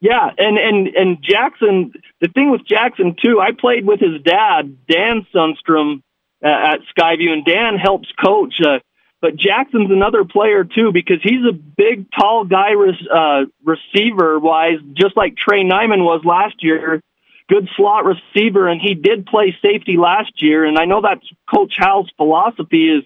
Yeah, 0.00 0.30
and 0.38 0.56
and 0.58 0.88
and 0.88 1.18
Jackson. 1.22 1.92
The 2.20 2.28
thing 2.28 2.50
with 2.50 2.64
Jackson 2.64 3.16
too, 3.20 3.40
I 3.40 3.50
played 3.52 3.84
with 3.86 3.98
his 4.00 4.20
dad, 4.22 4.78
Dan 4.88 5.26
Sundstrom, 5.34 6.02
uh, 6.44 6.48
at 6.48 6.78
Skyview, 6.96 7.30
and 7.30 7.44
Dan 7.44 7.76
helps 7.76 8.08
coach. 8.24 8.54
Uh, 8.64 8.78
but 9.20 9.36
Jackson's 9.36 9.90
another 9.90 10.24
player 10.24 10.64
too 10.64 10.92
because 10.92 11.18
he's 11.22 11.44
a 11.48 11.52
big, 11.52 12.06
tall 12.12 12.44
guy, 12.44 12.72
uh, 12.74 13.44
receiver 13.64 14.38
wise, 14.38 14.78
just 14.94 15.16
like 15.16 15.36
Trey 15.36 15.64
Nyman 15.64 16.04
was 16.04 16.24
last 16.24 16.62
year. 16.62 17.02
Good 17.48 17.68
slot 17.76 18.04
receiver, 18.04 18.68
and 18.68 18.80
he 18.80 18.94
did 18.94 19.26
play 19.26 19.56
safety 19.62 19.96
last 19.96 20.42
year. 20.42 20.66
And 20.66 20.78
I 20.78 20.84
know 20.84 21.00
that's 21.00 21.26
Coach 21.52 21.74
Howell's 21.78 22.12
philosophy 22.16 22.90
is 22.90 23.04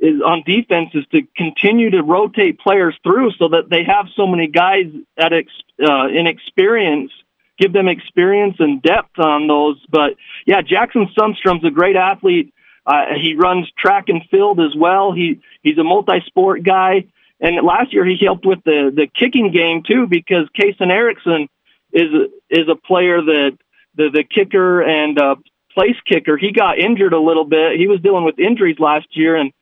is 0.00 0.22
on 0.22 0.42
defense 0.46 0.90
is 0.94 1.04
to 1.12 1.20
continue 1.36 1.90
to 1.90 2.02
rotate 2.02 2.58
players 2.58 2.96
through 3.02 3.32
so 3.32 3.48
that 3.48 3.68
they 3.68 3.84
have 3.84 4.06
so 4.16 4.26
many 4.26 4.46
guys 4.46 4.86
at 5.18 5.32
ex, 5.34 5.52
uh, 5.78 6.08
in 6.08 6.26
experience, 6.26 7.12
give 7.58 7.74
them 7.74 7.86
experience 7.86 8.56
and 8.60 8.80
depth 8.80 9.18
on 9.18 9.46
those. 9.46 9.78
But 9.90 10.14
yeah, 10.46 10.62
Jackson 10.62 11.08
Sundstrom's 11.16 11.64
a 11.66 11.70
great 11.70 11.96
athlete. 11.96 12.54
Uh, 12.90 13.14
he 13.14 13.34
runs 13.34 13.70
track 13.78 14.08
and 14.08 14.22
field 14.30 14.58
as 14.58 14.74
well. 14.76 15.12
He 15.12 15.40
he's 15.62 15.78
a 15.78 15.84
multi-sport 15.84 16.64
guy, 16.64 17.04
and 17.40 17.64
last 17.64 17.92
year 17.92 18.04
he 18.04 18.18
helped 18.20 18.44
with 18.44 18.64
the 18.64 18.90
the 18.92 19.06
kicking 19.06 19.52
game 19.52 19.84
too 19.86 20.08
because 20.08 20.48
Kason 20.58 20.90
Erickson 20.90 21.48
is 21.92 22.10
is 22.50 22.68
a 22.68 22.74
player 22.74 23.22
that 23.22 23.56
the 23.94 24.10
the 24.12 24.24
kicker 24.24 24.82
and 24.82 25.18
uh, 25.20 25.36
place 25.72 25.96
kicker. 26.04 26.36
He 26.36 26.50
got 26.50 26.80
injured 26.80 27.12
a 27.12 27.20
little 27.20 27.44
bit. 27.44 27.78
He 27.78 27.86
was 27.86 28.00
dealing 28.00 28.24
with 28.24 28.40
injuries 28.40 28.80
last 28.80 29.06
year, 29.16 29.36
and 29.36 29.52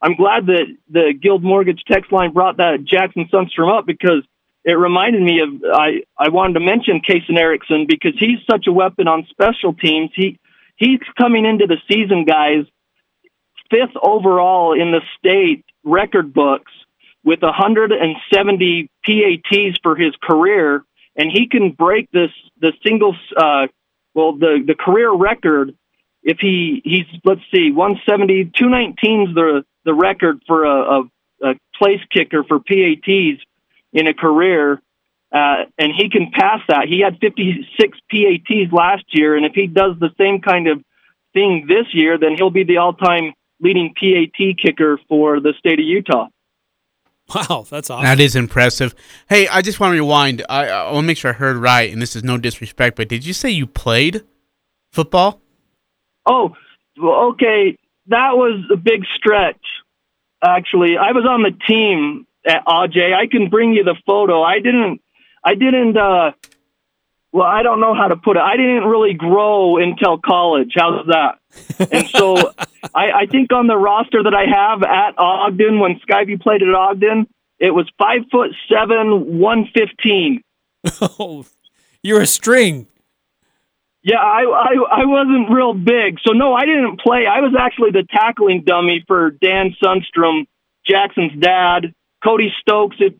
I'm 0.00 0.14
glad 0.14 0.46
that 0.46 0.66
the 0.88 1.12
Guild 1.12 1.42
Mortgage 1.42 1.82
text 1.86 2.10
line 2.10 2.32
brought 2.32 2.56
that 2.56 2.84
Jackson 2.84 3.28
Sundstrom 3.30 3.76
up 3.76 3.84
because 3.84 4.24
it 4.64 4.78
reminded 4.78 5.20
me 5.20 5.40
of 5.40 5.50
I 5.70 6.04
I 6.18 6.30
wanted 6.30 6.54
to 6.54 6.60
mention 6.60 7.02
Kason 7.06 7.36
Erickson 7.36 7.84
because 7.86 8.14
he's 8.18 8.38
such 8.50 8.66
a 8.66 8.72
weapon 8.72 9.08
on 9.08 9.26
special 9.28 9.74
teams. 9.74 10.10
He 10.14 10.38
he's 10.76 11.00
coming 11.18 11.44
into 11.44 11.66
the 11.66 11.76
season, 11.86 12.24
guys, 12.24 12.64
fifth 13.70 13.96
overall 14.02 14.72
in 14.72 14.92
the 14.92 15.00
state 15.18 15.64
record 15.84 16.32
books 16.32 16.72
with 17.24 17.42
170 17.42 18.90
PATs 19.04 19.78
for 19.82 19.96
his 19.96 20.14
career, 20.22 20.84
and 21.16 21.30
he 21.30 21.46
can 21.48 21.72
break 21.72 22.10
this 22.10 22.30
the 22.60 22.72
single 22.84 23.16
uh, 23.36 23.66
well 24.14 24.32
the 24.32 24.62
the 24.66 24.74
career 24.74 25.12
record 25.12 25.74
if 26.22 26.38
he 26.40 26.80
he's 26.84 27.06
let's 27.24 27.42
see 27.54 27.70
170 27.70 28.52
219 28.56 29.28
is 29.28 29.34
the 29.34 29.64
the 29.84 29.94
record 29.94 30.42
for 30.46 30.64
a, 30.64 31.00
a, 31.00 31.02
a 31.42 31.54
place 31.76 32.00
kicker 32.10 32.44
for 32.44 32.58
PATs 32.58 33.42
in 33.92 34.06
a 34.06 34.14
career. 34.14 34.80
Uh, 35.30 35.64
and 35.76 35.92
he 35.94 36.08
can 36.08 36.30
pass 36.32 36.60
that. 36.68 36.88
He 36.88 37.00
had 37.00 37.18
56 37.20 37.98
PATs 38.10 38.72
last 38.72 39.04
year, 39.08 39.36
and 39.36 39.44
if 39.44 39.52
he 39.54 39.66
does 39.66 39.98
the 40.00 40.08
same 40.16 40.40
kind 40.40 40.68
of 40.68 40.82
thing 41.34 41.66
this 41.68 41.92
year, 41.92 42.16
then 42.18 42.34
he'll 42.34 42.50
be 42.50 42.64
the 42.64 42.78
all-time 42.78 43.34
leading 43.60 43.94
PAT 43.94 44.56
kicker 44.62 44.98
for 45.08 45.40
the 45.40 45.52
state 45.58 45.78
of 45.80 45.84
Utah. 45.86 46.28
Wow, 47.34 47.66
that's 47.68 47.90
awesome. 47.90 48.04
That 48.04 48.20
is 48.20 48.34
impressive. 48.36 48.94
Hey, 49.28 49.48
I 49.48 49.60
just 49.60 49.80
want 49.80 49.90
to 49.90 49.94
rewind. 50.00 50.44
I, 50.48 50.68
I 50.68 50.84
want 50.92 51.04
to 51.04 51.06
make 51.06 51.18
sure 51.18 51.30
I 51.30 51.34
heard 51.34 51.56
right, 51.58 51.92
and 51.92 52.00
this 52.00 52.16
is 52.16 52.24
no 52.24 52.38
disrespect, 52.38 52.96
but 52.96 53.08
did 53.08 53.26
you 53.26 53.34
say 53.34 53.50
you 53.50 53.66
played 53.66 54.22
football? 54.92 55.40
Oh, 56.24 56.54
okay, 56.98 57.76
that 58.06 58.30
was 58.36 58.64
a 58.72 58.76
big 58.76 59.02
stretch. 59.16 59.60
actually. 60.42 60.96
I 60.96 61.12
was 61.12 61.24
on 61.28 61.42
the 61.42 61.52
team 61.68 62.26
at 62.46 62.64
AJ. 62.66 63.14
I 63.14 63.26
can 63.26 63.50
bring 63.50 63.72
you 63.74 63.84
the 63.84 63.96
photo. 64.06 64.42
I 64.42 64.60
didn't. 64.60 65.00
I 65.44 65.54
didn't. 65.54 65.96
uh 65.98 66.32
Well, 67.32 67.46
I 67.46 67.62
don't 67.62 67.80
know 67.80 67.94
how 67.94 68.08
to 68.08 68.16
put 68.16 68.36
it. 68.38 68.40
I 68.42 68.56
didn't 68.56 68.84
really 68.84 69.12
grow 69.14 69.76
until 69.76 70.16
college. 70.18 70.72
How's 70.76 71.06
that? 71.08 71.38
and 71.92 72.06
so 72.08 72.52
I, 72.94 73.12
I 73.12 73.26
think 73.26 73.52
on 73.52 73.66
the 73.66 73.76
roster 73.76 74.22
that 74.22 74.34
I 74.34 74.44
have 74.46 74.82
at 74.82 75.18
Ogden 75.18 75.80
when 75.80 76.00
Skyview 76.00 76.40
played 76.40 76.62
at 76.62 76.74
Ogden, 76.74 77.26
it 77.58 77.72
was 77.72 77.90
five 77.98 78.22
foot 78.30 78.50
seven, 78.68 79.38
one 79.38 79.68
fifteen. 79.74 80.42
Oh, 81.18 81.44
you're 82.02 82.20
a 82.20 82.26
string. 82.26 82.86
Yeah, 84.02 84.20
I, 84.20 84.44
I 84.44 85.02
I 85.02 85.04
wasn't 85.04 85.50
real 85.50 85.74
big, 85.74 86.18
so 86.24 86.32
no, 86.32 86.54
I 86.54 86.64
didn't 86.64 87.00
play. 87.00 87.26
I 87.26 87.40
was 87.40 87.54
actually 87.58 87.90
the 87.90 88.04
tackling 88.08 88.62
dummy 88.62 89.04
for 89.06 89.32
Dan 89.32 89.74
Sundstrom, 89.82 90.46
Jackson's 90.86 91.38
dad. 91.38 91.92
Cody 92.22 92.52
Stokes, 92.60 92.96
it, 93.00 93.14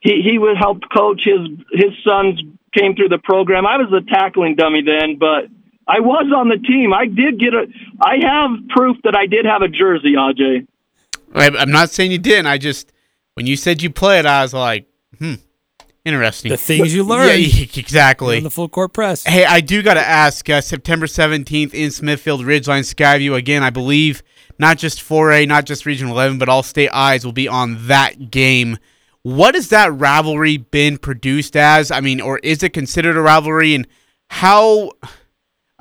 he 0.00 0.22
he 0.22 0.38
would 0.38 0.56
help 0.56 0.80
coach 0.92 1.24
his 1.24 1.48
his 1.72 1.92
sons 2.02 2.40
came 2.74 2.96
through 2.96 3.10
the 3.10 3.18
program. 3.18 3.66
I 3.66 3.76
was 3.76 3.90
the 3.90 4.00
tackling 4.00 4.56
dummy 4.56 4.82
then, 4.82 5.16
but 5.18 5.46
I 5.86 6.00
was 6.00 6.32
on 6.34 6.48
the 6.48 6.58
team. 6.58 6.92
I 6.92 7.06
did 7.06 7.38
get 7.38 7.54
a. 7.54 7.66
I 8.00 8.16
have 8.22 8.68
proof 8.68 8.96
that 9.04 9.16
I 9.16 9.26
did 9.26 9.44
have 9.44 9.62
a 9.62 9.68
jersey, 9.68 10.14
Aj. 10.14 10.66
I, 11.34 11.46
I'm 11.48 11.70
not 11.70 11.90
saying 11.90 12.12
you 12.12 12.18
didn't. 12.18 12.46
I 12.46 12.58
just 12.58 12.92
when 13.34 13.46
you 13.46 13.56
said 13.56 13.82
you 13.82 13.90
played, 13.90 14.26
I 14.26 14.42
was 14.42 14.54
like, 14.54 14.86
hmm, 15.18 15.34
interesting. 16.04 16.50
The 16.50 16.56
things 16.56 16.94
you 16.94 17.04
learn. 17.04 17.28
Yeah, 17.40 17.66
exactly. 17.76 18.38
On 18.38 18.44
the 18.44 18.50
full 18.50 18.68
court 18.68 18.92
press. 18.92 19.24
Hey, 19.24 19.44
I 19.44 19.60
do 19.60 19.82
got 19.82 19.94
to 19.94 20.06
ask. 20.06 20.48
Uh, 20.48 20.60
September 20.60 21.06
17th 21.06 21.74
in 21.74 21.90
Smithfield, 21.90 22.42
Ridgeline 22.42 22.82
Skyview. 22.82 23.34
Again, 23.34 23.62
I 23.62 23.70
believe 23.70 24.22
not 24.58 24.78
just 24.78 25.00
4A, 25.00 25.48
not 25.48 25.66
just 25.66 25.86
Region 25.86 26.08
11, 26.08 26.38
but 26.38 26.48
all 26.48 26.62
state 26.62 26.90
eyes 26.90 27.24
will 27.24 27.32
be 27.32 27.48
on 27.48 27.86
that 27.86 28.30
game. 28.30 28.78
What 29.22 29.54
has 29.54 29.68
that 29.68 29.96
rivalry 29.96 30.56
been 30.56 30.98
produced 30.98 31.56
as? 31.56 31.90
I 31.90 32.00
mean, 32.00 32.20
or 32.20 32.38
is 32.38 32.62
it 32.62 32.72
considered 32.72 33.16
a 33.16 33.22
rivalry? 33.22 33.74
And 33.74 33.86
how, 34.28 34.92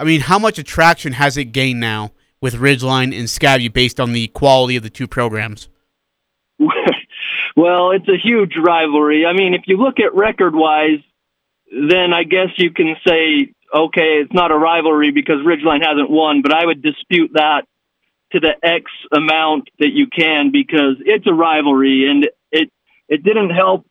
I 0.01 0.03
mean, 0.03 0.21
how 0.21 0.39
much 0.39 0.57
attraction 0.57 1.13
has 1.13 1.37
it 1.37 1.51
gained 1.51 1.79
now 1.79 2.11
with 2.41 2.55
Ridgeline 2.55 3.15
and 3.15 3.27
Skyview 3.27 3.71
based 3.71 3.99
on 3.99 4.13
the 4.13 4.29
quality 4.29 4.75
of 4.75 4.81
the 4.81 4.89
two 4.89 5.07
programs? 5.07 5.69
Well, 7.53 7.91
it's 7.91 8.07
a 8.07 8.17
huge 8.17 8.53
rivalry. 8.55 9.25
I 9.25 9.33
mean, 9.33 9.53
if 9.53 9.63
you 9.67 9.75
look 9.75 9.99
at 9.99 10.15
record 10.15 10.55
wise, 10.55 11.01
then 11.69 12.13
I 12.13 12.23
guess 12.23 12.47
you 12.55 12.71
can 12.71 12.95
say, 13.05 13.53
okay, 13.75 14.21
it's 14.21 14.31
not 14.31 14.51
a 14.51 14.57
rivalry 14.57 15.11
because 15.11 15.45
Ridgeline 15.45 15.85
hasn't 15.85 16.09
won, 16.09 16.41
but 16.41 16.53
I 16.53 16.65
would 16.65 16.81
dispute 16.81 17.31
that 17.33 17.63
to 18.31 18.39
the 18.39 18.53
X 18.63 18.85
amount 19.11 19.69
that 19.79 19.91
you 19.91 20.07
can 20.07 20.51
because 20.51 20.95
it's 21.05 21.27
a 21.27 21.33
rivalry 21.33 22.09
and 22.09 22.29
it, 22.53 22.71
it 23.09 23.21
didn't 23.21 23.49
help 23.49 23.85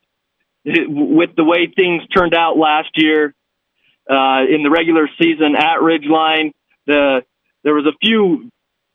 with 0.65 1.35
the 1.35 1.43
way 1.43 1.67
things 1.67 2.01
turned 2.07 2.33
out 2.33 2.57
last 2.57 2.89
year 2.95 3.35
uh, 4.11 4.43
in 4.49 4.63
the 4.63 4.69
regular 4.69 5.09
season 5.19 5.55
at 5.55 5.79
Ridgeline. 5.79 6.51
The, 6.85 7.21
there 7.63 7.73
was 7.73 7.85
a 7.85 7.95
few 8.01 8.49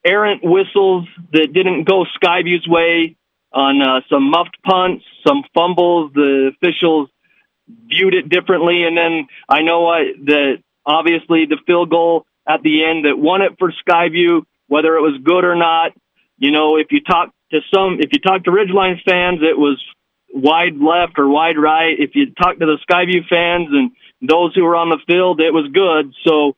errant 0.05 0.43
whistles 0.45 1.09
that 1.33 1.53
didn't 1.53 1.85
go 1.85 2.05
Skyview's 2.23 2.69
way 2.69 3.17
on 3.53 3.81
uh, 3.81 4.01
some 4.11 4.31
muffed 4.31 4.59
punts, 4.63 5.05
some 5.27 5.43
fumbles. 5.55 6.13
The 6.15 6.53
officials 6.55 7.09
viewed 7.89 8.15
it 8.15 8.29
differently, 8.29 8.85
and 8.85 8.97
then 8.97 9.27
I 9.49 9.63
know 9.63 9.81
what 9.81 10.03
that 10.27 10.59
obviously 10.85 11.47
the 11.47 11.59
field 11.67 11.91
goal 11.91 12.27
at 12.47 12.63
the 12.63 12.85
end 12.85 13.07
that 13.07 13.19
won 13.19 13.43
it 13.43 13.53
for 13.59 13.73
Skyview, 13.89 14.43
whether 14.69 14.97
it 14.97 15.01
was 15.01 15.19
good 15.25 15.45
or 15.45 15.57
not. 15.57 15.93
You 16.39 16.51
know, 16.51 16.77
if 16.77 16.89
you 16.91 17.01
talk 17.01 17.31
to 17.51 17.61
some, 17.75 17.99
if 18.01 18.11
you 18.13 18.21
talk 18.21 18.45
to 18.45 18.51
Ridgeline 18.51 19.03
fans, 19.03 19.41
it 19.43 19.59
was 19.59 19.83
wide 20.33 20.77
left 20.77 21.19
or 21.19 21.29
wide 21.29 21.59
right. 21.59 21.99
If 21.99 22.11
you 22.15 22.33
talk 22.35 22.59
to 22.59 22.67
the 22.67 22.79
Skyview 22.89 23.27
fans 23.29 23.69
and 23.73 23.91
those 24.21 24.55
who 24.55 24.65
were 24.65 24.77
on 24.77 24.89
the 24.89 24.99
field, 25.07 25.41
it 25.41 25.53
was 25.53 25.69
good. 25.73 26.15
So 26.25 26.57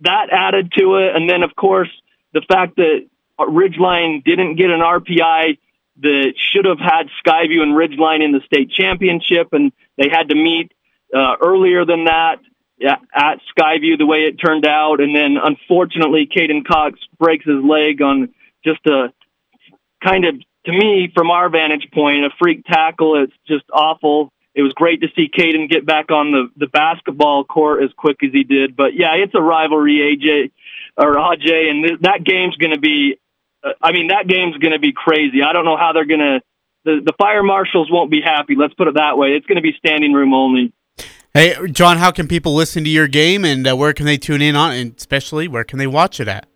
that 0.00 0.28
added 0.30 0.72
to 0.78 0.96
it, 0.96 1.14
and 1.14 1.28
then 1.28 1.42
of 1.42 1.54
course 1.54 1.90
the 2.32 2.42
fact 2.48 2.76
that 2.76 3.06
Ridgeline 3.38 4.24
didn't 4.24 4.56
get 4.56 4.70
an 4.70 4.80
RPI 4.80 5.58
that 6.00 6.34
should 6.36 6.64
have 6.64 6.78
had 6.78 7.08
Skyview 7.24 7.60
and 7.60 7.74
Ridgeline 7.74 8.24
in 8.24 8.32
the 8.32 8.40
state 8.46 8.70
championship, 8.70 9.52
and 9.52 9.72
they 9.96 10.08
had 10.10 10.28
to 10.30 10.34
meet 10.34 10.72
uh, 11.14 11.36
earlier 11.40 11.84
than 11.84 12.04
that 12.04 12.40
at 13.14 13.40
Skyview 13.56 13.98
the 13.98 14.06
way 14.06 14.20
it 14.20 14.36
turned 14.36 14.66
out. 14.66 15.00
And 15.00 15.14
then 15.14 15.36
unfortunately, 15.42 16.26
Caden 16.26 16.66
Cox 16.66 16.98
breaks 17.18 17.44
his 17.44 17.62
leg 17.62 18.02
on 18.02 18.34
just 18.64 18.84
a 18.86 19.12
kind 20.02 20.24
of, 20.24 20.34
to 20.66 20.72
me, 20.72 21.12
from 21.14 21.30
our 21.30 21.48
vantage 21.48 21.88
point, 21.92 22.24
a 22.24 22.30
freak 22.38 22.64
tackle. 22.64 23.22
It's 23.22 23.32
just 23.46 23.64
awful. 23.72 24.32
It 24.54 24.62
was 24.62 24.72
great 24.74 25.00
to 25.00 25.08
see 25.16 25.28
Caden 25.28 25.70
get 25.70 25.86
back 25.86 26.10
on 26.10 26.30
the, 26.30 26.48
the 26.56 26.66
basketball 26.66 27.44
court 27.44 27.82
as 27.82 27.90
quick 27.96 28.18
as 28.22 28.32
he 28.32 28.44
did. 28.44 28.76
But 28.76 28.94
yeah, 28.94 29.14
it's 29.14 29.34
a 29.34 29.40
rivalry, 29.40 29.98
AJ 29.98 30.50
or 30.96 31.14
AJ, 31.16 31.70
and 31.70 31.86
th- 31.86 32.00
that 32.02 32.22
game's 32.22 32.56
going 32.56 32.74
to 32.74 32.80
be 32.80 33.18
uh, 33.62 33.70
I 33.80 33.92
mean, 33.92 34.08
that 34.08 34.26
game's 34.26 34.56
going 34.58 34.72
to 34.72 34.78
be 34.78 34.92
crazy. 34.92 35.42
I 35.42 35.52
don't 35.52 35.64
know 35.64 35.76
how 35.76 35.92
they're 35.92 36.06
going 36.06 36.20
to. 36.20 36.40
The, 36.84 37.00
the 37.04 37.12
fire 37.16 37.44
marshals 37.44 37.88
won't 37.90 38.10
be 38.10 38.20
happy. 38.20 38.56
Let's 38.56 38.74
put 38.74 38.88
it 38.88 38.94
that 38.94 39.16
way. 39.16 39.28
It's 39.28 39.46
going 39.46 39.56
to 39.56 39.62
be 39.62 39.72
standing 39.78 40.12
room 40.12 40.34
only. 40.34 40.72
Hey, 41.32 41.54
John, 41.68 41.96
how 41.96 42.10
can 42.10 42.26
people 42.26 42.54
listen 42.54 42.82
to 42.84 42.90
your 42.90 43.06
game 43.06 43.44
and 43.44 43.66
uh, 43.66 43.76
where 43.76 43.92
can 43.92 44.04
they 44.04 44.18
tune 44.18 44.42
in 44.42 44.56
on, 44.56 44.72
and 44.72 44.94
especially 44.96 45.46
where 45.48 45.64
can 45.64 45.78
they 45.78 45.86
watch 45.86 46.18
it 46.18 46.26
at? 46.26 46.46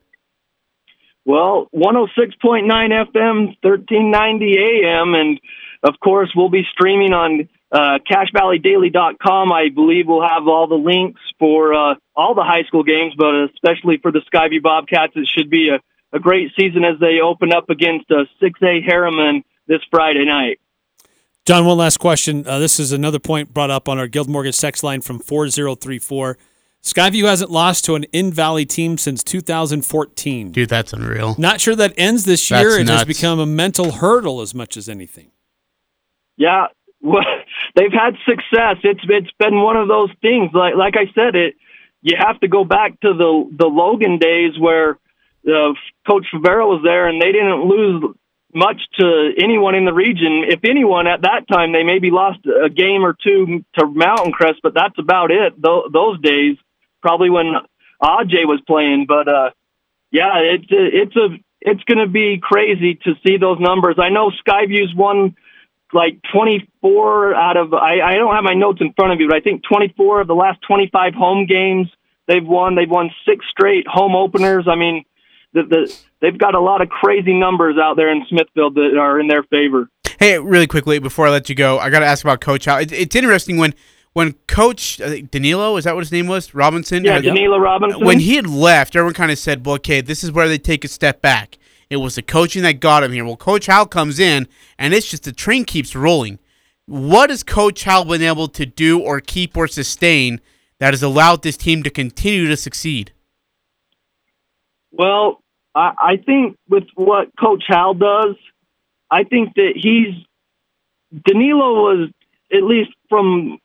Well, 1.25 1.69
106.9 1.75 2.67
FM, 2.67 3.57
1390 3.63 4.59
AM, 4.59 5.15
and 5.15 5.41
of 5.83 5.95
course, 6.01 6.31
we'll 6.37 6.51
be 6.51 6.65
streaming 6.73 7.13
on 7.13 7.49
uh, 7.73 7.99
CacheValleyDaily.com. 8.11 9.53
I 9.53 9.69
believe 9.69 10.07
we'll 10.07 10.27
have 10.27 10.47
all 10.47 10.67
the 10.67 10.75
links 10.75 11.21
for 11.39 11.75
uh, 11.75 11.95
all 12.15 12.35
the 12.35 12.45
high 12.45 12.63
school 12.65 12.83
games, 12.83 13.15
but 13.17 13.35
especially 13.55 13.99
for 13.99 14.13
the 14.13 14.23
Skyview 14.33 14.63
Bobcats, 14.63 15.13
it 15.17 15.29
should 15.35 15.51
be 15.51 15.71
a 15.71 15.81
a 16.13 16.19
great 16.19 16.51
season 16.59 16.85
as 16.85 16.99
they 16.99 17.21
open 17.21 17.53
up 17.53 17.71
against 17.71 18.11
a 18.11 18.25
6A 18.43 18.87
Herriman 18.87 19.43
this 19.67 19.81
Friday 19.91 20.25
night. 20.25 20.61
John, 21.45 21.65
one 21.65 21.79
last 21.79 21.99
question. 21.99 22.47
Uh, 22.47 22.59
this 22.59 22.81
is 22.81 22.93
another 22.93 23.21
point 23.21 23.55
brought 23.55 23.71
up 23.71 23.89
on 23.89 23.99
our 23.99 24.09
Guild 24.09 24.29
Mortgage 24.29 24.59
text 24.59 24.83
line 24.83 25.01
from 25.01 25.21
4034. 25.21 26.37
Skyview 26.83 27.25
hasn't 27.25 27.51
lost 27.51 27.85
to 27.85 27.95
an 27.95 28.05
in 28.13 28.33
Valley 28.33 28.65
team 28.65 28.99
since 28.99 29.23
2014. 29.23 30.53
Dude, 30.53 30.69
that's 30.69 30.93
unreal. 30.93 31.35
Not 31.39 31.61
sure 31.61 31.77
that 31.77 31.95
ends 31.97 32.25
this 32.25 32.49
That's 32.49 32.63
year. 32.63 32.79
It 32.79 32.89
has 32.89 33.05
become 33.05 33.39
a 33.39 33.47
mental 33.47 33.93
hurdle 33.93 34.41
as 34.41 34.55
much 34.55 34.77
as 34.77 34.89
anything. 34.89 35.31
Yeah, 36.37 36.67
well, 36.67 36.69
they've 37.75 37.93
had 37.93 38.15
success. 38.27 38.77
It's 38.83 39.01
it's 39.09 39.31
been 39.39 39.61
one 39.61 39.77
of 39.77 39.89
those 39.89 40.11
things. 40.21 40.51
Like 40.53 40.75
like 40.75 40.95
I 40.97 41.07
said, 41.15 41.35
it 41.35 41.55
you 42.03 42.17
have 42.19 42.39
to 42.41 42.49
go 42.49 42.65
back 42.65 42.99
to 43.01 43.15
the 43.15 43.51
the 43.59 43.67
Logan 43.67 44.19
days 44.19 44.59
where 44.59 44.99
uh, 45.47 45.73
Coach 46.07 46.27
Favero 46.33 46.67
was 46.69 46.83
there, 46.85 47.09
and 47.09 47.21
they 47.21 47.33
didn't 47.33 47.69
lose 47.69 48.15
much 48.55 48.81
to 48.99 49.33
anyone 49.39 49.75
in 49.75 49.85
the 49.85 49.93
region. 49.93 50.45
If 50.49 50.61
anyone 50.65 51.07
at 51.07 51.23
that 51.23 51.47
time, 51.49 51.73
they 51.73 51.83
maybe 51.83 52.11
lost 52.11 52.41
a 52.47 52.71
game 52.71 53.05
or 53.05 53.15
two 53.23 53.65
to 53.79 53.87
Mountain 53.87 54.33
Crest, 54.33 54.61
but 54.63 54.75
that's 54.75 54.99
about 54.99 55.31
it. 55.31 55.53
Th- 55.63 55.85
those 55.93 56.21
days, 56.21 56.57
probably 57.03 57.29
when 57.29 57.55
Aj 58.03 58.47
was 58.47 58.61
playing. 58.67 59.07
But 59.07 59.29
uh, 59.29 59.51
yeah, 60.11 60.39
it's 60.39 60.67
it's 60.71 61.17
a 61.17 61.29
it's 61.61 61.83
going 61.85 61.99
to 61.99 62.11
be 62.11 62.39
crazy 62.43 62.95
to 63.05 63.15
see 63.27 63.37
those 63.37 63.59
numbers. 63.61 63.97
I 63.99 64.09
know 64.09 64.31
Skyview's 64.47 64.95
won 64.95 65.35
like 65.97 66.21
24 66.33 67.35
out 67.35 67.57
of 67.57 67.75
I, 67.75 68.01
I 68.01 68.15
don't 68.15 68.35
have 68.35 68.45
my 68.45 68.55
notes 68.55 68.81
in 68.81 68.93
front 68.93 69.13
of 69.13 69.19
me, 69.19 69.27
but 69.27 69.37
I 69.37 69.41
think 69.41 69.63
24 69.65 70.21
of 70.21 70.27
the 70.29 70.35
last 70.35 70.61
25 70.69 71.15
home 71.15 71.47
games 71.47 71.89
they've 72.29 72.47
won. 72.47 72.77
They've 72.77 72.89
won 72.89 73.11
six 73.27 73.45
straight 73.51 73.87
home 73.89 74.15
openers. 74.15 74.67
I 74.69 74.77
mean, 74.77 75.05
the, 75.53 75.63
the 75.63 75.99
they've 76.21 76.39
got 76.39 76.55
a 76.55 76.61
lot 76.61 76.83
of 76.83 76.89
crazy 76.89 77.35
numbers 77.35 77.77
out 77.83 77.97
there 77.97 78.13
in 78.13 78.25
Smithfield 78.29 78.75
that 78.75 78.97
are 78.99 79.19
in 79.19 79.27
their 79.27 79.43
favor. 79.45 79.89
Hey, 80.19 80.39
really 80.39 80.67
quickly 80.67 80.99
before 80.99 81.27
I 81.27 81.31
let 81.31 81.49
you 81.49 81.55
go, 81.55 81.79
I 81.79 81.91
got 81.91 82.01
to 82.01 82.07
ask 82.07 82.25
about 82.25 82.41
Coach 82.41 82.67
Howell. 82.67 82.83
It, 82.83 82.93
it's 82.93 83.17
interesting 83.17 83.57
when 83.57 83.75
when 84.13 84.33
Coach 84.47 84.99
Danilo 85.31 85.77
is 85.77 85.85
that 85.85 85.95
what 85.95 86.05
his 86.05 86.13
name 86.13 86.27
was 86.27 86.55
Robinson? 86.55 87.05
Yeah, 87.05 87.21
Danilo 87.21 87.59
Robinson. 87.59 88.05
When 88.05 88.21
he 88.21 88.37
had 88.37 88.47
left, 88.47 88.97
everyone 88.97 89.15
kind 89.15 89.31
of 89.31 89.39
said, 89.39 89.67
"Well, 89.67 89.77
okay, 89.77 90.01
this 90.01 90.23
is 90.23 90.33
where 90.33 90.49
they 90.49 90.59
take 90.59 90.85
a 90.85 90.89
step 90.89 91.21
back." 91.21 91.59
It 91.89 91.97
was 91.97 92.17
the 92.17 92.23
coaching 92.23 92.63
that 92.63 92.81
got 92.81 93.05
him 93.05 93.13
here. 93.13 93.25
Well, 93.25 93.37
Coach 93.37 93.67
Howell 93.67 93.87
comes 93.87 94.19
in, 94.19 94.49
and 94.79 94.93
it's 94.93 95.09
just 95.09 95.25
the 95.25 95.33
train 95.33 95.65
keeps 95.65 95.95
rolling. 95.95 96.39
What 96.87 97.31
has 97.31 97.43
Coach 97.43 97.85
Howell 97.85 98.07
been 98.07 98.23
able 98.23 98.49
to 98.49 98.67
do 98.67 99.01
or 99.01 99.21
keep 99.21 99.57
or 99.57 99.69
sustain 99.69 100.41
that 100.79 100.93
has 100.93 101.03
allowed 101.03 101.43
this 101.43 101.57
team 101.57 101.83
to 101.83 101.91
continue 101.91 102.49
to 102.49 102.57
succeed? 102.57 103.13
Well, 104.93 105.43
I, 105.75 106.17
think 106.25 106.57
with 106.69 106.85
what 106.95 107.29
Coach 107.39 107.65
Howell 107.69 107.95
does, 107.95 108.37
I 109.11 109.25
think 109.25 109.55
that 109.57 109.73
he's 109.75 110.15
Danilo 111.25 111.75
was 111.75 112.11
at 112.53 112.63
least 112.63 112.91
from 113.09 113.59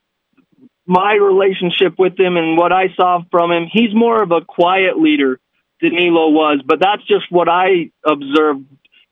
my 0.86 1.14
relationship 1.14 1.98
with 1.98 2.20
him 2.20 2.38
and 2.38 2.58
what 2.58 2.72
I 2.72 2.94
saw 2.96 3.22
from 3.32 3.52
him, 3.52 3.68
he's 3.72 3.94
more 3.94 4.22
of 4.22 4.32
a 4.32 4.42
quiet 4.42 5.00
leader. 5.00 5.40
Danilo 5.82 6.30
was, 6.30 6.62
but 6.66 6.80
that's 6.80 7.04
just 7.04 7.32
what 7.32 7.50
I 7.50 7.92
observed. 8.06 8.66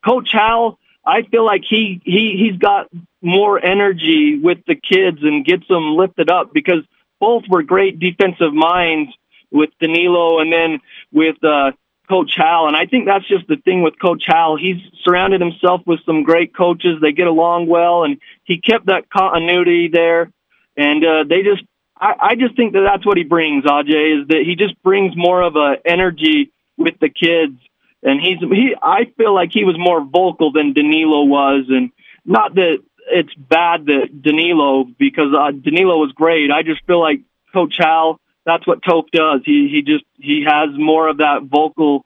Coach 0.06 0.30
Howell, 0.32 0.80
I 1.06 1.24
feel 1.24 1.46
like 1.46 1.64
he 1.68 2.02
he 2.06 2.38
he's 2.38 2.60
got 2.60 2.88
more 3.22 3.64
energy 3.64 4.40
with 4.42 4.60
the 4.68 4.76
kids 4.76 5.18
and 5.22 5.46
gets 5.46 5.68
them 5.68 5.96
lifted 5.96 6.30
up 6.30 6.54
because 6.54 6.84
both 7.20 7.44
were 7.50 7.64
great 7.64 8.00
defensive 8.00 8.54
minds 8.54 9.12
with 9.52 9.70
Danilo 9.82 10.40
and 10.40 10.54
then 10.54 10.80
with 11.12 11.44
uh, 11.44 11.72
Coach 12.08 12.34
Howell. 12.38 12.68
And 12.68 12.76
I 12.76 12.86
think 12.86 13.06
that's 13.06 13.28
just 13.28 13.48
the 13.48 13.58
thing 13.58 13.82
with 13.82 14.00
Coach 14.00 14.24
Howell. 14.28 14.58
He's 14.58 14.78
surrounded 15.04 15.42
himself 15.42 15.82
with 15.86 16.00
some 16.06 16.24
great 16.24 16.56
coaches. 16.56 16.98
They 17.02 17.12
get 17.12 17.28
along 17.28 17.68
well, 17.68 18.04
and 18.04 18.20
he 18.44 18.60
kept 18.60 18.88
that 18.88 19.10
continuity 19.10 19.90
there. 19.92 20.32
And 20.78 21.04
uh, 21.04 21.24
they 21.28 21.44
just, 21.44 21.64
I, 22.00 22.14
I 22.20 22.36
just 22.36 22.56
think 22.56 22.74
that 22.74 22.82
that's 22.82 23.06
what 23.06 23.18
he 23.18 23.24
brings, 23.24 23.66
Aj, 23.66 23.84
is 23.84 24.28
that 24.30 24.44
he 24.46 24.56
just 24.56 24.82
brings 24.82 25.14
more 25.16 25.42
of 25.42 25.56
a 25.56 25.76
energy 25.86 26.52
with 26.80 26.98
the 27.00 27.10
kids. 27.10 27.60
And 28.02 28.20
he's 28.20 28.40
he. 28.40 28.76
I 28.82 29.12
feel 29.18 29.36
like 29.36 29.52
he 29.52 29.66
was 29.66 29.76
more 29.78 30.02
vocal 30.02 30.54
than 30.54 30.74
Danilo 30.74 31.26
was, 31.26 31.66
and 31.68 31.92
not 32.26 32.56
that 32.56 32.78
it's 33.12 33.34
bad 33.34 33.88
that 33.88 34.22
Danilo 34.22 34.86
because 34.98 35.34
uh, 35.38 35.52
Danilo 35.52 35.98
was 35.98 36.14
great. 36.14 36.50
I 36.50 36.64
just 36.64 36.82
feel 36.86 37.02
like 37.02 37.20
Coach 37.52 37.76
Howell. 37.78 38.22
That's 38.46 38.66
what 38.66 38.82
Tope 38.88 39.12
does. 39.12 39.42
He 39.46 39.68
he 39.70 39.82
just 39.82 40.06
he 40.18 40.46
has 40.48 40.70
more 40.78 41.10
of 41.10 41.18
that 41.18 41.44
vocal 41.44 42.06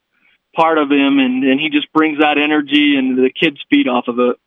part 0.55 0.79
of 0.79 0.89
him, 0.89 1.19
and 1.19 1.43
and 1.43 1.59
he 1.59 1.69
just 1.69 1.93
brings 1.93 2.19
that 2.19 2.39
energy, 2.39 2.95
and 2.97 3.15
the 3.15 3.29
kids 3.29 3.63
feed 3.69 3.87
off 3.87 4.07
of 4.07 4.17
it. 4.19 4.37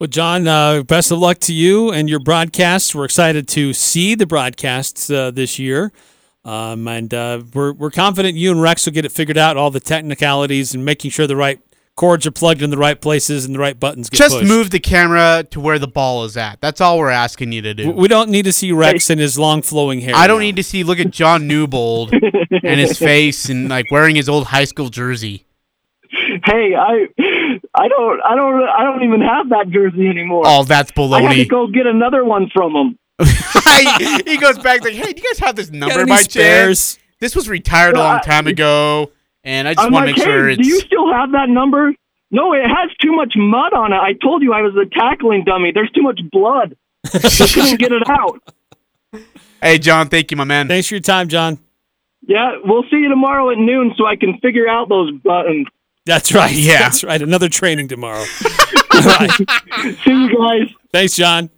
Well, 0.00 0.08
John, 0.08 0.48
uh, 0.48 0.82
best 0.82 1.12
of 1.12 1.18
luck 1.18 1.38
to 1.40 1.54
you 1.54 1.92
and 1.92 2.10
your 2.10 2.18
broadcasts. 2.18 2.92
We're 2.92 3.04
excited 3.04 3.46
to 3.48 3.72
see 3.72 4.16
the 4.16 4.26
broadcasts 4.26 5.08
uh, 5.08 5.30
this 5.30 5.60
year. 5.60 5.92
Um, 6.44 6.88
and 6.88 7.12
uh, 7.14 7.42
we're, 7.54 7.72
we're 7.72 7.90
confident 7.90 8.36
you 8.36 8.50
and 8.50 8.60
Rex 8.60 8.84
will 8.86 8.92
get 8.92 9.04
it 9.04 9.12
figured 9.12 9.38
out, 9.38 9.56
all 9.56 9.70
the 9.70 9.80
technicalities 9.80 10.74
and 10.74 10.84
making 10.84 11.12
sure 11.12 11.26
the 11.26 11.36
right 11.36 11.60
cords 11.94 12.26
are 12.26 12.30
plugged 12.32 12.62
in 12.62 12.70
the 12.70 12.78
right 12.78 13.00
places 13.00 13.44
and 13.44 13.54
the 13.54 13.58
right 13.58 13.78
buttons 13.78 14.08
get 14.08 14.16
Just 14.16 14.36
pushed. 14.36 14.48
move 14.48 14.70
the 14.70 14.80
camera 14.80 15.44
to 15.50 15.60
where 15.60 15.78
the 15.78 15.86
ball 15.86 16.24
is 16.24 16.36
at. 16.36 16.60
That's 16.60 16.80
all 16.80 16.98
we're 16.98 17.10
asking 17.10 17.52
you 17.52 17.62
to 17.62 17.74
do. 17.74 17.90
We 17.90 18.08
don't 18.08 18.30
need 18.30 18.44
to 18.46 18.52
see 18.52 18.72
Rex 18.72 19.10
and 19.10 19.20
his 19.20 19.38
long 19.38 19.62
flowing 19.62 20.00
hair. 20.00 20.14
I 20.16 20.26
don't 20.26 20.40
need 20.40 20.56
to 20.56 20.62
see. 20.62 20.82
Look 20.84 20.98
at 20.98 21.10
John 21.10 21.46
Newbold 21.46 22.12
and 22.50 22.80
his 22.80 22.98
face 22.98 23.48
and 23.48 23.68
like 23.68 23.90
wearing 23.90 24.16
his 24.16 24.28
old 24.28 24.46
high 24.46 24.64
school 24.64 24.88
jersey. 24.88 25.46
Hey, 26.44 26.74
I 26.74 27.08
I 27.74 27.88
don't 27.88 28.20
I 28.22 28.34
don't 28.34 28.62
I 28.68 28.84
don't 28.84 29.02
even 29.04 29.20
have 29.22 29.48
that 29.50 29.68
jersey 29.70 30.08
anymore. 30.08 30.42
Oh, 30.46 30.64
that's 30.64 30.90
I 30.96 31.00
had 31.00 31.28
to 31.34 31.44
baloney. 31.44 31.48
go 31.48 31.66
get 31.68 31.86
another 31.86 32.24
one 32.24 32.50
from 32.52 32.74
him. 32.74 32.98
he 34.26 34.36
goes 34.36 34.58
back 34.58 34.82
like, 34.82 34.94
"Hey, 34.94 35.12
do 35.12 35.22
you 35.22 35.28
guys 35.32 35.38
have 35.40 35.56
this 35.56 35.70
number 35.70 36.00
any 36.00 36.10
by 36.10 36.22
spares? 36.22 36.94
chance? 36.94 36.98
This 37.20 37.36
was 37.36 37.48
retired 37.48 37.94
a 37.96 37.98
long 37.98 38.20
time 38.20 38.46
ago, 38.46 39.12
and 39.44 39.68
I 39.68 39.74
just 39.74 39.86
I'm 39.86 39.92
want 39.92 40.06
to 40.06 40.12
like, 40.12 40.18
make 40.18 40.26
sure 40.26 40.48
it's." 40.48 40.62
do 40.62 40.68
you 40.68 40.80
still 40.80 41.12
have 41.12 41.32
that 41.32 41.48
number? 41.48 41.92
No, 42.30 42.54
it 42.54 42.62
has 42.62 42.90
too 43.00 43.12
much 43.12 43.34
mud 43.36 43.74
on 43.74 43.92
it. 43.92 43.96
I 43.96 44.14
told 44.14 44.42
you 44.42 44.52
I 44.54 44.62
was 44.62 44.74
a 44.74 44.86
tackling 44.88 45.44
dummy. 45.44 45.70
There's 45.72 45.90
too 45.90 46.02
much 46.02 46.20
blood. 46.32 46.76
I 47.12 47.18
couldn't 47.18 47.78
get 47.78 47.92
it 47.92 48.08
out. 48.08 48.42
Hey, 49.62 49.78
John, 49.78 50.08
thank 50.08 50.32
you, 50.32 50.36
my 50.36 50.42
man. 50.42 50.66
Thanks 50.66 50.88
for 50.88 50.94
your 50.94 51.00
time, 51.02 51.28
John. 51.28 51.56
Yeah, 52.26 52.56
we'll 52.64 52.82
see 52.90 52.96
you 52.96 53.08
tomorrow 53.08 53.48
at 53.50 53.58
noon 53.58 53.94
so 53.96 54.06
I 54.06 54.16
can 54.16 54.38
figure 54.38 54.68
out 54.68 54.88
those 54.88 55.12
buttons. 55.20 55.68
That's 56.04 56.32
right. 56.32 56.52
Yeah. 56.52 56.80
That's 56.80 57.04
right. 57.04 57.22
Another 57.22 57.48
training 57.48 57.86
tomorrow. 57.86 58.24
See 58.24 60.10
you 60.10 60.36
guys. 60.36 60.68
Thanks, 60.92 61.14
John. 61.14 61.48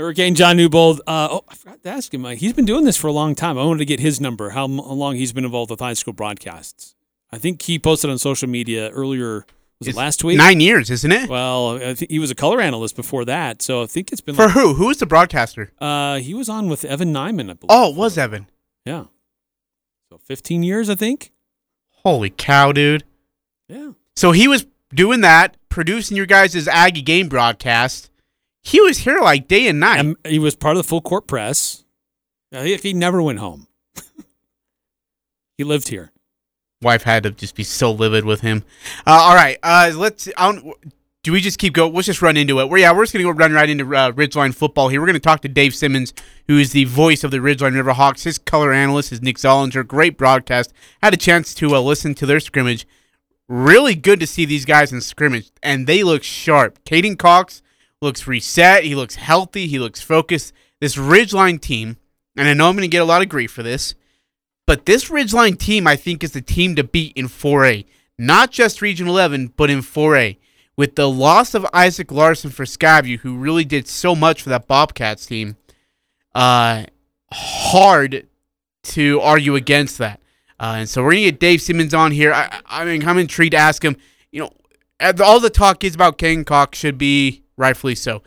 Hurricane 0.00 0.34
John 0.34 0.56
Newbold. 0.56 1.00
Uh, 1.06 1.28
oh, 1.30 1.44
I 1.48 1.54
forgot 1.54 1.82
to 1.82 1.88
ask 1.90 2.12
him. 2.12 2.24
Uh, 2.24 2.30
he's 2.30 2.52
been 2.52 2.64
doing 2.64 2.84
this 2.84 2.96
for 2.96 3.06
a 3.06 3.12
long 3.12 3.34
time. 3.34 3.58
I 3.58 3.64
wanted 3.64 3.78
to 3.80 3.84
get 3.84 4.00
his 4.00 4.20
number, 4.20 4.50
how, 4.50 4.64
m- 4.64 4.78
how 4.78 4.92
long 4.92 5.16
he's 5.16 5.32
been 5.32 5.44
involved 5.44 5.70
with 5.70 5.80
high 5.80 5.92
school 5.92 6.14
broadcasts. 6.14 6.94
I 7.30 7.38
think 7.38 7.62
he 7.62 7.78
posted 7.78 8.10
on 8.10 8.18
social 8.18 8.48
media 8.48 8.90
earlier, 8.90 9.44
was 9.78 9.88
it 9.88 9.94
last 9.94 10.24
week? 10.24 10.36
nine 10.38 10.60
years, 10.60 10.90
isn't 10.90 11.12
it? 11.12 11.28
Well, 11.28 11.76
I 11.76 11.94
think 11.94 12.10
he 12.10 12.18
was 12.18 12.30
a 12.30 12.34
color 12.34 12.60
analyst 12.60 12.96
before 12.96 13.24
that. 13.26 13.62
So 13.62 13.82
I 13.82 13.86
think 13.86 14.10
it's 14.10 14.20
been 14.20 14.34
For 14.34 14.46
like, 14.46 14.54
who? 14.54 14.74
Who 14.74 14.86
was 14.86 14.96
the 14.98 15.06
broadcaster? 15.06 15.70
Uh, 15.78 16.16
he 16.16 16.34
was 16.34 16.48
on 16.48 16.68
with 16.68 16.84
Evan 16.84 17.12
Nyman, 17.12 17.50
I 17.50 17.54
believe. 17.54 17.68
Oh, 17.68 17.90
it 17.90 17.96
was 17.96 18.18
Evan. 18.18 18.46
Yeah. 18.84 19.04
So 20.08 20.18
15 20.18 20.62
years, 20.62 20.90
I 20.90 20.94
think. 20.96 21.30
Holy 22.02 22.30
cow, 22.30 22.72
dude. 22.72 23.04
Yeah. 23.68 23.92
So 24.16 24.32
he 24.32 24.48
was 24.48 24.66
doing 24.92 25.20
that, 25.20 25.56
producing 25.68 26.16
your 26.16 26.26
guys' 26.26 26.66
Aggie 26.66 27.02
game 27.02 27.28
broadcast. 27.28 28.09
He 28.62 28.80
was 28.80 28.98
here 28.98 29.20
like 29.20 29.48
day 29.48 29.68
and 29.68 29.80
night. 29.80 30.00
And 30.00 30.16
he 30.24 30.38
was 30.38 30.56
part 30.56 30.76
of 30.76 30.82
the 30.82 30.88
full 30.88 31.00
court 31.00 31.26
press. 31.26 31.84
He, 32.50 32.76
he 32.76 32.92
never 32.92 33.22
went 33.22 33.38
home. 33.38 33.68
he 35.58 35.64
lived 35.64 35.88
here. 35.88 36.12
Wife 36.82 37.02
had 37.02 37.24
to 37.24 37.30
just 37.30 37.54
be 37.54 37.64
so 37.64 37.92
livid 37.92 38.24
with 38.24 38.40
him. 38.40 38.64
Uh, 39.06 39.10
all 39.10 39.34
right, 39.34 39.58
uh, 39.62 39.92
let's. 39.94 40.28
I 40.36 40.50
don't, 40.50 40.74
do 41.22 41.32
we 41.32 41.42
just 41.42 41.58
keep 41.58 41.74
going? 41.74 41.92
Let's 41.92 42.06
just 42.06 42.22
run 42.22 42.38
into 42.38 42.58
it. 42.60 42.70
We're, 42.70 42.78
yeah, 42.78 42.92
we're 42.92 43.02
just 43.02 43.12
gonna 43.12 43.24
go 43.24 43.30
run 43.30 43.52
right 43.52 43.68
into 43.68 43.84
uh, 43.94 44.12
Ridgeline 44.12 44.54
football 44.54 44.88
here. 44.88 45.00
We're 45.00 45.06
gonna 45.06 45.20
talk 45.20 45.42
to 45.42 45.48
Dave 45.48 45.74
Simmons, 45.74 46.14
who 46.48 46.56
is 46.56 46.72
the 46.72 46.84
voice 46.84 47.22
of 47.22 47.30
the 47.30 47.36
Ridgeline 47.36 47.80
Riverhawks. 47.80 48.24
His 48.24 48.38
color 48.38 48.72
analyst 48.72 49.12
is 49.12 49.20
Nick 49.20 49.36
Zollinger. 49.36 49.86
Great 49.86 50.16
broadcast. 50.16 50.72
Had 51.02 51.12
a 51.12 51.18
chance 51.18 51.52
to 51.56 51.74
uh, 51.74 51.80
listen 51.80 52.14
to 52.14 52.24
their 52.24 52.40
scrimmage. 52.40 52.86
Really 53.46 53.94
good 53.94 54.18
to 54.20 54.26
see 54.26 54.46
these 54.46 54.64
guys 54.64 54.90
in 54.90 55.02
scrimmage, 55.02 55.50
and 55.62 55.86
they 55.86 56.02
look 56.02 56.22
sharp. 56.22 56.82
Caden 56.84 57.18
Cox 57.18 57.60
looks 58.00 58.26
reset. 58.26 58.84
He 58.84 58.94
looks 58.94 59.16
healthy. 59.16 59.66
He 59.66 59.78
looks 59.78 60.00
focused. 60.00 60.52
This 60.80 60.96
Ridgeline 60.96 61.60
team, 61.60 61.96
and 62.36 62.48
I 62.48 62.54
know 62.54 62.68
I'm 62.68 62.76
going 62.76 62.82
to 62.82 62.88
get 62.88 63.02
a 63.02 63.06
lot 63.06 63.22
of 63.22 63.28
grief 63.28 63.52
for 63.52 63.62
this, 63.62 63.94
but 64.66 64.86
this 64.86 65.08
Ridgeline 65.10 65.58
team, 65.58 65.86
I 65.86 65.96
think, 65.96 66.24
is 66.24 66.32
the 66.32 66.40
team 66.40 66.76
to 66.76 66.84
beat 66.84 67.12
in 67.16 67.26
4A. 67.26 67.86
Not 68.18 68.50
just 68.50 68.82
Region 68.82 69.08
11, 69.08 69.54
but 69.56 69.70
in 69.70 69.80
4A. 69.80 70.38
With 70.76 70.96
the 70.96 71.08
loss 71.08 71.54
of 71.54 71.66
Isaac 71.74 72.10
Larson 72.10 72.50
for 72.50 72.64
Skyview, 72.64 73.18
who 73.18 73.36
really 73.36 73.64
did 73.64 73.86
so 73.86 74.14
much 74.14 74.42
for 74.42 74.48
that 74.50 74.66
Bobcats 74.66 75.26
team, 75.26 75.56
uh, 76.34 76.84
hard 77.32 78.26
to 78.82 79.20
argue 79.20 79.56
against 79.56 79.98
that. 79.98 80.20
Uh, 80.58 80.76
and 80.78 80.88
so 80.88 81.02
we're 81.02 81.12
gonna 81.12 81.22
get 81.22 81.40
Dave 81.40 81.60
Simmons 81.60 81.94
on 81.94 82.12
here. 82.12 82.32
I, 82.32 82.60
I 82.66 82.84
mean, 82.84 83.06
I'm 83.06 83.18
intrigued 83.18 83.52
to 83.52 83.58
ask 83.58 83.84
him. 83.84 83.96
You 84.30 84.42
know, 84.42 84.52
all 85.22 85.40
the 85.40 85.50
talk 85.50 85.84
is 85.84 85.94
about 85.94 86.18
Ken 86.18 86.44
Cox 86.44 86.78
should 86.78 86.98
be 86.98 87.42
rightfully 87.60 87.94
so. 87.94 88.22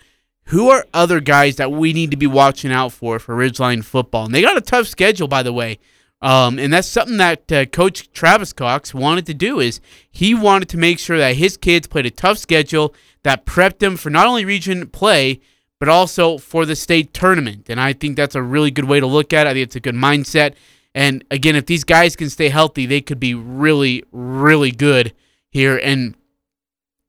Who 0.47 0.69
are 0.69 0.85
other 0.93 1.19
guys 1.19 1.55
that 1.57 1.72
we 1.72 1.93
need 1.93 2.11
to 2.11 2.18
be 2.18 2.27
watching 2.27 2.72
out 2.72 2.91
for 2.91 3.19
for 3.19 3.35
Ridgeline 3.35 3.84
football? 3.84 4.26
And 4.26 4.35
they 4.35 4.41
got 4.41 4.57
a 4.57 4.61
tough 4.61 4.88
schedule, 4.88 5.27
by 5.27 5.43
the 5.43 5.53
way. 5.53 5.80
Um, 6.22 6.57
and 6.57 6.72
that's 6.72 6.88
something 6.88 7.18
that 7.18 7.51
uh, 7.51 7.65
Coach 7.65 8.11
Travis 8.14 8.53
Cox 8.53 8.93
wanted 8.93 9.26
to 9.26 9.34
do 9.34 9.60
is 9.60 9.81
he 10.10 10.34
wanted 10.34 10.69
to 10.69 10.77
make 10.77 10.99
sure 10.99 11.18
that 11.18 11.35
his 11.35 11.57
kids 11.57 11.88
played 11.88 12.05
a 12.05 12.11
tough 12.11 12.38
schedule 12.38 12.95
that 13.23 13.45
prepped 13.45 13.80
them 13.80 13.97
for 13.97 14.10
not 14.10 14.27
only 14.27 14.45
region 14.45 14.88
play 14.88 15.41
but 15.84 15.89
also 15.89 16.38
for 16.38 16.65
the 16.65 16.77
state 16.77 17.14
tournament. 17.14 17.69
And 17.69 17.77
I 17.77 17.91
think 17.91 18.15
that's 18.15 18.35
a 18.35 18.41
really 18.41 18.72
good 18.72 18.85
way 18.85 19.01
to 19.01 19.05
look 19.05 19.34
at 19.34 19.47
it. 19.47 19.49
I 19.49 19.53
think 19.53 19.64
it's 19.64 19.76
a 19.76 19.81
good 19.81 19.95
mindset. 19.95 20.53
And 20.95 21.26
again, 21.30 21.57
if 21.57 21.65
these 21.65 21.84
guys 21.84 22.15
can 22.15 22.30
stay 22.30 22.47
healthy, 22.47 22.85
they 22.85 23.01
could 23.01 23.19
be 23.19 23.34
really, 23.34 24.01
really 24.14 24.72
good 24.72 25.14
here 25.49 25.77
and 25.77 26.15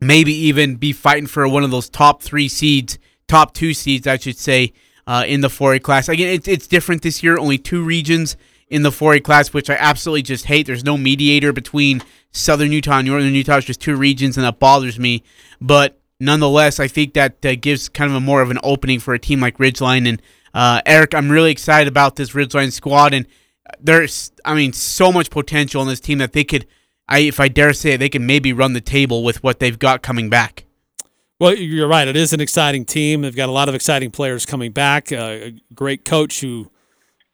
maybe 0.06 0.32
even 0.32 0.76
be 0.76 0.92
fighting 0.92 1.26
for 1.26 1.48
one 1.48 1.64
of 1.64 1.70
those 1.70 1.88
top 1.88 2.22
three 2.22 2.48
seeds, 2.48 2.98
top 3.28 3.54
two 3.54 3.74
seeds, 3.74 4.06
I 4.06 4.18
should 4.18 4.38
say, 4.38 4.72
uh, 5.06 5.24
in 5.26 5.40
the 5.40 5.48
4A 5.48 5.82
class. 5.82 6.08
Again, 6.08 6.28
it's, 6.28 6.48
it's 6.48 6.66
different 6.66 7.02
this 7.02 7.22
year. 7.22 7.38
Only 7.38 7.58
two 7.58 7.82
regions 7.84 8.36
in 8.68 8.82
the 8.82 8.90
4A 8.90 9.22
class, 9.22 9.52
which 9.52 9.70
I 9.70 9.74
absolutely 9.74 10.22
just 10.22 10.46
hate. 10.46 10.66
There's 10.66 10.84
no 10.84 10.96
mediator 10.96 11.52
between 11.52 12.02
Southern 12.32 12.72
Utah 12.72 12.98
and 12.98 13.08
Northern 13.08 13.34
Utah. 13.34 13.58
It's 13.58 13.66
just 13.66 13.80
two 13.80 13.96
regions, 13.96 14.36
and 14.36 14.44
that 14.44 14.58
bothers 14.58 14.98
me. 14.98 15.22
But 15.60 16.00
nonetheless, 16.18 16.80
I 16.80 16.88
think 16.88 17.14
that 17.14 17.44
uh, 17.44 17.54
gives 17.54 17.88
kind 17.88 18.10
of 18.10 18.16
a 18.16 18.20
more 18.20 18.42
of 18.42 18.50
an 18.50 18.58
opening 18.62 19.00
for 19.00 19.14
a 19.14 19.18
team 19.18 19.40
like 19.40 19.58
Ridgeline. 19.58 20.08
And 20.08 20.22
uh, 20.52 20.80
Eric, 20.86 21.14
I'm 21.14 21.30
really 21.30 21.50
excited 21.50 21.88
about 21.88 22.16
this 22.16 22.30
Ridgeline 22.30 22.72
squad. 22.72 23.14
And 23.14 23.26
there's, 23.80 24.32
I 24.44 24.54
mean, 24.54 24.72
so 24.72 25.12
much 25.12 25.30
potential 25.30 25.82
in 25.82 25.88
this 25.88 26.00
team 26.00 26.18
that 26.18 26.32
they 26.32 26.44
could, 26.44 26.66
I 27.08 27.20
if 27.20 27.40
I 27.40 27.48
dare 27.48 27.72
say 27.72 27.92
it, 27.92 27.98
they 27.98 28.08
can 28.08 28.26
maybe 28.26 28.52
run 28.52 28.72
the 28.72 28.80
table 28.80 29.22
with 29.22 29.42
what 29.42 29.58
they've 29.60 29.78
got 29.78 30.02
coming 30.02 30.30
back. 30.30 30.64
Well, 31.40 31.54
you're 31.54 31.88
right. 31.88 32.06
It 32.06 32.16
is 32.16 32.32
an 32.32 32.40
exciting 32.40 32.84
team. 32.84 33.22
They've 33.22 33.34
got 33.34 33.48
a 33.48 33.52
lot 33.52 33.68
of 33.68 33.74
exciting 33.74 34.10
players 34.10 34.46
coming 34.46 34.72
back. 34.72 35.12
Uh, 35.12 35.16
a 35.16 35.60
great 35.74 36.04
coach 36.04 36.40
who 36.40 36.70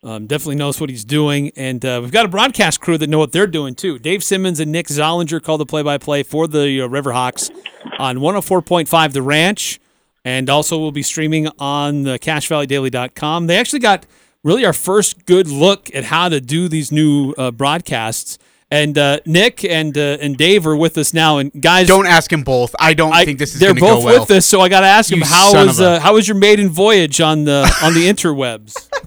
um, 0.02 0.26
definitely 0.26 0.56
knows 0.56 0.80
what 0.80 0.88
he's 0.88 1.04
doing, 1.04 1.52
and 1.56 1.84
uh, 1.84 2.00
we've 2.02 2.10
got 2.10 2.24
a 2.24 2.28
broadcast 2.28 2.80
crew 2.80 2.96
that 2.96 3.08
know 3.08 3.18
what 3.18 3.32
they're 3.32 3.46
doing 3.46 3.74
too. 3.74 3.98
Dave 3.98 4.24
Simmons 4.24 4.58
and 4.58 4.72
Nick 4.72 4.86
Zollinger 4.86 5.42
call 5.42 5.58
the 5.58 5.66
play-by-play 5.66 6.22
for 6.22 6.48
the 6.48 6.80
uh, 6.80 6.88
Riverhawks 6.88 7.50
on 7.98 8.16
104.5 8.16 9.12
The 9.12 9.20
Ranch, 9.20 9.78
and 10.24 10.48
also 10.48 10.78
we'll 10.78 10.92
be 10.92 11.02
streaming 11.02 11.48
on 11.58 12.04
the 12.04 12.18
CacheValleyDaily.com. 12.18 13.46
They 13.46 13.58
actually 13.58 13.80
got 13.80 14.06
really 14.42 14.64
our 14.64 14.72
first 14.72 15.26
good 15.26 15.48
look 15.48 15.94
at 15.94 16.04
how 16.04 16.30
to 16.30 16.40
do 16.40 16.68
these 16.68 16.90
new 16.90 17.34
uh, 17.36 17.50
broadcasts. 17.50 18.38
And 18.72 18.96
uh, 18.96 19.18
Nick 19.26 19.64
and 19.64 19.96
uh, 19.98 20.18
and 20.20 20.36
Dave 20.36 20.64
are 20.66 20.76
with 20.76 20.96
us 20.96 21.12
now. 21.12 21.38
And 21.38 21.50
guys, 21.60 21.88
Don't 21.88 22.06
ask 22.06 22.32
him 22.32 22.42
both. 22.44 22.74
I 22.78 22.94
don't 22.94 23.12
think 23.24 23.38
this 23.40 23.54
is 23.54 23.60
they're 23.60 23.70
going 23.74 23.80
go 23.80 23.94
both 23.96 24.04
well. 24.04 24.20
with 24.20 24.30
us, 24.30 24.46
so 24.46 24.60
I 24.60 24.68
got 24.68 24.80
to 24.80 24.86
ask 24.86 25.10
them 25.10 25.18
You 25.20 25.24
how 25.24 25.66
was 25.66 25.80
a- 25.80 25.84
uh, 25.92 26.00
how 26.00 26.14
was 26.14 26.28
your 26.28 26.36
maiden 26.36 26.68
voyage 26.68 27.20
on 27.20 27.44
the 27.44 27.62
on 27.82 27.94
the 27.94 28.08
interwebs? 28.08 28.74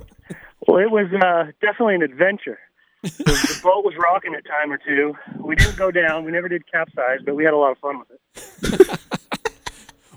Well, 0.66 0.78
it 0.78 0.90
was 0.90 1.08
uh, 1.14 1.52
definitely 1.60 1.96
an 1.96 2.04
adventure. 2.04 2.58
the, 3.02 3.10
the 3.10 3.60
boat 3.64 3.84
was 3.84 3.96
rocking 4.02 4.34
a 4.34 4.42
time 4.42 4.72
or 4.72 4.78
two. 4.78 5.14
We 5.38 5.56
didn't 5.58 5.76
go 5.76 5.92
down. 5.92 6.24
We 6.24 6.32
never 6.32 6.48
did 6.48 6.64
capsize, 6.72 7.20
but 7.26 7.36
we 7.36 7.44
had 7.44 7.54
a 7.54 7.58
lot 7.58 7.72
of 7.74 7.78
fun 7.80 8.00
with 8.00 8.82
it. 8.82 9.00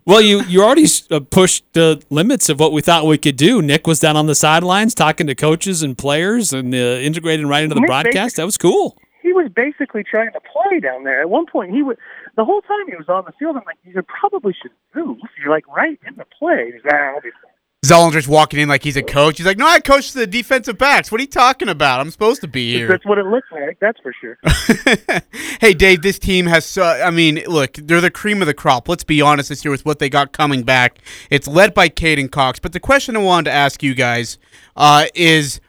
Well, 0.05 0.20
you 0.20 0.44
you 0.44 0.62
already 0.62 0.86
uh, 1.10 1.18
pushed 1.18 1.64
the 1.73 2.01
limits 2.10 2.48
of 2.48 2.60
what 2.60 2.70
we 2.73 2.81
thought 2.81 3.06
we 3.06 3.18
could 3.18 3.36
do. 3.36 3.60
Nick 3.60 3.89
was 3.89 3.98
down 3.98 4.16
on 4.16 4.27
the 4.27 4.36
sidelines 4.36 4.94
talking 4.94 5.27
to 5.27 5.35
coaches 5.35 5.82
and 5.82 5.98
players 5.98 6.52
and 6.52 6.73
uh, 6.73 6.77
integrating 6.78 7.48
right 7.48 7.64
into 7.64 7.74
the 7.74 7.81
Nick 7.81 7.89
broadcast. 7.89 8.36
That 8.36 8.44
was 8.47 8.56
cool. 8.56 8.97
He 9.27 9.32
was 9.32 9.51
basically 9.51 10.05
trying 10.05 10.31
to 10.32 10.40
play 10.40 10.78
down 10.78 11.03
there. 11.03 11.20
At 11.20 11.28
one 11.28 11.47
point, 11.47 11.73
he 11.73 11.82
would 11.82 11.98
the 12.36 12.44
whole 12.44 12.61
time 12.61 12.86
he 12.86 12.94
was 12.94 13.09
on 13.09 13.24
the 13.27 13.32
field. 13.32 13.57
I'm 13.57 13.65
like, 13.66 13.78
you 13.82 14.01
probably 14.03 14.55
should 14.62 14.70
move. 14.94 15.19
You're 15.43 15.51
like 15.51 15.66
right 15.66 15.98
in 16.07 16.15
the 16.15 16.27
play. 16.39 16.70
He's 16.73 16.85
like, 16.85 16.94
"Ah, 16.94 17.15
I'll 17.15 17.20
be 17.20 17.31
fine." 17.31 17.51
Zollinger's 17.85 18.27
walking 18.27 18.59
in 18.59 18.69
like 18.69 18.82
he's 18.82 18.97
a 18.97 19.03
coach. 19.03 19.39
He's 19.39 19.47
like, 19.47 19.59
no, 19.59 19.66
I 19.66 19.81
coach 19.81 20.12
the 20.12 20.27
defensive 20.27 20.77
backs. 20.77 21.12
What 21.12 21.20
are 21.20 21.23
you 21.23 21.28
talking 21.28 21.69
about? 21.69 22.01
I'm 22.01 22.11
supposed 22.11 22.40
to 22.40 22.48
be 22.48 22.73
here. 22.73 22.89
That's 22.89 23.07
what 23.07 23.19
it 23.19 23.27
looks 23.27 23.47
like. 23.53 23.78
That's 23.81 23.98
for 24.01 24.12
sure. 24.20 24.39
hey, 25.61 25.73
Dave, 25.73 26.03
this 26.03 26.19
team 26.19 26.47
has 26.47 26.65
so. 26.65 26.82
I 26.82 27.11
mean, 27.11 27.43
look, 27.47 27.74
they're 27.74 28.01
the 28.01 28.11
cream 28.11 28.43
of 28.43 28.47
the 28.47 28.55
crop. 28.55 28.89
Let's 28.89 29.05
be 29.05 29.20
honest 29.20 29.51
this 29.51 29.65
year 29.65 29.70
with 29.70 29.85
what 29.85 29.98
they 29.98 30.09
got 30.09 30.32
coming 30.32 30.62
back. 30.62 30.98
It's 31.31 31.47
led 31.47 31.74
by 31.74 31.89
Caden 31.89 32.31
Cox. 32.31 32.59
But 32.59 32.73
the 32.73 32.81
question 32.81 33.16
I 33.16 33.20
wanted 33.20 33.51
to 33.51 33.57
ask 33.57 33.82
you 33.82 33.94
guys 33.94 34.39
uh, 34.74 35.07
is 35.15 35.61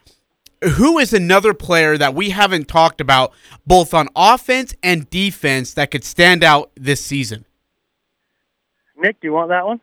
who 0.62 0.98
is 0.98 1.12
another 1.12 1.54
player 1.54 1.96
that 1.98 2.14
we 2.14 2.30
haven't 2.30 2.68
talked 2.68 3.00
about, 3.00 3.32
both 3.66 3.94
on 3.94 4.08
offense 4.16 4.74
and 4.82 5.08
defense, 5.10 5.74
that 5.74 5.90
could 5.90 6.04
stand 6.04 6.42
out 6.42 6.70
this 6.74 7.04
season? 7.04 7.44
Nick, 8.96 9.20
do 9.20 9.28
you 9.28 9.32
want 9.32 9.50
that 9.50 9.66
one? 9.66 9.80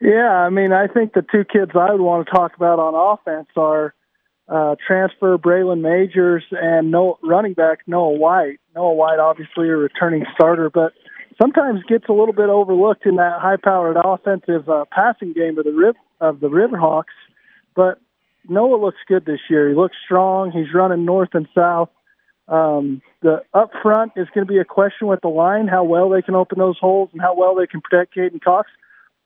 Yeah, 0.00 0.30
I 0.30 0.50
mean, 0.50 0.72
I 0.72 0.86
think 0.86 1.12
the 1.12 1.22
two 1.22 1.44
kids 1.44 1.72
I 1.74 1.92
would 1.92 2.00
want 2.00 2.26
to 2.26 2.32
talk 2.32 2.56
about 2.56 2.78
on 2.78 2.94
offense 2.94 3.48
are 3.56 3.94
uh, 4.48 4.76
transfer 4.86 5.38
Braylon 5.38 5.80
Majors 5.80 6.44
and 6.50 6.90
no 6.90 7.18
running 7.22 7.54
back 7.54 7.80
Noah 7.86 8.10
White. 8.10 8.60
Noah 8.74 8.94
White, 8.94 9.18
obviously 9.18 9.68
a 9.68 9.76
returning 9.76 10.26
starter, 10.34 10.68
but 10.68 10.92
sometimes 11.40 11.82
gets 11.88 12.04
a 12.08 12.12
little 12.12 12.34
bit 12.34 12.48
overlooked 12.48 13.06
in 13.06 13.16
that 13.16 13.40
high-powered 13.40 13.96
offensive 14.02 14.68
uh, 14.68 14.84
passing 14.90 15.32
game 15.32 15.58
of 15.58 15.64
the 15.64 15.72
Riv- 15.72 15.94
of 16.20 16.40
the 16.40 16.48
Riverhawks. 16.48 17.04
But 17.74 18.00
Noah 18.48 18.76
looks 18.76 18.98
good 19.06 19.24
this 19.24 19.40
year. 19.48 19.68
He 19.68 19.74
looks 19.74 19.96
strong. 20.04 20.50
He's 20.50 20.72
running 20.74 21.04
north 21.04 21.30
and 21.32 21.48
south. 21.54 21.90
Um, 22.46 23.00
the 23.22 23.42
up 23.54 23.70
front 23.82 24.12
is 24.16 24.28
going 24.34 24.46
to 24.46 24.52
be 24.52 24.58
a 24.58 24.64
question 24.64 25.06
with 25.06 25.20
the 25.22 25.28
line, 25.28 25.66
how 25.66 25.84
well 25.84 26.10
they 26.10 26.20
can 26.20 26.34
open 26.34 26.58
those 26.58 26.78
holes 26.78 27.08
and 27.12 27.22
how 27.22 27.34
well 27.34 27.54
they 27.54 27.66
can 27.66 27.80
protect 27.80 28.14
Caden 28.14 28.42
Cox. 28.42 28.70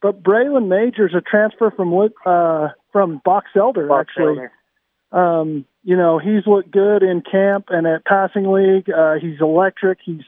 But 0.01 0.23
Braylon 0.23 0.69
Majors, 0.69 1.15
a 1.17 1.21
transfer 1.21 1.73
from 1.73 1.93
uh, 2.25 2.69
from 2.93 3.21
Box 3.25 3.49
Elder, 3.57 3.89
Box 3.89 4.11
actually. 4.11 4.39
Elder. 4.39 4.53
Um, 5.11 5.65
you 5.83 5.97
know, 5.97 6.19
he's 6.19 6.47
looked 6.47 6.71
good 6.71 7.03
in 7.03 7.23
camp 7.23 7.67
and 7.71 7.87
at 7.87 8.05
passing 8.05 8.53
league. 8.53 8.89
Uh, 8.91 9.15
he's 9.21 9.41
electric. 9.41 9.99
He's 10.05 10.23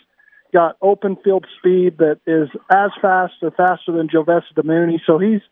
got 0.52 0.76
open 0.82 1.16
field 1.22 1.46
speed 1.58 1.98
that 1.98 2.18
is 2.26 2.48
as 2.72 2.90
fast 3.00 3.34
or 3.42 3.52
faster 3.52 3.92
than 3.92 4.08
Jovessa 4.08 4.52
DeMooney. 4.56 4.98
So 5.06 5.18
he's 5.18 5.42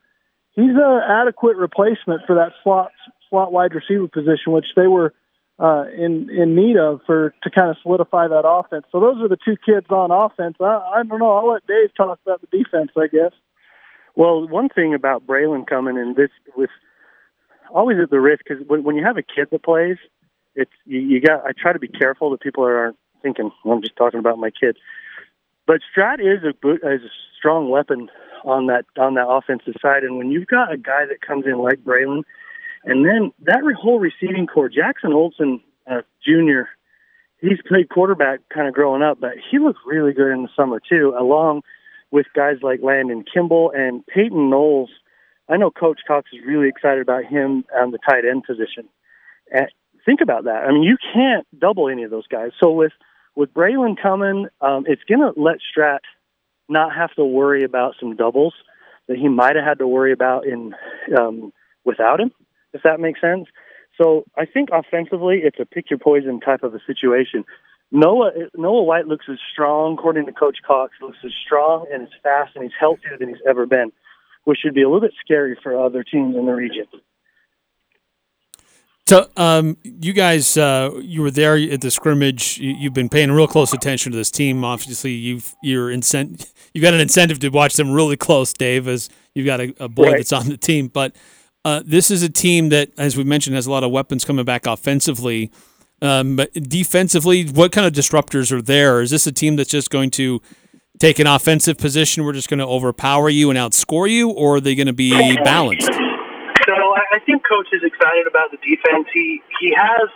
he's 0.52 0.74
an 0.74 1.00
adequate 1.08 1.56
replacement 1.56 2.22
for 2.26 2.34
that 2.36 2.52
slot 2.64 2.90
slot 3.28 3.52
wide 3.52 3.74
receiver 3.74 4.08
position, 4.08 4.52
which 4.52 4.66
they 4.76 4.86
were 4.86 5.14
uh, 5.58 5.84
in 5.96 6.30
in 6.30 6.54
need 6.54 6.76
of 6.76 7.00
for 7.06 7.34
to 7.42 7.50
kind 7.50 7.70
of 7.70 7.76
solidify 7.82 8.28
that 8.28 8.46
offense. 8.46 8.86
So 8.92 9.00
those 9.00 9.20
are 9.20 9.28
the 9.28 9.38
two 9.44 9.56
kids 9.64 9.86
on 9.90 10.10
offense. 10.10 10.56
I, 10.60 10.78
I 10.94 11.02
don't 11.02 11.18
know. 11.18 11.32
I'll 11.32 11.52
let 11.52 11.66
Dave 11.66 11.94
talk 11.96 12.18
about 12.24 12.40
the 12.40 12.56
defense, 12.56 12.92
I 12.96 13.08
guess. 13.08 13.32
Well, 14.14 14.48
one 14.48 14.68
thing 14.68 14.94
about 14.94 15.26
Braylon 15.26 15.66
coming 15.66 15.96
in 15.96 16.14
this 16.16 16.30
with 16.56 16.70
always 17.70 17.98
at 18.02 18.10
the 18.10 18.20
risk 18.20 18.42
because 18.46 18.64
when, 18.66 18.82
when 18.84 18.96
you 18.96 19.04
have 19.04 19.16
a 19.16 19.22
kid 19.22 19.48
that 19.50 19.62
plays, 19.62 19.96
it's 20.54 20.70
you, 20.84 21.00
you 21.00 21.20
got. 21.20 21.44
I 21.44 21.52
try 21.52 21.72
to 21.72 21.78
be 21.78 21.88
careful 21.88 22.30
that 22.30 22.40
people 22.40 22.64
aren't 22.64 22.96
thinking 23.22 23.50
well, 23.64 23.76
I'm 23.76 23.82
just 23.82 23.96
talking 23.96 24.20
about 24.20 24.38
my 24.38 24.50
kid. 24.50 24.76
But 25.66 25.80
Strat 25.94 26.20
is 26.20 26.44
a 26.44 26.68
is 26.70 27.02
a 27.02 27.10
strong 27.36 27.68
weapon 27.68 28.10
on 28.44 28.66
that 28.66 28.86
on 28.96 29.14
that 29.14 29.28
offensive 29.28 29.74
side, 29.82 30.04
and 30.04 30.18
when 30.18 30.30
you've 30.30 30.46
got 30.46 30.72
a 30.72 30.76
guy 30.76 31.04
that 31.06 31.20
comes 31.20 31.46
in 31.46 31.58
like 31.58 31.84
Braylon, 31.84 32.22
and 32.84 33.04
then 33.04 33.32
that 33.42 33.60
whole 33.80 33.98
receiving 33.98 34.46
core, 34.46 34.68
Jackson 34.68 35.12
Olson 35.12 35.60
uh, 35.90 36.02
Jr. 36.24 36.68
He's 37.40 37.58
played 37.66 37.88
quarterback 37.88 38.40
kind 38.52 38.68
of 38.68 38.74
growing 38.74 39.02
up, 39.02 39.20
but 39.20 39.32
he 39.50 39.58
looked 39.58 39.80
really 39.86 40.12
good 40.12 40.32
in 40.32 40.42
the 40.42 40.48
summer 40.56 40.80
too, 40.80 41.14
along 41.18 41.62
with 42.10 42.26
guys 42.34 42.56
like 42.62 42.80
Landon 42.82 43.24
Kimball 43.32 43.72
and 43.74 44.04
Peyton 44.06 44.50
Knowles. 44.50 44.90
I 45.48 45.56
know 45.56 45.70
Coach 45.70 46.00
Cox 46.06 46.30
is 46.32 46.40
really 46.46 46.68
excited 46.68 47.00
about 47.00 47.24
him 47.24 47.64
on 47.74 47.90
the 47.90 47.98
tight 47.98 48.24
end 48.24 48.44
position. 48.44 48.88
And 49.52 49.68
think 50.04 50.20
about 50.20 50.44
that. 50.44 50.64
I 50.66 50.72
mean, 50.72 50.82
you 50.82 50.96
can't 51.14 51.46
double 51.58 51.88
any 51.88 52.02
of 52.02 52.10
those 52.10 52.26
guys. 52.26 52.50
So 52.60 52.70
with 52.72 52.92
with 53.34 53.54
Braylon 53.54 53.96
coming, 54.00 54.48
um, 54.60 54.84
it's 54.88 55.04
going 55.04 55.20
to 55.20 55.40
let 55.40 55.58
Strat 55.60 56.00
not 56.68 56.94
have 56.94 57.14
to 57.14 57.24
worry 57.24 57.62
about 57.62 57.94
some 58.00 58.16
doubles 58.16 58.52
that 59.06 59.16
he 59.16 59.28
might 59.28 59.54
have 59.54 59.64
had 59.64 59.78
to 59.78 59.86
worry 59.86 60.12
about 60.12 60.44
in 60.44 60.74
um, 61.16 61.52
without 61.84 62.20
him, 62.20 62.32
if 62.72 62.82
that 62.82 63.00
makes 63.00 63.20
sense. 63.20 63.46
So 64.00 64.24
I 64.36 64.44
think 64.46 64.68
offensively, 64.72 65.40
it's 65.42 65.58
a 65.58 65.66
pick 65.66 65.90
your 65.90 65.98
poison 65.98 66.40
type 66.40 66.62
of 66.62 66.74
a 66.74 66.80
situation. 66.86 67.44
Noah 67.90 68.30
Noah 68.54 68.82
White 68.82 69.06
looks 69.06 69.26
as 69.30 69.38
strong, 69.52 69.94
according 69.94 70.26
to 70.26 70.32
Coach 70.32 70.58
Cox, 70.66 70.92
looks 71.00 71.18
as 71.24 71.32
strong 71.44 71.86
and 71.92 72.02
as 72.02 72.08
fast 72.22 72.52
and 72.54 72.62
he's 72.64 72.72
healthier 72.78 73.16
than 73.18 73.28
he's 73.28 73.38
ever 73.48 73.66
been, 73.66 73.90
which 74.44 74.58
should 74.62 74.74
be 74.74 74.82
a 74.82 74.88
little 74.88 75.00
bit 75.00 75.14
scary 75.24 75.58
for 75.62 75.78
other 75.82 76.04
teams 76.04 76.36
in 76.36 76.46
the 76.46 76.52
region. 76.52 76.84
So, 79.08 79.26
um, 79.38 79.78
you 79.82 80.12
guys, 80.12 80.58
uh, 80.58 80.90
you 81.00 81.22
were 81.22 81.30
there 81.30 81.56
at 81.56 81.80
the 81.80 81.90
scrimmage. 81.90 82.58
You, 82.58 82.74
you've 82.74 82.92
been 82.92 83.08
paying 83.08 83.32
real 83.32 83.48
close 83.48 83.72
attention 83.72 84.12
to 84.12 84.18
this 84.18 84.30
team. 84.30 84.62
Obviously, 84.64 85.12
you've 85.12 85.56
you're 85.62 85.88
incent- 85.88 86.52
you 86.74 86.82
got 86.82 86.92
an 86.92 87.00
incentive 87.00 87.38
to 87.40 87.48
watch 87.48 87.76
them 87.76 87.90
really 87.90 88.18
close, 88.18 88.52
Dave, 88.52 88.86
as 88.86 89.08
you've 89.34 89.46
got 89.46 89.62
a, 89.62 89.74
a 89.80 89.88
boy 89.88 90.08
Right. 90.08 90.16
that's 90.18 90.32
on 90.34 90.50
the 90.50 90.58
team. 90.58 90.88
But 90.88 91.16
uh, 91.68 91.82
this 91.84 92.10
is 92.10 92.22
a 92.22 92.30
team 92.30 92.70
that, 92.70 92.88
as 92.96 93.14
we 93.14 93.24
mentioned, 93.24 93.54
has 93.54 93.66
a 93.66 93.70
lot 93.70 93.84
of 93.84 93.90
weapons 93.90 94.24
coming 94.24 94.44
back 94.44 94.66
offensively. 94.66 95.50
Um, 96.00 96.36
but 96.36 96.50
defensively, 96.54 97.44
what 97.44 97.72
kind 97.72 97.86
of 97.86 97.92
disruptors 97.92 98.50
are 98.52 98.62
there? 98.62 99.02
Is 99.02 99.10
this 99.10 99.26
a 99.26 99.32
team 99.32 99.56
that's 99.56 99.68
just 99.68 99.90
going 99.90 100.10
to 100.12 100.40
take 100.98 101.18
an 101.18 101.26
offensive 101.26 101.76
position? 101.76 102.24
We're 102.24 102.32
just 102.32 102.48
going 102.48 102.60
to 102.60 102.66
overpower 102.66 103.28
you 103.28 103.50
and 103.50 103.58
outscore 103.58 104.08
you, 104.08 104.30
or 104.30 104.56
are 104.56 104.60
they 104.60 104.74
going 104.74 104.86
to 104.86 104.94
be 104.94 105.10
balanced? 105.44 105.92
So 105.92 106.74
I, 106.74 107.20
think 107.26 107.42
Coach 107.46 107.68
is 107.72 107.82
excited 107.84 108.26
about 108.26 108.50
the 108.50 108.58
defense. 108.58 109.06
He 109.12 109.42
he 109.60 109.74
has 109.76 110.08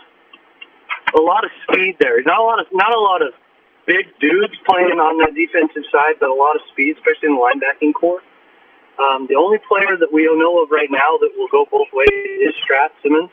a 1.17 1.21
lot 1.21 1.43
of 1.43 1.51
speed 1.67 1.97
there. 1.99 2.21
Not 2.23 2.39
a 2.39 2.43
lot 2.43 2.59
of 2.59 2.65
not 2.71 2.95
a 2.95 2.99
lot 2.99 3.21
of 3.21 3.33
big 3.85 4.07
dudes 4.19 4.53
playing 4.65 4.97
on 4.97 5.17
the 5.21 5.29
defensive 5.37 5.83
side, 5.91 6.15
but 6.19 6.29
a 6.29 6.33
lot 6.33 6.55
of 6.55 6.61
speed, 6.71 6.95
especially 6.97 7.29
in 7.29 7.35
the 7.35 7.41
linebacking 7.41 7.93
core. 7.93 8.21
Um, 8.99 9.25
the 9.27 9.35
only 9.35 9.57
player 9.67 9.97
that 9.97 10.13
we 10.13 10.25
know 10.25 10.61
of 10.61 10.69
right 10.69 10.89
now 10.91 11.17
that 11.17 11.31
will 11.37 11.49
go 11.49 11.65
both 11.69 11.89
ways 11.93 12.09
is 12.41 12.53
Strat 12.61 12.93
Simmons. 13.01 13.31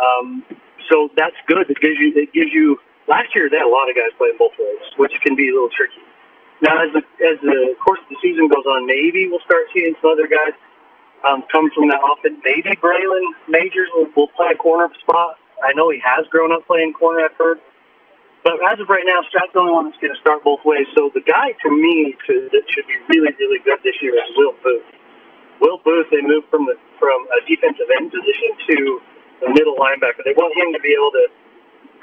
Um, 0.00 0.44
so 0.90 1.10
that's 1.16 1.36
good. 1.46 1.68
It 1.70 1.80
gives 1.80 1.98
you 1.98 2.12
it 2.16 2.32
gives 2.32 2.52
you. 2.52 2.78
Last 3.08 3.34
year 3.36 3.48
they 3.48 3.56
had 3.58 3.66
a 3.66 3.70
lot 3.70 3.88
of 3.88 3.94
guys 3.94 4.10
playing 4.18 4.34
both 4.38 4.52
ways, 4.58 4.82
which 4.96 5.12
can 5.22 5.36
be 5.36 5.48
a 5.50 5.52
little 5.52 5.70
tricky. 5.70 6.02
Now, 6.62 6.80
as 6.82 6.92
the 6.92 7.02
as 7.22 7.38
the 7.42 7.76
course 7.84 8.00
of 8.02 8.08
the 8.08 8.16
season 8.22 8.48
goes 8.48 8.64
on, 8.66 8.86
maybe 8.86 9.28
we'll 9.28 9.44
start 9.44 9.68
seeing 9.74 9.94
some 10.00 10.10
other 10.10 10.26
guys 10.26 10.56
um, 11.28 11.44
come 11.52 11.70
from 11.74 11.88
that 11.88 12.00
offense. 12.00 12.40
Maybe 12.44 12.74
Braylon 12.76 13.26
Majors 13.48 13.88
will, 13.94 14.08
will 14.16 14.28
play 14.34 14.48
a 14.52 14.56
corner 14.56 14.88
spot. 15.00 15.36
I 15.62 15.72
know 15.74 15.90
he 15.90 16.00
has 16.04 16.26
grown 16.28 16.52
up 16.52 16.66
playing 16.66 16.94
corner. 16.94 17.24
I've 17.24 17.36
heard. 17.36 17.60
But 18.46 18.62
as 18.70 18.78
of 18.78 18.86
right 18.86 19.02
now, 19.02 19.26
Strat's 19.26 19.50
the 19.50 19.58
only 19.58 19.74
one 19.74 19.90
that's 19.90 19.98
going 19.98 20.14
to 20.14 20.22
start 20.22 20.46
both 20.46 20.62
ways. 20.62 20.86
So 20.94 21.10
the 21.10 21.26
guy 21.26 21.50
to 21.66 21.68
me 21.74 22.14
to, 22.30 22.46
that 22.54 22.62
should 22.70 22.86
be 22.86 22.94
really, 23.10 23.34
really 23.42 23.58
good 23.66 23.82
this 23.82 23.98
year 23.98 24.14
is 24.14 24.30
Will 24.38 24.54
Booth. 24.62 24.86
Will 25.58 25.82
Booth, 25.82 26.06
they 26.14 26.22
moved 26.22 26.46
from 26.46 26.62
the 26.70 26.78
from 27.02 27.26
a 27.34 27.42
defensive 27.50 27.90
end 27.98 28.14
position 28.14 28.50
to 28.70 28.76
the 29.42 29.48
middle 29.50 29.74
linebacker. 29.74 30.22
They 30.22 30.38
want 30.38 30.54
him 30.54 30.70
to 30.78 30.78
be 30.78 30.94
able 30.94 31.10
to 31.10 31.26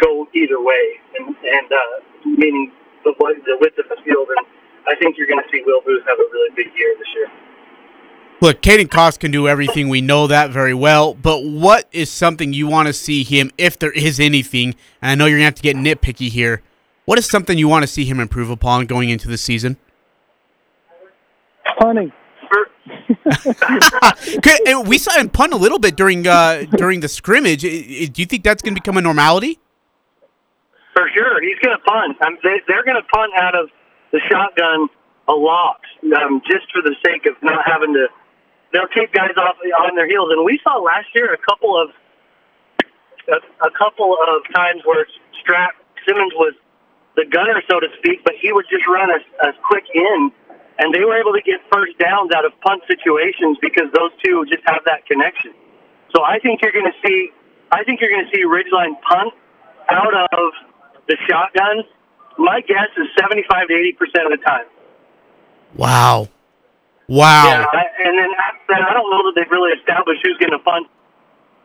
go 0.03 0.27
either 0.35 0.59
way, 0.59 0.83
and, 1.15 1.31
and 1.31 1.67
uh, 1.71 1.95
meaning 2.27 2.75
the, 3.07 3.15
the 3.15 3.55
width 3.63 3.79
of 3.79 3.87
the 3.87 4.03
field. 4.03 4.27
And 4.35 4.43
I 4.83 4.99
think 4.99 5.15
you're 5.15 5.31
going 5.31 5.39
to 5.39 5.47
see 5.47 5.63
Will 5.63 5.79
Booth 5.87 6.03
have 6.11 6.19
a 6.19 6.27
really 6.27 6.51
big 6.59 6.75
year 6.75 6.91
this 6.99 7.11
year. 7.15 7.31
Look, 8.43 8.61
Caden 8.61 8.91
Cox 8.91 9.17
can 9.17 9.31
do 9.31 9.47
everything. 9.47 9.87
We 9.87 10.01
know 10.01 10.27
that 10.27 10.49
very 10.49 10.73
well. 10.73 11.13
But 11.13 11.45
what 11.45 11.87
is 11.93 12.11
something 12.11 12.51
you 12.51 12.67
want 12.67 12.87
to 12.87 12.93
see 12.93 13.23
him, 13.23 13.51
if 13.57 13.79
there 13.79 13.93
is 13.93 14.19
anything? 14.19 14.75
And 15.01 15.11
I 15.11 15.15
know 15.15 15.27
you're 15.27 15.37
going 15.39 15.53
to 15.53 15.55
have 15.55 15.55
to 15.55 15.61
get 15.61 15.77
nitpicky 15.77 16.27
here. 16.27 16.61
What 17.05 17.17
is 17.17 17.25
something 17.25 17.57
you 17.57 17.69
want 17.69 17.83
to 17.83 17.87
see 17.87 18.03
him 18.03 18.19
improve 18.19 18.49
upon 18.49 18.85
going 18.85 19.07
into 19.07 19.29
the 19.29 19.37
season? 19.37 19.77
Punting. 21.79 22.11
We 24.87 24.97
saw 24.97 25.13
him 25.17 25.29
punt 25.29 25.53
a 25.53 25.57
little 25.57 25.79
bit 25.79 25.95
during 25.95 26.27
uh, 26.27 26.65
during 26.75 26.99
the 26.99 27.07
scrimmage. 27.07 27.63
I- 27.63 27.69
I- 27.69 28.05
Do 28.11 28.21
you 28.21 28.25
think 28.25 28.43
that's 28.43 28.61
going 28.61 28.75
to 28.75 28.81
become 28.81 28.97
a 28.97 29.01
normality? 29.01 29.57
For 30.93 31.09
sure, 31.15 31.41
he's 31.41 31.57
going 31.63 31.77
to 31.77 31.83
punt. 31.85 32.17
Um, 32.27 32.37
they, 32.43 32.59
they're 32.67 32.83
going 32.83 32.97
to 33.01 33.07
punt 33.07 33.31
out 33.37 33.55
of 33.55 33.69
the 34.11 34.19
shotgun 34.29 34.89
a 35.29 35.33
lot, 35.33 35.79
um, 36.21 36.41
just 36.45 36.69
for 36.73 36.81
the 36.81 36.93
sake 37.05 37.25
of 37.25 37.41
not 37.41 37.63
having 37.65 37.93
to. 37.93 38.07
They'll 38.73 38.89
keep 38.89 39.13
guys 39.13 39.37
off 39.37 39.55
on 39.61 39.95
their 39.95 40.07
heels, 40.07 40.29
and 40.33 40.43
we 40.43 40.59
saw 40.63 40.81
last 40.81 41.07
year 41.13 41.33
a 41.33 41.37
couple 41.37 41.79
of 41.79 41.89
a, 43.29 43.39
a 43.65 43.71
couple 43.71 44.17
of 44.17 44.43
times 44.53 44.81
where 44.83 45.05
Strat 45.39 45.77
Simmons 46.05 46.33
was 46.35 46.53
the 47.15 47.25
gunner, 47.29 47.61
so 47.69 47.79
to 47.79 47.87
speak, 47.99 48.25
but 48.25 48.33
he 48.41 48.51
would 48.51 48.65
just 48.69 48.85
run 48.87 49.09
a, 49.11 49.47
a 49.47 49.53
quick 49.69 49.85
in 49.93 50.31
and 50.79 50.93
they 50.93 51.05
were 51.05 51.17
able 51.17 51.33
to 51.33 51.41
get 51.41 51.61
first 51.71 51.97
downs 51.99 52.31
out 52.35 52.45
of 52.45 52.51
punt 52.61 52.81
situations 52.87 53.57
because 53.61 53.87
those 53.93 54.11
two 54.25 54.45
just 54.49 54.63
have 54.65 54.81
that 54.85 55.05
connection. 55.05 55.53
So 56.15 56.23
I 56.23 56.39
think 56.39 56.61
you're 56.61 56.71
going 56.71 56.89
to 56.89 56.97
see, 57.05 57.29
I 57.71 57.83
think 57.83 58.01
you're 58.01 58.09
going 58.09 58.25
to 58.25 58.31
see 58.35 58.43
Ridgeline 58.43 58.99
punt 59.01 59.33
out 59.91 60.13
of 60.13 60.51
the 61.07 61.17
shotgun. 61.29 61.83
My 62.37 62.61
guess 62.61 62.89
is 62.97 63.07
75 63.19 63.67
to 63.67 63.73
80 63.73 63.91
percent 63.93 64.25
of 64.25 64.39
the 64.39 64.43
time. 64.43 64.65
Wow. 65.75 66.29
Wow. 67.07 67.45
Yeah, 67.45 67.65
and 68.05 68.17
then 68.17 68.29
after 68.39 68.63
that, 68.69 68.81
I 68.89 68.93
don't 68.93 69.09
know 69.11 69.23
that 69.27 69.33
they've 69.35 69.51
really 69.51 69.71
established 69.77 70.21
who's 70.23 70.37
going 70.37 70.51
to 70.51 70.59
punt. 70.59 70.87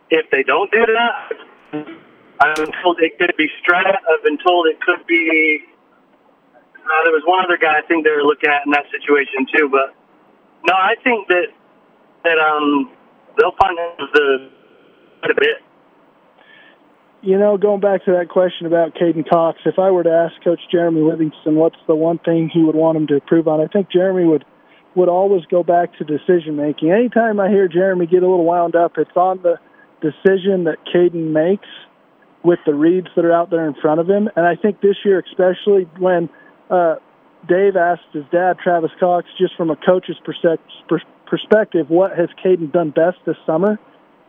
If 0.09 0.29
they 0.31 0.43
don't 0.43 0.71
do 0.71 0.85
that, 0.85 1.95
I've 2.41 2.55
been 2.55 2.73
told 2.81 2.99
it 2.99 3.17
could 3.19 3.33
be 3.37 3.47
Strat. 3.61 3.85
I've 3.87 4.23
been 4.23 4.37
told 4.39 4.67
it 4.67 4.81
could 4.81 5.05
be. 5.07 5.63
Uh, 6.75 7.03
there 7.03 7.13
was 7.13 7.23
one 7.25 7.43
other 7.45 7.57
guy 7.57 7.77
I 7.77 7.85
think 7.87 8.03
they 8.03 8.11
were 8.11 8.23
looking 8.23 8.49
at 8.49 8.65
in 8.65 8.71
that 8.71 8.85
situation 8.89 9.45
too, 9.55 9.69
but 9.69 9.93
no, 10.65 10.73
I 10.73 10.95
think 11.03 11.27
that 11.27 11.47
that 12.23 12.37
um 12.39 12.91
they'll 13.37 13.51
punt 13.51 13.77
the 14.13 14.49
quite 15.19 15.31
a 15.31 15.35
bit. 15.35 15.57
You 17.21 17.37
know, 17.37 17.57
going 17.57 17.81
back 17.81 18.05
to 18.05 18.11
that 18.13 18.29
question 18.29 18.65
about 18.65 18.95
Caden 18.95 19.29
Cox, 19.29 19.59
if 19.65 19.77
I 19.77 19.91
were 19.91 20.03
to 20.03 20.09
ask 20.09 20.41
Coach 20.41 20.61
Jeremy 20.71 21.01
Livingston 21.01 21.55
what's 21.55 21.75
the 21.85 21.95
one 21.95 22.17
thing 22.19 22.49
he 22.51 22.63
would 22.63 22.75
want 22.75 22.97
him 22.97 23.07
to 23.07 23.15
improve 23.15 23.47
on, 23.47 23.59
I 23.59 23.67
think 23.67 23.91
Jeremy 23.91 24.23
would 24.23 24.45
would 24.95 25.09
always 25.09 25.45
go 25.45 25.63
back 25.63 25.97
to 25.97 26.03
decision 26.03 26.55
making. 26.55 26.91
Anytime 26.91 27.39
I 27.39 27.49
hear 27.49 27.67
Jeremy 27.67 28.07
get 28.07 28.23
a 28.23 28.29
little 28.29 28.45
wound 28.45 28.75
up, 28.75 28.93
it's 28.97 29.15
on 29.15 29.41
the 29.41 29.59
decision 30.01 30.63
that 30.65 30.77
Caden 30.93 31.31
makes 31.31 31.67
with 32.43 32.59
the 32.65 32.73
reads 32.73 33.07
that 33.15 33.25
are 33.25 33.33
out 33.33 33.49
there 33.49 33.67
in 33.67 33.75
front 33.75 33.99
of 33.99 34.09
him. 34.09 34.29
And 34.35 34.45
I 34.45 34.55
think 34.55 34.81
this 34.81 34.95
year, 35.03 35.23
especially 35.25 35.83
when 35.99 36.29
uh, 36.69 36.95
Dave 37.47 37.75
asked 37.75 38.11
his 38.13 38.23
dad, 38.31 38.57
Travis 38.63 38.91
Cox, 38.99 39.27
just 39.37 39.55
from 39.55 39.69
a 39.69 39.75
coach's 39.75 40.17
perspective, 41.25 41.89
what 41.89 42.17
has 42.17 42.29
Caden 42.43 42.71
done 42.71 42.91
best 42.91 43.17
this 43.25 43.37
summer? 43.45 43.79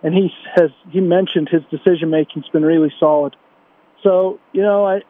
And 0.02 0.14
he 0.14 0.30
has 0.56 0.70
he 0.90 1.00
mentioned 1.00 1.50
his 1.50 1.60
decision 1.70 2.08
making's 2.08 2.48
been 2.48 2.64
really 2.64 2.92
solid. 2.98 3.36
So 4.02 4.40
you 4.52 4.62
know, 4.62 4.86
I 4.86 5.00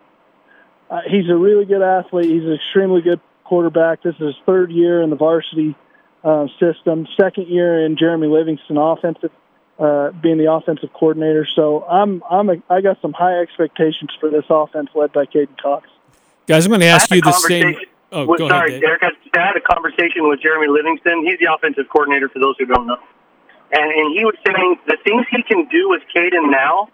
uh, 0.90 1.00
he's 1.08 1.30
a 1.30 1.36
really 1.36 1.64
good 1.64 1.82
athlete. 1.82 2.26
He's 2.26 2.42
an 2.42 2.54
extremely 2.54 3.00
good 3.00 3.20
quarterback. 3.50 4.00
This 4.04 4.14
is 4.14 4.26
his 4.28 4.36
third 4.46 4.70
year 4.70 5.02
in 5.02 5.10
the 5.10 5.16
varsity 5.16 5.74
uh, 6.22 6.46
system, 6.60 7.08
second 7.20 7.48
year 7.48 7.84
in 7.84 7.96
Jeremy 7.96 8.28
Livingston 8.28 8.76
offensive, 8.76 9.32
uh, 9.76 10.12
being 10.12 10.38
the 10.38 10.52
offensive 10.52 10.92
coordinator. 10.92 11.44
So 11.56 11.82
I'm 11.84 12.22
I'm 12.30 12.48
a, 12.48 12.62
I 12.70 12.80
got 12.80 13.02
some 13.02 13.12
high 13.12 13.40
expectations 13.40 14.10
for 14.20 14.30
this 14.30 14.44
offense 14.48 14.90
led 14.94 15.12
by 15.12 15.26
Caden 15.26 15.60
Cox. 15.60 15.88
Guys, 16.46 16.64
I'm 16.64 16.70
going 16.70 16.80
to 16.80 16.86
ask 16.86 17.10
you 17.10 17.20
the 17.20 17.32
same. 17.32 17.74
Oh, 18.12 18.26
with- 18.26 18.38
go 18.38 18.48
sorry, 18.48 18.70
ahead, 18.70 18.80
Dave. 18.80 19.00
Derek. 19.00 19.02
I 19.02 19.40
I 19.40 19.46
had 19.48 19.56
a 19.56 19.60
conversation 19.60 20.28
with 20.28 20.40
Jeremy 20.40 20.68
Livingston. 20.68 21.26
He's 21.26 21.38
the 21.40 21.52
offensive 21.52 21.88
coordinator 21.90 22.28
for 22.28 22.38
those 22.38 22.54
who 22.58 22.66
don't 22.66 22.86
know. 22.86 22.98
And, 23.72 23.90
and 23.90 24.06
he 24.16 24.24
was 24.24 24.34
saying 24.46 24.78
the 24.86 24.96
things 25.02 25.26
he 25.30 25.42
can 25.42 25.66
do 25.66 25.90
with 25.90 26.02
Caden 26.14 26.50
now, 26.50 26.88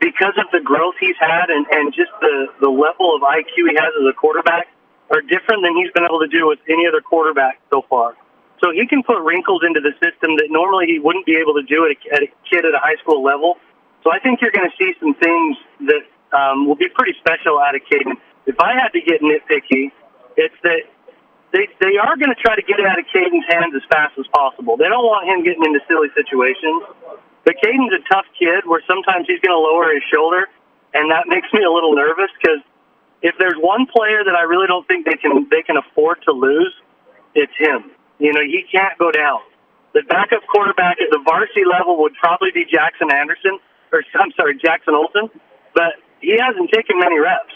because 0.00 0.34
of 0.36 0.46
the 0.52 0.60
growth 0.60 0.94
he's 1.00 1.16
had 1.20 1.48
and, 1.48 1.66
and 1.70 1.92
just 1.94 2.12
the, 2.20 2.48
the 2.60 2.68
level 2.68 3.14
of 3.16 3.22
IQ 3.22 3.52
he 3.70 3.76
has 3.76 3.92
as 4.00 4.06
a 4.08 4.12
quarterback, 4.12 4.68
are 5.10 5.20
different 5.22 5.62
than 5.62 5.76
he's 5.76 5.90
been 5.92 6.04
able 6.04 6.20
to 6.20 6.28
do 6.28 6.46
with 6.46 6.58
any 6.68 6.86
other 6.86 7.00
quarterback 7.00 7.60
so 7.70 7.84
far. 7.88 8.16
So 8.62 8.72
he 8.72 8.86
can 8.86 9.02
put 9.02 9.20
wrinkles 9.22 9.62
into 9.66 9.80
the 9.80 9.92
system 10.00 10.36
that 10.40 10.48
normally 10.48 10.86
he 10.86 10.98
wouldn't 10.98 11.26
be 11.26 11.36
able 11.36 11.54
to 11.54 11.62
do 11.62 11.84
at 11.84 11.92
a, 11.92 11.98
at 12.14 12.22
a 12.24 12.30
kid 12.48 12.64
at 12.64 12.74
a 12.74 12.80
high 12.80 12.96
school 13.02 13.22
level. 13.22 13.58
So 14.02 14.10
I 14.10 14.18
think 14.18 14.40
you're 14.40 14.54
going 14.54 14.68
to 14.68 14.76
see 14.78 14.94
some 14.98 15.14
things 15.14 15.56
that 15.86 16.04
um, 16.32 16.66
will 16.66 16.78
be 16.78 16.88
pretty 16.88 17.14
special 17.18 17.58
out 17.58 17.74
of 17.74 17.82
Caden. 17.84 18.16
If 18.46 18.58
I 18.60 18.72
had 18.72 18.90
to 18.94 19.00
get 19.00 19.20
nitpicky, 19.20 19.92
it's 20.36 20.54
that 20.62 20.86
they 21.52 21.68
they 21.80 21.96
are 21.98 22.16
going 22.16 22.32
to 22.32 22.40
try 22.40 22.56
to 22.56 22.62
get 22.62 22.78
it 22.78 22.86
out 22.86 22.98
of 22.98 23.06
Caden's 23.12 23.44
hands 23.48 23.74
as 23.74 23.82
fast 23.90 24.18
as 24.18 24.26
possible. 24.32 24.76
They 24.76 24.88
don't 24.88 25.04
want 25.04 25.28
him 25.28 25.44
getting 25.44 25.64
into 25.64 25.80
silly 25.88 26.08
situations. 26.14 26.82
But 27.44 27.62
Caden's 27.62 27.94
a 27.94 28.02
tough 28.10 28.26
kid 28.34 28.66
where 28.66 28.82
sometimes 28.90 29.26
he's 29.30 29.38
going 29.38 29.54
to 29.54 29.62
lower 29.62 29.94
his 29.94 30.02
shoulder, 30.10 30.50
and 30.94 31.10
that 31.14 31.30
makes 31.30 31.46
me 31.54 31.62
a 31.62 31.70
little 31.70 31.94
nervous 31.94 32.30
because 32.42 32.58
if 33.26 33.34
there's 33.42 33.58
one 33.58 33.90
player 33.90 34.22
that 34.22 34.38
I 34.38 34.46
really 34.46 34.70
don't 34.70 34.86
think 34.86 35.02
they 35.02 35.18
can 35.18 35.50
they 35.50 35.62
can 35.66 35.74
afford 35.76 36.22
to 36.30 36.32
lose, 36.32 36.70
it's 37.34 37.52
him. 37.58 37.90
You 38.22 38.32
know, 38.32 38.46
he 38.46 38.62
can't 38.70 38.94
go 39.02 39.10
down. 39.10 39.42
The 39.98 40.06
backup 40.06 40.46
quarterback 40.46 41.02
at 41.02 41.10
the 41.10 41.18
varsity 41.26 41.66
level 41.66 41.98
would 42.06 42.14
probably 42.22 42.54
be 42.54 42.62
Jackson 42.64 43.10
Anderson, 43.10 43.58
or 43.90 44.06
I'm 44.14 44.30
sorry, 44.38 44.54
Jackson 44.62 44.94
Olson, 44.94 45.26
but 45.74 45.98
he 46.22 46.38
hasn't 46.38 46.70
taken 46.70 47.02
many 47.02 47.18
reps. 47.18 47.50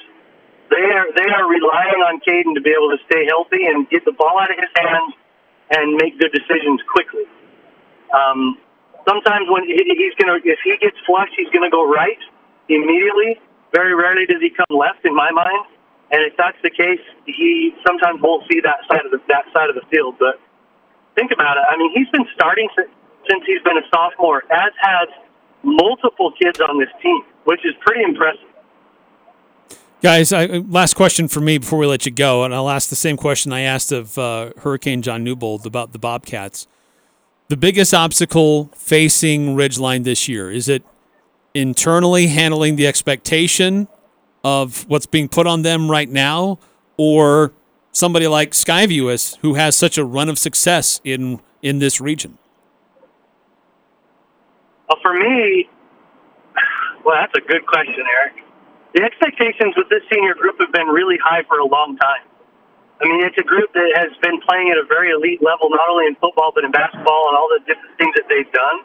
They 0.74 0.82
are 0.90 1.06
they 1.14 1.28
are 1.30 1.46
relying 1.46 2.02
on 2.02 2.18
Caden 2.26 2.54
to 2.58 2.62
be 2.62 2.74
able 2.74 2.90
to 2.90 2.98
stay 3.06 3.26
healthy 3.30 3.62
and 3.70 3.86
get 3.90 4.04
the 4.04 4.12
ball 4.12 4.42
out 4.42 4.50
of 4.50 4.58
his 4.58 4.74
hands 4.74 5.14
and 5.70 5.94
make 6.02 6.18
good 6.18 6.34
decisions 6.34 6.82
quickly. 6.90 7.30
Um, 8.10 8.58
sometimes 9.06 9.46
when 9.46 9.62
he, 9.70 9.78
he's 9.86 10.14
gonna, 10.18 10.42
if 10.42 10.58
he 10.66 10.74
gets 10.82 10.98
flushed, 11.06 11.34
he's 11.38 11.50
gonna 11.54 11.70
go 11.70 11.86
right 11.86 12.18
immediately. 12.68 13.38
Very 13.72 13.94
rarely 13.94 14.26
does 14.26 14.40
he 14.40 14.50
come 14.50 14.76
left, 14.76 15.04
in 15.04 15.14
my 15.14 15.30
mind. 15.30 15.66
And 16.10 16.22
if 16.24 16.36
that's 16.36 16.58
the 16.62 16.70
case, 16.70 17.00
he 17.26 17.72
sometimes 17.86 18.20
won't 18.20 18.44
see 18.50 18.60
that 18.60 18.82
side 18.90 19.04
of 19.06 19.12
the 19.12 19.20
that 19.28 19.44
side 19.54 19.70
of 19.70 19.76
the 19.76 19.86
field. 19.90 20.16
But 20.18 20.40
think 21.14 21.30
about 21.30 21.56
it. 21.56 21.64
I 21.70 21.76
mean, 21.76 21.92
he's 21.94 22.08
been 22.10 22.26
starting 22.34 22.68
since, 22.76 22.90
since 23.28 23.42
he's 23.46 23.62
been 23.62 23.78
a 23.78 23.86
sophomore, 23.94 24.42
as 24.50 24.72
has 24.80 25.08
multiple 25.62 26.32
kids 26.32 26.60
on 26.60 26.78
this 26.80 26.88
team, 27.02 27.22
which 27.44 27.60
is 27.64 27.74
pretty 27.80 28.02
impressive. 28.02 28.48
Guys, 30.02 30.32
I, 30.32 30.46
last 30.46 30.94
question 30.94 31.28
for 31.28 31.40
me 31.40 31.58
before 31.58 31.78
we 31.78 31.86
let 31.86 32.06
you 32.06 32.12
go, 32.12 32.42
and 32.42 32.54
I'll 32.54 32.70
ask 32.70 32.88
the 32.88 32.96
same 32.96 33.18
question 33.18 33.52
I 33.52 33.60
asked 33.60 33.92
of 33.92 34.16
uh, 34.16 34.52
Hurricane 34.58 35.02
John 35.02 35.22
Newbold 35.22 35.66
about 35.66 35.92
the 35.92 35.98
Bobcats. 35.98 36.66
The 37.48 37.56
biggest 37.56 37.92
obstacle 37.92 38.70
facing 38.74 39.56
Ridgeline 39.56 40.04
this 40.04 40.26
year 40.26 40.50
is 40.50 40.70
it 40.70 40.82
internally 41.54 42.28
handling 42.28 42.76
the 42.76 42.86
expectation 42.86 43.88
of 44.44 44.88
what's 44.88 45.06
being 45.06 45.28
put 45.28 45.46
on 45.46 45.62
them 45.62 45.90
right 45.90 46.08
now, 46.08 46.58
or 46.96 47.52
somebody 47.92 48.26
like 48.26 48.52
Skyview 48.52 49.12
is, 49.12 49.36
who 49.42 49.54
has 49.54 49.76
such 49.76 49.98
a 49.98 50.04
run 50.04 50.28
of 50.28 50.38
success 50.38 51.00
in 51.04 51.40
in 51.62 51.78
this 51.78 52.00
region? 52.00 52.38
Well, 54.88 54.98
for 55.02 55.14
me, 55.14 55.68
well, 57.04 57.16
that's 57.20 57.36
a 57.36 57.46
good 57.46 57.66
question, 57.66 58.02
Eric. 58.20 58.42
The 58.94 59.02
expectations 59.02 59.74
with 59.76 59.88
this 59.88 60.02
senior 60.12 60.34
group 60.34 60.56
have 60.58 60.72
been 60.72 60.88
really 60.88 61.18
high 61.22 61.42
for 61.46 61.58
a 61.58 61.66
long 61.66 61.96
time. 61.96 62.26
I 63.00 63.08
mean, 63.08 63.24
it's 63.24 63.38
a 63.38 63.46
group 63.46 63.72
that 63.72 63.92
has 63.96 64.12
been 64.20 64.40
playing 64.42 64.68
at 64.70 64.76
a 64.76 64.84
very 64.84 65.10
elite 65.10 65.40
level, 65.40 65.70
not 65.70 65.88
only 65.88 66.06
in 66.06 66.16
football 66.16 66.52
but 66.54 66.64
in 66.64 66.70
basketball 66.70 67.28
and 67.28 67.36
all 67.36 67.48
the 67.48 67.60
different 67.64 67.96
things 67.96 68.12
that 68.16 68.26
they've 68.28 68.50
done. 68.52 68.84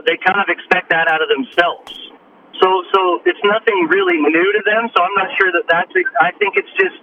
They 0.00 0.16
kind 0.24 0.40
of 0.40 0.48
expect 0.48 0.88
that 0.90 1.08
out 1.08 1.20
of 1.20 1.28
themselves. 1.28 1.92
So, 2.62 2.68
so 2.94 3.00
it's 3.26 3.42
nothing 3.44 3.88
really 3.92 4.16
new 4.18 4.48
to 4.56 4.62
them. 4.64 4.88
So 4.96 5.02
I'm 5.04 5.16
not 5.16 5.28
sure 5.36 5.52
that 5.52 5.66
that's. 5.68 5.92
I 6.22 6.32
think 6.40 6.56
it's 6.56 6.72
just 6.80 6.96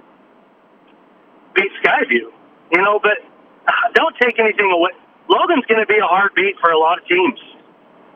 beat 1.56 1.72
Skyview, 1.84 2.32
you 2.74 2.82
know. 2.82 3.00
But 3.02 3.20
don't 3.96 4.16
take 4.22 4.40
anything 4.40 4.72
away. 4.72 4.92
Logan's 5.30 5.66
going 5.68 5.82
to 5.82 5.88
be 5.88 6.00
a 6.00 6.08
hard 6.08 6.34
beat 6.36 6.56
for 6.62 6.72
a 6.72 6.80
lot 6.80 6.98
of 7.00 7.06
teams. 7.08 7.40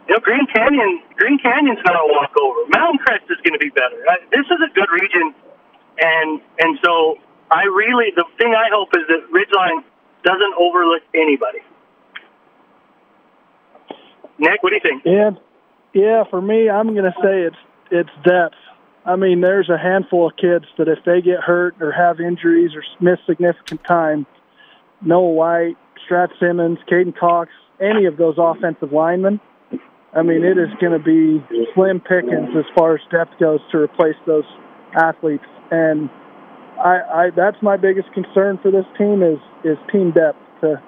You 0.08 0.16
know, 0.16 0.22
Green 0.22 0.45
Canyon, 0.54 1.02
Green 1.18 1.40
Canyon's 1.40 1.80
not 1.86 1.95
a 1.95 2.06
walkover. 2.12 2.68
Mountain 2.70 3.00
Crest 3.06 3.26
is 3.32 3.40
going 3.44 3.54
to 3.56 3.64
be 3.64 3.72
better. 3.72 3.98
Uh, 4.10 4.20
This 4.32 4.45
is 4.48 4.60
a 4.62 4.72
good 4.76 4.91
region, 4.91 5.36
and 6.00 6.41
and 6.60 6.80
so 6.84 7.18
I 7.52 7.64
really 7.66 8.12
the 8.16 8.26
thing 8.38 8.54
I 8.56 8.70
hope 8.74 8.90
is 8.98 9.04
that 9.10 9.24
Ridgeline 9.32 9.84
doesn't 10.24 10.56
overlook 10.60 11.04
anybody. 11.16 11.60
Nick, 14.39 14.64
what 14.64 14.69
do 14.69 14.76
you 14.76 14.81
think? 14.81 15.03
Yeah, 15.05 15.31
yeah. 15.93 16.23
For 16.30 16.41
me, 16.41 16.69
I'm 16.69 16.93
going 16.93 17.05
to 17.05 17.15
say 17.22 17.41
it's 17.41 17.55
it's 17.91 18.10
depth. 18.23 18.55
I 19.05 19.15
mean, 19.15 19.41
there's 19.41 19.69
a 19.69 19.77
handful 19.77 20.27
of 20.27 20.35
kids 20.38 20.65
that 20.77 20.88
if 20.88 20.99
they 21.05 21.22
get 21.22 21.39
hurt 21.39 21.76
or 21.81 21.91
have 21.91 22.19
injuries 22.19 22.72
or 22.73 22.84
miss 23.01 23.19
significant 23.27 23.84
time, 23.85 24.26
Noah 25.01 25.30
White, 25.30 25.77
Strat 26.07 26.30
Simmons, 26.39 26.80
Caden 26.89 27.18
Cox, 27.18 27.51
any 27.81 28.05
of 28.05 28.18
those 28.18 28.35
offensive 28.38 28.93
linemen, 28.93 29.41
I 30.15 30.22
mean, 30.22 30.43
it 30.45 30.57
is 30.57 30.69
going 30.80 30.93
to 30.93 31.03
be 31.03 31.43
slim 31.73 31.99
pickings 31.99 32.49
as 32.55 32.65
far 32.76 32.95
as 32.95 33.01
depth 33.11 33.39
goes 33.39 33.60
to 33.72 33.80
replace 33.80 34.15
those 34.26 34.45
athletes. 34.95 35.45
And 35.72 36.10
I, 36.80 37.01
I 37.14 37.30
that's 37.35 37.57
my 37.61 37.77
biggest 37.77 38.11
concern 38.14 38.60
for 38.61 38.72
this 38.72 38.85
team 38.97 39.23
is 39.23 39.39
is 39.64 39.77
team 39.91 40.11
depth 40.11 40.38
to 40.61 40.81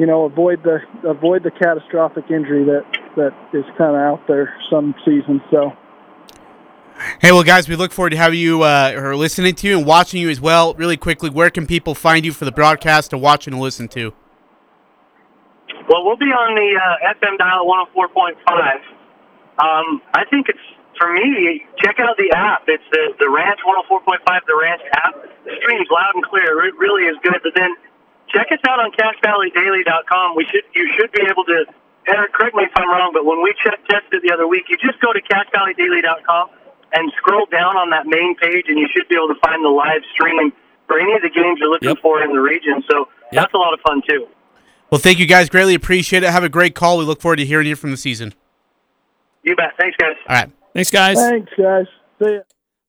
you 0.00 0.06
know 0.06 0.24
avoid 0.24 0.62
the 0.64 0.80
avoid 1.04 1.42
the 1.44 1.50
catastrophic 1.50 2.24
injury 2.30 2.64
that 2.64 2.84
that 3.16 3.36
is 3.52 3.64
kind 3.76 3.94
of 3.94 4.00
out 4.00 4.26
there 4.26 4.56
some 4.70 4.94
seasons. 5.04 5.42
So 5.50 5.72
Hey, 7.20 7.32
well, 7.32 7.42
guys, 7.42 7.68
we 7.68 7.76
look 7.76 7.92
forward 7.92 8.10
to 8.10 8.16
having 8.16 8.38
you 8.38 8.62
uh, 8.62 8.92
or 8.94 9.16
listening 9.16 9.54
to 9.54 9.66
you 9.68 9.78
and 9.78 9.86
watching 9.86 10.20
you 10.20 10.28
as 10.28 10.40
well. 10.40 10.74
Really 10.74 10.98
quickly, 10.98 11.30
where 11.30 11.48
can 11.48 11.66
people 11.66 11.94
find 11.94 12.26
you 12.26 12.32
for 12.32 12.44
the 12.44 12.52
broadcast 12.52 13.10
to 13.10 13.18
watch 13.18 13.46
and 13.46 13.58
listen 13.58 13.88
to? 13.88 14.12
Well, 15.88 16.04
we'll 16.04 16.20
be 16.20 16.26
on 16.26 16.54
the 16.54 16.76
uh, 16.76 17.14
FM 17.16 17.38
dial 17.38 17.64
104.5. 17.96 18.36
Um, 19.64 20.02
I 20.12 20.24
think 20.28 20.48
it's 20.48 20.58
for 20.98 21.12
me, 21.12 21.64
check 21.80 21.96
out 22.00 22.16
the 22.18 22.30
app. 22.36 22.64
It's 22.68 22.84
the 22.92 23.16
the 23.18 23.30
Ranch 23.30 23.60
104.5, 23.88 24.20
the 24.46 24.58
Ranch 24.60 24.82
app. 24.92 25.14
The 25.44 25.56
stream's 25.62 25.88
loud 25.90 26.12
and 26.14 26.24
clear. 26.24 26.66
It 26.66 26.74
really 26.76 27.04
is 27.04 27.16
good. 27.22 27.40
But 27.42 27.52
then 27.56 27.74
check 28.32 28.48
us 28.50 28.58
out 28.68 28.80
on 28.80 28.90
CacheValleyDaily.com. 28.92 30.36
We 30.36 30.46
should 30.50 30.64
you 30.74 30.88
should 30.96 31.12
be 31.12 31.22
able 31.28 31.44
to. 31.44 31.64
Eric, 32.08 32.32
correct 32.32 32.56
me 32.56 32.64
if 32.64 32.72
I'm 32.76 32.88
wrong, 32.88 33.12
but 33.12 33.24
when 33.24 33.42
we 33.42 33.54
check 33.62 33.78
tested 33.86 34.22
the 34.22 34.32
other 34.32 34.48
week, 34.48 34.64
you 34.68 34.76
just 34.78 35.00
go 35.00 35.12
to 35.12 35.20
CacheValleyDaily.com 35.20 36.50
and 36.92 37.12
scroll 37.16 37.46
down 37.52 37.76
on 37.76 37.90
that 37.90 38.06
main 38.06 38.34
page, 38.36 38.64
and 38.68 38.78
you 38.78 38.88
should 38.94 39.06
be 39.08 39.14
able 39.14 39.28
to 39.28 39.38
find 39.40 39.64
the 39.64 39.68
live 39.68 40.02
stream 40.12 40.52
for 40.86 40.98
any 40.98 41.12
of 41.12 41.22
the 41.22 41.30
games 41.30 41.58
you're 41.60 41.70
looking 41.70 41.94
for 42.02 42.22
in 42.22 42.32
the 42.32 42.40
region. 42.40 42.82
So 42.90 43.06
that's 43.32 43.52
a 43.54 43.58
lot 43.58 43.74
of 43.74 43.80
fun 43.86 44.02
too. 44.08 44.26
Well, 44.90 45.00
thank 45.00 45.18
you 45.18 45.26
guys. 45.26 45.48
Greatly 45.48 45.74
appreciate 45.74 46.24
it. 46.24 46.30
Have 46.30 46.42
a 46.42 46.48
great 46.48 46.74
call. 46.74 46.98
We 46.98 47.04
look 47.04 47.20
forward 47.20 47.36
to 47.36 47.44
hearing 47.44 47.68
you 47.68 47.76
from 47.76 47.92
the 47.92 47.96
season. 47.96 48.34
You 49.44 49.54
bet. 49.54 49.72
Thanks, 49.78 49.96
guys. 49.96 50.16
All 50.28 50.36
right. 50.36 50.50
Thanks, 50.74 50.90
guys. 50.90 51.16
Thanks, 51.16 51.52
guys. 51.56 51.86
See 52.20 52.34
ya. 52.34 52.40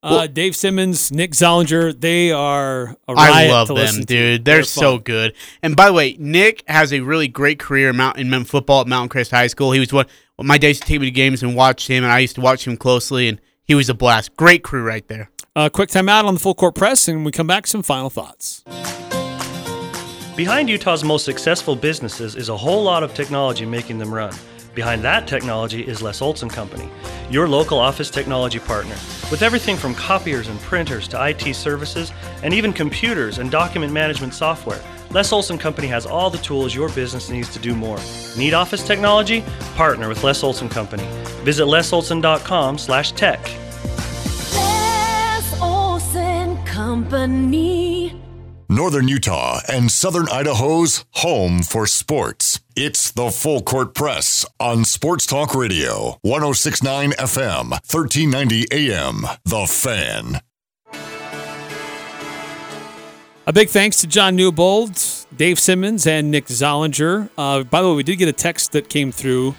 Uh, 0.03 0.25
Dave 0.25 0.55
Simmons, 0.55 1.11
Nick 1.11 1.31
Zollinger, 1.31 1.99
they 1.99 2.31
are 2.31 2.95
a 3.07 3.11
I 3.11 3.29
riot 3.29 3.51
love 3.51 3.67
to 3.67 3.73
them, 3.75 3.83
listen 3.83 4.01
to. 4.01 4.05
dude. 4.05 4.45
They're, 4.45 4.63
so 4.63 4.93
fun. 4.95 5.03
good. 5.03 5.33
And 5.61 5.75
by 5.75 5.87
the 5.87 5.93
way, 5.93 6.15
Nick 6.17 6.63
has 6.67 6.91
a 6.91 7.01
really 7.01 7.27
great 7.27 7.59
career 7.59 7.89
in 7.89 7.97
mountain, 7.97 8.43
football 8.45 8.81
at 8.81 8.87
Mountain 8.87 9.09
Crest 9.09 9.29
High 9.29 9.47
School. 9.47 9.71
He 9.73 9.79
was 9.79 9.93
one. 9.93 10.07
Well, 10.37 10.47
my 10.47 10.57
dad 10.57 10.69
used 10.69 10.81
to 10.81 10.87
take 10.87 11.01
me 11.01 11.07
to 11.07 11.11
games 11.11 11.43
and 11.43 11.55
watch 11.55 11.87
him, 11.87 12.03
and 12.03 12.11
I 12.11 12.17
used 12.17 12.33
to 12.35 12.41
watch 12.41 12.65
him 12.65 12.77
closely, 12.77 13.27
and 13.27 13.39
he 13.63 13.75
was 13.75 13.89
a 13.89 13.93
blast. 13.93 14.35
Great 14.37 14.63
crew 14.63 14.83
right 14.83 15.07
there. 15.07 15.29
Uh, 15.55 15.69
quick 15.69 15.89
time 15.89 16.09
out 16.09 16.25
on 16.25 16.33
the 16.33 16.39
full 16.39 16.55
court 16.55 16.73
press, 16.73 17.07
and 17.07 17.23
we 17.23 17.31
come 17.31 17.45
back 17.45 17.67
some 17.67 17.83
final 17.83 18.09
thoughts. 18.09 18.63
Behind 20.35 20.67
Utah's 20.67 21.03
most 21.03 21.25
successful 21.25 21.75
businesses 21.75 22.35
is 22.35 22.49
a 22.49 22.57
whole 22.57 22.81
lot 22.83 23.03
of 23.03 23.13
technology 23.13 23.65
making 23.67 23.99
them 23.99 24.11
run. 24.11 24.33
Behind 24.73 25.03
that 25.03 25.27
technology 25.27 25.81
is 25.85 26.01
Les 26.01 26.21
Olson 26.21 26.47
Company, 26.47 26.89
your 27.29 27.45
local 27.45 27.77
office 27.77 28.09
technology 28.09 28.59
partner. 28.59 28.95
With 29.29 29.41
everything 29.41 29.75
from 29.75 29.93
copiers 29.93 30.47
and 30.47 30.57
printers 30.61 31.09
to 31.09 31.21
IT 31.21 31.53
services 31.55 32.13
and 32.41 32.53
even 32.53 32.71
computers 32.71 33.39
and 33.39 33.51
document 33.51 33.91
management 33.91 34.33
software, 34.33 34.81
Les 35.09 35.33
Olson 35.33 35.57
Company 35.57 35.87
has 35.89 36.05
all 36.05 36.29
the 36.29 36.37
tools 36.37 36.73
your 36.73 36.87
business 36.87 37.29
needs 37.29 37.49
to 37.49 37.59
do 37.59 37.75
more. 37.75 37.99
Need 38.37 38.53
office 38.53 38.87
technology? 38.87 39.43
Partner 39.75 40.07
with 40.07 40.23
Les 40.23 40.41
Olson 40.41 40.69
Company. 40.69 41.05
Visit 41.43 41.65
lesolson.com/tech. 41.65 43.39
Les 44.53 45.61
Olson 45.61 46.57
Company. 46.63 48.15
Northern 48.69 49.09
Utah 49.09 49.59
and 49.67 49.91
Southern 49.91 50.29
Idaho's 50.29 51.03
home 51.15 51.61
for 51.61 51.85
sports. 51.85 52.60
It's 52.75 53.11
the 53.11 53.31
Full 53.31 53.61
Court 53.63 53.93
Press 53.93 54.45
on 54.57 54.85
Sports 54.85 55.25
Talk 55.25 55.53
Radio, 55.53 56.17
1069 56.21 57.11
FM, 57.11 57.71
1390 57.71 58.65
AM. 58.71 59.25
The 59.43 59.67
Fan. 59.67 60.39
A 63.45 63.51
big 63.51 63.67
thanks 63.67 63.99
to 64.01 64.07
John 64.07 64.37
Newbold, 64.37 64.97
Dave 65.35 65.59
Simmons, 65.59 66.07
and 66.07 66.31
Nick 66.31 66.45
Zollinger. 66.45 67.29
Uh, 67.37 67.63
by 67.63 67.81
the 67.81 67.89
way, 67.89 67.95
we 67.95 68.03
did 68.03 68.15
get 68.15 68.29
a 68.29 68.33
text 68.33 68.71
that 68.71 68.87
came 68.87 69.11
through 69.11 69.53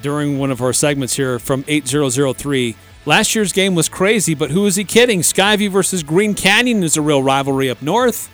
during 0.00 0.40
one 0.40 0.50
of 0.50 0.60
our 0.62 0.72
segments 0.72 1.14
here 1.14 1.38
from 1.38 1.64
8003. 1.68 2.74
Last 3.06 3.36
year's 3.36 3.52
game 3.52 3.76
was 3.76 3.88
crazy, 3.88 4.34
but 4.34 4.50
who 4.50 4.66
is 4.66 4.74
he 4.74 4.82
kidding? 4.82 5.20
Skyview 5.20 5.70
versus 5.70 6.02
Green 6.02 6.34
Canyon 6.34 6.82
is 6.82 6.96
a 6.96 7.02
real 7.02 7.22
rivalry 7.22 7.70
up 7.70 7.82
north, 7.82 8.28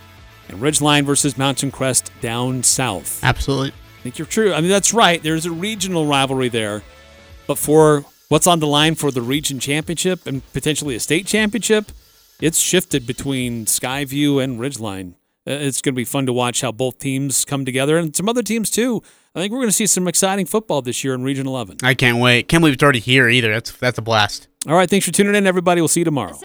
and 0.49 0.61
Ridgeline 0.63 1.05
versus 1.05 1.37
Mountain 1.37 1.73
Crest 1.73 2.11
down 2.23 2.63
south. 2.63 3.23
Absolutely. 3.23 3.73
Think 4.09 4.19
you're 4.19 4.27
true. 4.27 4.55
I 4.55 4.63
mean, 4.63 4.71
that's 4.71 4.95
right. 4.95 5.23
There's 5.23 5.45
a 5.45 5.51
regional 5.51 6.07
rivalry 6.07 6.49
there, 6.49 6.83
but 7.47 7.59
for 7.59 8.07
what's 8.31 8.47
on 8.47 8.59
the 8.59 8.67
line 8.67 8.95
for 8.95 9.11
the 9.11 9.21
region 9.21 9.61
championship 9.61 10.27
and 10.27 10.51
potentially 10.55 10.95
a 10.95 11.01
state 11.01 11.27
championship, 11.27 11.93
it's 12.41 12.59
shifted 12.59 13.07
between 13.07 13.67
Skyview 13.67 14.43
and 14.43 14.59
Ridgeline. 14.59 15.11
Uh, 15.47 15.61
It's 15.61 15.83
going 15.83 15.93
to 15.93 15.97
be 15.97 16.07
fun 16.07 16.25
to 16.25 16.33
watch 16.33 16.63
how 16.63 16.73
both 16.73 16.99
teams 16.99 17.45
come 17.45 17.67
together 17.67 17.99
and 17.99 18.17
some 18.17 18.31
other 18.31 18.43
teams 18.43 18.71
too. 18.71 19.03
I 19.35 19.41
think 19.41 19.53
we're 19.53 19.59
going 19.59 19.69
to 19.69 19.73
see 19.77 19.87
some 19.87 20.09
exciting 20.09 20.47
football 20.47 20.81
this 20.81 21.05
year 21.05 21.13
in 21.13 21.23
Region 21.23 21.47
11. 21.47 21.77
I 21.83 21.93
can't 21.93 22.17
wait. 22.17 22.49
Can't 22.49 22.63
believe 22.63 22.73
it's 22.73 22.83
already 22.83 23.01
here 23.01 23.29
either. 23.29 23.53
That's 23.53 23.73
that's 23.73 23.99
a 23.99 24.03
blast. 24.03 24.49
All 24.67 24.75
right, 24.75 24.89
thanks 24.89 25.05
for 25.05 25.13
tuning 25.13 25.35
in, 25.35 25.47
everybody. 25.47 25.83
We'll 25.83 25.89
see 25.89 26.01
you 26.01 26.05
tomorrow. 26.07 26.35